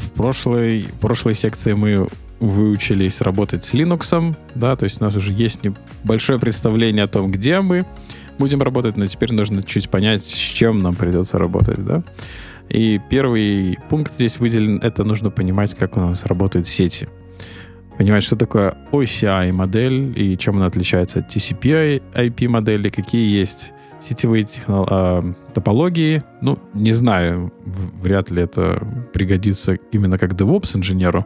В 0.03 0.11
прошлой, 0.11 0.85
прошлой 0.99 1.35
секции 1.35 1.73
мы 1.73 2.07
выучились 2.39 3.22
работать 3.22 3.64
с 3.65 3.73
Linux, 3.73 4.35
да, 4.56 4.76
то 4.76 4.85
есть 4.85 5.01
у 5.01 5.06
нас 5.06 5.15
уже 5.15 5.34
есть 5.34 5.61
небольшое 5.64 6.39
представление 6.39 7.03
о 7.03 7.07
том, 7.07 7.31
где 7.31 7.60
мы 7.60 7.85
будем 8.40 8.61
работать, 8.61 8.98
но 8.98 9.06
теперь 9.06 9.34
нужно 9.34 9.61
чуть 9.61 9.90
понять, 9.90 10.24
с 10.24 10.34
чем 10.34 10.80
нам 10.80 10.95
придется 10.95 11.38
работать, 11.38 11.86
да. 11.86 12.03
И 12.70 12.99
первый 13.10 13.78
пункт 13.90 14.14
здесь 14.14 14.40
выделен, 14.40 14.80
это 14.82 15.03
нужно 15.03 15.30
понимать, 15.30 15.76
как 15.76 15.98
у 15.98 15.99
нас 15.99 16.26
работают 16.26 16.68
сети. 16.68 17.07
Понимать, 17.98 18.24
что 18.24 18.36
такое 18.36 18.78
OCI 18.91 19.52
модель 19.52 20.14
и 20.16 20.38
чем 20.38 20.57
она 20.57 20.68
отличается 20.68 21.20
от 21.20 21.36
TCP 21.36 22.02
IP 22.14 22.48
модели, 22.48 22.90
какие 22.90 23.38
есть 23.38 23.74
сетевые 23.99 24.44
технол- 24.45 24.88
э, 24.90 25.34
топологии. 25.53 26.24
Ну, 26.41 26.60
не 26.74 26.94
знаю, 26.94 27.52
вряд 27.66 28.32
ли 28.32 28.41
это 28.41 28.82
пригодится 29.11 29.74
именно 29.91 30.18
как 30.18 30.34
DevOps 30.34 30.78
инженеру. 30.78 31.26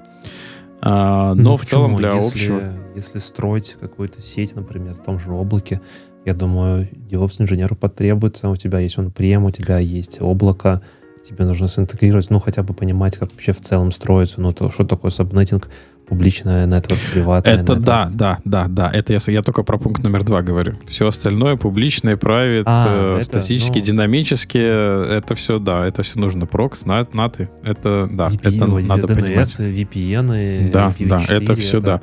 А, 0.86 1.34
но 1.34 1.52
ну, 1.52 1.58
в 1.58 1.66
целом 1.66 1.96
для 1.96 2.14
если, 2.14 2.28
общего... 2.28 2.74
Если 2.94 3.20
строить 3.20 3.78
какую-то 3.80 4.22
сеть, 4.22 4.54
например, 4.54 4.96
в 4.96 5.02
том 5.02 5.18
же 5.18 5.32
облаке, 5.32 5.80
я 6.26 6.34
думаю, 6.34 6.90
DevOps 7.10 7.42
инженеру 7.42 7.78
потребуется. 7.78 8.50
У 8.50 8.58
тебя 8.58 8.80
есть 8.80 8.98
он 8.98 9.10
прем, 9.10 9.46
у 9.46 9.50
тебя 9.50 9.78
есть 9.80 10.22
облако, 10.22 10.82
тебе 11.24 11.46
нужно 11.46 11.68
синтегрировать, 11.68 12.30
ну, 12.30 12.40
хотя 12.40 12.64
бы 12.64 12.74
понимать, 12.74 13.18
как 13.18 13.32
вообще 13.32 13.54
в 13.54 13.62
целом 13.62 13.92
строится, 13.92 14.42
ну, 14.42 14.52
то, 14.52 14.70
что 14.70 14.84
такое 14.84 15.10
сабнетинг, 15.10 15.70
публичная 16.06 16.68
network, 16.68 17.00
приватная 17.14 17.56
Это 17.56 17.74
network. 17.74 17.80
да, 17.80 18.10
да, 18.14 18.40
да, 18.44 18.68
да. 18.68 18.92
Это 18.92 19.14
я, 19.14 19.20
я 19.28 19.42
только 19.42 19.64
про 19.64 19.78
пункт 19.78 20.04
номер 20.04 20.24
два 20.24 20.42
говорю. 20.42 20.76
Все 20.86 21.08
остальное, 21.08 21.56
публичное, 21.56 22.18
private, 22.18 22.64
а, 22.66 23.20
э, 23.20 23.22
статически, 23.22 23.80
ну... 23.80 23.86
динамически, 23.86 24.58
это 24.58 25.34
все, 25.36 25.60
да, 25.60 25.86
это 25.86 26.04
все 26.04 26.20
нужно. 26.20 26.46
Прокс, 26.46 26.86
нат, 26.86 27.14
наты, 27.14 27.50
это, 27.64 28.08
да, 28.12 28.28
VP, 28.28 28.56
это 28.56 28.68
надо 28.68 29.14
DNS, 29.14 29.22
понимать. 29.22 29.60
VPN, 29.60 30.72
да, 30.72 30.94
IPv4, 30.98 31.08
да, 31.08 31.22
это 31.30 31.56
все, 31.56 31.78
это... 31.78 31.86
да. 31.86 32.02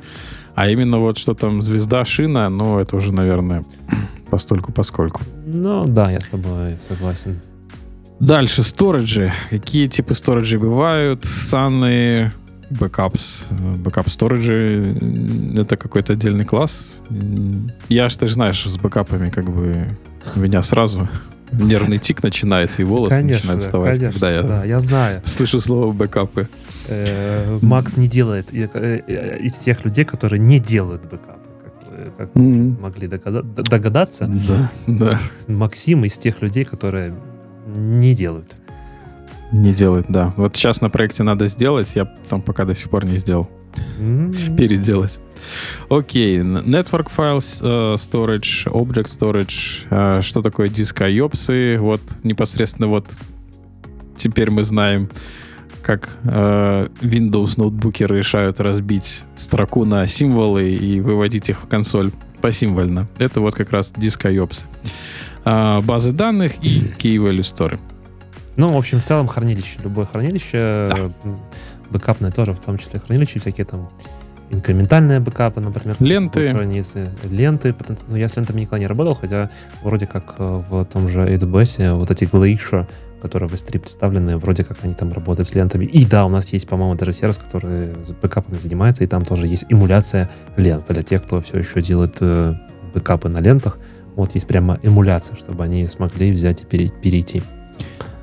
А 0.55 0.69
именно 0.69 0.97
вот 0.99 1.17
что 1.17 1.33
там 1.33 1.61
звезда, 1.61 2.03
шина, 2.05 2.49
ну, 2.49 2.79
это 2.79 2.95
уже, 2.95 3.13
наверное, 3.13 3.63
постольку 4.31 4.71
поскольку. 4.71 5.21
Ну, 5.45 5.85
да, 5.85 6.11
я 6.11 6.19
с 6.19 6.27
тобой 6.27 6.77
согласен. 6.79 7.39
Дальше, 8.21 8.61
сториджи. 8.61 9.33
Какие 9.49 9.87
типы 9.87 10.13
сториджей 10.13 10.59
бывают? 10.59 11.25
SAN'ы, 11.25 12.31
backups. 12.69 13.41
Бэкап 13.77 14.09
сториджи— 14.09 14.95
это 15.57 15.75
какой-то 15.75 16.13
отдельный 16.13 16.45
класс. 16.45 17.01
Я, 17.89 18.09
ж 18.09 18.15
ты 18.15 18.27
же 18.27 18.35
знаешь, 18.35 18.63
с 18.63 18.77
бэкапами 18.77 19.31
как 19.31 19.49
бы 19.49 19.87
у 20.35 20.39
меня 20.39 20.61
сразу 20.61 21.09
нервный 21.51 21.97
тик 21.97 22.21
начинается, 22.21 22.83
и 22.83 22.85
волосы 22.85 23.15
конечно, 23.15 23.37
начинают 23.37 23.63
вставать, 23.63 23.97
конечно, 23.97 24.11
когда 24.11 24.31
я, 24.31 24.43
да, 24.43 24.65
я 24.65 24.79
знаю. 24.79 25.21
слышу 25.25 25.59
слово 25.59 25.91
бэкапы. 25.91 26.47
Э, 26.87 27.57
Макс 27.63 27.97
не 27.97 28.07
делает 28.07 28.53
э, 28.53 28.69
э, 29.07 29.39
из 29.39 29.55
тех 29.55 29.83
людей, 29.83 30.05
которые 30.05 30.39
не 30.39 30.59
делают 30.59 31.05
бэкапы 31.05 31.39
как 32.17 32.29
mm-hmm. 32.33 32.81
могли 32.81 33.07
догадаться. 33.07 34.27
Да, 34.27 34.71
да. 34.87 35.19
Максим 35.47 36.03
из 36.05 36.17
тех 36.17 36.41
людей, 36.41 36.63
которые 36.63 37.13
не 37.67 38.13
делают. 38.13 38.49
Не 39.51 39.73
делают, 39.73 40.05
да. 40.09 40.33
Вот 40.37 40.55
сейчас 40.55 40.81
на 40.81 40.89
проекте 40.89 41.23
надо 41.23 41.47
сделать, 41.47 41.91
я 41.95 42.05
там 42.29 42.41
пока 42.41 42.65
до 42.65 42.73
сих 42.73 42.89
пор 42.89 43.05
не 43.05 43.17
сделал. 43.17 43.49
Mm-hmm. 43.99 44.55
Переделать. 44.57 45.19
Окей, 45.89 46.39
Network 46.39 47.07
Files 47.15 47.61
uh, 47.61 47.95
Storage, 47.95 48.65
Object 48.71 49.07
Storage, 49.07 49.89
uh, 49.89 50.21
что 50.21 50.41
такое 50.41 50.69
диск 50.69 51.01
IOPS, 51.01 51.77
вот 51.77 52.01
непосредственно 52.23 52.87
вот 52.87 53.13
теперь 54.17 54.51
мы 54.51 54.63
знаем, 54.63 55.09
как 55.81 56.17
э, 56.23 56.87
Windows 57.01 57.53
ноутбуки 57.57 58.03
решают 58.03 58.59
разбить 58.59 59.23
строку 59.35 59.83
на 59.83 60.05
символы 60.07 60.71
и 60.71 61.01
выводить 61.01 61.49
их 61.49 61.63
в 61.63 61.67
консоль 61.67 62.11
посимвольно. 62.39 63.07
Это 63.17 63.41
вот 63.41 63.55
как 63.55 63.71
раз 63.71 63.91
диск 63.95 64.25
IOPS. 64.25 64.65
Э, 65.45 65.81
базы 65.81 66.11
данных 66.11 66.63
и 66.63 66.91
Key 66.99 67.17
Value 67.17 67.41
Store. 67.41 67.79
Ну, 68.57 68.73
в 68.73 68.77
общем, 68.77 68.99
в 68.99 69.03
целом 69.03 69.27
хранилище. 69.27 69.79
Любое 69.83 70.05
хранилище, 70.05 70.89
да. 70.89 71.31
бэкапное 71.89 72.31
тоже, 72.31 72.53
в 72.53 72.59
том 72.59 72.77
числе 72.77 72.99
хранилище, 72.99 73.39
всякие 73.39 73.65
там 73.65 73.89
инкрементальные 74.51 75.19
бэкапы, 75.19 75.61
например. 75.61 75.95
Ленты. 75.99 76.45
Страницы, 76.45 77.09
ленты. 77.23 77.73
Ну, 78.09 78.17
я 78.17 78.27
с 78.27 78.35
лентами 78.35 78.61
никогда 78.61 78.79
не 78.79 78.87
работал, 78.87 79.15
хотя 79.15 79.49
вроде 79.81 80.05
как 80.05 80.35
э, 80.37 80.61
в 80.69 80.85
том 80.85 81.07
же 81.07 81.21
AWS 81.21 81.93
вот 81.93 82.11
эти 82.11 82.25
Glacier, 82.25 82.87
которые 83.21 83.47
в 83.49 83.53
S3 83.53 83.79
представлены, 83.79 84.37
вроде 84.37 84.63
как 84.63 84.77
они 84.83 84.93
там 84.93 85.13
работают 85.13 85.47
с 85.47 85.55
лентами. 85.55 85.85
И 85.85 86.05
да, 86.05 86.25
у 86.25 86.29
нас 86.29 86.51
есть, 86.51 86.67
по-моему, 86.67 86.95
даже 86.95 87.13
сервис, 87.13 87.37
который 87.37 87.93
с 88.05 88.11
бэкапами 88.11 88.59
занимается, 88.59 89.03
и 89.03 89.07
там 89.07 89.23
тоже 89.23 89.47
есть 89.47 89.65
эмуляция 89.69 90.29
лент 90.57 90.85
для 90.89 91.01
тех, 91.01 91.23
кто 91.23 91.39
все 91.39 91.59
еще 91.59 91.81
делает 91.81 92.17
э, 92.19 92.55
бэкапы 92.93 93.29
на 93.29 93.39
лентах. 93.39 93.79
Вот 94.15 94.35
есть 94.35 94.47
прямо 94.47 94.79
эмуляция, 94.83 95.35
чтобы 95.35 95.63
они 95.63 95.87
смогли 95.87 96.31
взять 96.31 96.63
и 96.63 96.65
перейти. 96.65 97.43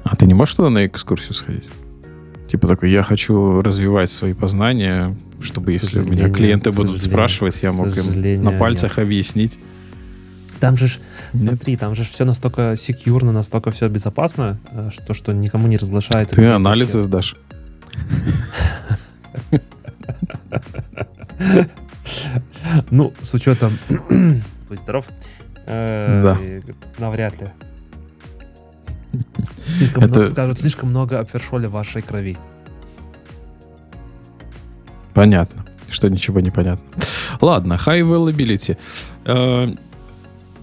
А 0.04 0.16
ты 0.16 0.26
не 0.26 0.34
можешь 0.34 0.54
туда 0.54 0.70
на 0.70 0.86
экскурсию 0.86 1.34
сходить? 1.34 1.68
Типа 2.48 2.66
такой, 2.66 2.90
я 2.90 3.02
хочу 3.02 3.60
развивать 3.60 4.10
свои 4.10 4.32
познания, 4.32 5.14
чтобы 5.40 5.72
если 5.72 6.00
меня 6.00 6.30
клиенты 6.30 6.70
будут 6.70 6.98
спрашивать, 6.98 7.62
я 7.62 7.72
мог 7.72 7.88
им 7.96 8.42
на 8.42 8.52
пальцах 8.52 8.96
нет. 8.96 9.06
объяснить. 9.06 9.58
Там 10.60 10.76
же, 10.76 10.88
смотри, 11.32 11.76
там 11.76 11.94
же 11.94 12.02
все 12.04 12.24
настолько 12.24 12.74
секьюрно, 12.74 13.32
настолько 13.32 13.70
все 13.70 13.88
безопасно, 13.88 14.58
э, 14.72 14.90
что, 14.92 15.14
что 15.14 15.32
никому 15.32 15.68
не 15.68 15.76
разглашается. 15.76 16.34
Ты 16.34 16.46
анализы 16.46 17.02
сдашь. 17.02 17.36
Ну, 22.90 23.12
с 23.22 23.34
учетом... 23.34 23.78
Будь 24.68 24.78
здоров. 24.78 25.06
Э, 25.68 26.22
да. 26.22 26.72
Навряд 26.98 27.40
ли. 27.40 27.48
Слишком 29.74 30.04
Это... 30.04 30.14
много, 30.14 30.26
скажут, 30.30 30.58
слишком 30.58 30.88
много 30.88 31.20
обфершоли 31.20 31.66
в 31.66 31.72
вашей 31.72 32.00
крови. 32.00 32.38
Понятно, 35.12 35.64
что 35.90 36.08
ничего 36.08 36.40
не 36.40 36.50
понятно. 36.50 36.84
Ладно, 37.40 37.74
high 37.74 38.00
availability. 38.00 38.78
Э, 39.26 39.68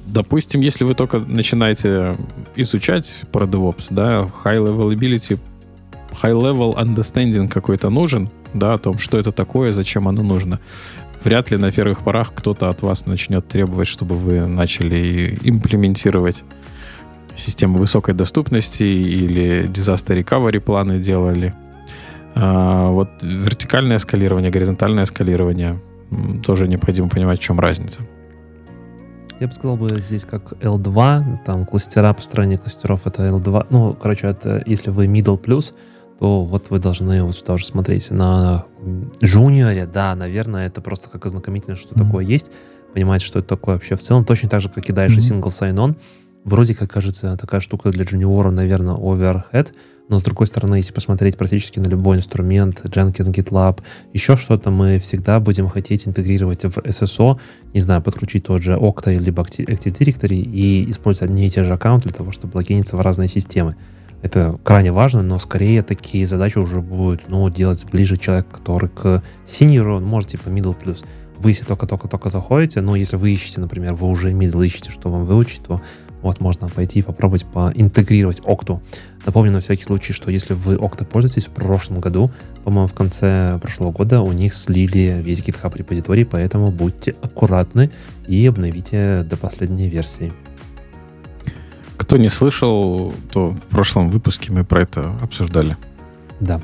допустим, 0.08 0.62
если 0.62 0.84
вы 0.84 0.96
только 0.96 1.20
начинаете 1.20 2.16
изучать 2.56 3.22
про 3.32 3.46
DevOps, 3.46 3.88
да, 3.92 4.30
high 4.44 4.66
availability, 4.66 5.40
high 6.24 6.34
level 6.34 6.76
understanding 6.76 7.48
какой-то 7.48 7.90
нужен, 7.90 8.30
да, 8.56 8.74
о 8.74 8.78
том, 8.80 8.98
что 8.98 9.20
это 9.20 9.32
такое, 9.32 9.72
зачем 9.72 10.08
оно 10.08 10.24
нужно. 10.24 10.60
Вряд 11.26 11.50
ли 11.50 11.58
на 11.58 11.72
первых 11.72 12.04
порах 12.04 12.34
кто-то 12.36 12.70
от 12.70 12.84
вас 12.84 13.08
начнет 13.08 13.48
требовать, 13.48 13.88
чтобы 13.88 14.16
вы 14.16 14.46
начали 14.46 15.36
имплементировать 15.42 16.44
системы 17.36 17.80
высокой 17.80 18.14
доступности 18.14 18.84
или 18.84 19.68
disaster 19.68 20.16
recovery 20.24 20.60
планы 20.60 21.00
делали. 21.00 21.56
А, 22.36 22.92
вот 22.92 23.10
вертикальное 23.24 23.98
скалирование, 23.98 24.52
горизонтальное 24.52 25.06
скалирование 25.06 25.82
тоже 26.46 26.68
необходимо 26.68 27.10
понимать, 27.10 27.40
в 27.40 27.44
чем 27.44 27.60
разница. 27.60 28.02
Я 29.40 29.48
бы 29.48 29.54
сказал 29.54 29.78
бы 29.78 30.00
здесь 30.00 30.26
как 30.26 30.54
L2, 30.62 31.40
там 31.44 31.66
кластера, 31.66 32.14
построение 32.14 32.60
кластеров 32.60 33.08
это 33.08 33.26
L2. 33.26 33.66
Ну, 33.72 33.98
короче, 34.00 34.28
это 34.28 34.62
если 34.68 34.92
вы 34.92 35.08
middle 35.08 35.42
plus, 35.42 35.74
то 36.20 36.44
вот 36.44 36.70
вы 36.70 36.80
должны 36.80 37.24
вот 37.24 37.36
сюда 37.36 37.54
уже 37.54 37.66
смотреть. 37.66 38.12
На 38.12 38.66
junior, 39.22 39.86
да, 39.92 40.16
наверное, 40.16 40.68
это 40.68 40.82
просто 40.82 41.10
как 41.10 41.26
ознакомительно, 41.26 41.76
что 41.76 41.94
mm-hmm. 41.94 42.06
такое 42.06 42.26
есть, 42.26 42.52
понимать, 42.94 43.22
что 43.22 43.40
это 43.40 43.50
такое 43.50 43.76
вообще 43.76 43.96
в 43.96 44.02
целом. 44.02 44.26
Точно 44.26 44.50
так 44.50 44.62
же, 44.62 44.70
как 44.70 44.90
и 44.90 44.94
дальше 44.94 45.20
mm-hmm. 45.20 45.42
single 45.42 45.50
sign-on 45.50 45.96
вроде 46.46 46.76
как 46.76 46.90
кажется 46.92 47.36
такая 47.36 47.60
штука 47.60 47.90
для 47.90 48.06
джуниора, 48.06 48.52
наверное, 48.52 48.96
overhead, 48.96 49.74
но 50.08 50.20
с 50.20 50.24
другой 50.24 50.46
стороны, 50.48 50.76
если 50.76 50.94
посмотреть 50.94 51.36
практически 51.36 51.80
на 51.80 51.88
любой 51.88 52.18
инструмент, 52.18 52.82
Jenkins, 52.86 53.34
GitLab, 53.34 53.82
еще 54.14 54.36
что-то, 54.38 54.70
мы 54.70 55.00
всегда 55.00 55.40
будем 55.40 55.68
хотеть 55.68 56.08
интегрировать 56.08 56.64
в 56.64 56.78
SSO, 56.78 57.40
не 57.74 57.82
знаю, 57.82 58.04
подключить 58.04 58.46
тот 58.46 58.62
же 58.62 58.74
Okta 58.74 59.14
либо 59.18 59.42
Active 59.42 59.92
Directory 59.92 60.38
и 60.38 60.90
использовать 60.92 61.32
одни 61.32 61.48
и 61.48 61.50
те 61.50 61.64
же 61.64 61.74
аккаунты 61.74 62.10
для 62.10 62.18
того, 62.18 62.32
чтобы 62.32 62.56
логиниться 62.58 62.96
в 62.96 63.02
разные 63.02 63.28
системы. 63.28 63.76
Это 64.22 64.58
крайне 64.64 64.92
важно, 64.92 65.22
но 65.22 65.38
скорее 65.40 65.84
такие 65.84 66.26
задачи 66.26 66.58
уже 66.58 66.82
будут 66.82 67.28
ну, 67.28 67.50
делать 67.50 67.86
ближе 67.92 68.18
человек, 68.18 68.48
который 68.52 68.90
к 68.90 69.24
синьору, 69.46 70.00
может, 70.00 70.30
типа 70.30 70.50
middle 70.50 70.76
plus. 70.78 71.06
вы 71.38 71.52
если 71.52 71.66
только-только-только 71.66 72.30
заходите, 72.30 72.82
но 72.82 72.96
если 72.96 73.18
вы 73.18 73.32
ищете, 73.32 73.62
например, 73.62 73.94
вы 73.94 74.08
уже 74.08 74.32
middle 74.32 74.66
ищете, 74.66 74.92
что 74.92 75.10
вам 75.10 75.26
выучить, 75.26 75.64
то 75.64 75.82
вот 76.22 76.42
можно 76.42 76.70
пойти 76.70 77.00
и 77.00 77.04
попробовать 77.04 77.46
поинтегрировать 77.46 78.40
Octo. 78.40 78.82
Напомню 79.28 79.52
на 79.52 79.62
всякий 79.62 79.84
случай, 79.84 80.12
что 80.12 80.32
если 80.32 80.56
вы 80.56 80.74
Octo 80.74 81.06
пользуетесь 81.06 81.46
в 81.46 81.52
прошлом 81.52 82.00
году, 82.00 82.32
по-моему, 82.64 82.88
в 82.88 82.94
конце 82.94 83.60
прошлого 83.62 83.92
года 83.92 84.22
у 84.22 84.32
них 84.32 84.56
слили 84.56 85.22
весь 85.22 85.42
GitHub 85.42 85.78
репозиторий, 85.78 86.26
поэтому 86.26 86.72
будьте 86.72 87.16
аккуратны 87.22 87.92
и 88.28 88.48
обновите 88.48 89.24
до 89.24 89.38
последней 89.38 89.88
версии. 89.88 90.32
Кто 91.98 92.18
не 92.18 92.30
слышал, 92.30 93.14
то 93.32 93.52
в 93.52 93.62
прошлом 93.70 94.10
выпуске 94.10 94.52
мы 94.52 94.64
про 94.64 94.84
это 94.84 95.14
обсуждали. 95.22 95.78
Да. 96.40 96.62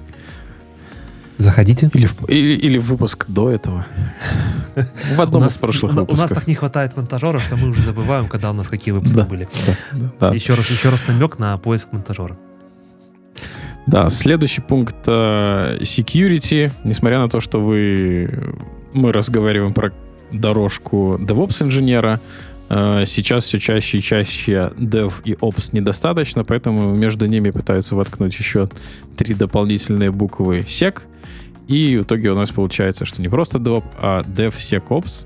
Заходите. 1.38 1.90
Или 1.94 2.06
в, 2.06 2.30
или, 2.30 2.56
или 2.56 2.78
в 2.78 2.84
выпуск 2.84 3.26
до 3.28 3.50
этого. 3.50 3.86
В 5.16 5.20
одном 5.20 5.48
из 5.48 5.58
прошлых 5.58 5.94
выпусков. 5.94 6.20
У 6.20 6.22
нас 6.22 6.30
так 6.30 6.48
не 6.48 6.54
хватает 6.54 6.96
монтажера, 6.96 7.40
что 7.40 7.58
мы 7.58 7.70
уже 7.70 7.82
забываем, 7.82 8.28
когда 8.28 8.52
у 8.52 8.54
нас 8.54 8.70
какие 8.70 8.94
выпуски 8.94 9.22
были. 9.22 9.48
Еще 10.34 10.54
раз, 10.54 10.70
еще 10.70 10.90
раз 10.90 11.08
намек 11.08 11.40
на 11.40 11.58
поиск 11.58 11.92
монтажера. 11.92 12.38
Да, 13.88 14.10
следующий 14.10 14.62
пункт 14.62 15.08
uh, 15.08 15.80
security. 15.82 16.72
Несмотря 16.84 17.20
на 17.20 17.28
то, 17.28 17.40
что 17.40 17.60
вы 17.60 18.30
мы 18.94 19.12
разговариваем 19.12 19.74
про 19.74 19.92
дорожку 20.32 21.18
DevOps 21.20 21.64
инженера, 21.64 22.22
сейчас 23.06 23.46
все 23.46 23.60
чаще 23.60 23.98
и 23.98 24.02
чаще 24.02 24.72
Dev 24.78 25.14
и 25.26 25.34
Ops 25.34 25.70
недостаточно, 25.74 26.46
поэтому 26.46 26.94
между 26.94 27.26
ними 27.26 27.50
пытаются 27.50 27.96
воткнуть 27.96 28.38
еще 28.38 28.70
три 29.18 29.34
дополнительные 29.34 30.12
буквы 30.12 30.62
SEC. 30.62 31.02
И 31.68 31.98
в 31.98 32.04
итоге 32.04 32.32
у 32.32 32.36
нас 32.36 32.52
получается, 32.52 33.06
что 33.06 33.22
не 33.22 33.30
просто 33.30 33.58
DevOps, 33.58 33.84
а 33.98 34.22
DevSecOps. 34.24 35.26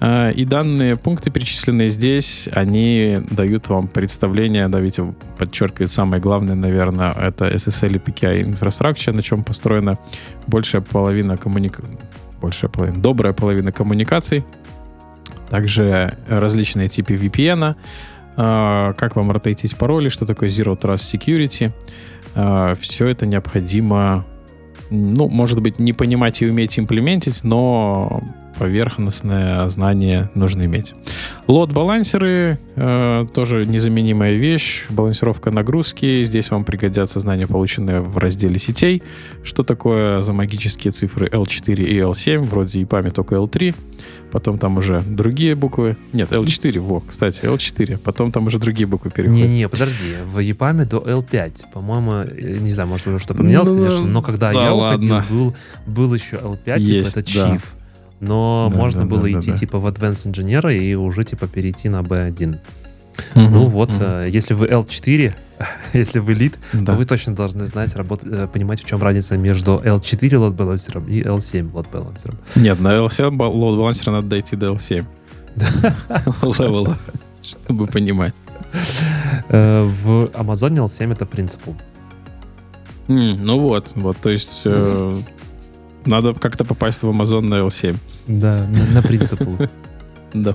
А, 0.00 0.30
и 0.30 0.44
данные 0.44 0.96
пункты, 0.96 1.30
перечисленные 1.30 1.90
здесь, 1.90 2.48
они 2.52 3.18
дают 3.30 3.68
вам 3.68 3.88
представление, 3.88 4.68
да, 4.68 4.80
ведь 4.80 5.00
подчеркивает 5.38 5.90
самое 5.90 6.22
главное, 6.22 6.54
наверное, 6.54 7.12
это 7.12 7.48
SSL 7.48 7.96
и 7.96 7.98
PKI 7.98 8.42
инфраструктура, 8.42 9.16
на 9.16 9.22
чем 9.22 9.42
построена 9.42 9.98
большая 10.46 10.82
половина 10.82 11.36
коммуник... 11.36 11.80
большая 12.40 12.70
половина, 12.70 13.02
добрая 13.02 13.32
половина 13.32 13.72
коммуникаций. 13.72 14.44
Также 15.48 16.16
различные 16.28 16.88
типы 16.88 17.14
VPN, 17.14 17.76
а, 18.36 18.92
как 18.94 19.16
вам 19.16 19.30
ротейтить 19.30 19.76
пароли, 19.76 20.08
что 20.08 20.26
такое 20.26 20.48
Zero 20.48 20.78
Trust 20.78 21.18
Security. 21.18 21.72
А, 22.34 22.74
Все 22.74 23.06
это 23.06 23.26
необходимо 23.26 24.24
ну, 24.90 25.28
может 25.28 25.60
быть, 25.60 25.78
не 25.78 25.92
понимать 25.92 26.40
и 26.42 26.48
уметь 26.48 26.78
имплементить, 26.78 27.44
но 27.44 28.22
поверхностное 28.58 29.68
знание 29.68 30.30
нужно 30.34 30.64
иметь. 30.64 30.94
Лот-балансеры 31.46 32.58
э, 32.76 33.26
тоже 33.32 33.66
незаменимая 33.66 34.34
вещь. 34.34 34.84
Балансировка 34.90 35.50
нагрузки. 35.50 36.24
Здесь 36.24 36.50
вам 36.50 36.64
пригодятся 36.64 37.20
знания, 37.20 37.46
полученные 37.46 38.00
в 38.00 38.18
разделе 38.18 38.58
сетей. 38.58 39.02
Что 39.42 39.62
такое 39.62 40.20
за 40.22 40.32
магические 40.32 40.92
цифры 40.92 41.26
L4 41.28 41.82
и 41.82 41.98
L7? 41.98 42.40
Вроде 42.40 42.80
и 42.80 42.84
память 42.84 43.14
только 43.14 43.36
L3. 43.36 43.74
Потом 44.30 44.58
там 44.58 44.76
уже 44.76 45.02
другие 45.06 45.54
буквы. 45.54 45.96
Нет, 46.12 46.32
L4, 46.32 46.80
во, 46.80 47.00
кстати, 47.00 47.44
L4. 47.44 47.98
Потом 47.98 48.30
там 48.30 48.46
уже 48.46 48.58
другие 48.58 48.86
буквы 48.86 49.10
переходят. 49.10 49.46
Не-не, 49.46 49.68
подожди. 49.68 50.16
В 50.26 50.38
EPAM 50.38 50.84
до 50.84 50.98
L5. 50.98 51.64
По-моему, 51.72 52.30
не 52.60 52.70
знаю, 52.70 52.88
может 52.88 53.06
уже 53.06 53.18
что 53.18 53.34
поменялось, 53.34 53.68
ну, 53.68 53.74
конечно, 53.74 54.06
но 54.06 54.22
когда 54.22 54.52
да 54.52 54.64
я 54.64 54.72
ладно. 54.74 55.16
уходил, 55.16 55.36
был, 55.36 55.56
был 55.86 56.14
еще 56.14 56.36
L5, 56.36 56.80
Есть, 56.80 57.14
типа 57.14 57.20
это 57.20 57.34
да. 57.34 57.54
Chief 57.54 57.62
но 58.20 58.68
да, 58.70 58.76
можно 58.76 59.00
да, 59.02 59.06
было 59.06 59.22
да, 59.22 59.32
идти 59.32 59.50
да, 59.50 59.56
типа 59.56 59.78
в 59.78 59.86
Advanced 59.86 60.30
Engineer 60.30 60.76
и 60.76 60.94
уже 60.94 61.24
типа 61.24 61.46
перейти 61.46 61.88
на 61.88 62.00
B1. 62.00 62.58
Угу, 63.34 63.40
ну 63.40 63.66
вот, 63.66 63.90
угу. 63.90 63.98
э, 64.00 64.28
если 64.30 64.54
вы 64.54 64.66
L4, 64.68 65.34
если 65.92 66.18
вы 66.18 66.34
лид, 66.34 66.58
да. 66.72 66.92
то 66.92 66.98
вы 66.98 67.04
точно 67.04 67.34
должны 67.34 67.66
знать, 67.66 67.94
работать, 67.96 68.28
э, 68.30 68.46
понимать, 68.46 68.80
в 68.82 68.86
чем 68.86 69.02
разница 69.02 69.36
между 69.36 69.78
L4 69.78 70.30
load 70.30 70.52
балансером 70.52 71.06
и 71.06 71.22
L7 71.22 71.72
load 71.72 71.86
балансером. 71.92 72.38
Нет, 72.56 72.80
на 72.80 72.94
L7 72.94 73.30
load 73.30 73.76
балансера 73.76 74.12
надо 74.12 74.28
дойти 74.28 74.56
до 74.56 74.68
L7. 74.68 75.04
Левела, 75.56 76.96
чтобы 77.42 77.86
понимать. 77.86 78.34
Э, 79.48 79.82
в 79.82 80.26
Amazon 80.34 80.76
L7 80.76 81.12
это 81.12 81.26
принципу. 81.26 81.76
Ну 83.08 83.58
вот, 83.58 83.92
вот, 83.94 84.18
то 84.18 84.28
есть 84.28 84.64
надо 86.04 86.34
как-то 86.34 86.64
попасть 86.64 87.02
в 87.02 87.10
Amazon 87.10 87.42
на 87.42 87.56
L7. 87.56 87.96
Да, 88.26 88.66
на, 88.94 89.02
принципу. 89.02 89.56
Да. 90.34 90.54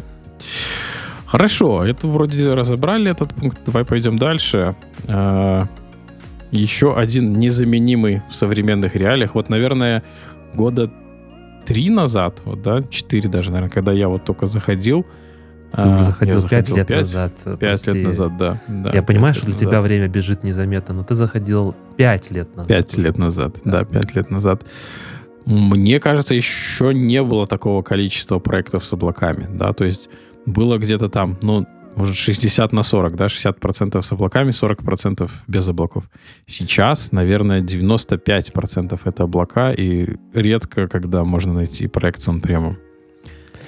Хорошо, 1.26 1.84
это 1.84 2.08
вроде 2.08 2.54
разобрали 2.54 3.10
этот 3.10 3.34
пункт. 3.34 3.60
Давай 3.66 3.84
пойдем 3.84 4.20
дальше. 4.20 4.76
А, 5.08 5.68
еще 6.52 6.96
один 6.96 7.34
незаменимый 7.34 8.22
в 8.30 8.36
современных 8.36 8.96
реалиях. 8.96 9.34
Вот, 9.34 9.50
наверное, 9.50 10.04
года 10.54 10.92
три 11.66 11.90
назад, 11.90 12.44
вот, 12.46 12.62
да, 12.62 12.84
четыре 12.84 13.30
даже, 13.30 13.50
наверное, 13.50 13.72
когда 13.72 13.92
я 13.92 14.10
вот 14.10 14.26
только 14.26 14.46
заходил, 14.46 15.08
ты 15.76 15.88
уже 15.88 16.04
заходил 16.04 16.48
пять 16.48 16.70
лет 16.70 16.88
5, 16.88 17.00
назад. 17.00 17.34
Пять 17.60 17.88
лет 17.88 18.06
назад, 18.06 18.38
да. 18.38 18.58
да 18.68 18.92
я 18.94 19.02
понимаю, 19.02 19.34
что 19.34 19.46
для 19.46 19.54
назад. 19.54 19.70
тебя 19.70 19.82
время 19.82 20.08
бежит 20.08 20.44
незаметно, 20.44 20.94
но 20.94 21.04
ты 21.04 21.16
заходил 21.16 21.74
пять 21.98 22.30
лет 22.30 22.56
назад. 22.56 22.68
Пять 22.68 22.96
лет 22.98 23.18
назад, 23.18 23.56
да, 23.66 23.84
пять 23.84 24.14
лет 24.14 24.30
назад. 24.30 24.64
Мне 25.46 26.00
кажется, 26.00 26.36
еще 26.36 26.94
не 26.94 27.22
было 27.22 27.48
такого 27.48 27.82
количества 27.82 28.40
проектов 28.40 28.86
с 28.86 28.94
облаками, 28.94 29.48
да, 29.50 29.74
то 29.74 29.86
есть 29.86 30.10
было 30.46 30.78
где-то 30.78 31.10
там, 31.10 31.38
ну, 31.42 31.66
может, 31.96 32.16
60 32.16 32.72
на 32.74 32.84
40, 32.84 33.16
да, 33.16 33.26
60% 33.26 34.02
с 34.02 34.12
облаками, 34.12 34.52
40% 34.52 35.30
без 35.48 35.68
облаков. 35.68 36.10
Сейчас, 36.48 37.12
наверное, 37.12 37.62
95% 37.62 39.00
это 39.04 39.24
облака, 39.24 39.72
и 39.72 40.16
редко, 40.34 40.88
когда 40.88 41.24
можно 41.24 41.54
найти 41.54 41.88
проект 41.88 42.22
с 42.22 42.28
он 42.28 42.42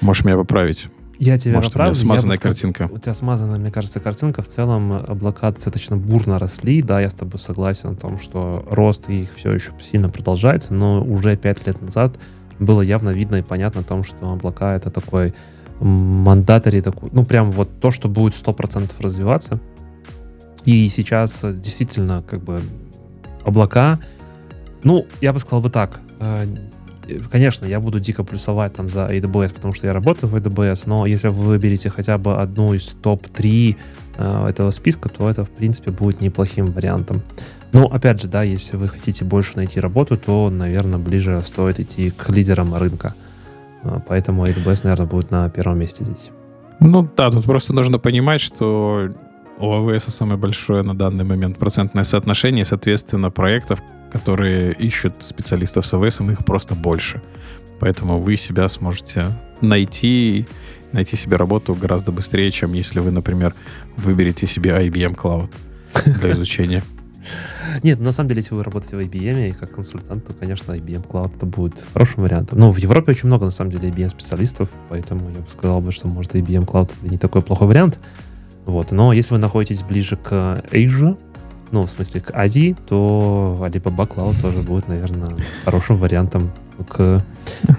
Можешь 0.01 0.25
меня 0.25 0.37
поправить? 0.37 0.87
Я 1.17 1.37
тебя 1.37 1.55
Может, 1.57 1.73
поправлю. 1.73 1.93
у 1.93 1.95
меня 1.95 2.05
смазанная 2.05 2.37
картинка. 2.37 2.89
У 2.91 2.97
тебя 2.97 3.13
смазанная, 3.13 3.57
мне 3.57 3.71
кажется, 3.71 3.99
картинка. 3.99 4.41
В 4.41 4.47
целом 4.47 4.91
облака 4.91 5.51
достаточно 5.51 5.97
бурно 5.97 6.39
росли. 6.39 6.81
Да, 6.81 6.99
я 6.99 7.09
с 7.09 7.13
тобой 7.13 7.39
согласен 7.39 7.91
о 7.91 7.95
том, 7.95 8.19
что 8.19 8.65
рост 8.69 9.09
их 9.09 9.33
все 9.33 9.53
еще 9.53 9.71
сильно 9.79 10.09
продолжается, 10.09 10.73
но 10.73 11.03
уже 11.03 11.37
пять 11.37 11.65
лет 11.67 11.81
назад 11.81 12.17
было 12.59 12.81
явно 12.81 13.09
видно 13.11 13.37
и 13.37 13.41
понятно 13.41 13.81
о 13.81 13.83
том, 13.83 14.03
что 14.03 14.31
облака 14.31 14.75
это 14.75 14.89
такой 14.89 15.33
мандатори, 15.79 16.81
такой, 16.81 17.09
ну 17.11 17.25
прям 17.25 17.51
вот 17.51 17.79
то, 17.81 17.91
что 17.91 18.07
будет 18.07 18.33
100% 18.33 18.91
развиваться. 18.99 19.59
И 20.63 20.87
сейчас 20.89 21.45
действительно 21.53 22.23
как 22.27 22.43
бы 22.43 22.61
облака, 23.43 23.99
ну, 24.83 25.05
я 25.21 25.33
бы 25.33 25.39
сказал 25.39 25.61
бы 25.61 25.69
так, 25.69 25.99
э, 26.19 26.45
конечно, 27.31 27.65
я 27.65 27.79
буду 27.79 27.99
дико 27.99 28.23
плюсовать 28.23 28.73
там 28.73 28.89
за 28.89 29.05
AWS, 29.05 29.53
потому 29.53 29.73
что 29.73 29.87
я 29.87 29.93
работаю 29.93 30.29
в 30.29 30.35
AWS, 30.35 30.83
но 30.85 31.05
если 31.05 31.29
вы 31.29 31.45
выберете 31.45 31.89
хотя 31.89 32.17
бы 32.17 32.37
одну 32.37 32.73
из 32.73 32.95
топ-3 33.01 33.75
э, 34.17 34.47
этого 34.47 34.71
списка, 34.71 35.09
то 35.09 35.29
это, 35.29 35.43
в 35.45 35.49
принципе, 35.49 35.91
будет 35.91 36.21
неплохим 36.21 36.67
вариантом. 36.67 37.21
Но, 37.71 37.87
опять 37.87 38.21
же, 38.21 38.27
да, 38.27 38.43
если 38.43 38.77
вы 38.77 38.87
хотите 38.87 39.25
больше 39.25 39.57
найти 39.57 39.79
работу, 39.79 40.17
то, 40.17 40.49
наверное, 40.49 40.99
ближе 40.99 41.41
стоит 41.43 41.79
идти 41.79 42.09
к 42.09 42.29
лидерам 42.29 42.73
рынка. 42.75 43.13
Э, 43.83 43.99
поэтому 44.07 44.45
AWS, 44.45 44.81
наверное, 44.83 45.07
будет 45.07 45.31
на 45.31 45.49
первом 45.49 45.79
месте 45.79 46.03
здесь. 46.03 46.31
Ну 46.79 47.09
да, 47.15 47.31
тут 47.31 47.45
просто 47.45 47.73
нужно 47.73 47.99
понимать, 47.99 48.41
что 48.41 49.09
у 49.59 49.71
АВС 49.71 50.05
самое 50.05 50.37
большое 50.37 50.83
на 50.83 50.93
данный 50.93 51.23
момент 51.23 51.57
процентное 51.57 52.03
соотношение, 52.03 52.65
соответственно, 52.65 53.31
проектов, 53.31 53.81
которые 54.11 54.73
ищут 54.73 55.23
специалистов 55.23 55.85
с 55.85 55.93
АВС, 55.93 56.19
их 56.21 56.45
просто 56.45 56.75
больше. 56.75 57.21
Поэтому 57.79 58.19
вы 58.19 58.37
себя 58.37 58.67
сможете 58.69 59.25
найти, 59.61 60.45
найти 60.91 61.15
себе 61.15 61.37
работу 61.37 61.73
гораздо 61.75 62.11
быстрее, 62.11 62.51
чем 62.51 62.73
если 62.73 62.99
вы, 62.99 63.11
например, 63.11 63.53
выберете 63.97 64.47
себе 64.47 64.71
IBM 64.71 65.15
Cloud 65.15 65.49
для 66.19 66.31
изучения. 66.33 66.83
Нет, 67.83 67.99
на 67.99 68.11
самом 68.11 68.29
деле, 68.29 68.39
если 68.39 68.55
вы 68.55 68.63
работаете 68.63 68.97
в 68.97 68.99
IBM 68.99 69.49
и 69.49 69.53
как 69.53 69.71
консультант, 69.71 70.25
то, 70.25 70.33
конечно, 70.33 70.73
IBM 70.73 71.07
Cloud 71.07 71.35
это 71.35 71.45
будет 71.45 71.83
хорошим 71.93 72.23
вариантом. 72.23 72.59
Но 72.59 72.71
в 72.71 72.77
Европе 72.77 73.11
очень 73.11 73.27
много, 73.27 73.45
на 73.45 73.51
самом 73.51 73.71
деле, 73.71 73.89
IBM 73.89 74.09
специалистов, 74.09 74.69
поэтому 74.89 75.29
я 75.29 75.39
бы 75.39 75.49
сказал, 75.49 75.81
бы, 75.81 75.91
что, 75.91 76.07
может, 76.07 76.35
IBM 76.35 76.65
Cloud 76.65 76.93
это 77.01 77.11
не 77.11 77.17
такой 77.17 77.41
плохой 77.41 77.67
вариант. 77.67 77.99
Вот. 78.65 78.91
Но 78.91 79.13
если 79.13 79.33
вы 79.35 79.39
находитесь 79.39 79.83
ближе 79.83 80.15
к 80.15 80.31
Asia, 80.71 81.17
ну, 81.71 81.85
в 81.85 81.89
смысле, 81.89 82.21
к 82.21 82.31
Азии, 82.33 82.75
то 82.87 83.57
Alibaba 83.61 84.07
Cloud 84.07 84.39
тоже 84.41 84.59
будет, 84.59 84.87
наверное, 84.87 85.35
хорошим 85.65 85.97
вариантом 85.97 86.51
к 86.89 87.23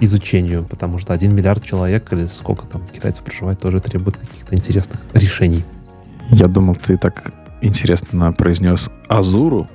изучению, 0.01 0.63
потому 0.65 0.97
что 0.97 1.13
один 1.13 1.35
миллиард 1.35 1.63
человек 1.63 2.11
или 2.13 2.25
сколько 2.25 2.65
там 2.65 2.81
китайцев 2.87 3.23
проживает, 3.23 3.59
тоже 3.59 3.79
требует 3.79 4.17
каких-то 4.17 4.55
интересных 4.55 5.01
решений. 5.13 5.63
Я 6.29 6.47
думал, 6.47 6.75
ты 6.75 6.97
так 6.97 7.31
интересно 7.61 8.33
произнес 8.33 8.89
Азуру. 9.07 9.67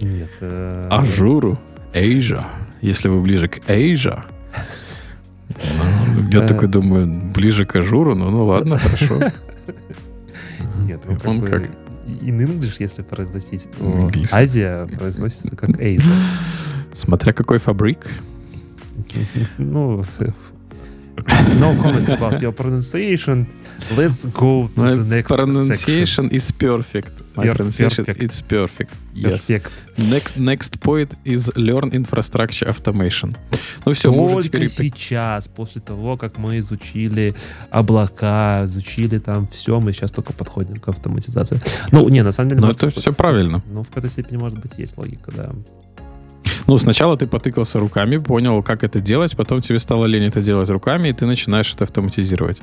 Нет. 0.00 0.30
Э... 0.40 0.88
Ажуру. 0.90 1.58
Asia. 1.92 2.42
Если 2.80 3.08
вы 3.08 3.20
ближе 3.20 3.48
к 3.48 3.58
Asia, 3.68 4.22
Я 6.30 6.38
Э. 6.44 6.46
такой 6.46 6.68
думаю, 6.68 7.30
ближе 7.34 7.66
к 7.66 7.76
ажуру, 7.76 8.14
ну, 8.14 8.30
ну 8.30 8.44
ладно, 8.46 8.76
хорошо. 8.78 9.16
Нет, 10.92 11.02
ну, 11.06 11.16
как 11.16 11.26
Он 11.26 11.38
бы 11.38 11.46
как? 11.46 11.62
In 12.06 12.38
English, 12.38 12.76
если 12.80 13.02
произносить, 13.02 13.70
то 13.70 13.84
English. 13.84 14.28
Азия 14.32 14.86
произносится 14.86 15.56
как 15.56 15.70
Asia. 15.70 16.02
Смотря 16.92 17.32
какой 17.32 17.58
фабрик. 17.58 18.06
Ну, 19.58 20.02
no 21.58 21.74
comments 21.80 22.10
about 22.10 22.40
your 22.40 22.52
pronunciation. 22.52 23.46
Let's 23.96 24.26
go 24.26 24.68
to 24.68 24.82
the 24.82 25.04
next 25.04 25.28
section. 25.28 25.36
pronunciation 25.36 26.28
is 26.30 26.50
perfect. 26.52 27.21
My 27.34 27.44
Пер- 27.44 27.56
pronunciation 27.56 28.04
perfect. 28.04 28.22
is 28.22 28.42
perfect. 28.42 28.90
Yes. 29.14 29.30
Перфект. 29.30 29.72
Next, 29.96 30.36
next 30.36 30.80
point 30.80 31.16
is 31.24 31.50
learn 31.56 31.90
infrastructure 31.92 32.68
automation. 32.68 33.36
Ну 33.86 33.92
все, 33.92 34.12
мы 34.12 34.24
уже 34.24 34.50
Только 34.50 34.68
теперь... 34.68 34.68
сейчас, 34.68 35.48
после 35.48 35.80
того, 35.80 36.16
как 36.16 36.38
мы 36.38 36.58
изучили 36.58 37.34
облака, 37.70 38.64
изучили 38.64 39.18
там 39.18 39.46
все, 39.46 39.80
мы 39.80 39.92
сейчас 39.92 40.10
только 40.10 40.32
подходим 40.32 40.76
к 40.78 40.88
автоматизации. 40.88 41.60
Ну, 41.90 42.08
не, 42.08 42.22
на 42.22 42.32
самом 42.32 42.50
деле... 42.50 42.60
Ну 42.60 42.66
может, 42.66 42.84
это 42.84 43.00
все 43.00 43.12
правильно. 43.12 43.62
Ну, 43.72 43.82
в 43.82 43.88
какой-то 43.88 44.08
степени, 44.10 44.36
может 44.36 44.58
быть, 44.58 44.78
есть 44.78 44.98
логика, 44.98 45.32
да. 45.34 45.52
Ну, 46.66 46.78
сначала 46.78 47.16
ты 47.16 47.26
потыкался 47.26 47.78
руками, 47.78 48.18
понял, 48.18 48.62
как 48.62 48.84
это 48.84 49.00
делать, 49.00 49.36
потом 49.36 49.60
тебе 49.60 49.80
стало 49.80 50.06
лень 50.06 50.26
это 50.26 50.42
делать 50.42 50.70
руками, 50.70 51.08
и 51.08 51.12
ты 51.12 51.26
начинаешь 51.26 51.72
это 51.74 51.84
автоматизировать. 51.84 52.60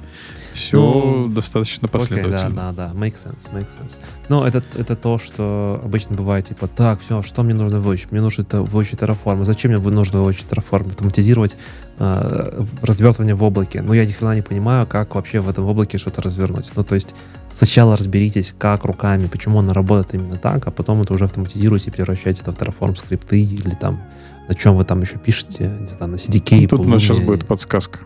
Все 0.54 0.78
Ну, 0.78 1.28
достаточно 1.28 1.88
Окей, 1.88 2.00
последовательно. 2.00 2.50
да, 2.56 2.72
да, 2.72 2.88
да, 2.88 2.94
make 2.94 3.14
sense, 3.14 3.52
make 3.54 3.68
sense. 3.68 4.00
Но 4.30 4.48
это, 4.48 4.64
это 4.76 4.96
то, 4.96 5.18
что 5.18 5.82
обычно 5.84 6.16
бывает, 6.16 6.46
типа, 6.46 6.68
так, 6.68 7.02
все, 7.02 7.22
что 7.22 7.44
мне 7.44 7.54
нужно 7.54 7.80
выучить? 7.80 8.12
Мне 8.12 8.22
нужно 8.22 8.44
это 8.44 8.62
выучить 8.62 9.00
Terraform. 9.00 9.44
Зачем 9.44 9.72
мне 9.72 9.82
нужно 9.90 10.22
выучить 10.22 10.46
Terraform? 10.46 10.88
Автоматизировать 10.90 11.58
э, 12.00 12.62
развертывание 12.82 13.36
в 13.36 13.44
облаке. 13.44 13.82
Ну, 13.82 13.94
я 13.94 14.06
ни 14.06 14.12
хрена 14.12 14.34
не 14.36 14.42
понимаю, 14.42 14.88
как 14.88 15.16
вообще 15.16 15.40
в 15.42 15.50
этом 15.50 15.66
облаке 15.66 15.98
что-то 15.98 16.22
развернуть. 16.22 16.72
Ну, 16.76 16.84
то 16.84 16.96
есть 16.96 17.16
сначала 17.48 17.96
разберитесь, 17.98 18.54
как 18.58 18.86
руками, 18.86 19.28
почему 19.28 19.60
оно 19.60 19.74
работает 19.74 20.14
именно 20.22 20.38
так, 20.38 20.68
а 20.68 20.72
потом 20.72 21.02
это 21.02 21.14
уже 21.14 21.26
автоматизируете 21.26 21.90
и 21.90 21.94
превращаете 21.94 22.42
это 22.42 22.52
в 22.52 22.56
Terraform 22.56 22.96
скрипты 22.96 23.42
или 23.42 23.72
там 23.76 24.02
на 24.48 24.56
чем 24.56 24.76
вы 24.76 24.84
там 24.84 25.02
еще 25.02 25.18
пишете, 25.20 25.78
не 25.80 25.88
знаю, 25.88 26.14
на 26.14 26.16
CDK. 26.16 26.62
Ну, 26.62 26.68
Тут 26.70 26.80
у 26.80 26.84
нас 26.86 27.02
сейчас 27.04 27.20
будет 27.20 27.46
подсказка. 27.46 28.00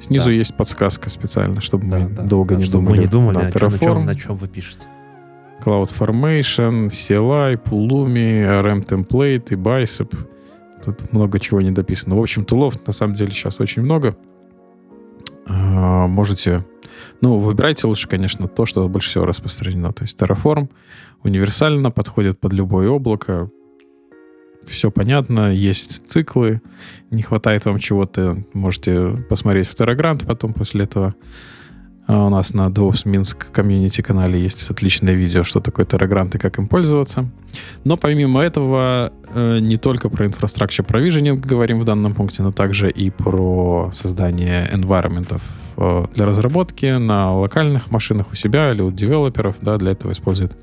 Снизу 0.00 0.26
Да. 0.26 0.32
есть 0.32 0.56
подсказка 0.56 1.10
специально, 1.10 1.60
чтобы 1.60 1.86
Да, 1.88 1.98
мы 1.98 2.08
да, 2.08 2.22
долго 2.22 2.54
да, 2.54 2.60
не 2.60 2.64
чтобы 2.66 2.84
думали. 2.84 2.96
мы 2.98 3.04
не 3.04 3.08
думали, 3.10 3.34
Да, 3.34 3.46
о 3.48 3.50
чем- 3.52 3.68
на, 3.70 3.78
чем, 3.78 3.88
Terraform, 3.92 4.04
на 4.04 4.14
чем 4.14 4.36
вы 4.36 4.48
пишете. 4.48 4.86
CloudFormation, 5.64 6.86
CLI, 6.88 7.56
Pulumi, 7.62 8.44
RM 8.62 8.84
Template 8.84 9.50
и 9.50 9.54
Bicep. 9.54 10.14
Тут 10.84 11.12
много 11.12 11.38
чего 11.38 11.60
не 11.60 11.70
дописано. 11.70 12.16
В 12.16 12.20
общем, 12.20 12.44
тулов 12.44 12.86
на 12.86 12.92
самом 12.92 13.14
деле 13.14 13.32
сейчас 13.32 13.60
очень 13.60 13.82
много. 13.82 14.16
А, 15.46 16.06
Можете... 16.06 16.64
Ну, 17.20 17.38
выбирайте 17.38 17.86
лучше, 17.86 18.08
конечно, 18.08 18.48
то, 18.48 18.66
что 18.66 18.88
больше 18.88 19.10
всего 19.10 19.24
распространено. 19.24 19.92
То 19.92 20.04
есть 20.04 20.20
Terraform 20.20 20.68
универсально 21.22 21.90
подходит 21.90 22.38
под 22.38 22.52
любое 22.52 22.88
облако. 22.88 23.50
Все 24.64 24.90
понятно, 24.90 25.52
есть 25.52 26.06
циклы. 26.06 26.60
Не 27.10 27.22
хватает 27.22 27.64
вам 27.64 27.78
чего-то, 27.78 28.44
можете 28.52 29.24
посмотреть 29.28 29.66
в 29.66 29.74
Terragranт 29.74 30.26
потом 30.26 30.52
после 30.52 30.84
этого. 30.84 31.14
А 32.06 32.26
У 32.26 32.28
нас 32.28 32.52
на 32.52 32.68
DevOps 32.68 33.02
Минск 33.04 33.50
комьюнити 33.52 34.00
канале 34.00 34.40
есть 34.40 34.70
отличное 34.70 35.14
видео, 35.14 35.44
что 35.44 35.60
такое 35.60 35.86
и 35.86 36.38
как 36.38 36.58
им 36.58 36.66
пользоваться. 36.66 37.26
Но 37.84 37.96
помимо 37.96 38.40
этого, 38.40 39.12
э, 39.34 39.58
не 39.60 39.76
только 39.76 40.08
про 40.08 40.26
Infrastructure 40.26 40.84
Provisioning 40.84 41.36
говорим 41.36 41.80
в 41.80 41.84
данном 41.84 42.14
пункте, 42.14 42.42
но 42.42 42.50
также 42.50 42.90
и 42.90 43.10
про 43.10 43.90
создание 43.92 44.68
environment 44.72 45.40
э, 45.76 46.04
для 46.14 46.26
разработки 46.26 46.98
на 46.98 47.36
локальных 47.36 47.90
машинах 47.90 48.32
у 48.32 48.34
себя 48.34 48.72
или 48.72 48.82
у 48.82 48.90
девелоперов. 48.90 49.56
Да, 49.60 49.76
для 49.78 49.92
этого 49.92 50.12
используют 50.12 50.56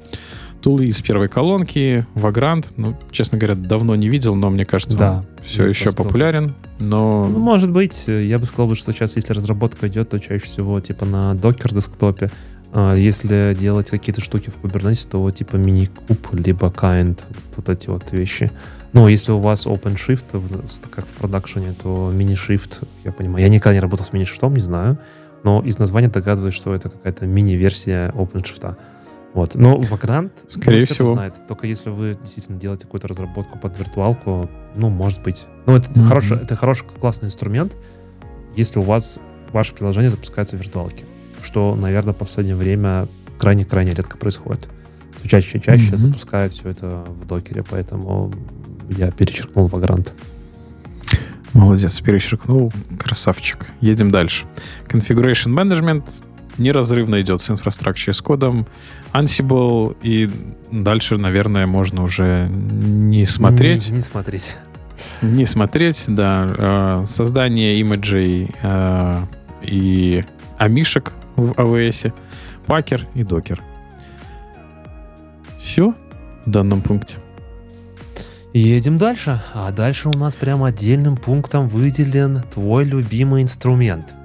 тулы 0.62 0.86
из 0.88 1.02
первой 1.02 1.28
колонки, 1.28 2.06
Vagrant. 2.16 2.66
Ну, 2.78 2.98
честно 3.12 3.38
говоря, 3.38 3.56
давно 3.56 3.96
не 3.96 4.10
видел, 4.10 4.36
но 4.36 4.50
мне 4.50 4.66
кажется, 4.66 4.98
Да. 4.98 5.18
он 5.18 5.26
все 5.44 5.68
еще 5.68 5.86
кажется, 5.86 6.04
популярен. 6.04 6.54
Но 6.80 7.28
Ну, 7.30 7.40
может 7.40 7.72
быть, 7.72 8.06
я 8.08 8.38
бы 8.38 8.46
сказал, 8.46 8.74
что 8.76 8.92
сейчас, 8.92 9.16
если 9.16 9.34
разработка 9.34 9.88
идет, 9.88 10.10
то 10.10 10.20
чаще 10.20 10.44
всего 10.46 10.80
типа 10.80 11.06
на 11.06 11.34
Docker 11.34 11.74
десктопе. 11.74 12.30
А 12.72 12.94
Если 12.94 13.56
делать 13.60 13.90
какие-то 13.90 14.22
штуки 14.22 14.52
в 14.52 14.64
Kubernetes, 14.64 15.10
то 15.10 15.30
типа 15.32 15.56
мини-куб, 15.56 16.28
либо 16.34 16.68
kind, 16.68 17.20
вот 17.56 17.68
эти 17.70 17.90
вот 17.90 18.12
вещи. 18.12 18.52
Ну, 18.94 19.08
если 19.08 19.32
у 19.32 19.38
вас 19.40 19.66
OpenShift, 19.66 20.90
как 20.92 21.06
в 21.06 21.10
продакшене, 21.10 21.74
то 21.82 22.12
мини-shift, 22.14 22.84
я 23.06 23.12
понимаю. 23.12 23.44
Я 23.44 23.50
никогда 23.50 23.74
не 23.74 23.80
работал 23.80 24.06
с 24.06 24.14
мини-шифтом, 24.14 24.54
не 24.54 24.62
знаю. 24.62 24.98
Но 25.44 25.62
из 25.62 25.80
названия 25.80 26.10
догадываюсь, 26.10 26.54
что 26.54 26.74
это 26.76 26.90
какая-то 26.90 27.26
мини-версия 27.26 28.10
OpenShift. 28.12 28.76
Вот. 29.34 29.56
Но 29.56 29.78
Vagrant, 29.78 30.32
Скорее 30.48 30.80
ну, 30.80 30.86
кто 30.86 30.94
всего. 30.96 31.14
знает. 31.14 31.36
Только 31.48 31.68
если 31.68 31.90
вы 31.92 32.16
действительно 32.20 32.60
делаете 32.60 32.86
какую-то 32.86 33.08
разработку 33.08 33.60
под 33.60 33.78
виртуалку, 33.78 34.50
ну, 34.76 34.90
может 34.90 35.22
быть. 35.22 35.46
Ну, 35.68 35.76
это, 35.76 35.92
Мгм. 35.92 36.04
хороший, 36.08 36.38
это 36.38 36.56
хороший, 36.56 36.86
классный 37.00 37.28
инструмент, 37.28 37.78
если 38.56 38.80
у 38.80 38.84
вас 38.84 39.20
ваше 39.54 39.74
приложение 39.74 40.10
запускается 40.10 40.58
в 40.58 40.60
виртуалке. 40.60 41.06
Что, 41.42 41.76
наверное, 41.76 42.14
в 42.14 42.18
последнее 42.18 42.56
время 42.56 43.08
крайне-крайне 43.38 43.92
редко 43.92 44.18
происходит. 44.18 44.68
Все 45.18 45.30
чаще 45.30 45.58
и 45.58 45.62
чаще 45.62 45.90
Мгм. 45.90 45.98
запускают 45.98 46.52
все 46.54 46.70
это 46.70 47.06
в 47.08 47.26
докере, 47.26 47.64
поэтому 47.70 48.34
я 48.90 49.12
перечеркнул 49.12 49.68
Vagrant. 49.68 50.12
Молодец, 51.54 52.00
перечеркнул. 52.02 52.72
Красавчик. 53.00 53.66
Едем 53.82 54.12
дальше. 54.12 54.46
Configuration 54.88 55.48
Management 55.54 56.24
неразрывно 56.58 57.20
идет 57.22 57.42
с 57.42 57.50
инфраструктурой 57.50 58.14
с 58.14 58.22
кодом. 58.22 58.68
Ansible 59.14 59.98
и 60.02 60.30
дальше, 60.72 61.18
наверное, 61.18 61.68
можно 61.68 62.04
уже 62.04 62.50
не 62.50 63.26
смотреть. 63.26 63.90
Не, 63.90 63.98
не 63.98 64.02
смотреть. 64.02 64.58
Не 65.22 65.46
смотреть, 65.46 66.06
да. 66.08 66.48
Э, 67.02 67.06
Создание 67.06 67.80
имиджей 67.80 68.52
э, 68.62 69.22
и 69.64 70.24
амишек 70.58 71.14
в 71.36 71.52
AWS, 71.52 72.14
пакер 72.66 73.08
и 73.16 73.24
докер. 73.24 73.64
Все 75.58 75.94
в 76.46 76.50
данном 76.50 76.82
пункте. 76.82 77.18
Едем 78.54 78.98
дальше. 78.98 79.40
А 79.54 79.72
дальше 79.72 80.10
у 80.10 80.14
нас 80.14 80.36
прям 80.36 80.64
отдельным 80.64 81.18
пунктом 81.18 81.68
выделен 81.68 82.44
твой 82.52 82.84
любимый 82.84 83.44
инструмент. 83.44 84.16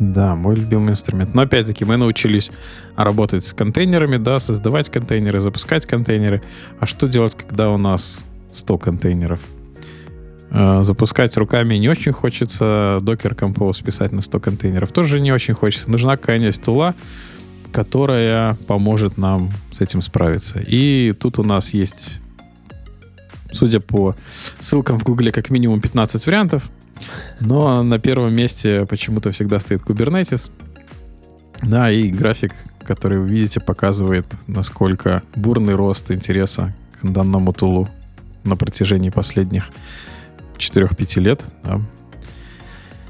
Да, 0.00 0.34
мой 0.34 0.56
любимый 0.56 0.92
инструмент. 0.92 1.34
Но 1.34 1.42
опять-таки 1.42 1.84
мы 1.84 1.98
научились 1.98 2.50
работать 2.96 3.44
с 3.44 3.52
контейнерами, 3.52 4.16
да, 4.16 4.40
создавать 4.40 4.88
контейнеры, 4.88 5.40
запускать 5.40 5.84
контейнеры. 5.84 6.42
А 6.78 6.86
что 6.86 7.06
делать, 7.06 7.36
когда 7.36 7.70
у 7.70 7.76
нас 7.76 8.24
100 8.50 8.78
контейнеров? 8.78 9.40
Э, 10.50 10.82
Запускать 10.84 11.36
руками 11.36 11.74
не 11.74 11.90
очень 11.90 12.12
хочется. 12.12 12.98
Docker 13.02 13.36
Compose 13.36 13.84
писать 13.84 14.12
на 14.12 14.22
100 14.22 14.40
контейнеров 14.40 14.90
тоже 14.90 15.20
не 15.20 15.32
очень 15.32 15.52
хочется. 15.52 15.90
Нужна 15.90 16.16
какая-нибудь 16.16 16.62
тула, 16.62 16.94
которая 17.70 18.54
поможет 18.66 19.18
нам 19.18 19.50
с 19.70 19.82
этим 19.82 20.00
справиться. 20.00 20.60
И 20.66 21.12
тут 21.12 21.38
у 21.38 21.44
нас 21.44 21.74
есть, 21.74 22.08
судя 23.52 23.80
по 23.80 24.16
ссылкам 24.60 24.98
в 24.98 25.04
Гугле, 25.04 25.30
как 25.30 25.50
минимум 25.50 25.82
15 25.82 26.24
вариантов. 26.24 26.70
Но 27.40 27.82
на 27.82 27.98
первом 27.98 28.34
месте 28.34 28.86
почему-то 28.86 29.30
всегда 29.32 29.58
стоит 29.60 29.82
Kubernetes. 29.82 30.50
Да, 31.62 31.90
и 31.90 32.08
график, 32.10 32.52
который 32.86 33.18
вы 33.18 33.28
видите, 33.28 33.60
показывает, 33.60 34.26
насколько 34.46 35.22
бурный 35.36 35.74
рост 35.74 36.10
интереса 36.10 36.74
к 37.00 37.10
данному 37.10 37.52
тулу 37.52 37.88
на 38.44 38.56
протяжении 38.56 39.10
последних 39.10 39.68
4-5 40.56 41.20
лет. 41.20 41.42
да. 41.62 41.80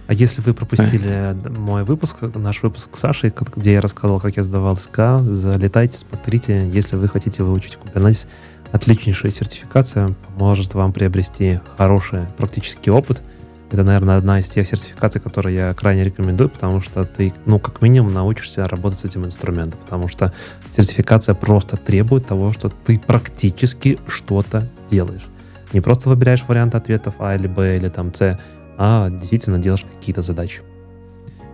А 0.06 0.12
если 0.12 0.42
вы 0.42 0.54
пропустили 0.54 1.36
мой 1.56 1.84
выпуск, 1.84 2.16
наш 2.34 2.64
выпуск 2.64 2.96
с 2.96 2.98
Сашей, 2.98 3.30
как- 3.30 3.56
где 3.56 3.74
я 3.74 3.80
рассказывал, 3.80 4.18
как 4.18 4.36
я 4.36 4.42
сдавал 4.42 4.76
СК, 4.76 5.20
залетайте, 5.22 5.96
смотрите. 5.98 6.68
Если 6.68 6.96
вы 6.96 7.06
хотите 7.06 7.44
выучить 7.44 7.78
Kubernetes, 7.80 8.26
отличнейшая 8.72 9.30
сертификация 9.30 10.16
поможет 10.36 10.74
вам 10.74 10.92
приобрести 10.92 11.60
хороший 11.78 12.22
практический 12.36 12.90
опыт. 12.90 13.22
Это, 13.70 13.84
наверное, 13.84 14.16
одна 14.16 14.40
из 14.40 14.50
тех 14.50 14.66
сертификаций, 14.66 15.20
которые 15.20 15.54
я 15.54 15.74
крайне 15.74 16.02
рекомендую, 16.02 16.50
потому 16.50 16.80
что 16.80 17.04
ты, 17.04 17.32
ну, 17.46 17.60
как 17.60 17.82
минимум, 17.82 18.12
научишься 18.12 18.64
работать 18.64 18.98
с 18.98 19.04
этим 19.04 19.24
инструментом, 19.24 19.78
потому 19.78 20.08
что 20.08 20.32
сертификация 20.70 21.36
просто 21.36 21.76
требует 21.76 22.26
того, 22.26 22.52
что 22.52 22.68
ты 22.68 22.98
практически 22.98 24.00
что-то 24.08 24.68
делаешь. 24.90 25.26
Не 25.72 25.80
просто 25.80 26.08
выбираешь 26.08 26.42
вариант 26.48 26.74
ответов 26.74 27.16
А 27.20 27.32
или 27.32 27.46
Б 27.46 27.76
или 27.76 27.88
там 27.88 28.12
С, 28.12 28.40
а 28.76 29.08
действительно 29.08 29.58
делаешь 29.58 29.84
какие-то 29.84 30.22
задачи. 30.22 30.62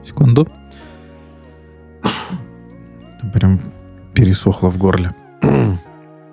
Секунду. 0.03 0.49
Прям 3.35 3.61
пересохло 4.15 4.71
в 4.71 4.79
горле. 4.79 5.15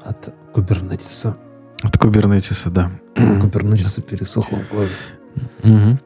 От 0.01 0.33
кубернетиса. 0.53 1.35
От 1.81 1.97
кубернетиса, 1.97 2.69
да. 2.69 2.89
Кубернетиса 3.15 4.01
пересохло 4.01 4.59
в 4.59 4.73
горле. 4.73 4.89
Мгм. 5.63 5.99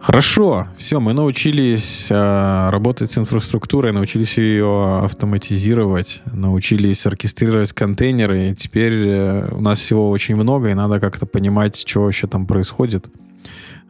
Хорошо, 0.00 0.66
все, 0.78 0.98
мы 0.98 1.12
научились 1.12 2.06
э, 2.08 2.68
работать 2.70 3.12
с 3.12 3.18
инфраструктурой, 3.18 3.92
научились 3.92 4.38
ее 4.38 5.00
автоматизировать, 5.04 6.22
научились 6.32 7.04
оркестрировать 7.06 7.72
контейнеры, 7.72 8.48
и 8.48 8.54
теперь 8.54 8.94
э, 8.94 9.48
у 9.52 9.60
нас 9.60 9.78
всего 9.78 10.08
очень 10.08 10.36
много, 10.36 10.70
и 10.70 10.74
надо 10.74 11.00
как-то 11.00 11.26
понимать, 11.26 11.76
что 11.76 12.02
вообще 12.02 12.26
там 12.26 12.46
происходит. 12.46 13.06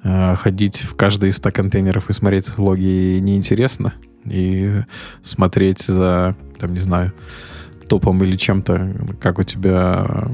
Э, 0.02 0.34
ходить 0.34 0.78
в 0.78 0.96
каждый 0.96 1.30
из 1.30 1.36
100 1.36 1.52
контейнеров 1.52 2.10
и 2.10 2.12
смотреть 2.12 2.58
логи 2.58 3.18
неинтересно, 3.20 3.94
и 4.24 4.82
смотреть 5.22 5.82
за, 5.82 6.34
там, 6.58 6.72
не 6.74 6.80
знаю, 6.80 7.12
топом 7.88 8.22
или 8.24 8.36
чем-то, 8.36 8.94
как 9.20 9.38
у 9.38 9.42
тебя 9.42 10.26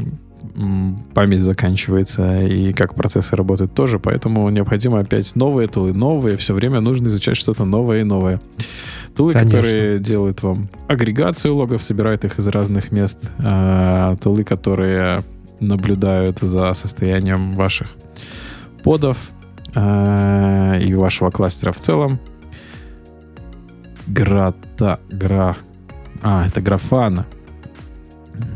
память 1.15 1.41
заканчивается 1.41 2.41
и 2.41 2.73
как 2.73 2.95
процессы 2.95 3.37
работают 3.37 3.74
тоже, 3.74 3.99
поэтому 3.99 4.49
необходимо 4.49 5.01
опять 5.01 5.35
новые 5.37 5.69
тулы, 5.69 5.93
новые, 5.93 6.37
все 6.37 6.55
время 6.55 6.81
нужно 6.81 7.09
изучать 7.09 7.37
что-то 7.37 7.65
новое 7.65 8.01
и 8.01 8.05
новое. 8.05 8.41
Тулы, 9.15 9.33
Конечно. 9.33 9.59
которые 9.59 9.99
делают 9.99 10.43
вам 10.43 10.69
агрегацию 10.89 11.55
логов, 11.55 11.83
собирают 11.83 12.24
их 12.24 12.39
из 12.39 12.49
разных 12.49 12.93
мест, 12.93 13.31
а, 13.39 14.16
тулы, 14.16 14.45
которые 14.45 15.23
наблюдают 15.61 16.41
за 16.41 16.73
состоянием 16.74 17.53
ваших 17.53 17.97
подов 18.83 19.31
а, 19.74 20.78
и 20.78 20.95
вашего 20.95 21.31
кластера 21.31 21.73
в 21.73 21.81
целом. 21.81 22.19
Грата, 24.07 25.01
гра, 25.11 25.57
а, 26.23 26.47
это 26.47 26.61
графана. 26.61 27.27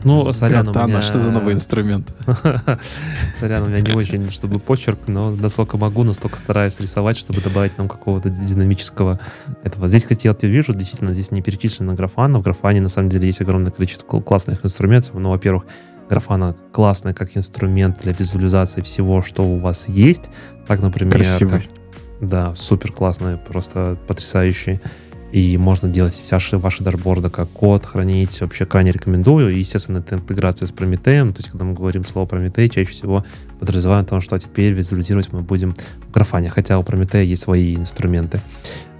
Ну, 0.04 0.32
сорян, 0.32 0.66
Катана, 0.66 0.84
у 0.86 0.88
меня... 0.88 1.02
что 1.02 1.20
за 1.20 1.30
новый 1.30 1.54
инструмент? 1.54 2.08
сорян, 3.40 3.62
у 3.62 3.66
меня 3.66 3.80
не 3.80 3.92
очень, 3.92 4.30
чтобы 4.30 4.58
почерк, 4.58 5.08
но 5.08 5.30
насколько 5.30 5.76
могу, 5.76 6.04
настолько 6.04 6.36
стараюсь 6.36 6.80
рисовать, 6.80 7.16
чтобы 7.16 7.40
добавить 7.40 7.76
нам 7.78 7.88
какого-то 7.88 8.30
динамического 8.30 9.20
этого. 9.62 9.88
Здесь, 9.88 10.02
кстати, 10.02 10.26
я 10.26 10.48
вижу, 10.48 10.72
действительно, 10.72 11.12
здесь 11.12 11.30
не 11.32 11.42
перечислено 11.42 11.94
графана. 11.94 12.38
В 12.38 12.42
графане, 12.42 12.80
на 12.80 12.88
самом 12.88 13.10
деле, 13.10 13.26
есть 13.26 13.40
огромное 13.40 13.72
количество 13.72 14.20
классных 14.20 14.64
инструментов. 14.64 15.14
Но, 15.14 15.30
во-первых, 15.30 15.64
графана 16.08 16.56
классная 16.72 17.14
как 17.14 17.36
инструмент 17.36 18.00
для 18.02 18.12
визуализации 18.12 18.80
всего, 18.80 19.22
что 19.22 19.44
у 19.44 19.58
вас 19.58 19.88
есть. 19.88 20.30
Так, 20.66 20.80
например... 20.80 21.12
Красивый. 21.12 21.60
Как, 21.60 21.70
да, 22.20 22.54
супер 22.54 22.92
классный, 22.92 23.38
просто 23.38 23.98
потрясающий 24.06 24.80
и 25.32 25.56
можно 25.58 25.88
делать 25.88 26.12
все 26.12 26.58
ваши 26.58 26.82
дашборды 26.82 27.30
как 27.30 27.48
код, 27.50 27.86
хранить. 27.86 28.40
Вообще 28.40 28.64
крайне 28.64 28.90
рекомендую. 28.90 29.50
И, 29.50 29.58
естественно, 29.58 29.98
это 29.98 30.16
интеграция 30.16 30.66
с 30.66 30.72
Прометеем. 30.72 31.32
То 31.32 31.38
есть, 31.38 31.50
когда 31.50 31.64
мы 31.64 31.74
говорим 31.74 32.04
слово 32.04 32.26
Прометей, 32.26 32.68
чаще 32.68 32.90
всего 32.90 33.24
подразумеваем 33.60 34.04
то, 34.04 34.20
что 34.20 34.38
теперь 34.38 34.72
визуализировать 34.72 35.32
мы 35.32 35.42
будем 35.42 35.76
в 36.08 36.12
Графане. 36.12 36.50
Хотя 36.50 36.78
у 36.78 36.82
Прометея 36.82 37.22
есть 37.22 37.42
свои 37.42 37.76
инструменты. 37.76 38.40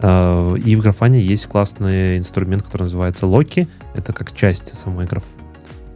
А, 0.01 0.55
и 0.55 0.77
в 0.77 0.83
Графане 0.83 1.21
есть 1.21 1.47
классный 1.47 2.19
инструмент, 2.19 2.63
который 2.63 2.83
называется 2.83 3.27
Локи. 3.27 3.67
Это 3.95 4.13
как 4.13 4.33
часть 4.33 4.79
самой 4.79 5.07
граф 5.07 5.25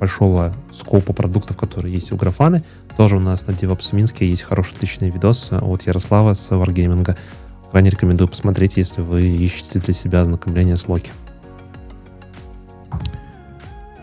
большого 0.01 0.53
скопа 0.73 1.13
продуктов, 1.13 1.57
которые 1.57 1.95
есть 1.95 2.11
у 2.11 2.17
Графаны. 2.17 2.65
Тоже 2.97 3.17
у 3.17 3.21
нас 3.21 3.47
на 3.47 3.53
DevOps 3.53 3.95
Минске 3.95 4.29
есть 4.29 4.43
хороший, 4.43 4.75
отличный 4.75 5.11
видос 5.11 5.51
от 5.53 5.83
Ярослава 5.83 6.35
с 6.35 6.51
Wargaming 6.51 7.17
крайне 7.75 7.91
рекомендую 7.91 8.29
посмотреть, 8.29 8.77
если 8.77 9.01
вы 9.01 9.27
ищете 9.27 9.81
для 9.81 9.93
себя 9.93 10.21
ознакомление 10.21 10.77
с 10.77 10.87
Локи. 10.87 11.11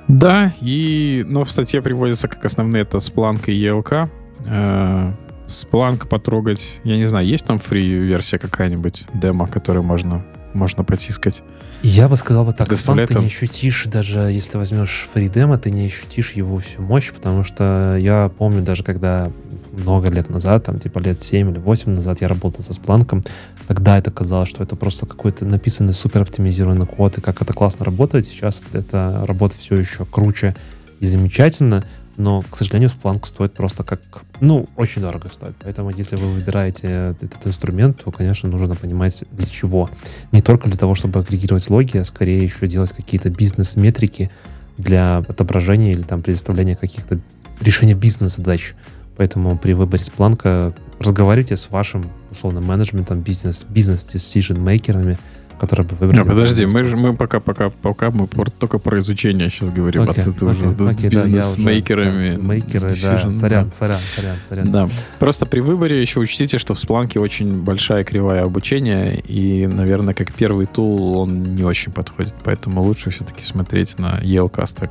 Да, 0.10 0.54
и, 0.60 1.24
но 1.26 1.46
в 1.46 1.50
статье 1.50 1.82
приводится 1.82 2.28
как 2.28 2.44
основные 2.44 2.82
это 2.82 2.98
Splunk 2.98 3.46
и 3.46 3.66
ELK. 3.66 4.10
Э, 4.46 5.14
Splunk 5.48 6.06
потрогать, 6.10 6.82
я 6.84 6.98
не 6.98 7.06
знаю, 7.06 7.26
есть 7.26 7.46
там 7.46 7.60
фри-версия 7.60 8.40
какая-нибудь, 8.40 9.06
демо, 9.14 9.48
которую 9.48 9.84
можно, 9.84 10.26
можно 10.54 10.84
потискать? 10.84 11.42
Я 11.82 12.10
бы 12.10 12.18
сказал 12.18 12.44
бы 12.44 12.52
так, 12.52 12.70
Splunk 12.74 13.08
ты 13.08 13.20
не 13.20 13.28
ощутишь, 13.28 13.86
даже 13.86 14.20
если 14.20 14.58
возьмешь 14.58 15.08
фридемо, 15.14 15.58
ты 15.58 15.72
не 15.72 15.86
ощутишь 15.86 16.34
его 16.34 16.58
всю 16.58 16.82
мощь, 16.82 17.10
потому 17.14 17.46
что 17.46 17.96
я 17.98 18.30
помню 18.38 18.64
даже, 18.64 18.84
когда 18.84 19.30
много 19.72 20.10
лет 20.10 20.30
назад, 20.30 20.66
там 20.66 20.78
типа 20.78 21.00
лет 21.00 21.22
7 21.22 21.52
или 21.52 21.60
8 21.60 21.92
назад 21.94 22.22
я 22.22 22.28
работал 22.28 22.64
со 22.64 22.72
Splunk, 22.72 23.24
тогда 23.72 23.98
это 23.98 24.12
казалось, 24.12 24.50
что 24.50 24.64
это 24.64 24.76
просто 24.76 25.06
какой-то 25.06 25.46
написанный 25.46 25.94
супер 25.94 26.24
оптимизированный 26.24 26.86
код, 26.86 27.18
и 27.18 27.22
как 27.22 27.42
это 27.42 27.54
классно 27.54 27.86
работает. 27.86 28.26
Сейчас 28.26 28.62
это 28.74 29.24
работает 29.26 29.62
все 29.62 29.78
еще 29.78 30.04
круче 30.04 30.58
и 31.00 31.06
замечательно, 31.08 31.86
но, 32.18 32.42
к 32.42 32.58
сожалению, 32.58 32.90
Splunk 32.90 33.26
стоит 33.26 33.54
просто 33.54 33.86
как, 33.86 34.02
ну, 34.42 34.68
очень 34.76 35.02
дорого 35.02 35.30
стоит. 35.32 35.56
Поэтому, 35.64 35.90
если 35.90 36.18
вы 36.18 36.34
выбираете 36.34 37.16
этот 37.22 37.48
инструмент, 37.48 38.04
то, 38.04 38.12
конечно, 38.12 38.50
нужно 38.50 38.76
понимать 38.76 39.24
для 39.32 39.48
чего. 39.48 39.90
Не 40.34 40.42
только 40.42 40.68
для 40.68 40.78
того, 40.78 40.94
чтобы 40.94 41.20
агрегировать 41.20 41.70
логи, 41.70 41.96
а 41.96 42.04
скорее 42.04 42.44
еще 42.44 42.68
делать 42.68 42.92
какие-то 42.92 43.30
бизнес-метрики 43.30 44.32
для 44.78 45.20
отображения 45.20 45.94
или 45.94 46.02
там 46.02 46.22
предоставления 46.22 46.76
каких-то 46.76 47.22
решения 47.62 47.94
бизнес-задач. 47.94 48.74
Поэтому 49.22 49.56
при 49.56 49.74
выборе 49.74 50.02
Splunk 50.02 50.74
разговаривайте 51.00 51.56
с 51.56 51.70
вашим, 51.70 52.06
условно, 52.32 52.60
менеджментом, 52.60 53.20
бизнес, 53.20 53.68
бизнес-decision-мейкерами, 53.70 55.20
которые 55.60 55.86
бы 55.86 55.96
выбрали. 55.96 56.24
Не, 56.24 56.26
подожди, 56.26 56.66
мы, 56.66 56.86
же, 56.86 56.98
мы 56.98 57.16
пока, 57.16 57.40
пока, 57.40 57.70
пока 57.70 58.10
мы 58.10 58.28
только 58.58 58.80
про 58.80 58.98
изучение 58.98 59.52
сейчас 59.52 59.70
говорим, 59.70 60.02
okay, 60.02 60.10
а 60.10 60.14
ты 60.14 60.22
okay, 60.22 60.50
уже 60.50 60.70
okay, 60.70 61.10
бизнес-мейкерами. 61.10 62.38
Да, 62.38 62.42
мейкеры, 62.42 62.90
да, 62.90 62.96
сорян, 63.32 63.32
да. 63.32 63.72
сорян, 63.72 64.00
сорян, 64.16 64.38
сорян. 64.42 64.72
Да, 64.72 64.88
просто 65.20 65.46
при 65.46 65.60
выборе 65.60 66.02
еще 66.02 66.20
учтите, 66.20 66.58
что 66.58 66.74
в 66.74 66.84
Splunk 66.84 67.20
очень 67.20 67.62
большая 67.62 68.04
кривая 68.04 68.44
обучения, 68.44 69.20
и, 69.20 69.68
наверное, 69.68 70.16
как 70.16 70.34
первый 70.34 70.66
тул 70.66 71.20
он 71.20 71.44
не 71.44 71.64
очень 71.64 71.92
подходит, 71.92 72.34
поэтому 72.44 72.82
лучше 72.82 73.12
все-таки 73.12 73.44
смотреть 73.44 74.00
на 74.00 74.20
ELK 74.24 74.66
стек. 74.66 74.90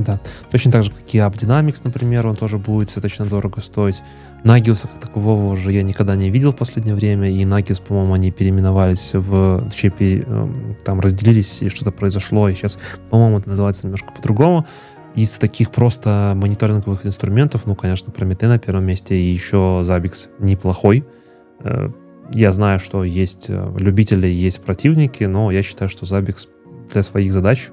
Да. 0.00 0.18
Точно 0.50 0.72
так 0.72 0.82
же, 0.82 0.90
как 0.92 1.14
и 1.14 1.18
AppDynamics, 1.18 1.82
например, 1.84 2.26
он 2.26 2.34
тоже 2.34 2.56
будет 2.56 2.88
достаточно 2.88 3.26
дорого 3.26 3.60
стоить. 3.60 4.02
Nagios 4.44 4.88
как 4.88 4.98
такового 4.98 5.52
уже 5.52 5.72
я 5.72 5.82
никогда 5.82 6.16
не 6.16 6.30
видел 6.30 6.52
в 6.52 6.56
последнее 6.56 6.94
время, 6.94 7.30
и 7.30 7.44
Nagios, 7.44 7.82
по-моему, 7.86 8.14
они 8.14 8.30
переименовались 8.30 9.12
в 9.12 9.68
Чепи, 9.70 10.24
эм, 10.26 10.76
там 10.84 11.00
разделились, 11.00 11.62
и 11.62 11.68
что-то 11.68 11.90
произошло, 11.90 12.48
и 12.48 12.54
сейчас, 12.54 12.78
по-моему, 13.10 13.38
это 13.38 13.50
называется 13.50 13.86
немножко 13.86 14.10
по-другому. 14.12 14.66
Из 15.14 15.36
таких 15.36 15.70
просто 15.70 16.32
мониторинговых 16.34 17.04
инструментов, 17.04 17.66
ну, 17.66 17.74
конечно, 17.74 18.10
Prometei 18.10 18.48
на 18.48 18.58
первом 18.58 18.84
месте, 18.84 19.16
и 19.16 19.30
еще 19.30 19.82
Zabbix 19.84 20.28
неплохой. 20.38 21.04
Э, 21.58 21.90
я 22.32 22.52
знаю, 22.52 22.78
что 22.78 23.04
есть 23.04 23.50
э, 23.50 23.74
любители, 23.78 24.28
есть 24.28 24.62
противники, 24.62 25.24
но 25.24 25.50
я 25.50 25.62
считаю, 25.62 25.90
что 25.90 26.06
Zabbix 26.06 26.48
для 26.90 27.02
своих 27.02 27.32
задач 27.32 27.70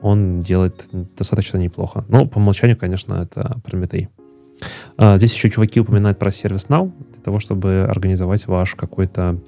он 0.00 0.40
делает 0.40 0.88
достаточно 1.16 1.58
неплохо. 1.58 2.04
Но 2.08 2.26
по 2.26 2.38
умолчанию, 2.38 2.76
конечно, 2.76 3.14
это 3.14 3.60
Прометей. 3.64 4.08
А, 4.96 5.18
здесь 5.18 5.34
еще 5.34 5.50
чуваки 5.50 5.80
упоминают 5.80 6.18
про 6.18 6.30
ServiceNow 6.30 6.92
для 7.12 7.22
того, 7.22 7.40
чтобы 7.40 7.86
организовать 7.88 8.46
ваш 8.46 8.74
какой-то 8.74 9.38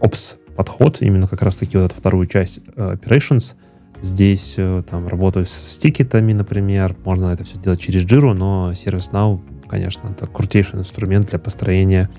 Ops 0.00 0.36
подход, 0.56 1.02
именно 1.02 1.28
как 1.28 1.42
раз 1.42 1.56
таки 1.56 1.76
вот 1.76 1.92
эту 1.92 1.94
вторую 1.94 2.26
часть 2.26 2.60
uh, 2.76 2.98
Operations. 2.98 3.54
Здесь 4.00 4.56
uh, 4.58 4.82
там 4.82 5.06
работаю 5.06 5.46
с 5.46 5.78
тикетами, 5.78 6.32
например, 6.32 6.96
можно 7.04 7.26
это 7.26 7.44
все 7.44 7.58
делать 7.58 7.80
через 7.80 8.04
Jira, 8.04 8.32
но 8.32 8.72
ServiceNow, 8.72 9.40
конечно, 9.68 10.08
это 10.08 10.26
крутейший 10.26 10.80
инструмент 10.80 11.30
для 11.30 11.38
построения 11.38 12.10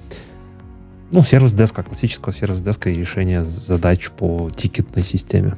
ну, 1.11 1.21
сервис-деска, 1.21 1.83
классического 1.83 2.33
сервис-деска 2.33 2.89
и 2.89 2.95
решения 2.95 3.43
задач 3.43 4.09
по 4.11 4.49
тикетной 4.55 5.03
системе. 5.03 5.55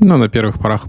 Ну, 0.00 0.16
на 0.16 0.28
первых 0.28 0.58
порах 0.58 0.86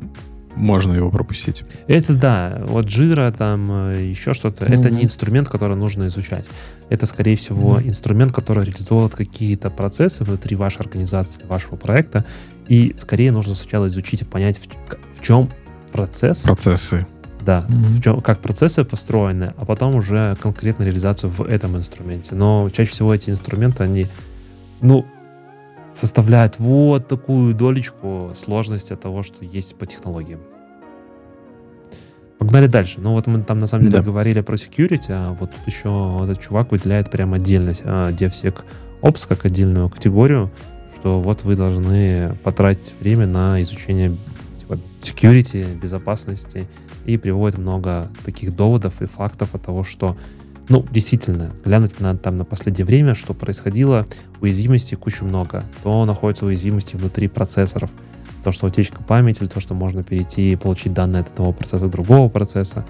можно 0.55 0.93
его 0.93 1.09
пропустить. 1.09 1.63
Это 1.87 2.13
да, 2.13 2.61
вот 2.65 2.89
жира, 2.89 3.31
там 3.31 3.67
э, 3.91 4.09
еще 4.09 4.33
что-то, 4.33 4.65
mm-hmm. 4.65 4.79
это 4.79 4.89
не 4.89 5.03
инструмент, 5.03 5.47
который 5.47 5.75
нужно 5.75 6.07
изучать. 6.07 6.49
Это, 6.89 7.05
скорее 7.05 7.35
всего, 7.35 7.77
mm-hmm. 7.77 7.89
инструмент, 7.89 8.31
который 8.31 8.65
реализует 8.65 9.15
какие-то 9.15 9.69
процессы 9.69 10.23
внутри 10.23 10.55
вашей 10.55 10.81
организации, 10.81 11.45
вашего 11.45 11.75
проекта, 11.75 12.25
и 12.67 12.93
скорее 12.97 13.31
нужно 13.31 13.55
сначала 13.55 13.87
изучить 13.87 14.21
и 14.21 14.25
понять, 14.25 14.59
в, 14.59 15.17
в 15.17 15.21
чем 15.21 15.49
процесс. 15.91 16.43
Процессы. 16.43 17.05
Да, 17.41 17.65
mm-hmm. 17.67 17.83
в 17.83 18.01
чем, 18.01 18.21
как 18.21 18.39
процессы 18.39 18.83
построены, 18.83 19.53
а 19.57 19.65
потом 19.65 19.95
уже 19.95 20.37
конкретно 20.41 20.83
реализацию 20.83 21.29
в 21.29 21.41
этом 21.41 21.75
инструменте. 21.75 22.35
Но 22.35 22.69
чаще 22.69 22.91
всего 22.91 23.13
эти 23.13 23.29
инструменты, 23.29 23.83
они, 23.83 24.07
ну, 24.81 25.05
составляет 25.93 26.59
вот 26.59 27.07
такую 27.07 27.53
долечку 27.53 28.31
сложности 28.35 28.95
того, 28.95 29.23
что 29.23 29.43
есть 29.45 29.75
по 29.77 29.85
технологиям. 29.85 30.41
Погнали 32.37 32.67
дальше. 32.67 32.99
Ну 32.99 33.11
вот 33.11 33.27
мы 33.27 33.41
там 33.43 33.59
на 33.59 33.67
самом 33.67 33.85
деле 33.85 33.97
да. 33.97 34.03
говорили 34.03 34.41
про 34.41 34.55
security, 34.55 35.11
а 35.11 35.35
вот 35.39 35.51
тут 35.51 35.67
еще 35.67 36.21
этот 36.23 36.39
чувак 36.39 36.71
выделяет 36.71 37.11
прям 37.11 37.33
отдельность 37.33 37.83
а, 37.85 38.11
DevSecOps 38.11 39.27
как 39.27 39.45
отдельную 39.45 39.89
категорию, 39.89 40.51
что 40.95 41.19
вот 41.19 41.43
вы 41.43 41.55
должны 41.55 42.35
потратить 42.43 42.95
время 42.99 43.27
на 43.27 43.61
изучение 43.61 44.17
типа, 44.57 44.79
security, 45.03 45.79
безопасности, 45.79 46.67
и 47.05 47.17
приводит 47.17 47.59
много 47.59 48.09
таких 48.25 48.55
доводов 48.55 49.01
и 49.01 49.05
фактов 49.05 49.55
от 49.55 49.61
того, 49.63 49.83
что 49.83 50.17
ну, 50.69 50.85
действительно, 50.91 51.51
глянуть 51.65 51.99
на, 51.99 52.15
там 52.15 52.37
на 52.37 52.45
последнее 52.45 52.85
время, 52.85 53.13
что 53.13 53.33
происходило, 53.33 54.05
уязвимостей 54.39 54.95
кучу 54.95 55.25
много. 55.25 55.63
То 55.83 56.05
находятся 56.05 56.45
уязвимости 56.45 56.95
внутри 56.95 57.27
процессоров, 57.27 57.89
то, 58.43 58.51
что 58.51 58.67
утечка 58.67 59.03
памяти, 59.03 59.45
то, 59.45 59.59
что 59.59 59.73
можно 59.73 60.03
перейти 60.03 60.53
и 60.53 60.55
получить 60.55 60.93
данные 60.93 61.21
от 61.21 61.29
одного 61.29 61.51
процесса 61.53 61.87
к 61.87 61.91
другого 61.91 62.29
процесса. 62.29 62.85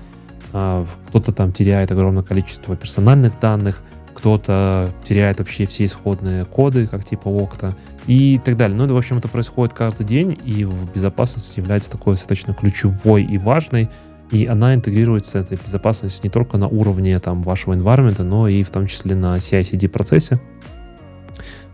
Кто-то 0.52 1.32
там 1.32 1.52
теряет 1.52 1.92
огромное 1.92 2.24
количество 2.24 2.76
персональных 2.76 3.40
данных, 3.40 3.82
кто-то 4.14 4.94
теряет 5.04 5.40
вообще 5.40 5.66
все 5.66 5.86
исходные 5.86 6.46
коды, 6.46 6.88
как 6.88 7.04
типа 7.06 7.30
окта 7.30 7.74
и 8.06 8.40
так 8.44 8.58
далее. 8.58 8.78
Ну, 8.78 8.86
в 8.86 8.98
общем, 8.98 9.18
это 9.18 9.28
происходит 9.28 9.74
каждый 9.74 10.06
день, 10.06 10.38
и 10.46 10.66
в 10.66 10.94
безопасности 10.94 11.60
является 11.60 11.90
такой 11.90 12.14
достаточно 12.14 12.54
ключевой 12.54 13.24
и 13.24 13.38
важной, 13.38 13.90
и 14.32 14.46
она 14.46 14.74
интегрируется, 14.74 15.40
эта 15.40 15.56
безопасность, 15.56 16.24
не 16.24 16.30
только 16.30 16.58
на 16.58 16.68
уровне 16.68 17.20
там, 17.20 17.44
вашего 17.44 17.74
environment, 17.74 18.24
но 18.24 18.48
и 18.48 18.64
в 18.64 18.72
том 18.72 18.88
числе 18.88 19.16
на 19.16 19.38
CI-CD 19.38 19.90
процессе, 19.90 20.40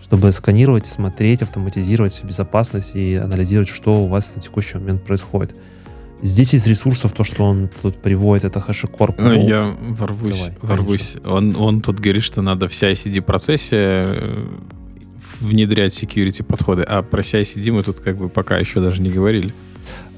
чтобы 0.01 0.31
сканировать, 0.31 0.85
смотреть, 0.85 1.43
автоматизировать 1.43 2.13
всю 2.13 2.25
безопасность 2.25 2.95
и 2.95 3.15
анализировать, 3.15 3.69
что 3.69 4.03
у 4.03 4.07
вас 4.07 4.35
на 4.35 4.41
текущий 4.41 4.77
момент 4.77 5.03
происходит. 5.03 5.55
Здесь 6.23 6.55
из 6.55 6.65
ресурсов 6.65 7.13
то, 7.13 7.23
что 7.23 7.43
он 7.43 7.69
тут 7.81 8.01
приводит, 8.01 8.45
это 8.45 8.59
HashiCorp. 8.59 9.15
Ну, 9.19 9.47
я 9.47 9.75
ворвусь, 9.89 10.33
Давай, 10.33 10.53
ворвусь. 10.61 11.15
Он, 11.25 11.55
он 11.55 11.81
тут 11.81 11.99
говорит, 11.99 12.23
что 12.23 12.41
надо 12.41 12.67
в 12.67 12.71
CI-CD 12.71 13.21
процессе 13.21 13.77
э, 13.77 14.39
внедрять 15.41 15.93
security 15.93 16.43
подходы, 16.43 16.81
а 16.81 17.03
про 17.03 17.21
CI-CD 17.21 17.71
мы 17.71 17.83
тут 17.83 17.99
как 17.99 18.17
бы 18.17 18.29
пока 18.29 18.57
еще 18.57 18.79
даже 18.79 19.03
не 19.03 19.11
говорили. 19.11 19.53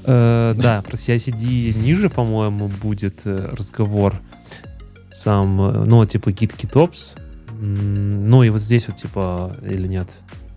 Э, 0.04 0.54
да, 0.56 0.82
про 0.82 0.96
CI-CD 0.96 1.78
ниже, 1.78 2.08
по-моему, 2.08 2.68
будет 2.68 3.22
э, 3.24 3.50
разговор 3.52 4.14
сам, 5.12 5.60
э, 5.60 5.84
ну, 5.86 6.04
типа 6.04 6.30
Git 6.30 6.56
GitOps. 6.56 7.18
Ну, 7.60 8.42
и 8.42 8.48
вот 8.48 8.60
здесь 8.60 8.88
вот, 8.88 8.96
типа, 8.96 9.54
или 9.62 9.86
нет? 9.86 10.08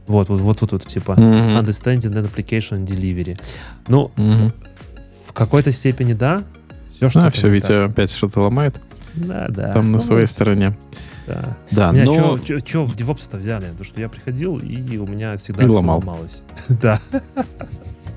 Вот, 0.07 0.30
вот, 0.30 0.40
вот 0.40 0.60
тут 0.60 0.72
вот, 0.72 0.86
типа, 0.86 1.11
mm-hmm. 1.11 1.61
Understanding 1.61 2.14
and 2.14 2.32
Application 2.34 2.86
Delivery. 2.86 3.40
Ну, 3.88 4.11
mm-hmm. 4.15 4.52
в 5.28 5.34
какой-то 5.34 5.72
степени, 5.72 6.14
да. 6.14 6.44
Все, 6.90 7.10
что 7.10 7.28
А, 7.28 7.30
все, 7.30 7.49
Витя 7.49 7.86
опять 7.86 8.11
что-то 8.11 8.41
ломает. 8.41 8.80
Да, 9.15 9.48
да. 9.49 9.74
Там 9.74 9.91
на 9.91 9.99
своей 9.99 10.28
стороне. 10.28 10.78
Да. 11.28 11.57
Да, 11.72 11.91
меня 11.91 12.06
но... 12.06 12.38
Что 12.38 12.84
в 12.84 12.95
DevOps-то 12.95 13.38
взяли? 13.38 13.65
Потому 13.65 13.84
что 13.84 14.02
я 14.02 14.10
приходил, 14.10 14.57
и 14.57 14.98
у 14.98 15.07
меня 15.07 15.38
всегда 15.38 15.64
и 15.64 15.68
ломал. 15.68 15.99
ломалось. 15.99 16.44
Да. 16.70 16.99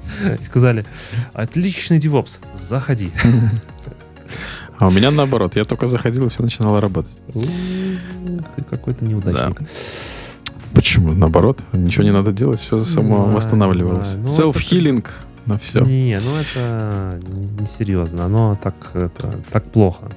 Сказали, 0.43 0.85
отличный 1.33 1.99
DevOps, 1.99 2.41
заходи. 2.55 3.11
А 4.78 4.89
у 4.89 4.91
меня 4.91 5.11
наоборот, 5.11 5.57
я 5.57 5.65
только 5.65 5.87
заходил, 5.87 6.27
и 6.27 6.28
все 6.28 6.43
начинало 6.43 6.83
работать. 6.83 7.16
Ты 7.33 8.62
какой-то 8.62 9.07
неудачник. 9.07 9.61
Да. 9.61 9.66
Почему? 10.74 11.12
Наоборот, 11.12 11.62
ничего 11.73 12.05
не 12.05 12.12
надо 12.12 12.31
делать, 12.33 12.61
все 12.61 12.85
само 12.85 13.24
да, 13.27 13.33
восстанавливалось. 13.33 14.11
Да. 14.11 14.23
Ну, 14.23 14.28
Self-healing 14.28 15.07
на 15.47 15.59
все. 15.59 15.81
Не, 15.81 16.20
ну 16.23 16.37
это 16.37 17.19
несерьезно. 17.59 18.27
Оно 18.27 18.59
так, 18.62 18.74
это, 18.93 19.39
так 19.51 19.65
плохо. 19.70 20.11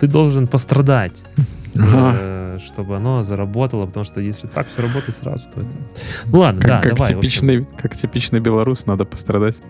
Ты 0.00 0.06
должен 0.06 0.46
пострадать. 0.46 1.24
Ага. 1.78 2.16
Э, 2.16 2.58
чтобы 2.64 2.96
оно 2.96 3.22
заработало, 3.22 3.86
потому 3.86 4.04
что 4.04 4.20
если 4.20 4.46
так 4.46 4.66
все 4.68 4.82
работает 4.82 5.14
сразу, 5.14 5.48
то 5.50 5.60
это... 5.60 5.70
Ну 6.26 6.38
ладно, 6.40 6.60
как, 6.60 6.68
да, 6.68 6.80
как 6.80 6.94
давай. 6.94 7.14
Типичный, 7.14 7.66
как 7.78 7.94
типичный 7.94 8.40
белорус, 8.40 8.86
надо 8.86 9.04
пострадать. 9.04 9.60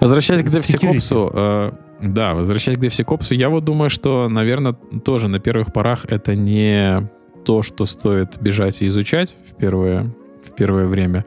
Возвращаясь 0.00 0.42
к 0.42 0.46
DevSecOps, 0.46 1.30
э, 1.34 1.72
да, 2.02 2.34
возвращаясь 2.34 2.78
к 2.78 2.80
DevSecOps, 2.80 3.34
я 3.34 3.48
вот 3.48 3.64
думаю, 3.64 3.90
что, 3.90 4.28
наверное, 4.28 4.74
тоже 5.04 5.28
на 5.28 5.38
первых 5.40 5.72
порах 5.72 6.04
это 6.08 6.34
не 6.34 7.08
то, 7.44 7.62
что 7.62 7.86
стоит 7.86 8.40
бежать 8.40 8.82
и 8.82 8.86
изучать 8.88 9.36
в 9.48 9.54
первое, 9.54 10.10
в 10.44 10.54
первое 10.54 10.86
время, 10.86 11.24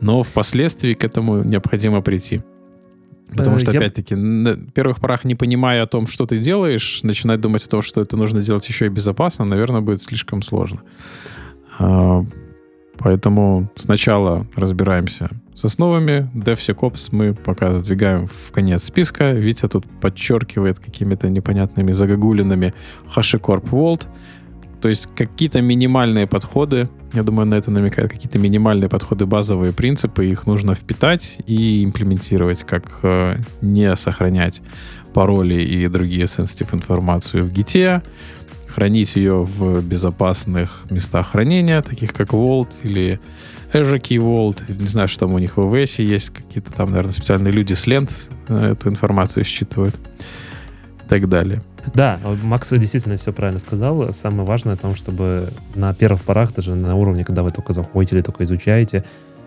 но 0.00 0.22
впоследствии 0.22 0.94
к 0.94 1.04
этому 1.04 1.42
необходимо 1.42 2.02
прийти. 2.02 2.42
Потому 3.30 3.56
э, 3.56 3.58
что, 3.58 3.72
я... 3.72 3.78
опять-таки, 3.78 4.14
на 4.14 4.56
первых 4.56 5.00
порах, 5.00 5.24
не 5.24 5.34
понимая 5.34 5.82
о 5.82 5.86
том, 5.86 6.06
что 6.06 6.26
ты 6.26 6.38
делаешь, 6.38 7.00
начинать 7.02 7.40
думать 7.40 7.64
о 7.64 7.68
том, 7.68 7.82
что 7.82 8.00
это 8.00 8.16
нужно 8.16 8.40
делать 8.40 8.68
еще 8.68 8.86
и 8.86 8.88
безопасно, 8.88 9.44
наверное, 9.44 9.80
будет 9.80 10.00
слишком 10.00 10.42
сложно. 10.42 10.82
А, 11.78 12.24
поэтому 12.98 13.68
сначала 13.76 14.46
разбираемся 14.54 15.30
с 15.54 15.64
основами. 15.64 16.30
DevSecOps 16.34 17.08
мы 17.12 17.34
пока 17.34 17.76
сдвигаем 17.76 18.26
в 18.26 18.52
конец 18.52 18.84
списка. 18.84 19.32
Витя 19.32 19.68
тут 19.68 19.86
подчеркивает 20.00 20.78
какими-то 20.78 21.28
непонятными 21.28 21.92
загогулинами 21.92 22.74
HashiCorp 23.14 23.68
Vault. 23.70 24.06
То 24.80 24.88
есть 24.88 25.08
какие-то 25.14 25.60
минимальные 25.62 26.26
подходы, 26.26 26.88
я 27.12 27.22
думаю, 27.22 27.46
на 27.46 27.54
это 27.54 27.70
намекает, 27.70 28.10
какие-то 28.10 28.38
минимальные 28.38 28.88
подходы, 28.88 29.26
базовые 29.26 29.72
принципы, 29.72 30.26
их 30.26 30.46
нужно 30.46 30.74
впитать 30.74 31.38
и 31.46 31.82
имплементировать, 31.84 32.62
как 32.62 33.00
э, 33.02 33.36
не 33.62 33.94
сохранять 33.96 34.62
пароли 35.14 35.62
и 35.62 35.88
другие 35.88 36.24
sensitive 36.24 36.74
информацию 36.74 37.44
в 37.44 37.50
гите, 37.50 38.02
хранить 38.66 39.16
ее 39.16 39.44
в 39.44 39.82
безопасных 39.82 40.84
местах 40.90 41.28
хранения, 41.28 41.80
таких 41.80 42.12
как 42.12 42.30
Vault 42.30 42.74
или 42.82 43.18
Azure 43.72 44.00
Key 44.00 44.18
Vault, 44.18 44.62
не 44.68 44.86
знаю, 44.86 45.08
что 45.08 45.20
там 45.20 45.34
у 45.34 45.38
них 45.38 45.56
в 45.56 45.60
AWS 45.60 46.02
есть, 46.02 46.30
какие-то 46.30 46.72
там, 46.72 46.90
наверное, 46.90 47.12
специальные 47.12 47.52
люди 47.52 47.72
с 47.72 47.86
лент 47.86 48.30
э, 48.48 48.72
эту 48.72 48.90
информацию 48.90 49.44
считывают 49.44 49.94
и 51.04 51.08
так 51.08 51.28
далее. 51.28 51.62
Да, 51.94 52.20
Макс 52.42 52.70
действительно 52.70 53.16
все 53.16 53.32
правильно 53.32 53.58
сказал. 53.58 54.12
Самое 54.12 54.46
важное 54.46 54.74
о 54.74 54.76
том, 54.76 54.94
чтобы 54.94 55.52
на 55.74 55.94
первых 55.94 56.22
порах, 56.22 56.54
даже 56.54 56.74
на 56.74 56.94
уровне, 56.96 57.24
когда 57.24 57.42
вы 57.42 57.50
только 57.50 57.72
заходите 57.72 58.16
или 58.16 58.22
только 58.22 58.44
изучаете, 58.44 59.04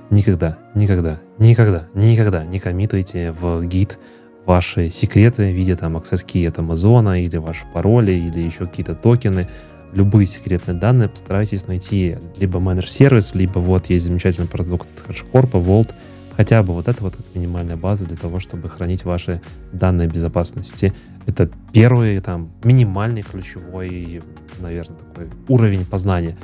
никогда, 0.09 0.57
никогда, 0.75 1.19
никогда, 1.37 1.85
никогда 1.93 2.45
не 2.45 2.59
коммитуйте 2.59 3.31
в 3.31 3.63
гид 3.65 3.99
ваши 4.45 4.89
секреты 4.89 5.51
в 5.51 5.55
виде 5.55 5.75
там 5.75 5.97
access 5.97 6.25
key 6.25 6.47
от 6.47 6.57
Амазона 6.57 7.21
или 7.21 7.37
ваши 7.37 7.65
пароли 7.71 8.13
или 8.13 8.39
еще 8.39 8.65
какие-то 8.65 8.95
токены, 8.95 9.47
любые 9.93 10.25
секретные 10.25 10.75
данные 10.75 11.09
постарайтесь 11.09 11.67
найти 11.67 12.17
либо 12.37 12.59
manage 12.59 12.87
сервис, 12.87 13.35
либо 13.35 13.59
вот 13.59 13.89
есть 13.89 14.05
замечательный 14.05 14.47
продукт 14.47 14.91
от 14.91 15.15
HashiCorp, 15.15 15.51
Vault, 15.51 15.93
хотя 16.39 16.63
бы 16.63 16.71
вот 16.73 16.87
это 16.87 17.03
вот 17.03 17.17
как 17.17 17.25
минимальная 17.35 17.75
база 17.75 18.05
для 18.05 18.15
того, 18.15 18.39
чтобы 18.39 18.69
хранить 18.69 19.03
ваши 19.03 19.41
данные 19.73 20.07
безопасности. 20.07 20.93
Это 21.25 21.49
первый, 21.73 22.17
там, 22.21 22.49
минимальный, 22.63 23.23
ключевой, 23.23 24.21
наверное, 24.61 24.97
такой 24.97 25.27
уровень 25.49 25.85
познания. 25.85 26.37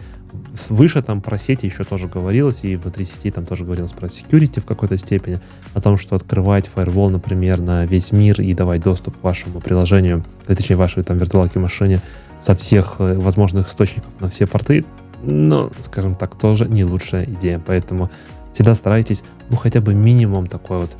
Выше 0.68 1.02
там 1.02 1.22
про 1.22 1.38
сети 1.38 1.66
еще 1.66 1.86
тоже 1.86 2.10
говорилось, 2.10 2.66
и 2.66 2.76
внутри 2.76 3.06
сети 3.06 3.32
там 3.32 3.46
тоже 3.46 3.64
говорилось 3.64 3.94
про 3.94 4.08
security 4.08 4.60
в 4.60 4.66
какой-то 4.66 4.98
степени, 4.98 5.40
о 5.74 5.80
том, 5.80 5.96
что 5.96 6.18
открывать 6.18 6.70
firewall, 6.76 7.08
например, 7.08 7.62
на 7.62 7.86
весь 7.86 8.12
мир 8.12 8.42
и 8.42 8.54
давать 8.54 8.82
доступ 8.82 9.18
к 9.18 9.24
вашему 9.24 9.62
приложению, 9.62 10.26
точнее, 10.46 10.76
вашей 10.76 11.04
там 11.04 11.20
виртуалке 11.20 11.60
машине 11.60 12.02
со 12.42 12.54
всех 12.54 12.96
э, 13.00 13.14
возможных 13.14 13.70
источников 13.70 14.12
на 14.20 14.30
все 14.30 14.46
порты, 14.46 14.84
но, 15.24 15.72
скажем 15.80 16.16
так, 16.16 16.38
тоже 16.38 16.68
не 16.68 16.84
лучшая 16.84 17.24
идея. 17.24 17.62
Поэтому 17.66 18.10
всегда 18.56 18.74
старайтесь, 18.74 19.24
ну, 19.50 19.58
хотя 19.58 19.82
бы 19.82 19.94
минимум 19.94 20.48
такой 20.48 20.80
вот 20.80 20.98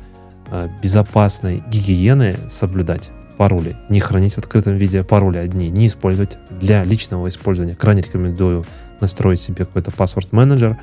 э, 0.50 0.68
безопасной 0.82 1.64
гигиены 1.68 2.36
соблюдать 2.48 3.10
пароли. 3.38 3.76
Не 3.88 3.98
хранить 3.98 4.34
в 4.34 4.38
открытом 4.38 4.76
виде 4.76 5.02
пароли 5.02 5.38
одни, 5.38 5.70
не 5.70 5.88
использовать 5.88 6.38
для 6.50 6.84
личного 6.84 7.28
использования. 7.28 7.74
Крайне 7.74 8.02
рекомендую 8.02 8.64
настроить 9.00 9.40
себе 9.40 9.64
какой-то 9.64 9.90
паспорт-менеджер, 9.90 10.78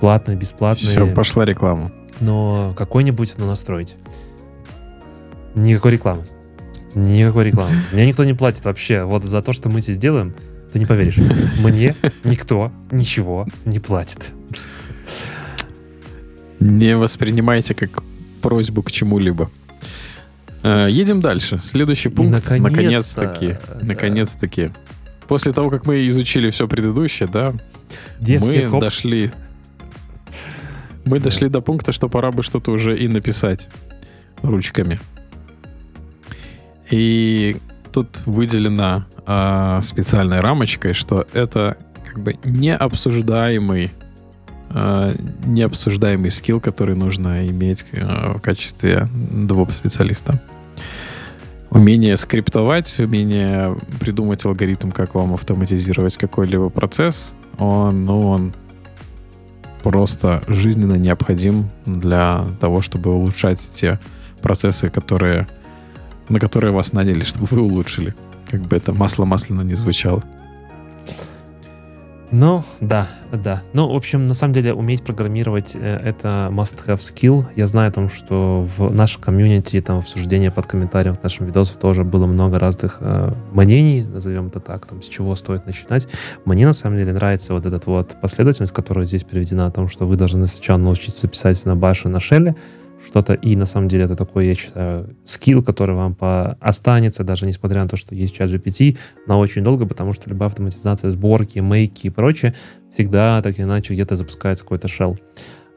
платный, 0.00 0.36
бесплатный. 0.36 0.90
Все, 0.90 1.06
пошла 1.06 1.44
реклама. 1.44 1.92
Но 2.20 2.74
какой-нибудь, 2.76 3.34
но 3.36 3.46
настроить. 3.46 3.96
Никакой 5.54 5.92
рекламы. 5.92 6.24
Никакой 6.94 7.44
рекламы. 7.44 7.74
Меня 7.92 8.06
никто 8.06 8.24
не 8.24 8.34
платит 8.34 8.64
вообще. 8.64 9.04
Вот 9.04 9.24
за 9.24 9.42
то, 9.42 9.52
что 9.52 9.68
мы 9.68 9.82
здесь 9.82 9.98
делаем, 9.98 10.34
ты 10.72 10.78
не 10.78 10.86
поверишь. 10.86 11.18
Мне 11.62 11.94
никто 12.24 12.72
ничего 12.90 13.46
не 13.66 13.78
платит. 13.80 14.32
Не 16.60 16.94
воспринимайте 16.96 17.74
как 17.74 18.02
просьбу 18.42 18.82
к 18.82 18.90
чему-либо. 18.90 19.50
Э, 20.62 20.88
едем 20.90 21.20
дальше. 21.20 21.58
Следующий 21.58 22.10
пункт. 22.10 22.50
Наконец-таки. 22.50 23.56
Наконец-таки. 23.80 24.70
После 25.26 25.52
того, 25.52 25.70
как 25.70 25.86
мы 25.86 26.06
изучили 26.08 26.50
все 26.50 26.68
предыдущее, 26.68 27.28
да, 27.28 27.54
мы 28.20 28.80
дошли. 28.80 29.30
Мы 31.06 31.18
дошли 31.18 31.48
до 31.48 31.60
пункта, 31.60 31.92
что 31.92 32.08
пора 32.08 32.30
бы 32.30 32.42
что-то 32.42 32.72
уже 32.72 32.98
и 32.98 33.08
написать 33.08 33.68
ручками. 34.42 35.00
И 36.90 37.56
тут 37.92 38.22
выделена 38.26 39.06
а, 39.24 39.80
специальной 39.80 40.40
рамочкой, 40.40 40.92
что 40.92 41.26
это 41.32 41.78
как 42.04 42.22
бы 42.22 42.36
необсуждаемый 42.44 43.84
Э, 43.84 44.09
необсуждаемый 45.44 46.30
скилл, 46.30 46.60
который 46.60 46.94
нужно 46.94 47.48
иметь 47.48 47.84
э, 47.92 48.34
в 48.34 48.40
качестве 48.40 49.08
DevOps-специалиста. 49.12 50.40
Умение 51.70 52.16
скриптовать, 52.16 52.98
умение 52.98 53.76
придумать 54.00 54.44
алгоритм, 54.44 54.90
как 54.90 55.14
вам 55.14 55.34
автоматизировать 55.34 56.16
какой-либо 56.16 56.68
процесс, 56.68 57.34
он, 57.58 58.04
ну, 58.04 58.28
он 58.28 58.54
просто 59.82 60.42
жизненно 60.46 60.94
необходим 60.94 61.70
для 61.86 62.46
того, 62.60 62.80
чтобы 62.80 63.12
улучшать 63.12 63.60
те 63.74 64.00
процессы, 64.42 64.90
которые, 64.90 65.46
на 66.28 66.40
которые 66.40 66.72
вас 66.72 66.92
наняли, 66.92 67.24
чтобы 67.24 67.46
вы 67.50 67.60
улучшили. 67.62 68.14
Как 68.50 68.62
бы 68.62 68.76
это 68.76 68.92
масло 68.92 69.24
масляно 69.24 69.62
не 69.62 69.74
звучало. 69.74 70.24
Ну, 72.32 72.62
да, 72.80 73.08
да. 73.32 73.62
Ну, 73.72 73.92
в 73.92 73.96
общем, 73.96 74.26
на 74.26 74.34
самом 74.34 74.54
деле, 74.54 74.72
уметь 74.72 75.02
программировать 75.02 75.74
э, 75.74 75.96
это 75.96 76.48
must-have 76.52 76.98
skill. 76.98 77.46
Я 77.56 77.66
знаю 77.66 77.88
о 77.88 77.92
том, 77.92 78.08
что 78.08 78.64
в 78.76 78.94
нашей 78.94 79.20
комьюнити, 79.20 79.80
там, 79.80 79.96
в 79.96 80.02
обсуждении 80.02 80.48
под 80.48 80.66
комментарием 80.66 81.16
к 81.16 81.22
нашим 81.24 81.46
видосам 81.46 81.78
тоже 81.80 82.04
было 82.04 82.26
много 82.26 82.60
разных 82.60 82.98
э, 83.00 83.32
мнений, 83.50 84.04
назовем 84.04 84.46
это 84.46 84.60
так, 84.60 84.86
там, 84.86 85.02
с 85.02 85.08
чего 85.08 85.34
стоит 85.34 85.66
начинать. 85.66 86.06
Мне, 86.44 86.66
на 86.66 86.72
самом 86.72 86.98
деле, 86.98 87.12
нравится 87.12 87.52
вот 87.52 87.66
эта 87.66 87.80
вот 87.90 88.16
последовательность, 88.20 88.72
которая 88.72 89.06
здесь 89.06 89.24
переведена 89.24 89.66
о 89.66 89.70
том, 89.72 89.88
что 89.88 90.06
вы 90.06 90.16
должны 90.16 90.46
сначала 90.46 90.78
научиться 90.78 91.26
писать 91.26 91.64
на 91.64 91.74
баше, 91.74 92.08
на 92.08 92.20
шелле, 92.20 92.54
что-то. 93.10 93.34
И 93.34 93.56
на 93.56 93.66
самом 93.66 93.88
деле 93.88 94.04
это 94.04 94.14
такой, 94.14 94.46
я 94.46 94.54
считаю, 94.54 95.16
скилл, 95.24 95.62
который 95.62 95.96
вам 95.96 96.14
по... 96.14 96.56
останется, 96.60 97.24
даже 97.24 97.44
несмотря 97.46 97.82
на 97.82 97.88
то, 97.88 97.96
что 97.96 98.14
есть 98.14 98.34
чат 98.34 98.50
GPT, 98.50 98.96
на 99.26 99.36
очень 99.36 99.64
долго, 99.64 99.84
потому 99.84 100.12
что 100.12 100.30
любая 100.30 100.48
автоматизация 100.48 101.10
сборки, 101.10 101.58
мейки 101.58 102.06
и 102.06 102.10
прочее 102.10 102.54
всегда 102.88 103.42
так 103.42 103.58
или 103.58 103.64
иначе 103.64 103.94
где-то 103.94 104.14
запускается 104.14 104.64
какой-то 104.64 104.86
shell. 104.86 105.18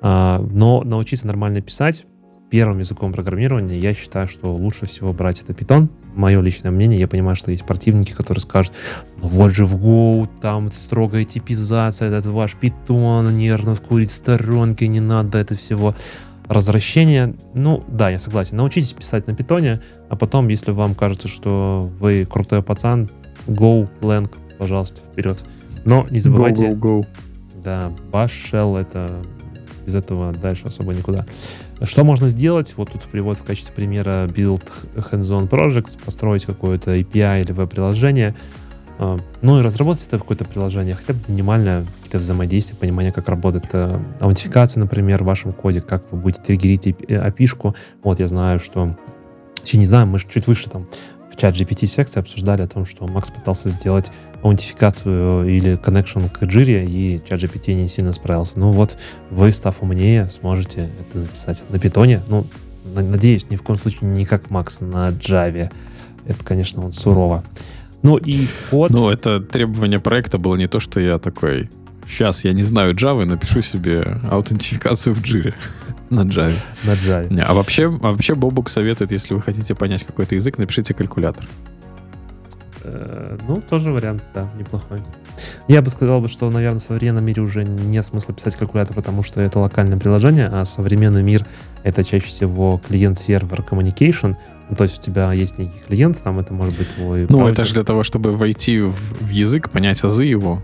А, 0.02 0.46
но 0.52 0.84
научиться 0.84 1.26
нормально 1.26 1.62
писать 1.62 2.06
первым 2.52 2.78
языком 2.78 3.14
программирования, 3.14 3.80
я 3.80 3.96
считаю, 3.96 4.28
что 4.28 4.54
лучше 4.54 4.86
всего 4.86 5.12
брать 5.12 5.42
это 5.42 5.54
Python. 5.54 5.90
Мое 6.14 6.40
личное 6.40 6.70
мнение, 6.70 7.00
я 7.00 7.08
понимаю, 7.08 7.36
что 7.36 7.50
есть 7.50 7.66
противники, 7.66 8.12
которые 8.12 8.44
скажут, 8.44 8.74
ну 9.18 9.28
вот 9.28 9.54
же 9.54 9.66
в 9.66 9.76
Go, 9.84 10.30
там 10.40 10.72
строгая 10.72 11.24
типизация, 11.24 12.10
этот 12.10 12.28
ваш 12.28 12.56
Python 12.62 13.34
нервно 13.34 13.76
курит 13.76 14.12
сторонки, 14.12 14.84
не 14.84 15.00
надо 15.00 15.40
это 15.40 15.56
всего 15.56 15.96
развращение. 16.48 17.36
Ну, 17.54 17.84
да, 17.88 18.10
я 18.10 18.20
согласен. 18.20 18.58
Научитесь 18.58 18.94
писать 18.94 19.28
на 19.28 19.36
питоне, 19.36 19.82
а 20.10 20.16
потом, 20.16 20.48
если 20.48 20.72
вам 20.72 20.96
кажется, 20.96 21.28
что 21.28 21.90
вы 22.00 22.26
крутой 22.30 22.62
пацан, 22.62 23.10
go, 23.48 23.88
lang, 24.02 24.30
пожалуйста, 24.58 25.02
вперед. 25.02 25.44
Но 25.86 26.06
не 26.10 26.20
забывайте... 26.20 26.70
Go, 26.70 26.80
go, 26.80 27.00
go. 27.02 27.08
Да, 27.64 27.92
bash 28.12 28.32
shell 28.52 28.80
это 28.80 29.22
без 29.86 29.96
этого 29.96 30.32
дальше 30.34 30.68
особо 30.68 30.94
никуда. 30.94 31.26
Что 31.82 32.04
можно 32.04 32.30
сделать? 32.30 32.74
Вот 32.78 32.92
тут 32.92 33.04
привод 33.04 33.38
в 33.38 33.44
качестве 33.44 33.74
примера 33.74 34.28
build 34.28 34.70
hands-on 34.96 35.50
projects, 35.50 35.98
построить 36.04 36.46
какое-то 36.46 36.96
API 36.96 37.42
или 37.42 37.52
веб-приложение— 37.52 38.36
ну 39.42 39.60
и 39.60 39.64
разработать 39.64 40.08
это 40.08 40.20
какое-то 40.20 40.46
приложение, 40.46 40.96
хотя 40.96 41.14
бы 41.14 41.20
минимальное 41.28 41.86
какие-то 41.98 42.20
взаимодействия, 42.20 42.76
понимание, 42.76 43.12
как 43.12 43.30
работает 43.30 43.66
э, 43.74 44.00
аутентификация, 44.20 44.82
например, 44.82 45.24
в 45.24 45.28
вашем 45.28 45.54
коде, 45.54 45.82
как 45.82 46.12
вы 46.12 46.18
будете 46.18 46.42
триггерить 46.42 46.88
API-шку. 46.88 47.76
Вот 48.04 48.20
я 48.20 48.28
знаю, 48.28 48.60
что... 48.60 48.96
Я 49.66 49.80
не 49.80 49.86
знаю, 49.86 50.08
мы 50.08 50.20
чуть 50.20 50.48
выше 50.48 50.70
там 50.70 50.88
в 51.34 51.36
чат 51.36 51.56
GPT 51.56 51.88
секции 51.88 52.20
обсуждали 52.20 52.62
о 52.62 52.68
том, 52.68 52.86
что 52.86 53.08
Макс 53.08 53.32
пытался 53.32 53.70
сделать 53.70 54.12
аутентификацию 54.44 55.48
или 55.48 55.74
connection 55.80 56.30
к 56.30 56.44
Jira, 56.44 56.86
и 56.86 57.20
чат 57.28 57.40
GPT 57.40 57.74
не 57.74 57.88
сильно 57.88 58.14
справился. 58.14 58.60
Ну 58.60 58.72
вот, 58.72 58.98
вы, 59.32 59.52
став 59.52 59.82
умнее, 59.82 60.30
сможете 60.30 60.92
это 61.00 61.20
написать 61.20 61.64
на 61.70 61.80
питоне. 61.80 62.22
Ну, 62.28 62.46
надеюсь, 62.86 63.50
ни 63.50 63.56
в 63.56 63.64
коем 63.64 63.80
случае 63.80 64.12
не 64.12 64.26
как 64.26 64.52
Макс 64.52 64.80
на 64.82 65.10
Java. 65.10 65.72
Это, 66.26 66.44
конечно, 66.46 66.84
вот 66.84 66.96
сурово. 66.96 67.44
Ну 68.04 68.18
и 68.18 68.48
код... 68.70 68.92
Ну, 68.92 69.10
это 69.10 69.40
требование 69.40 70.00
проекта 70.00 70.38
было 70.38 70.56
не 70.56 70.68
то, 70.68 70.80
что 70.80 71.00
я 71.00 71.20
такой, 71.20 71.70
сейчас 72.06 72.44
я 72.44 72.52
не 72.52 72.64
знаю 72.64 72.94
Java, 72.96 73.26
напишу 73.26 73.62
себе 73.62 74.20
аутентификацию 74.30 75.16
в 75.16 75.22
Jira 75.22 75.54
на 76.10 76.22
Java. 76.22 76.54
На 76.84 76.92
Java. 76.92 77.34
Не, 77.34 77.42
а 77.42 77.54
вообще, 77.54 77.86
а 77.86 78.12
вообще 78.12 78.36
Бобук 78.36 78.70
советует, 78.70 79.12
если 79.12 79.34
вы 79.34 79.42
хотите 79.42 79.74
понять 79.74 80.04
какой-то 80.04 80.36
язык, 80.36 80.58
напишите 80.58 80.94
калькулятор. 80.94 81.46
Э, 82.84 83.38
ну, 83.48 83.62
тоже 83.62 83.92
вариант, 83.92 84.24
да, 84.34 84.52
неплохой. 84.60 85.00
Я 85.68 85.82
бы 85.82 85.90
сказал, 85.90 86.28
что, 86.28 86.50
наверное, 86.50 86.80
в 86.80 86.84
современном 86.84 87.26
мире 87.26 87.42
уже 87.42 87.64
нет 87.64 88.06
смысла 88.06 88.34
писать 88.34 88.56
калькулятор, 88.56 88.96
потому 88.96 89.24
что 89.24 89.42
это 89.42 89.60
локальное 89.60 89.98
приложение, 89.98 90.48
а 90.48 90.66
современный 90.66 91.24
мир— 91.24 91.46
это 91.84 92.04
чаще 92.04 92.26
всего 92.26 92.82
клиент-сервер 92.88 93.62
communication, 93.62 94.36
ну, 94.70 94.76
то 94.76 94.84
есть 94.84 95.00
у 95.00 95.02
тебя 95.02 95.32
есть 95.34 95.58
некий 95.58 95.80
клиент, 95.88 96.22
там 96.22 96.40
это 96.40 96.54
может 96.54 96.78
быть 96.78 96.94
твой... 96.96 97.28
Ну, 97.30 97.38
браузер. 97.38 97.54
это 97.54 97.66
же 97.66 97.74
для 97.74 97.84
того, 97.84 98.04
чтобы 98.04 98.32
войти 98.34 98.80
в, 98.80 98.94
в 98.94 99.30
язык, 99.30 99.70
понять 99.70 100.04
азы 100.04 100.24
его, 100.24 100.64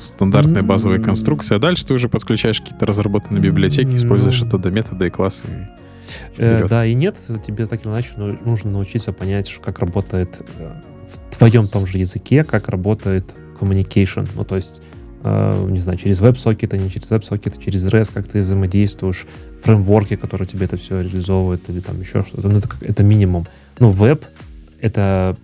стандартная 0.00 0.62
базовая 0.62 0.98
mm-hmm. 0.98 1.04
конструкция, 1.04 1.56
а 1.56 1.58
дальше 1.58 1.86
ты 1.86 1.94
уже 1.94 2.08
подключаешь 2.08 2.60
какие-то 2.60 2.86
разработанные 2.86 3.42
библиотеки, 3.42 3.94
используешь 3.94 4.40
mm-hmm. 4.40 4.48
оттуда 4.48 4.70
методы 4.70 5.06
и 5.06 5.10
классы. 5.10 5.46
Э, 6.36 6.66
да, 6.68 6.84
и 6.84 6.94
нет, 6.94 7.18
тебе 7.44 7.66
так 7.66 7.84
или 7.84 7.92
иначе 7.92 8.10
нужно 8.16 8.70
научиться 8.70 9.12
понять, 9.12 9.52
как 9.62 9.78
работает 9.78 10.42
э, 10.58 10.72
в 11.08 11.36
твоем 11.36 11.66
том 11.66 11.86
же 11.86 11.98
языке, 11.98 12.44
как 12.44 12.68
работает 12.68 13.34
communication. 13.62 14.28
Ну, 14.34 14.44
то 14.44 14.56
есть 14.56 14.82
э, 15.24 15.66
не 15.68 15.80
знаю, 15.80 15.98
через 15.98 16.20
веб-сокет, 16.20 16.74
а 16.74 16.76
не 16.76 16.90
через 16.90 17.10
веб-сокет, 17.10 17.58
через 17.58 17.84
REST, 17.86 18.12
как 18.12 18.26
ты 18.26 18.42
взаимодействуешь, 18.42 19.26
фреймворки, 19.62 20.16
которые 20.16 20.48
тебе 20.48 20.66
это 20.66 20.76
все 20.76 21.00
реализовывают, 21.00 21.68
или 21.68 21.80
там 21.80 22.00
еще 22.00 22.24
что-то. 22.24 22.48
Ну, 22.48 22.58
это, 22.58 22.68
это 22.80 23.02
минимум. 23.02 23.46
Ну, 23.78 23.90
веб— 23.90 24.24
это 24.80 25.36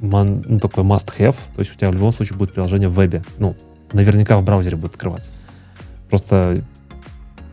man, 0.00 0.44
ну, 0.46 0.58
такой 0.58 0.84
must-have, 0.84 1.36
то 1.54 1.60
есть 1.60 1.72
у 1.72 1.78
тебя 1.78 1.90
в 1.90 1.94
любом 1.94 2.12
случае 2.12 2.38
будет 2.38 2.52
приложение 2.52 2.88
в 2.88 2.94
вебе. 2.94 3.22
Ну, 3.38 3.56
наверняка 3.92 4.38
в 4.38 4.44
браузере 4.44 4.76
будет 4.76 4.92
открываться. 4.92 5.32
Просто 6.08 6.62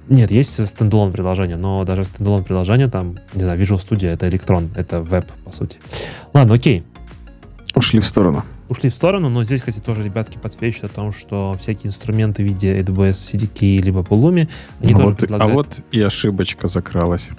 нет, 0.09 0.31
есть 0.31 0.67
standalone 0.67 1.11
приложение, 1.11 1.57
но 1.57 1.83
даже 1.85 2.03
standalone 2.03 2.43
приложение 2.43 2.89
там, 2.89 3.17
не 3.33 3.43
знаю, 3.43 3.59
Visual 3.59 3.77
Studio 3.77 4.09
это 4.09 4.27
электрон, 4.27 4.69
это 4.75 5.01
веб, 5.01 5.25
по 5.45 5.51
сути. 5.51 5.79
Ладно, 6.33 6.55
окей. 6.55 6.83
Ушли 7.75 8.01
в 8.01 8.05
сторону 8.05 8.43
ушли 8.71 8.89
в 8.89 8.95
сторону, 8.95 9.29
но 9.29 9.43
здесь, 9.43 9.59
кстати, 9.59 9.79
тоже 9.79 10.01
ребятки 10.01 10.37
подсвечивают 10.37 10.93
о 10.93 10.95
том, 10.95 11.11
что 11.11 11.55
всякие 11.59 11.89
инструменты 11.89 12.41
в 12.41 12.45
виде 12.45 12.79
AWS 12.79 13.11
CDK 13.11 13.81
либо 13.81 13.99
Pulumi, 13.99 14.49
они 14.79 14.93
а 14.93 14.95
тоже 14.95 15.07
вот, 15.09 15.17
предлагают... 15.17 15.51
А 15.51 15.55
вот 15.55 15.81
и 15.91 16.01
ошибочка 16.01 16.67
закралась. 16.69 17.29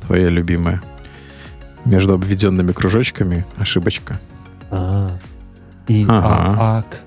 Твоя 0.00 0.28
любимая. 0.28 0.82
Между 1.84 2.14
обведенными 2.14 2.72
кружочками 2.72 3.46
ошибочка. 3.56 4.20
А, 4.70 5.16
и 5.86 6.04
ага. 6.08 6.78
ак. 6.78 7.00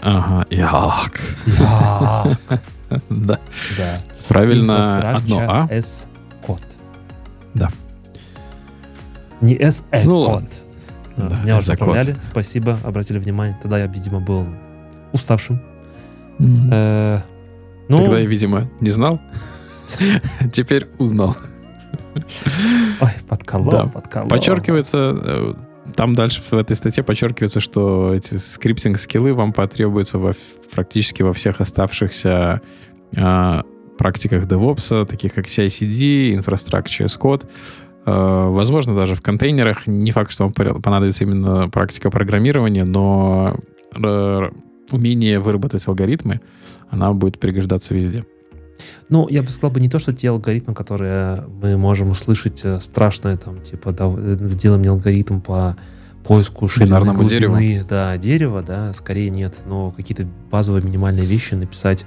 Ага, 0.00 0.46
и 0.48 0.60
ак. 0.60 1.20
Да. 3.08 3.38
Да. 3.78 3.98
Правильно 4.28 5.14
одно 5.14 5.38
А. 5.48 5.68
S-код. 5.70 6.60
Да. 7.54 7.70
Не 9.40 9.54
S-E-код. 9.54 10.04
Ну, 10.04 10.69
да, 11.16 11.40
Меня 11.42 11.58
уже 11.58 11.72
поправляли, 11.72 12.16
спасибо, 12.20 12.78
обратили 12.84 13.18
внимание. 13.18 13.58
Тогда 13.60 13.78
я, 13.78 13.86
видимо, 13.86 14.20
был 14.20 14.46
уставшим. 15.12 15.60
Mm-hmm. 16.38 16.68
Э, 16.70 17.20
ну, 17.88 17.98
Тогда 17.98 18.18
я, 18.20 18.26
видимо, 18.26 18.70
не 18.80 18.90
знал. 18.90 19.20
Теперь 20.52 20.86
узнал. 20.98 21.36
Ой, 23.00 23.10
подколол, 23.28 23.70
да. 23.70 23.86
подколол. 23.86 24.28
Подчеркивается, 24.28 25.16
э, 25.22 25.54
там 25.94 26.14
дальше 26.14 26.40
в 26.42 26.52
этой 26.52 26.76
статье 26.76 27.02
подчеркивается, 27.02 27.60
что 27.60 28.14
эти 28.14 28.34
скриптинг-скиллы 28.36 29.34
вам 29.34 29.52
потребуются 29.52 30.18
во, 30.18 30.32
практически 30.72 31.22
во 31.22 31.32
всех 31.32 31.60
оставшихся 31.60 32.60
э, 33.14 33.62
практиках 33.98 34.44
DevOps, 34.44 35.06
таких 35.06 35.34
как 35.34 35.46
CI-CD, 35.46 36.34
Infrastructure 36.34 37.06
as 37.06 37.18
Code. 37.18 37.48
Э, 38.06 38.48
возможно, 38.48 38.94
даже 38.94 39.14
в 39.14 39.22
контейнерах. 39.22 39.86
Не 39.86 40.10
факт, 40.10 40.30
что 40.30 40.44
вам 40.44 40.52
понадобится 40.52 41.24
именно 41.24 41.68
практика 41.68 42.10
программирования, 42.10 42.84
но 42.84 43.56
умение 44.92 45.38
выработать 45.38 45.86
алгоритмы, 45.86 46.40
она 46.88 47.12
будет 47.12 47.38
пригождаться 47.38 47.94
везде. 47.94 48.24
Ну, 49.08 49.28
я 49.28 49.42
бы 49.42 49.50
сказал 49.50 49.70
бы 49.70 49.80
не 49.80 49.88
то, 49.88 49.98
что 49.98 50.12
те 50.12 50.30
алгоритмы, 50.30 50.74
которые 50.74 51.44
мы 51.62 51.76
можем 51.76 52.10
услышать 52.10 52.60
э, 52.64 52.80
страшное, 52.80 53.36
там, 53.36 53.60
типа, 53.60 53.92
да, 53.92 54.10
сделай 54.46 54.78
мне 54.78 54.88
алгоритм 54.88 55.40
по 55.40 55.76
поиску 56.24 56.68
ширины 56.68 57.12
глубины, 57.12 57.28
дереву. 57.28 57.86
да, 57.88 58.16
дерева, 58.16 58.62
да, 58.62 58.92
скорее 58.92 59.30
нет, 59.30 59.60
но 59.66 59.90
какие-то 59.90 60.26
базовые 60.50 60.82
минимальные 60.82 61.26
вещи 61.26 61.54
написать 61.54 62.04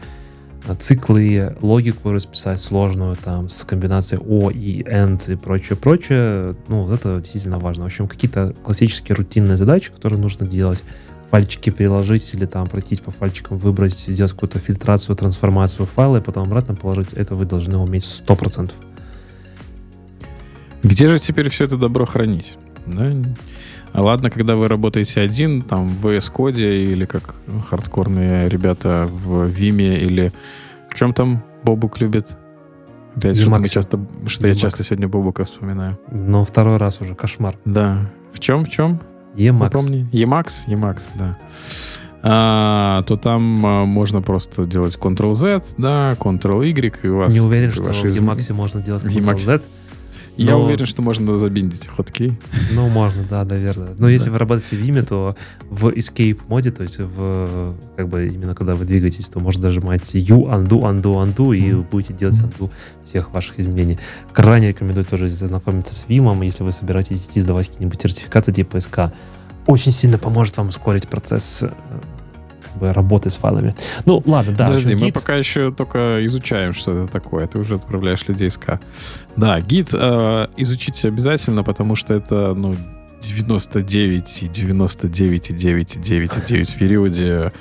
циклы, 0.80 1.56
логику 1.61 2.11
расписать 2.11 2.60
сложную, 2.60 3.15
там, 3.15 3.49
с 3.49 3.64
комбинацией 3.64 4.22
O 4.26 4.49
и 4.49 4.84
AND 4.84 5.34
и 5.34 5.35
прочее, 5.35 5.77
прочее, 5.77 6.56
ну, 6.68 6.91
это 6.91 7.19
действительно 7.19 7.60
важно. 7.60 7.84
В 7.84 7.88
общем, 7.88 8.07
какие-то 8.07 8.53
классические 8.64 9.15
рутинные 9.15 9.57
задачи, 9.57 9.91
которые 9.91 10.19
нужно 10.19 10.45
делать, 10.45 10.84
фальчики 11.30 11.69
переложить 11.69 12.34
или 12.34 12.45
там 12.45 12.68
пройтись 12.68 12.99
по 12.99 13.11
фальчикам, 13.11 13.57
выбрать, 13.57 13.98
сделать 13.98 14.31
какую-то 14.31 14.60
фильтрацию, 14.60 15.15
трансформацию 15.15 15.85
файла 15.85 16.18
и 16.18 16.22
потом 16.22 16.44
обратно 16.44 16.76
положить, 16.76 17.14
это 17.14 17.35
вы 17.35 17.45
должны 17.45 17.77
уметь 17.77 18.03
100%. 18.03 18.72
Где 20.84 21.07
же 21.07 21.18
теперь 21.19 21.49
все 21.49 21.65
это 21.65 21.77
добро 21.77 22.06
хранить? 22.06 22.56
Да? 22.85 23.10
Ладно, 23.94 24.30
когда 24.30 24.56
вы 24.56 24.68
работаете 24.68 25.22
один, 25.22 25.61
там, 25.61 25.88
в 25.88 26.07
VS 26.07 26.32
Code 26.34 26.60
или 26.94 27.06
как 27.06 27.36
хардкорные 27.70 28.49
ребята 28.49 29.07
в 29.10 29.48
Vime 29.49 29.98
или 29.99 30.32
в 30.90 30.95
чем 30.95 31.14
там 31.14 31.44
Бобук 31.64 32.02
любит? 32.02 32.36
Опять 33.15 33.40
что, 33.40 33.49
мы 33.52 33.70
часто, 33.70 33.99
что 34.26 34.48
я 34.48 34.56
часто 34.56 34.84
сегодня 34.84 35.07
Бобука 35.07 35.45
вспоминаю. 35.45 35.99
Но 36.11 36.44
второй 36.44 36.78
раз 36.78 37.02
уже 37.02 37.14
кошмар. 37.14 37.56
Да. 37.65 38.10
В 38.32 38.40
чем, 38.40 38.65
в 38.65 38.70
чем? 38.70 38.99
Emacs. 39.36 39.72
Помни? 39.72 40.10
Emacs? 40.11 40.68
Emacs, 40.68 41.03
да. 41.15 41.38
А, 42.24 43.03
то 43.03 43.18
там 43.18 43.65
а, 43.65 43.86
можно 43.86 44.22
просто 44.22 44.65
делать 44.65 44.95
Ctrl-Z, 44.95 45.76
да, 45.78 46.14
Ctrl-Y, 46.14 46.99
и 47.03 47.07
у 47.07 47.18
вас... 47.18 47.34
Не 47.34 47.41
уверен, 47.41 47.72
что 47.72 47.84
в 47.84 48.03
Emacs 48.03 48.53
можно 48.53 48.82
делать 48.82 49.03
Ctrl-Z. 49.03 49.64
Я 50.35 50.51
Но... 50.51 50.64
уверен, 50.64 50.85
что 50.85 51.01
можно 51.01 51.35
забиндить 51.35 51.88
хоткей. 51.88 52.39
Ну, 52.72 52.89
можно, 52.89 53.23
да, 53.30 53.43
наверное. 53.45 53.93
Но 53.97 54.10
если 54.10 54.30
вы 54.30 54.39
работаете 54.39 54.76
в 54.76 54.80
Vime, 54.80 55.03
то 55.05 55.35
в 55.69 55.89
escape 55.89 56.39
моде, 56.47 56.72
то 56.72 56.81
есть 56.81 56.97
в 56.99 57.76
как 57.95 58.10
бы 58.10 58.27
именно 58.27 58.55
когда 58.55 58.73
вы 58.76 58.85
двигаетесь, 58.85 59.30
то 59.30 59.39
можно 59.39 59.64
нажимать 59.64 60.15
U, 60.15 60.47
undo, 60.47 60.81
undo, 60.81 61.23
undo, 61.23 61.55
и 61.55 61.73
вы 61.73 61.84
будете 61.84 62.14
делать 62.14 62.39
undo 62.39 62.72
всех 63.03 63.31
ваших 63.31 63.60
изменений. 63.60 63.99
Крайне 64.31 64.69
рекомендую 64.69 65.05
тоже 65.05 65.27
знакомиться 65.27 65.93
с 65.93 66.05
Vim, 66.07 66.43
если 66.43 66.64
вы 66.64 66.72
собираетесь 66.72 67.27
идти 67.27 67.39
сдавать 67.39 67.68
какие-нибудь 67.68 68.01
сертификаты 68.01 68.51
типа 68.51 68.77
SK. 68.77 69.11
Очень 69.68 69.91
сильно 69.91 70.18
поможет 70.18 70.57
вам 70.57 70.69
ускорить 70.69 71.07
процесс 71.07 71.64
э, 72.76 72.80
бы 72.80 72.94
работы 72.94 73.30
с 73.30 73.36
файлами. 73.36 73.76
Ну, 74.06 74.22
ладно, 74.26 74.54
да. 74.54 74.68
Подожди, 74.68 74.95
мы 74.95 75.12
пока 75.12 75.36
еще 75.36 75.72
только 75.72 76.26
изучаем, 76.26 76.74
что 76.74 76.91
это 76.91 77.12
такое. 77.12 77.48
Ты 77.48 77.60
уже 77.60 77.76
отправляешь 77.76 78.28
людей 78.28 78.50
с 78.50 78.58
К. 78.58 78.80
Да, 79.36 79.60
гид 79.62 79.90
э, 79.94 80.48
изучите 80.58 81.08
обязательно, 81.08 81.64
потому 81.64 81.95
что 81.95 82.14
это, 82.14 82.54
ну, 82.54 82.76
99 83.22 84.44
и 84.44 84.48
99 84.48 85.50
и 85.50 85.54
9 85.54 85.95
и 85.95 86.00
9 86.00 86.32
и 86.38 86.41
9 86.48 86.70
в 86.70 86.78
периоде 86.78 87.52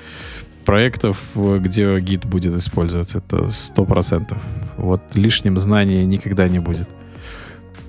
проектов, 0.65 1.19
где 1.35 1.99
гид 2.01 2.25
будет 2.25 2.55
использоваться. 2.55 3.19
Это 3.19 3.37
100%. 3.49 4.37
Вот 4.77 5.03
лишним 5.15 5.59
знания 5.59 6.05
никогда 6.05 6.49
не 6.49 6.59
будет. 6.59 6.89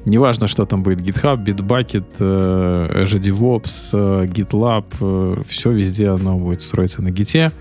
Неважно, 0.06 0.48
что 0.48 0.66
там 0.66 0.84
будет 0.84 1.00
GitHub, 1.00 1.44
Bitbucket, 1.44 2.18
э, 2.20 3.04
Azure 3.04 3.22
DevOps, 3.22 3.90
э, 3.94 4.26
GitLab, 4.26 4.86
э, 5.00 5.44
все 5.48 5.72
везде 5.72 6.10
оно 6.10 6.38
будет 6.38 6.62
строиться 6.62 7.02
на 7.02 7.12
гите. 7.12 7.52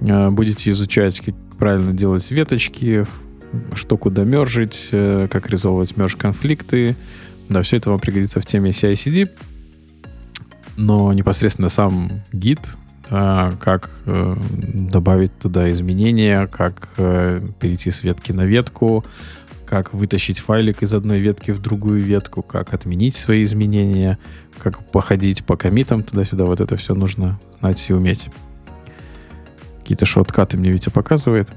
Будете 0.00 0.70
изучать, 0.72 1.20
как 1.20 1.34
правильно 1.58 1.92
делать 1.92 2.30
веточки, 2.30 3.06
что 3.72 3.96
куда 3.96 4.24
мержить, 4.24 4.88
как 4.90 5.48
резолвировать 5.48 5.96
мерж 5.96 6.16
конфликты. 6.16 6.96
Да, 7.48 7.62
все 7.62 7.78
это 7.78 7.88
вам 7.88 7.98
пригодится 7.98 8.40
в 8.40 8.44
теме 8.44 8.72
CI-CD. 8.72 9.30
Но 10.76 11.14
непосредственно 11.14 11.70
сам 11.70 12.10
гид, 12.30 12.76
как 13.08 14.00
добавить 14.04 15.38
туда 15.38 15.72
изменения, 15.72 16.46
как 16.46 16.90
перейти 16.96 17.90
с 17.90 18.04
ветки 18.04 18.32
на 18.32 18.44
ветку, 18.44 19.02
как 19.66 19.92
вытащить 19.92 20.38
файлик 20.38 20.82
из 20.82 20.94
одной 20.94 21.18
ветки 21.18 21.50
в 21.50 21.60
другую 21.60 22.00
ветку, 22.00 22.42
как 22.42 22.72
отменить 22.72 23.16
свои 23.16 23.42
изменения, 23.42 24.18
как 24.58 24.90
походить 24.90 25.44
по 25.44 25.56
комитам 25.56 26.02
туда-сюда. 26.02 26.44
Вот 26.44 26.60
это 26.60 26.76
все 26.76 26.94
нужно 26.94 27.40
знать 27.58 27.84
и 27.90 27.92
уметь. 27.92 28.28
Какие-то 29.80 30.06
шоткаты 30.06 30.56
мне 30.56 30.70
Витя 30.70 30.90
показывает. 30.90 31.48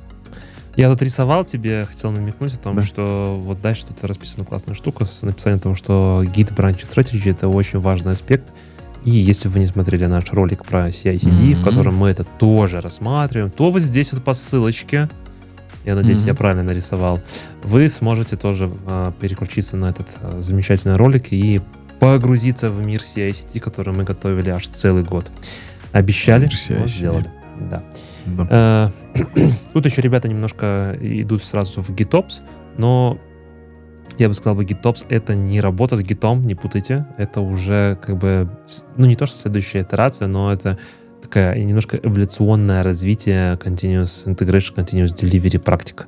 Я 0.75 0.89
тут 0.89 1.01
рисовал 1.01 1.43
тебе, 1.43 1.85
хотел 1.85 2.11
намекнуть 2.11 2.53
о 2.53 2.57
том, 2.57 2.75
да. 2.75 2.81
что 2.81 3.37
вот 3.39 3.61
дальше 3.61 3.87
тут 3.87 4.03
расписана 4.03 4.45
классная 4.45 4.75
штука 4.75 5.05
с 5.05 5.21
написанием 5.23 5.59
о 5.59 5.61
том, 5.61 5.75
что 5.75 6.23
Git 6.25 6.55
Branch 6.55 6.75
Strategy— 6.75 7.31
это 7.31 7.47
очень 7.47 7.79
важный 7.79 8.13
аспект. 8.13 8.53
И 9.03 9.11
если 9.11 9.49
вы 9.49 9.59
не 9.59 9.65
смотрели 9.65 10.05
наш 10.05 10.31
ролик 10.31 10.65
про 10.65 10.89
CI-CD, 10.89 11.51
mm-hmm. 11.51 11.55
в 11.55 11.63
котором 11.63 11.95
мы 11.97 12.09
это 12.09 12.23
тоже 12.23 12.81
рассматриваем, 12.81 13.51
то 13.51 13.71
вот 13.71 13.81
здесь 13.81 14.13
вот 14.13 14.23
по 14.23 14.33
ссылочке 14.33 15.09
я 15.85 15.95
надеюсь, 15.95 16.19
mm-hmm. 16.19 16.27
я 16.27 16.33
правильно 16.33 16.63
нарисовал, 16.63 17.21
вы 17.63 17.87
сможете 17.89 18.37
тоже 18.37 18.69
э, 18.87 19.11
переключиться 19.19 19.77
на 19.77 19.89
этот 19.89 20.07
э, 20.21 20.41
замечательный 20.41 20.95
ролик 20.95 21.31
и 21.31 21.61
погрузиться 21.99 22.69
в 22.69 22.85
мир 22.85 23.01
CI-CD, 23.01 23.59
который 23.59 23.93
мы 23.93 24.03
готовили 24.03 24.49
аж 24.49 24.67
целый 24.67 25.03
год. 25.03 25.31
Обещали, 25.91 26.49
вот 26.69 26.89
сделали. 26.89 27.29
Да. 27.59 27.83
да. 28.25 28.91
Э, 29.15 29.19
тут 29.73 29.85
еще 29.85 30.01
ребята 30.01 30.27
немножко 30.27 30.97
идут 31.01 31.43
сразу 31.43 31.81
в 31.81 31.89
GitOps, 31.89 32.41
но 32.77 33.19
я 34.19 34.27
бы 34.27 34.33
сказал 34.33 34.55
бы, 34.55 34.65
GitOps 34.65 35.05
это 35.09 35.33
не 35.33 35.61
работа 35.61 35.95
с 35.95 36.01
гитом, 36.01 36.41
не 36.41 36.53
путайте. 36.53 37.07
Это 37.17 37.39
уже 37.39 37.97
как 38.01 38.17
бы, 38.17 38.49
ну 38.97 39.05
не 39.05 39.15
то, 39.15 39.25
что 39.25 39.37
следующая 39.37 39.81
итерация, 39.81 40.27
но 40.27 40.51
это 40.51 40.77
такая 41.29 41.63
немножко 41.63 41.97
эволюционное 42.01 42.81
развитие 42.81 43.53
Continuous 43.53 44.25
Integration, 44.25 44.75
Continuous 44.75 45.13
Delivery 45.15 45.59
практика. 45.59 46.05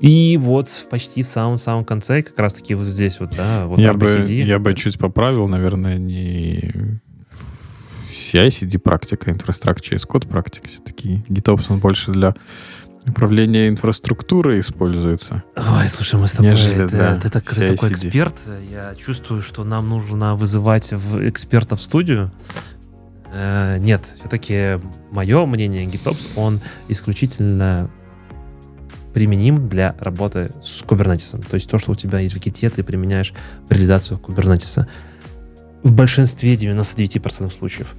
И 0.00 0.36
вот 0.38 0.68
почти 0.90 1.22
в 1.22 1.26
самом-самом 1.26 1.84
конце, 1.84 2.20
как 2.20 2.38
раз-таки 2.38 2.74
вот 2.74 2.86
здесь 2.86 3.20
вот, 3.20 3.34
да, 3.34 3.66
вот 3.66 3.78
я 3.78 3.94
бы, 3.94 4.22
я 4.28 4.58
бы 4.58 4.74
чуть 4.74 4.98
поправил, 4.98 5.48
наверное, 5.48 5.96
не 5.96 7.00
CI-CD 8.10 8.78
практика, 8.78 9.30
Infrastructure 9.30 9.94
as 9.94 10.06
Code 10.06 10.28
практика 10.28 10.68
все-таки. 10.68 11.24
GitOps, 11.28 11.66
он 11.70 11.78
больше 11.78 12.12
для 12.12 12.34
управления 13.06 13.68
инфраструктурой 13.68 14.60
используется. 14.60 15.42
Ой, 15.56 15.88
слушай, 15.88 16.20
мы 16.20 16.28
с 16.28 16.32
тобой... 16.32 16.50
Нежели, 16.50 16.86
ты, 16.86 16.96
да, 16.96 17.18
ты, 17.18 17.30
так, 17.30 17.44
ты 17.44 17.68
такой 17.68 17.90
эксперт. 17.92 18.34
Я 18.70 18.94
чувствую, 18.94 19.40
что 19.40 19.64
нам 19.64 19.88
нужно 19.88 20.36
вызывать 20.36 20.92
в 20.92 21.26
эксперта 21.26 21.76
в 21.76 21.82
студию. 21.82 22.30
Э, 23.34 23.78
нет, 23.78 24.02
все-таки 24.18 24.78
мое 25.10 25.44
мнение, 25.44 25.84
GitOps, 25.86 26.28
он 26.36 26.60
исключительно 26.88 27.90
применим 29.12 29.68
для 29.68 29.94
работы 29.98 30.52
с 30.62 30.82
Kubernetes. 30.82 31.44
То 31.48 31.54
есть 31.54 31.68
то, 31.68 31.78
что 31.78 31.92
у 31.92 31.94
тебя 31.94 32.20
есть 32.20 32.34
в 32.34 32.38
Git, 32.38 32.70
ты 32.70 32.82
применяешь 32.82 33.32
в 33.68 33.72
реализацию 33.72 34.18
Kubernetes. 34.18 34.86
В 35.82 35.92
большинстве 35.92 36.54
99% 36.54 37.52
случаев. 37.52 37.94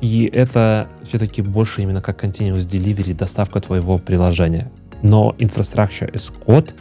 И 0.00 0.30
это 0.32 0.88
все-таки 1.04 1.42
больше 1.42 1.82
именно 1.82 2.00
как 2.00 2.24
continuous 2.24 2.66
delivery, 2.66 3.14
доставка 3.14 3.60
твоего 3.60 3.98
приложения. 3.98 4.70
Но 5.02 5.34
Infrastructure 5.38 6.10
as 6.12 6.32
Code, 6.46 6.74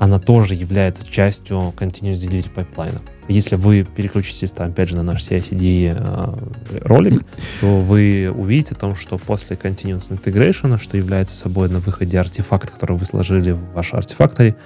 она 0.00 0.18
тоже 0.18 0.54
является 0.54 1.06
частью 1.06 1.72
continuous 1.78 2.14
delivery 2.14 2.50
пайплайна 2.50 3.00
если 3.30 3.56
вы 3.56 3.84
переключитесь, 3.84 4.50
там, 4.50 4.70
опять 4.70 4.88
же, 4.88 4.96
на 4.96 5.02
наш 5.02 5.22
CI-CD 5.22 5.94
э, 5.96 6.78
ролик, 6.82 7.22
то 7.60 7.78
вы 7.78 8.32
увидите 8.34 8.74
о 8.74 8.78
том, 8.78 8.94
что 8.94 9.18
после 9.18 9.56
Continuous 9.56 10.10
Integration, 10.10 10.76
что 10.78 10.96
является 10.96 11.36
собой 11.36 11.68
на 11.68 11.78
выходе 11.78 12.18
артефакт, 12.18 12.70
который 12.70 12.96
вы 12.96 13.04
сложили 13.04 13.52
в 13.52 13.72
ваш 13.72 13.94
артефакторе, 13.94 14.56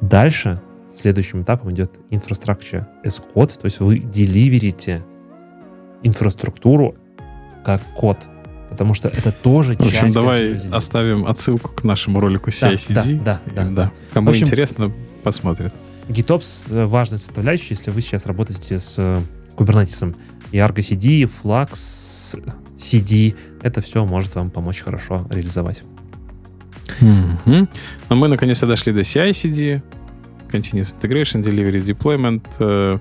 дальше 0.00 0.60
следующим 0.92 1.42
этапом 1.42 1.72
идет 1.72 2.00
Infrastructure 2.10 2.86
as 3.04 3.22
Code, 3.34 3.58
то 3.58 3.66
есть 3.66 3.80
вы 3.80 3.98
деливерите 3.98 5.02
инфраструктуру 6.02 6.94
как 7.64 7.82
код, 7.94 8.16
потому 8.70 8.94
что 8.94 9.08
это 9.08 9.32
тоже 9.32 9.74
часть... 9.76 9.90
В 9.90 9.94
общем, 9.94 10.10
давай 10.10 10.54
оставим 10.72 11.26
отсылку 11.26 11.70
к 11.72 11.84
нашему 11.84 12.20
ролику 12.20 12.50
CI-CD. 12.50 13.22
Да, 13.22 13.40
да, 13.46 13.64
да. 13.64 13.70
да. 13.70 13.92
Кому 14.14 14.30
общем, 14.30 14.46
интересно, 14.46 14.92
посмотрит. 15.22 15.74
GitOps 16.08 16.74
э, 16.74 16.86
важная 16.86 17.18
составляющая, 17.18 17.74
если 17.74 17.90
вы 17.90 18.00
сейчас 18.00 18.26
работаете 18.26 18.78
с 18.78 18.96
э, 18.98 19.20
Kubernetes. 19.56 20.16
И 20.52 20.56
Argo 20.56 20.78
CD, 20.78 21.28
Flux, 21.28 22.38
CD, 22.76 23.34
это 23.62 23.80
все 23.80 24.04
может 24.04 24.34
вам 24.34 24.50
помочь 24.50 24.80
хорошо 24.80 25.26
реализовать. 25.30 25.82
Mm-hmm. 27.00 27.68
Но 28.08 28.16
мы 28.16 28.28
наконец-то 28.28 28.66
дошли 28.66 28.92
до 28.92 29.02
CI-CD, 29.02 29.82
Continuous 30.50 30.94
Integration, 31.00 31.42
Delivery 31.42 31.84
Deployment. 31.84 32.42
Э, 32.58 32.98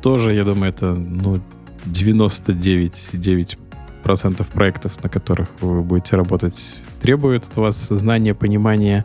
тоже, 0.00 0.34
я 0.34 0.44
думаю, 0.44 0.70
это 0.70 0.94
ну, 0.94 1.42
99,9% 1.86 3.58
проектов, 4.02 5.02
на 5.02 5.08
которых 5.08 5.48
вы 5.60 5.82
будете 5.82 6.16
работать, 6.16 6.82
требуют 7.00 7.46
от 7.46 7.56
вас 7.56 7.88
знания, 7.88 8.34
понимания, 8.34 9.04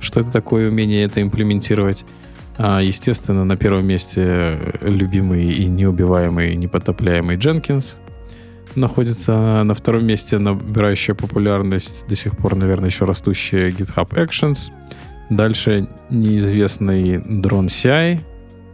что 0.00 0.20
это 0.20 0.30
такое, 0.30 0.68
умение 0.68 1.04
это 1.04 1.22
имплементировать. 1.22 2.04
А, 2.56 2.80
естественно, 2.80 3.44
на 3.44 3.56
первом 3.56 3.86
месте 3.86 4.58
любимый 4.80 5.52
и 5.52 5.66
неубиваемый, 5.66 6.56
непотопляемый 6.56 7.36
Дженкинс 7.36 7.98
находится 8.74 9.62
на 9.64 9.74
втором 9.74 10.04
месте, 10.04 10.38
набирающая 10.38 11.14
популярность, 11.14 12.06
до 12.08 12.16
сих 12.16 12.36
пор, 12.36 12.56
наверное, 12.56 12.88
еще 12.88 13.04
растущая 13.04 13.70
GitHub 13.70 14.10
Actions. 14.10 14.72
Дальше 15.30 15.88
неизвестный 16.10 17.16
Drone 17.16 17.66
CI. 17.66 18.20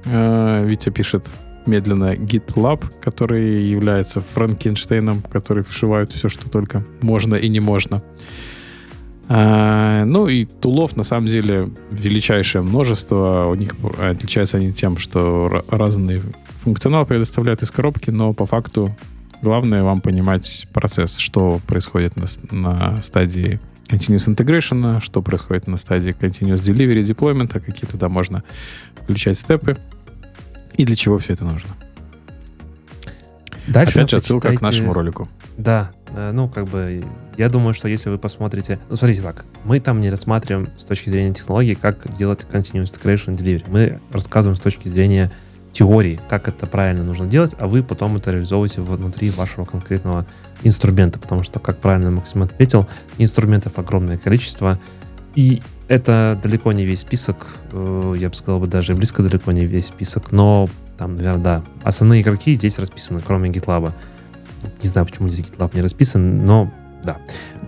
А, 0.06 0.64
Витя 0.64 0.90
пишет 0.90 1.28
медленно 1.66 2.14
GitLab, 2.14 2.84
который 3.00 3.62
является 3.64 4.20
Франкенштейном, 4.20 5.22
который 5.22 5.62
вшивает 5.62 6.12
все, 6.12 6.28
что 6.28 6.50
только 6.50 6.84
можно 7.00 7.34
и 7.34 7.48
не 7.48 7.60
можно. 7.60 8.02
А, 9.28 10.04
ну 10.04 10.28
и 10.28 10.44
тулов 10.44 10.96
на 10.96 11.02
самом 11.02 11.28
деле 11.28 11.70
величайшее 11.90 12.62
множество. 12.62 13.46
У 13.46 13.54
них 13.54 13.74
отличаются 14.00 14.58
они 14.58 14.72
тем, 14.72 14.98
что 14.98 15.64
разные 15.70 16.20
функционал 16.58 17.06
предоставляет 17.06 17.62
из 17.62 17.70
коробки, 17.70 18.10
но 18.10 18.32
по 18.34 18.46
факту 18.46 18.94
главное 19.40 19.82
вам 19.82 20.00
понимать 20.00 20.66
процесс, 20.72 21.16
что 21.16 21.60
происходит 21.66 22.16
на, 22.16 22.26
на 22.50 23.02
стадии 23.02 23.60
continuous 23.88 24.34
integration, 24.34 25.00
что 25.00 25.22
происходит 25.22 25.66
на 25.68 25.76
стадии 25.76 26.14
continuous 26.18 26.56
delivery, 26.56 27.02
deployment, 27.02 27.58
какие 27.60 27.88
туда 27.88 28.08
можно 28.08 28.42
включать 28.94 29.38
степы 29.38 29.76
и 30.76 30.84
для 30.84 30.96
чего 30.96 31.18
все 31.18 31.32
это 31.32 31.44
нужно. 31.44 31.70
Дальше 33.66 33.98
Опять 33.98 34.10
же, 34.10 34.16
отсылка 34.18 34.55
к 34.55 34.60
нашему 34.60 34.92
ролику. 34.92 35.28
Да, 35.56 35.92
э, 36.09 36.32
ну, 36.32 36.48
как 36.48 36.66
бы, 36.66 37.02
я 37.38 37.48
думаю, 37.48 37.72
что 37.72 37.88
если 37.88 38.10
вы 38.10 38.18
посмотрите... 38.18 38.78
Ну, 38.90 38.96
смотрите 38.96 39.22
так, 39.22 39.46
мы 39.64 39.80
там 39.80 40.01
не 40.01 40.10
рассматриваем 40.10 40.68
с 40.76 40.84
точки 40.84 41.09
зрения 41.09 41.32
технологии, 41.32 41.74
как 41.74 42.14
делать 42.16 42.46
continuous 42.51 42.92
integration 42.92 43.36
delivery. 43.36 43.64
Мы 43.68 44.01
рассказываем 44.10 44.56
с 44.56 44.60
точки 44.60 44.88
зрения 44.88 45.30
теории, 45.72 46.20
как 46.28 46.46
это 46.46 46.66
правильно 46.66 47.02
нужно 47.02 47.26
делать, 47.26 47.55
а 47.59 47.66
вы 47.66 47.82
потом 47.82 48.16
это 48.16 48.30
реализовываете 48.30 48.80
внутри 48.80 49.30
вашего 49.30 49.64
конкретного 49.64 50.24
инструмента, 50.62 51.18
потому 51.18 51.42
что, 51.42 51.59
как 51.59 51.78
правильно 51.78 52.10
Максим 52.10 52.42
отметил, 52.42 52.86
инструментов 53.18 53.78
огромное 53.78 54.16
количество, 54.16 54.78
и 55.34 55.62
это 55.89 56.39
далеко 56.43 56.73
не 56.73 56.85
весь 56.85 57.01
список, 57.01 57.47
э, 57.73 58.15
я 58.19 58.28
бы 58.28 58.35
сказал 58.35 58.61
бы 58.61 58.66
даже 58.66 58.94
близко 58.94 59.23
далеко 59.23 59.52
не 59.52 59.66
весь 59.66 59.86
список, 59.86 60.32
но 60.32 60.69
там, 60.98 61.16
наверное, 61.16 61.43
да, 61.43 61.62
основные 61.82 62.23
игроки 62.23 62.55
здесь 62.55 62.78
расписаны, 62.78 63.20
кроме 63.24 63.51
GitLab. 63.51 63.93
Не 64.82 64.89
знаю, 64.89 65.06
почему 65.06 65.28
здесь 65.28 65.47
GitLab 65.47 65.70
не 65.74 65.82
расписан, 65.82 66.44
но 66.44 66.73
да. 67.02 67.19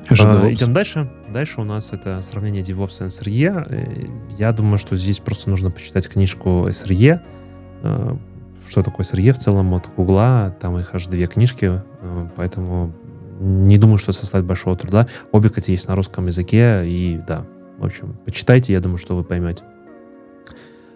Э, 0.09 0.53
идем 0.53 0.73
дальше. 0.73 1.11
Дальше 1.29 1.61
у 1.61 1.65
нас 1.65 1.93
это 1.93 2.23
сравнение 2.23 2.63
DevOps 2.63 3.05
и 3.05 3.09
SRE. 3.09 3.67
Э, 3.69 4.07
я 4.39 4.53
думаю, 4.53 4.79
что 4.79 4.97
здесь 4.97 5.19
просто 5.19 5.51
нужно 5.51 5.71
почитать 5.71 6.09
книжку 6.09 6.69
SRE, 6.69 7.21
Э, 7.83 8.17
что 8.69 8.83
такое 8.83 9.07
сырье 9.07 9.33
в 9.33 9.39
целом 9.39 9.75
от 9.75 9.89
Гугла, 9.95 10.57
там 10.61 10.77
их 10.77 10.93
аж 10.93 11.07
две 11.07 11.27
книжки, 11.27 11.83
поэтому 12.35 12.93
не 13.39 13.79
думаю, 13.79 13.99
что 13.99 14.11
составит 14.11 14.45
большого 14.45 14.75
труда. 14.75 15.07
Обе, 15.31 15.51
кстати, 15.51 15.71
есть 15.71 15.87
на 15.87 15.95
русском 15.95 16.27
языке, 16.27 16.83
и 16.85 17.21
да, 17.29 17.47
в 17.79 17.85
общем, 17.85 18.17
почитайте, 18.25 18.73
я 18.73 18.81
думаю, 18.81 18.99
что 18.99 19.17
вы 19.17 19.25
поймете. 19.25 19.65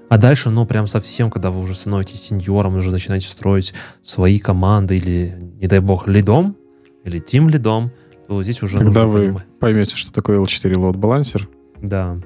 А 0.08 0.18
дальше, 0.18 0.50
ну, 0.50 0.66
прям 0.66 0.86
совсем, 0.86 1.30
когда 1.30 1.50
вы 1.50 1.60
уже 1.60 1.74
становитесь 1.74 2.22
сеньором, 2.22 2.76
уже 2.76 2.90
начинаете 2.90 3.28
строить 3.28 3.74
свои 4.02 4.38
команды 4.38 4.96
или, 4.96 5.38
не 5.60 5.68
дай 5.68 5.78
бог, 5.78 6.08
лидом, 6.08 6.56
или 7.04 7.18
тим 7.18 7.48
лидом, 7.48 7.92
то 8.26 8.42
здесь 8.42 8.62
уже 8.62 8.78
Когда 8.78 9.06
вы 9.06 9.20
понимать. 9.20 9.46
поймете, 9.60 9.96
что 9.96 10.12
такое 10.12 10.38
L4 10.38 10.72
load 10.72 10.94
balancer, 10.94 11.46
да, 11.80 12.18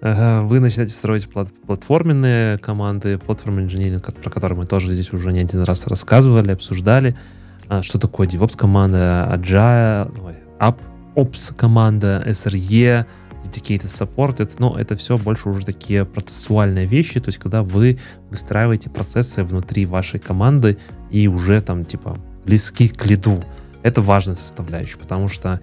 вы 0.00 0.60
начинаете 0.60 0.92
строить 0.92 1.28
плат 1.28 1.48
платформенные 1.66 2.58
команды, 2.58 3.18
платформенный 3.18 3.64
инженеринг, 3.64 4.02
про 4.14 4.30
который 4.30 4.56
мы 4.56 4.66
тоже 4.66 4.92
здесь 4.94 5.12
уже 5.12 5.32
не 5.32 5.40
один 5.40 5.62
раз 5.62 5.86
рассказывали, 5.86 6.52
обсуждали. 6.52 7.16
А, 7.68 7.82
что 7.82 7.98
такое 7.98 8.26
DevOps 8.26 8.56
команда, 8.56 9.28
Agile, 9.32 10.12
ой, 10.24 10.34
Up, 10.58 10.78
Ops 11.16 11.54
команда, 11.54 12.24
SRE, 12.26 13.06
Dedicated 13.44 13.86
Support. 13.86 14.42
Это, 14.42 14.54
ну, 14.58 14.76
все 14.96 15.18
больше 15.18 15.48
уже 15.48 15.64
такие 15.64 16.04
процессуальные 16.04 16.86
вещи, 16.86 17.20
то 17.20 17.28
есть 17.28 17.38
когда 17.38 17.62
вы 17.62 17.98
выстраиваете 18.30 18.90
процессы 18.90 19.44
внутри 19.44 19.86
вашей 19.86 20.20
команды 20.20 20.78
и 21.10 21.28
уже 21.28 21.60
там 21.60 21.84
типа 21.84 22.18
близки 22.44 22.88
к 22.88 23.06
лиду. 23.06 23.42
Это 23.82 24.02
важная 24.02 24.36
составляющая, 24.36 24.98
потому 24.98 25.28
что 25.28 25.60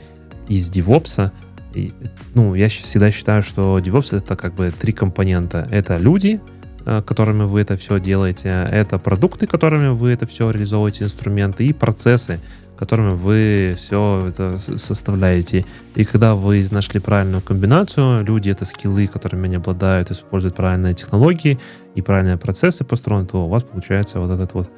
из 0.47 0.69
DevOps 0.69 1.31
и, 1.75 1.91
ну, 2.33 2.55
я 2.55 2.69
всегда 2.69 3.11
считаю, 3.11 3.43
что 3.43 3.77
DevOps 3.79 4.17
это 4.17 4.35
как 4.35 4.55
бы 4.55 4.71
три 4.71 4.93
компонента. 4.93 5.67
Это 5.71 5.97
люди, 5.97 6.39
э, 6.85 7.01
которыми 7.05 7.43
вы 7.43 7.61
это 7.61 7.75
все 7.75 7.99
делаете, 7.99 8.67
это 8.71 8.97
продукты, 8.97 9.45
которыми 9.45 9.89
вы 9.89 10.11
это 10.11 10.25
все 10.25 10.49
реализовываете, 10.49 11.03
инструменты 11.03 11.65
и 11.65 11.73
процессы, 11.73 12.39
которыми 12.77 13.13
вы 13.13 13.75
все 13.77 14.27
это 14.27 14.59
составляете. 14.59 15.65
И 15.95 16.03
когда 16.03 16.35
вы 16.35 16.63
нашли 16.71 16.99
правильную 16.99 17.41
комбинацию, 17.41 18.23
люди 18.25 18.49
это 18.49 18.65
скиллы, 18.65 19.07
которыми 19.07 19.45
они 19.45 19.55
обладают, 19.55 20.11
используют 20.11 20.55
правильные 20.55 20.93
технологии 20.93 21.59
и 21.95 22.01
правильные 22.01 22.37
процессы 22.37 22.83
построены, 22.83 23.27
то 23.27 23.45
у 23.45 23.49
вас 23.49 23.63
получается 23.63 24.19
вот 24.19 24.31
этот 24.31 24.53
вот 24.53 24.69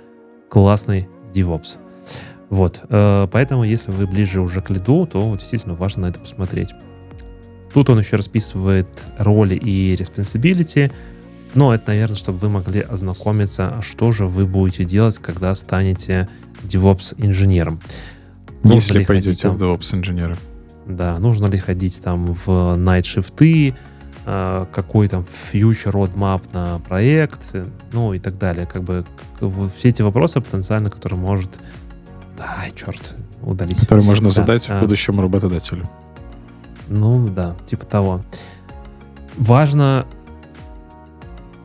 классный 0.49 1.07
DevOps. 1.33 1.77
Вот, 2.49 2.81
э, 2.89 3.27
поэтому 3.31 3.63
если 3.63 3.91
вы 3.91 4.07
ближе 4.07 4.39
уже 4.39 4.61
к 4.61 4.69
лиду, 4.69 5.05
то 5.05 5.35
действительно 5.35 5.75
важно 5.75 6.03
на 6.03 6.09
это 6.09 6.19
посмотреть. 6.19 6.73
Тут 7.73 7.89
он 7.89 7.99
еще 7.99 8.15
расписывает 8.15 8.87
роли 9.17 9.55
и 9.55 9.93
responsibility, 9.95 10.91
но 11.53 11.73
это, 11.73 11.87
наверное, 11.87 12.15
чтобы 12.15 12.37
вы 12.39 12.49
могли 12.49 12.81
ознакомиться, 12.81 13.69
а 13.69 13.81
что 13.81 14.11
же 14.11 14.27
вы 14.27 14.45
будете 14.45 14.83
делать, 14.85 15.17
когда 15.19 15.53
станете 15.55 16.29
DevOps-инженером. 16.67 17.79
Если 18.63 19.03
пойдете 19.03 19.43
там, 19.43 19.53
в 19.53 19.57
DevOps-инженеры. 19.57 20.37
Да, 20.85 21.19
нужно 21.19 21.47
ли 21.47 21.57
ходить 21.57 22.01
там 22.01 22.33
в 22.33 22.47
night 22.47 23.01
shifты, 23.01 23.75
э, 24.25 24.65
какой 24.71 25.07
там 25.07 25.25
future 25.53 25.91
roadmap 25.91 26.41
на 26.53 26.79
проект, 26.79 27.55
ну 27.91 28.13
и 28.13 28.19
так 28.19 28.37
далее. 28.37 28.65
Как 28.65 28.83
бы 28.83 29.05
все 29.75 29.89
эти 29.89 30.01
вопросы 30.01 30.41
потенциально, 30.41 30.89
которые 30.89 31.19
может 31.19 31.49
Ай, 32.39 32.71
черт, 32.75 33.15
удались. 33.41 33.79
Который 33.79 34.03
можно 34.03 34.29
да, 34.29 34.35
задать 34.35 34.65
а, 34.69 34.79
будущему 34.79 35.21
работодателю. 35.21 35.89
Ну 36.87 37.27
да, 37.27 37.55
типа 37.65 37.85
того. 37.85 38.21
Важно 39.37 40.05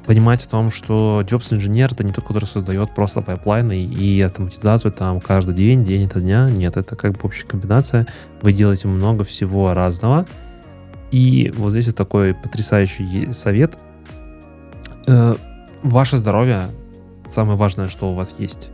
понимать 0.07 0.45
о 0.47 0.49
том, 0.49 0.71
что 0.71 1.23
DevOps 1.25 1.55
инженер 1.55 1.93
это 1.93 2.05
не 2.05 2.13
тот, 2.13 2.25
который 2.27 2.45
создает 2.45 2.95
просто 2.95 3.21
пайплайны 3.21 3.83
и 3.85 4.21
автоматизацию 4.21 4.93
там 4.93 5.21
каждый 5.21 5.55
день, 5.55 5.85
день 5.85 6.07
ото 6.07 6.21
дня. 6.21 6.49
Нет, 6.51 6.77
это 6.77 6.97
как 6.97 7.13
бы 7.13 7.21
общая 7.23 7.47
комбинация. 7.47 8.07
Вы 8.43 8.53
делаете 8.53 8.89
много 8.89 9.25
всего 9.25 9.73
разного. 9.75 10.27
И 11.11 11.53
вот 11.57 11.71
здесь 11.71 11.87
вот 11.87 11.97
такой 11.97 12.35
потрясающий 12.35 13.33
совет. 13.33 13.77
Э, 15.07 15.37
ваше 15.83 16.19
здоровье 16.19 16.69
самое 17.27 17.57
важное, 17.57 17.89
что 17.89 18.11
у 18.11 18.15
вас 18.15 18.37
есть. 18.39 18.71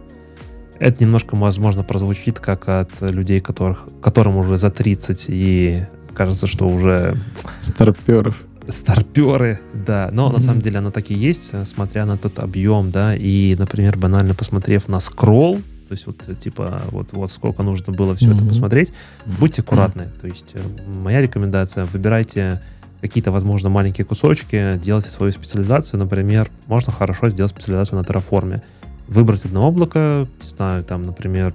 Это 0.78 1.02
немножко, 1.02 1.34
возможно, 1.34 1.82
прозвучит 1.82 2.38
как 2.38 2.68
от 2.68 3.00
людей, 3.00 3.40
которых, 3.40 3.88
которым 4.00 4.36
уже 4.36 4.56
за 4.56 4.70
30 4.70 5.26
и 5.28 5.84
кажется, 6.14 6.46
что 6.46 6.66
уже... 6.66 7.16
Старперов. 7.60 8.36
Старперы, 8.68 9.60
да. 9.72 10.10
Но 10.12 10.28
mm-hmm. 10.28 10.32
на 10.32 10.40
самом 10.40 10.60
деле 10.60 10.78
оно 10.78 10.90
так 10.90 11.10
и 11.10 11.14
есть, 11.14 11.66
смотря 11.66 12.06
на 12.06 12.16
тот 12.16 12.38
объем, 12.38 12.90
да, 12.90 13.16
и, 13.16 13.56
например, 13.58 13.96
банально 13.96 14.34
посмотрев 14.34 14.88
на 14.88 15.00
скролл, 15.00 15.56
то 15.88 15.92
есть 15.92 16.06
вот 16.06 16.22
типа 16.38 16.82
вот, 16.90 17.12
вот 17.12 17.30
сколько 17.30 17.62
нужно 17.62 17.92
было 17.94 18.14
все 18.14 18.28
mm-hmm. 18.28 18.36
это 18.36 18.46
посмотреть, 18.46 18.92
будьте 19.38 19.62
аккуратны. 19.62 20.02
Mm-hmm. 20.02 20.20
То 20.20 20.26
есть 20.26 20.50
э, 20.54 20.60
моя 20.86 21.22
рекомендация, 21.22 21.86
выбирайте 21.86 22.60
какие-то, 23.00 23.30
возможно, 23.30 23.70
маленькие 23.70 24.04
кусочки, 24.04 24.78
делайте 24.82 25.10
свою 25.10 25.32
специализацию. 25.32 25.98
Например, 25.98 26.50
можно 26.66 26.92
хорошо 26.92 27.30
сделать 27.30 27.50
специализацию 27.50 27.98
на 27.98 28.04
терраформе 28.04 28.62
выбрать 29.06 29.44
одно 29.46 29.66
облако, 29.66 30.28
не 30.42 30.48
знаю, 30.48 30.84
там, 30.84 31.02
например, 31.02 31.54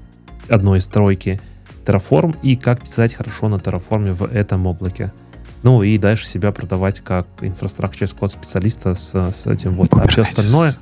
одной 0.50 0.80
из 0.80 0.88
тройки 0.88 1.40
Terraform 1.86 2.36
и 2.42 2.56
как 2.56 2.82
писать 2.82 3.14
хорошо 3.14 3.50
на 3.50 3.56
Terraform 3.56 4.14
в 4.14 4.24
этом 4.24 4.66
облаке. 4.68 5.14
Ну 5.64 5.82
и 5.82 5.98
дальше 5.98 6.28
себя 6.28 6.52
продавать 6.52 7.00
как 7.00 7.26
инфраструктура 7.42 8.08
код 8.08 8.32
специалиста 8.32 8.96
с, 8.96 9.14
с 9.16 9.48
этим 9.48 9.76
вот. 9.76 9.94
А 9.94 10.08
все 10.08 10.24
остальное, 10.24 10.76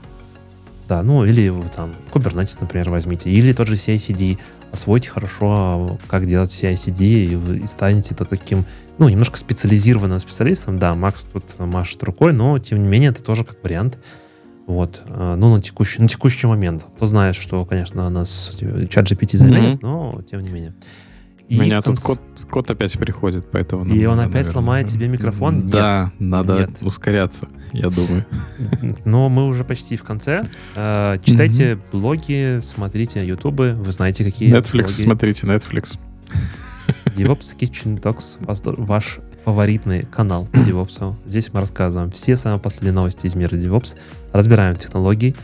да, 0.92 1.04
ну 1.04 1.24
или 1.24 1.54
там 1.74 1.94
Kubernetes, 2.12 2.58
например, 2.60 2.90
возьмите, 2.90 3.30
или 3.30 3.54
тот 3.54 3.68
же 3.68 3.76
CI-CD, 3.76 4.38
освойте 4.74 5.10
хорошо, 5.10 5.98
как 6.08 6.26
делать 6.28 6.50
CI-CD, 6.50 7.04
и 7.26 7.36
вы 7.36 7.60
и 7.60 7.66
станете 7.68 8.14
то 8.14 8.26
таким, 8.26 8.66
ну, 8.98 9.08
немножко 9.08 9.38
специализированным 9.38 10.20
специалистом. 10.20 10.78
Да, 10.78 10.94
Макс 10.96 11.24
тут 11.32 11.44
машет 11.60 12.04
рукой, 12.04 12.34
но 12.34 12.60
тем 12.60 12.84
не 12.84 12.90
менее 12.90 13.12
это 13.12 13.24
тоже 13.24 13.46
как 13.46 13.64
вариант. 13.64 14.00
Вот. 14.68 15.04
Э, 15.08 15.36
ну, 15.38 15.54
на 15.54 15.62
текущий, 15.62 16.02
на 16.02 16.08
текущий 16.08 16.48
момент. 16.48 16.86
Кто 16.96 17.06
знает, 17.06 17.36
что, 17.36 17.64
конечно, 17.66 18.10
нас 18.10 18.58
чат 18.90 19.12
GPT 19.12 19.38
заменит, 19.38 19.78
mm-hmm. 19.78 19.80
но 19.82 20.22
тем 20.30 20.42
не 20.42 20.50
менее. 20.50 20.74
И 21.48 21.58
У 21.58 21.62
меня 21.62 21.82
конце... 21.82 22.02
тут 22.02 22.18
код, 22.18 22.22
код 22.52 22.70
опять 22.70 22.94
приходит, 23.00 23.50
поэтому... 23.50 23.86
И 23.86 24.06
он 24.06 24.20
опять 24.20 24.34
наверное... 24.34 24.52
сломает 24.52 24.88
тебе 24.88 25.08
микрофон? 25.08 25.66
Да, 25.66 26.12
Нет. 26.20 26.30
надо 26.30 26.58
Нет. 26.60 26.70
ускоряться, 26.82 27.48
я 27.72 27.90
думаю. 27.90 28.26
Но 29.06 29.30
мы 29.30 29.48
уже 29.48 29.64
почти 29.64 29.96
в 29.96 30.04
конце. 30.04 30.44
Э, 30.76 31.18
читайте 31.24 31.80
блоги, 31.92 32.60
смотрите 32.62 33.26
ютубы, 33.26 33.74
вы 33.76 33.92
знаете, 33.92 34.24
какие 34.24 34.54
Netflix, 34.54 34.90
смотрите 34.90 35.48
Netflix. 35.48 35.98
DevOps 37.06 37.58
Kitchen 37.58 38.00
Talks, 38.00 38.38
ваш 38.78 39.20
фаворитный 39.44 40.04
канал 40.04 40.48
DevOps. 40.54 41.16
Здесь 41.26 41.52
мы 41.54 41.62
рассказываем 41.62 42.12
все 42.12 42.36
самые 42.36 42.60
последние 42.60 42.94
новости 42.94 43.26
из 43.26 43.36
мира 43.36 43.56
DevOps, 43.56 43.98
разбираем 44.34 44.76
технологии 44.76 45.36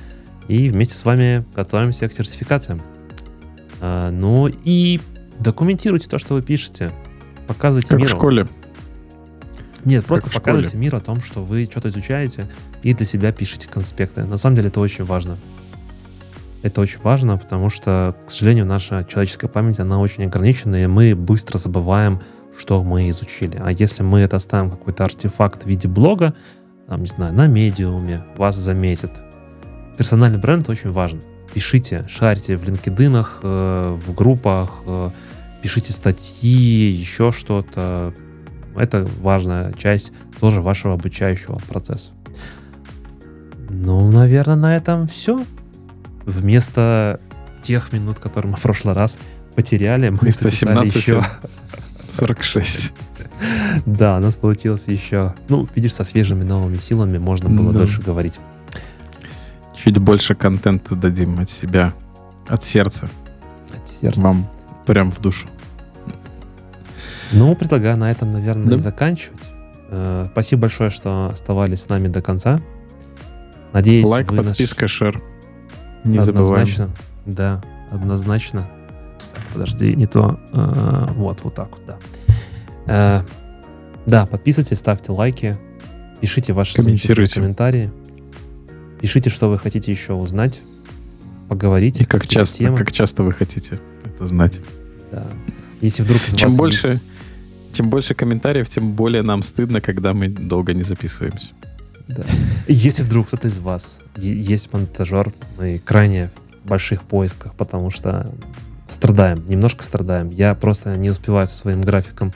и 0.47 0.69
вместе 0.69 0.93
с 0.95 1.03
вами 1.03 1.45
готовимся 1.55 2.07
к 2.07 2.13
сертификациям. 2.13 2.81
А, 3.81 4.11
ну 4.11 4.49
и 4.63 4.99
документируйте 5.39 6.09
то, 6.09 6.17
что 6.17 6.35
вы 6.35 6.41
пишете. 6.41 6.91
Показывайте 7.47 7.89
как 7.89 7.99
миру. 7.99 8.09
в 8.09 8.17
школе. 8.17 8.47
Нет, 9.85 10.05
просто 10.05 10.29
показывайте 10.29 10.77
миру 10.77 10.97
о 10.97 11.01
том, 11.01 11.21
что 11.21 11.43
вы 11.43 11.65
что-то 11.65 11.89
изучаете 11.89 12.49
и 12.83 12.93
для 12.93 13.05
себя 13.05 13.31
пишете 13.31 13.69
конспекты. 13.69 14.25
На 14.25 14.37
самом 14.37 14.55
деле 14.55 14.67
это 14.69 14.79
очень 14.79 15.05
важно. 15.05 15.37
Это 16.63 16.81
очень 16.81 16.99
важно, 17.01 17.37
потому 17.37 17.69
что, 17.69 18.15
к 18.25 18.31
сожалению, 18.31 18.65
наша 18.65 19.05
человеческая 19.05 19.47
память, 19.47 19.79
она 19.79 19.99
очень 19.99 20.25
ограничена, 20.25 20.83
и 20.83 20.87
мы 20.87 21.15
быстро 21.15 21.57
забываем, 21.57 22.19
что 22.57 22.83
мы 22.83 23.07
изучили. 23.09 23.61
А 23.63 23.71
если 23.71 24.03
мы 24.03 24.19
это 24.19 24.35
оставим 24.35 24.71
какой-то 24.71 25.03
артефакт 25.03 25.63
в 25.63 25.67
виде 25.67 25.87
блога, 25.87 26.33
там, 26.87 27.01
не 27.01 27.07
знаю, 27.07 27.33
на 27.33 27.47
медиуме, 27.47 28.25
вас 28.35 28.55
заметят. 28.55 29.11
Персональный 29.97 30.39
бренд 30.39 30.67
очень 30.67 30.91
важен. 30.91 31.21
Пишите, 31.57 32.05
шарьте 32.07 32.55
в 32.55 32.65
LinkedIn, 32.65 33.25
э, 33.41 33.97
в 34.05 34.13
группах, 34.13 34.83
э, 34.85 35.09
пишите 35.63 35.91
статьи, 35.91 36.51
еще 36.51 37.31
что-то. 37.31 38.13
Это 38.75 39.07
важная 39.21 39.73
часть 39.73 40.11
тоже 40.39 40.61
вашего 40.61 40.93
обучающего 40.93 41.55
процесса. 41.67 42.11
Ну, 43.71 44.11
наверное, 44.11 44.55
на 44.55 44.77
этом 44.77 45.07
все. 45.07 45.43
Вместо 46.27 47.19
тех 47.63 47.91
минут, 47.91 48.19
которые 48.19 48.51
мы 48.51 48.57
в 48.57 48.61
прошлый 48.61 48.93
раз 48.93 49.17
потеряли, 49.55 50.09
мы 50.09 50.17
записали 50.31 50.51
17 50.51 50.95
еще... 50.95 51.25
46. 52.07 52.93
Да, 53.87 54.17
у 54.17 54.19
нас 54.19 54.35
получилось 54.35 54.83
еще... 54.87 55.33
Ну, 55.49 55.67
видишь, 55.73 55.95
со 55.95 56.03
свежими 56.03 56.43
новыми 56.43 56.77
силами 56.77 57.17
можно 57.17 57.49
было 57.49 57.73
Да. 57.73 57.79
дольше 57.79 58.03
говорить. 58.03 58.39
Чуть 59.83 59.97
больше 59.99 60.35
контента 60.35 60.95
дадим 60.95 61.39
от 61.39 61.49
себя, 61.49 61.93
от 62.47 62.63
сердца. 62.63 63.07
От 63.77 63.87
сердца. 63.87 64.21
Вам 64.21 64.47
прям 64.85 65.11
в 65.11 65.19
душу. 65.19 65.47
Ну, 67.31 67.55
предлагаю 67.55 67.97
на 67.97 68.09
этом, 68.09 68.31
наверное, 68.31 68.67
Да. 68.67 68.75
и 68.75 68.79
заканчивать. 68.79 69.49
Э, 69.89 70.27
Спасибо 70.31 70.63
большое, 70.63 70.89
что 70.89 71.29
оставались 71.31 71.81
с 71.81 71.89
нами 71.89 72.07
до 72.07 72.21
конца. 72.21 72.61
Надеюсь, 73.73 74.07
Лайк, 74.07 74.31
вы 74.31 74.43
подписка, 74.43 74.87
шер. 74.87 75.21
Не 76.03 76.19
забываем. 76.19 76.63
однозначно, 76.63 76.89
да, 77.25 77.61
однозначно. 77.91 78.69
Так, 79.33 79.43
подожди, 79.53 79.93
не 79.95 80.07
то. 80.07 80.39
Э, 80.53 81.07
Вот, 81.15 81.41
вот 81.43 81.53
так 81.53 81.69
вот, 81.71 81.81
да. 81.85 81.97
Э, 82.87 83.21
Да, 84.05 84.25
подписывайтесь, 84.25 84.77
ставьте 84.77 85.11
лайки, 85.11 85.57
пишите 86.21 86.53
ваши 86.53 86.75
Комментируйте. 86.75 87.41
комментарии, 87.41 87.91
пишите, 89.01 89.29
что 89.29 89.49
вы 89.49 89.57
хотите 89.57 89.91
еще 89.91 90.13
узнать, 90.13 90.61
поговорить. 91.49 92.01
И 92.01 92.05
как 92.05 92.27
часто, 92.27 92.59
темы. 92.59 92.77
как 92.77 92.91
часто 92.91 93.23
вы 93.23 93.31
хотите 93.31 93.79
это 94.03 94.25
знать. 94.27 94.59
Да. 95.11 95.27
Если 95.81 96.03
вдруг 96.03 96.21
из 96.27 96.35
Чем 96.35 96.49
вас 96.49 96.57
больше, 96.57 96.87
есть- 96.87 97.05
чем 97.73 97.89
больше 97.89 98.13
комментариев, 98.15 98.67
тем 98.69 98.93
более 98.93 99.21
нам 99.21 99.43
стыдно, 99.43 99.81
когда 99.81 100.13
мы 100.13 100.29
долго 100.29 100.73
не 100.73 100.83
записываемся. 100.83 101.49
Да. 102.07 102.23
Если 102.67 103.03
вдруг 103.03 103.27
кто-то 103.27 103.47
из 103.47 103.57
вас 103.57 103.99
есть 104.15 104.71
монтажер, 104.73 105.33
мы 105.57 105.79
крайне 105.79 106.31
в 106.63 106.69
больших 106.69 107.03
поисках, 107.03 107.53
потому 107.53 107.89
что 107.89 108.29
страдаем, 108.87 109.45
немножко 109.45 109.83
страдаем. 109.83 110.29
Я 110.29 110.55
просто 110.55 110.95
не 110.97 111.09
успеваю 111.09 111.45
со 111.47 111.55
своим 111.55 111.81
графиком 111.81 112.33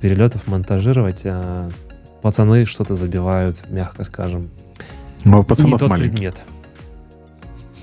перелетов 0.00 0.46
монтажировать, 0.46 1.22
а 1.24 1.70
пацаны 2.20 2.66
что-то 2.66 2.94
забивают, 2.94 3.68
мягко 3.70 4.04
скажем. 4.04 4.50
А 5.24 5.38
у 5.38 5.42
пацанов 5.44 5.80
тот 5.80 5.90
маленький. 5.90 6.10
предмет. 6.12 6.42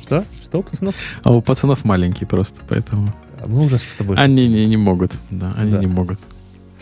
Что? 0.04 0.24
Что, 0.44 0.60
у 0.60 0.64
пацанов? 0.64 0.96
А 1.24 1.32
у 1.32 1.42
пацанов 1.42 1.86
маленький 1.86 2.26
просто, 2.26 2.62
поэтому... 2.68 3.14
А 3.42 3.48
Мы 3.48 3.64
уже 3.66 3.78
с 3.78 3.96
тобой 3.96 4.18
Они 4.18 4.48
не, 4.48 4.66
не 4.66 4.78
могут, 4.78 5.14
да, 5.30 5.54
они 5.56 5.72
Да. 5.72 5.80
не 5.80 5.88
могут. 5.88 6.20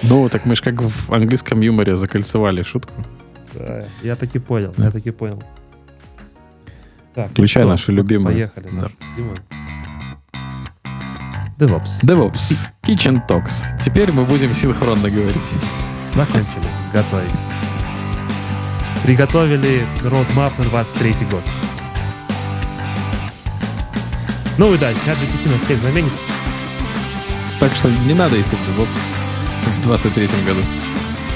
Ну, 0.03 0.29
так 0.29 0.45
мы 0.45 0.55
же 0.55 0.63
как 0.63 0.81
в 0.81 1.11
английском 1.13 1.61
юморе 1.61 1.95
закольцевали 1.95 2.63
шутку. 2.63 2.93
Да, 3.53 3.83
я 4.03 4.15
таки 4.15 4.39
понял, 4.39 4.73
Да. 4.77 4.85
я 4.85 4.91
таки 4.91 5.11
понял. 5.11 5.41
Так, 7.13 7.31
Включай 7.31 7.63
что, 7.63 7.69
нашу 7.69 7.91
любимую. 7.91 8.33
Поехали, 8.33 8.69
Да. 8.69 8.75
нашу 8.75 8.91
любимую. 9.11 9.39
DevOps. 11.59 12.03
DevOps, 12.03 12.53
Kitchen 12.83 13.19
Talks. 13.27 13.53
Теперь 13.83 14.11
мы 14.11 14.25
будем 14.25 14.53
синхронно 14.53 15.09
говорить. 15.09 15.41
Закончили 16.13 16.67
готовить. 16.93 17.33
Приготовили 19.07 19.87
roadmap 20.03 20.51
на 20.57 20.65
23 20.65 21.27
год. 21.31 21.41
Ну 24.57 24.73
и 24.73 24.77
да, 24.77 24.93
чат 24.93 25.17
GPT 25.17 25.49
нас 25.49 25.61
всех 25.61 25.79
заменит. 25.79 26.11
Так 27.57 27.73
что 27.73 27.89
не 27.89 28.13
надо 28.13 28.35
идти 28.41 28.57
в 28.57 28.59
DevOps 28.67 28.89
в 29.77 29.81
23 29.83 30.27
году. 30.45 30.59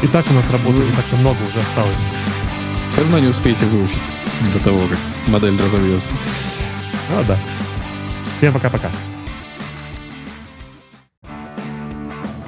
И 0.02 0.08
так 0.08 0.30
у 0.30 0.34
нас 0.34 0.50
работы 0.50 0.80
не 0.80 0.92
так-то 0.92 1.16
много 1.16 1.38
уже 1.48 1.60
осталось. 1.62 2.04
Все 2.92 3.02
равно 3.04 3.20
не 3.20 3.28
успеете 3.28 3.64
выучить 3.64 4.04
до 4.52 4.60
того, 4.60 4.90
как 4.90 4.98
модель 5.28 5.58
разовьется. 5.58 6.12
Ну 7.10 7.24
да. 7.24 7.38
Всем 8.40 8.52
пока-пока. 8.52 8.92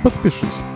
Подпишись. 0.04 0.73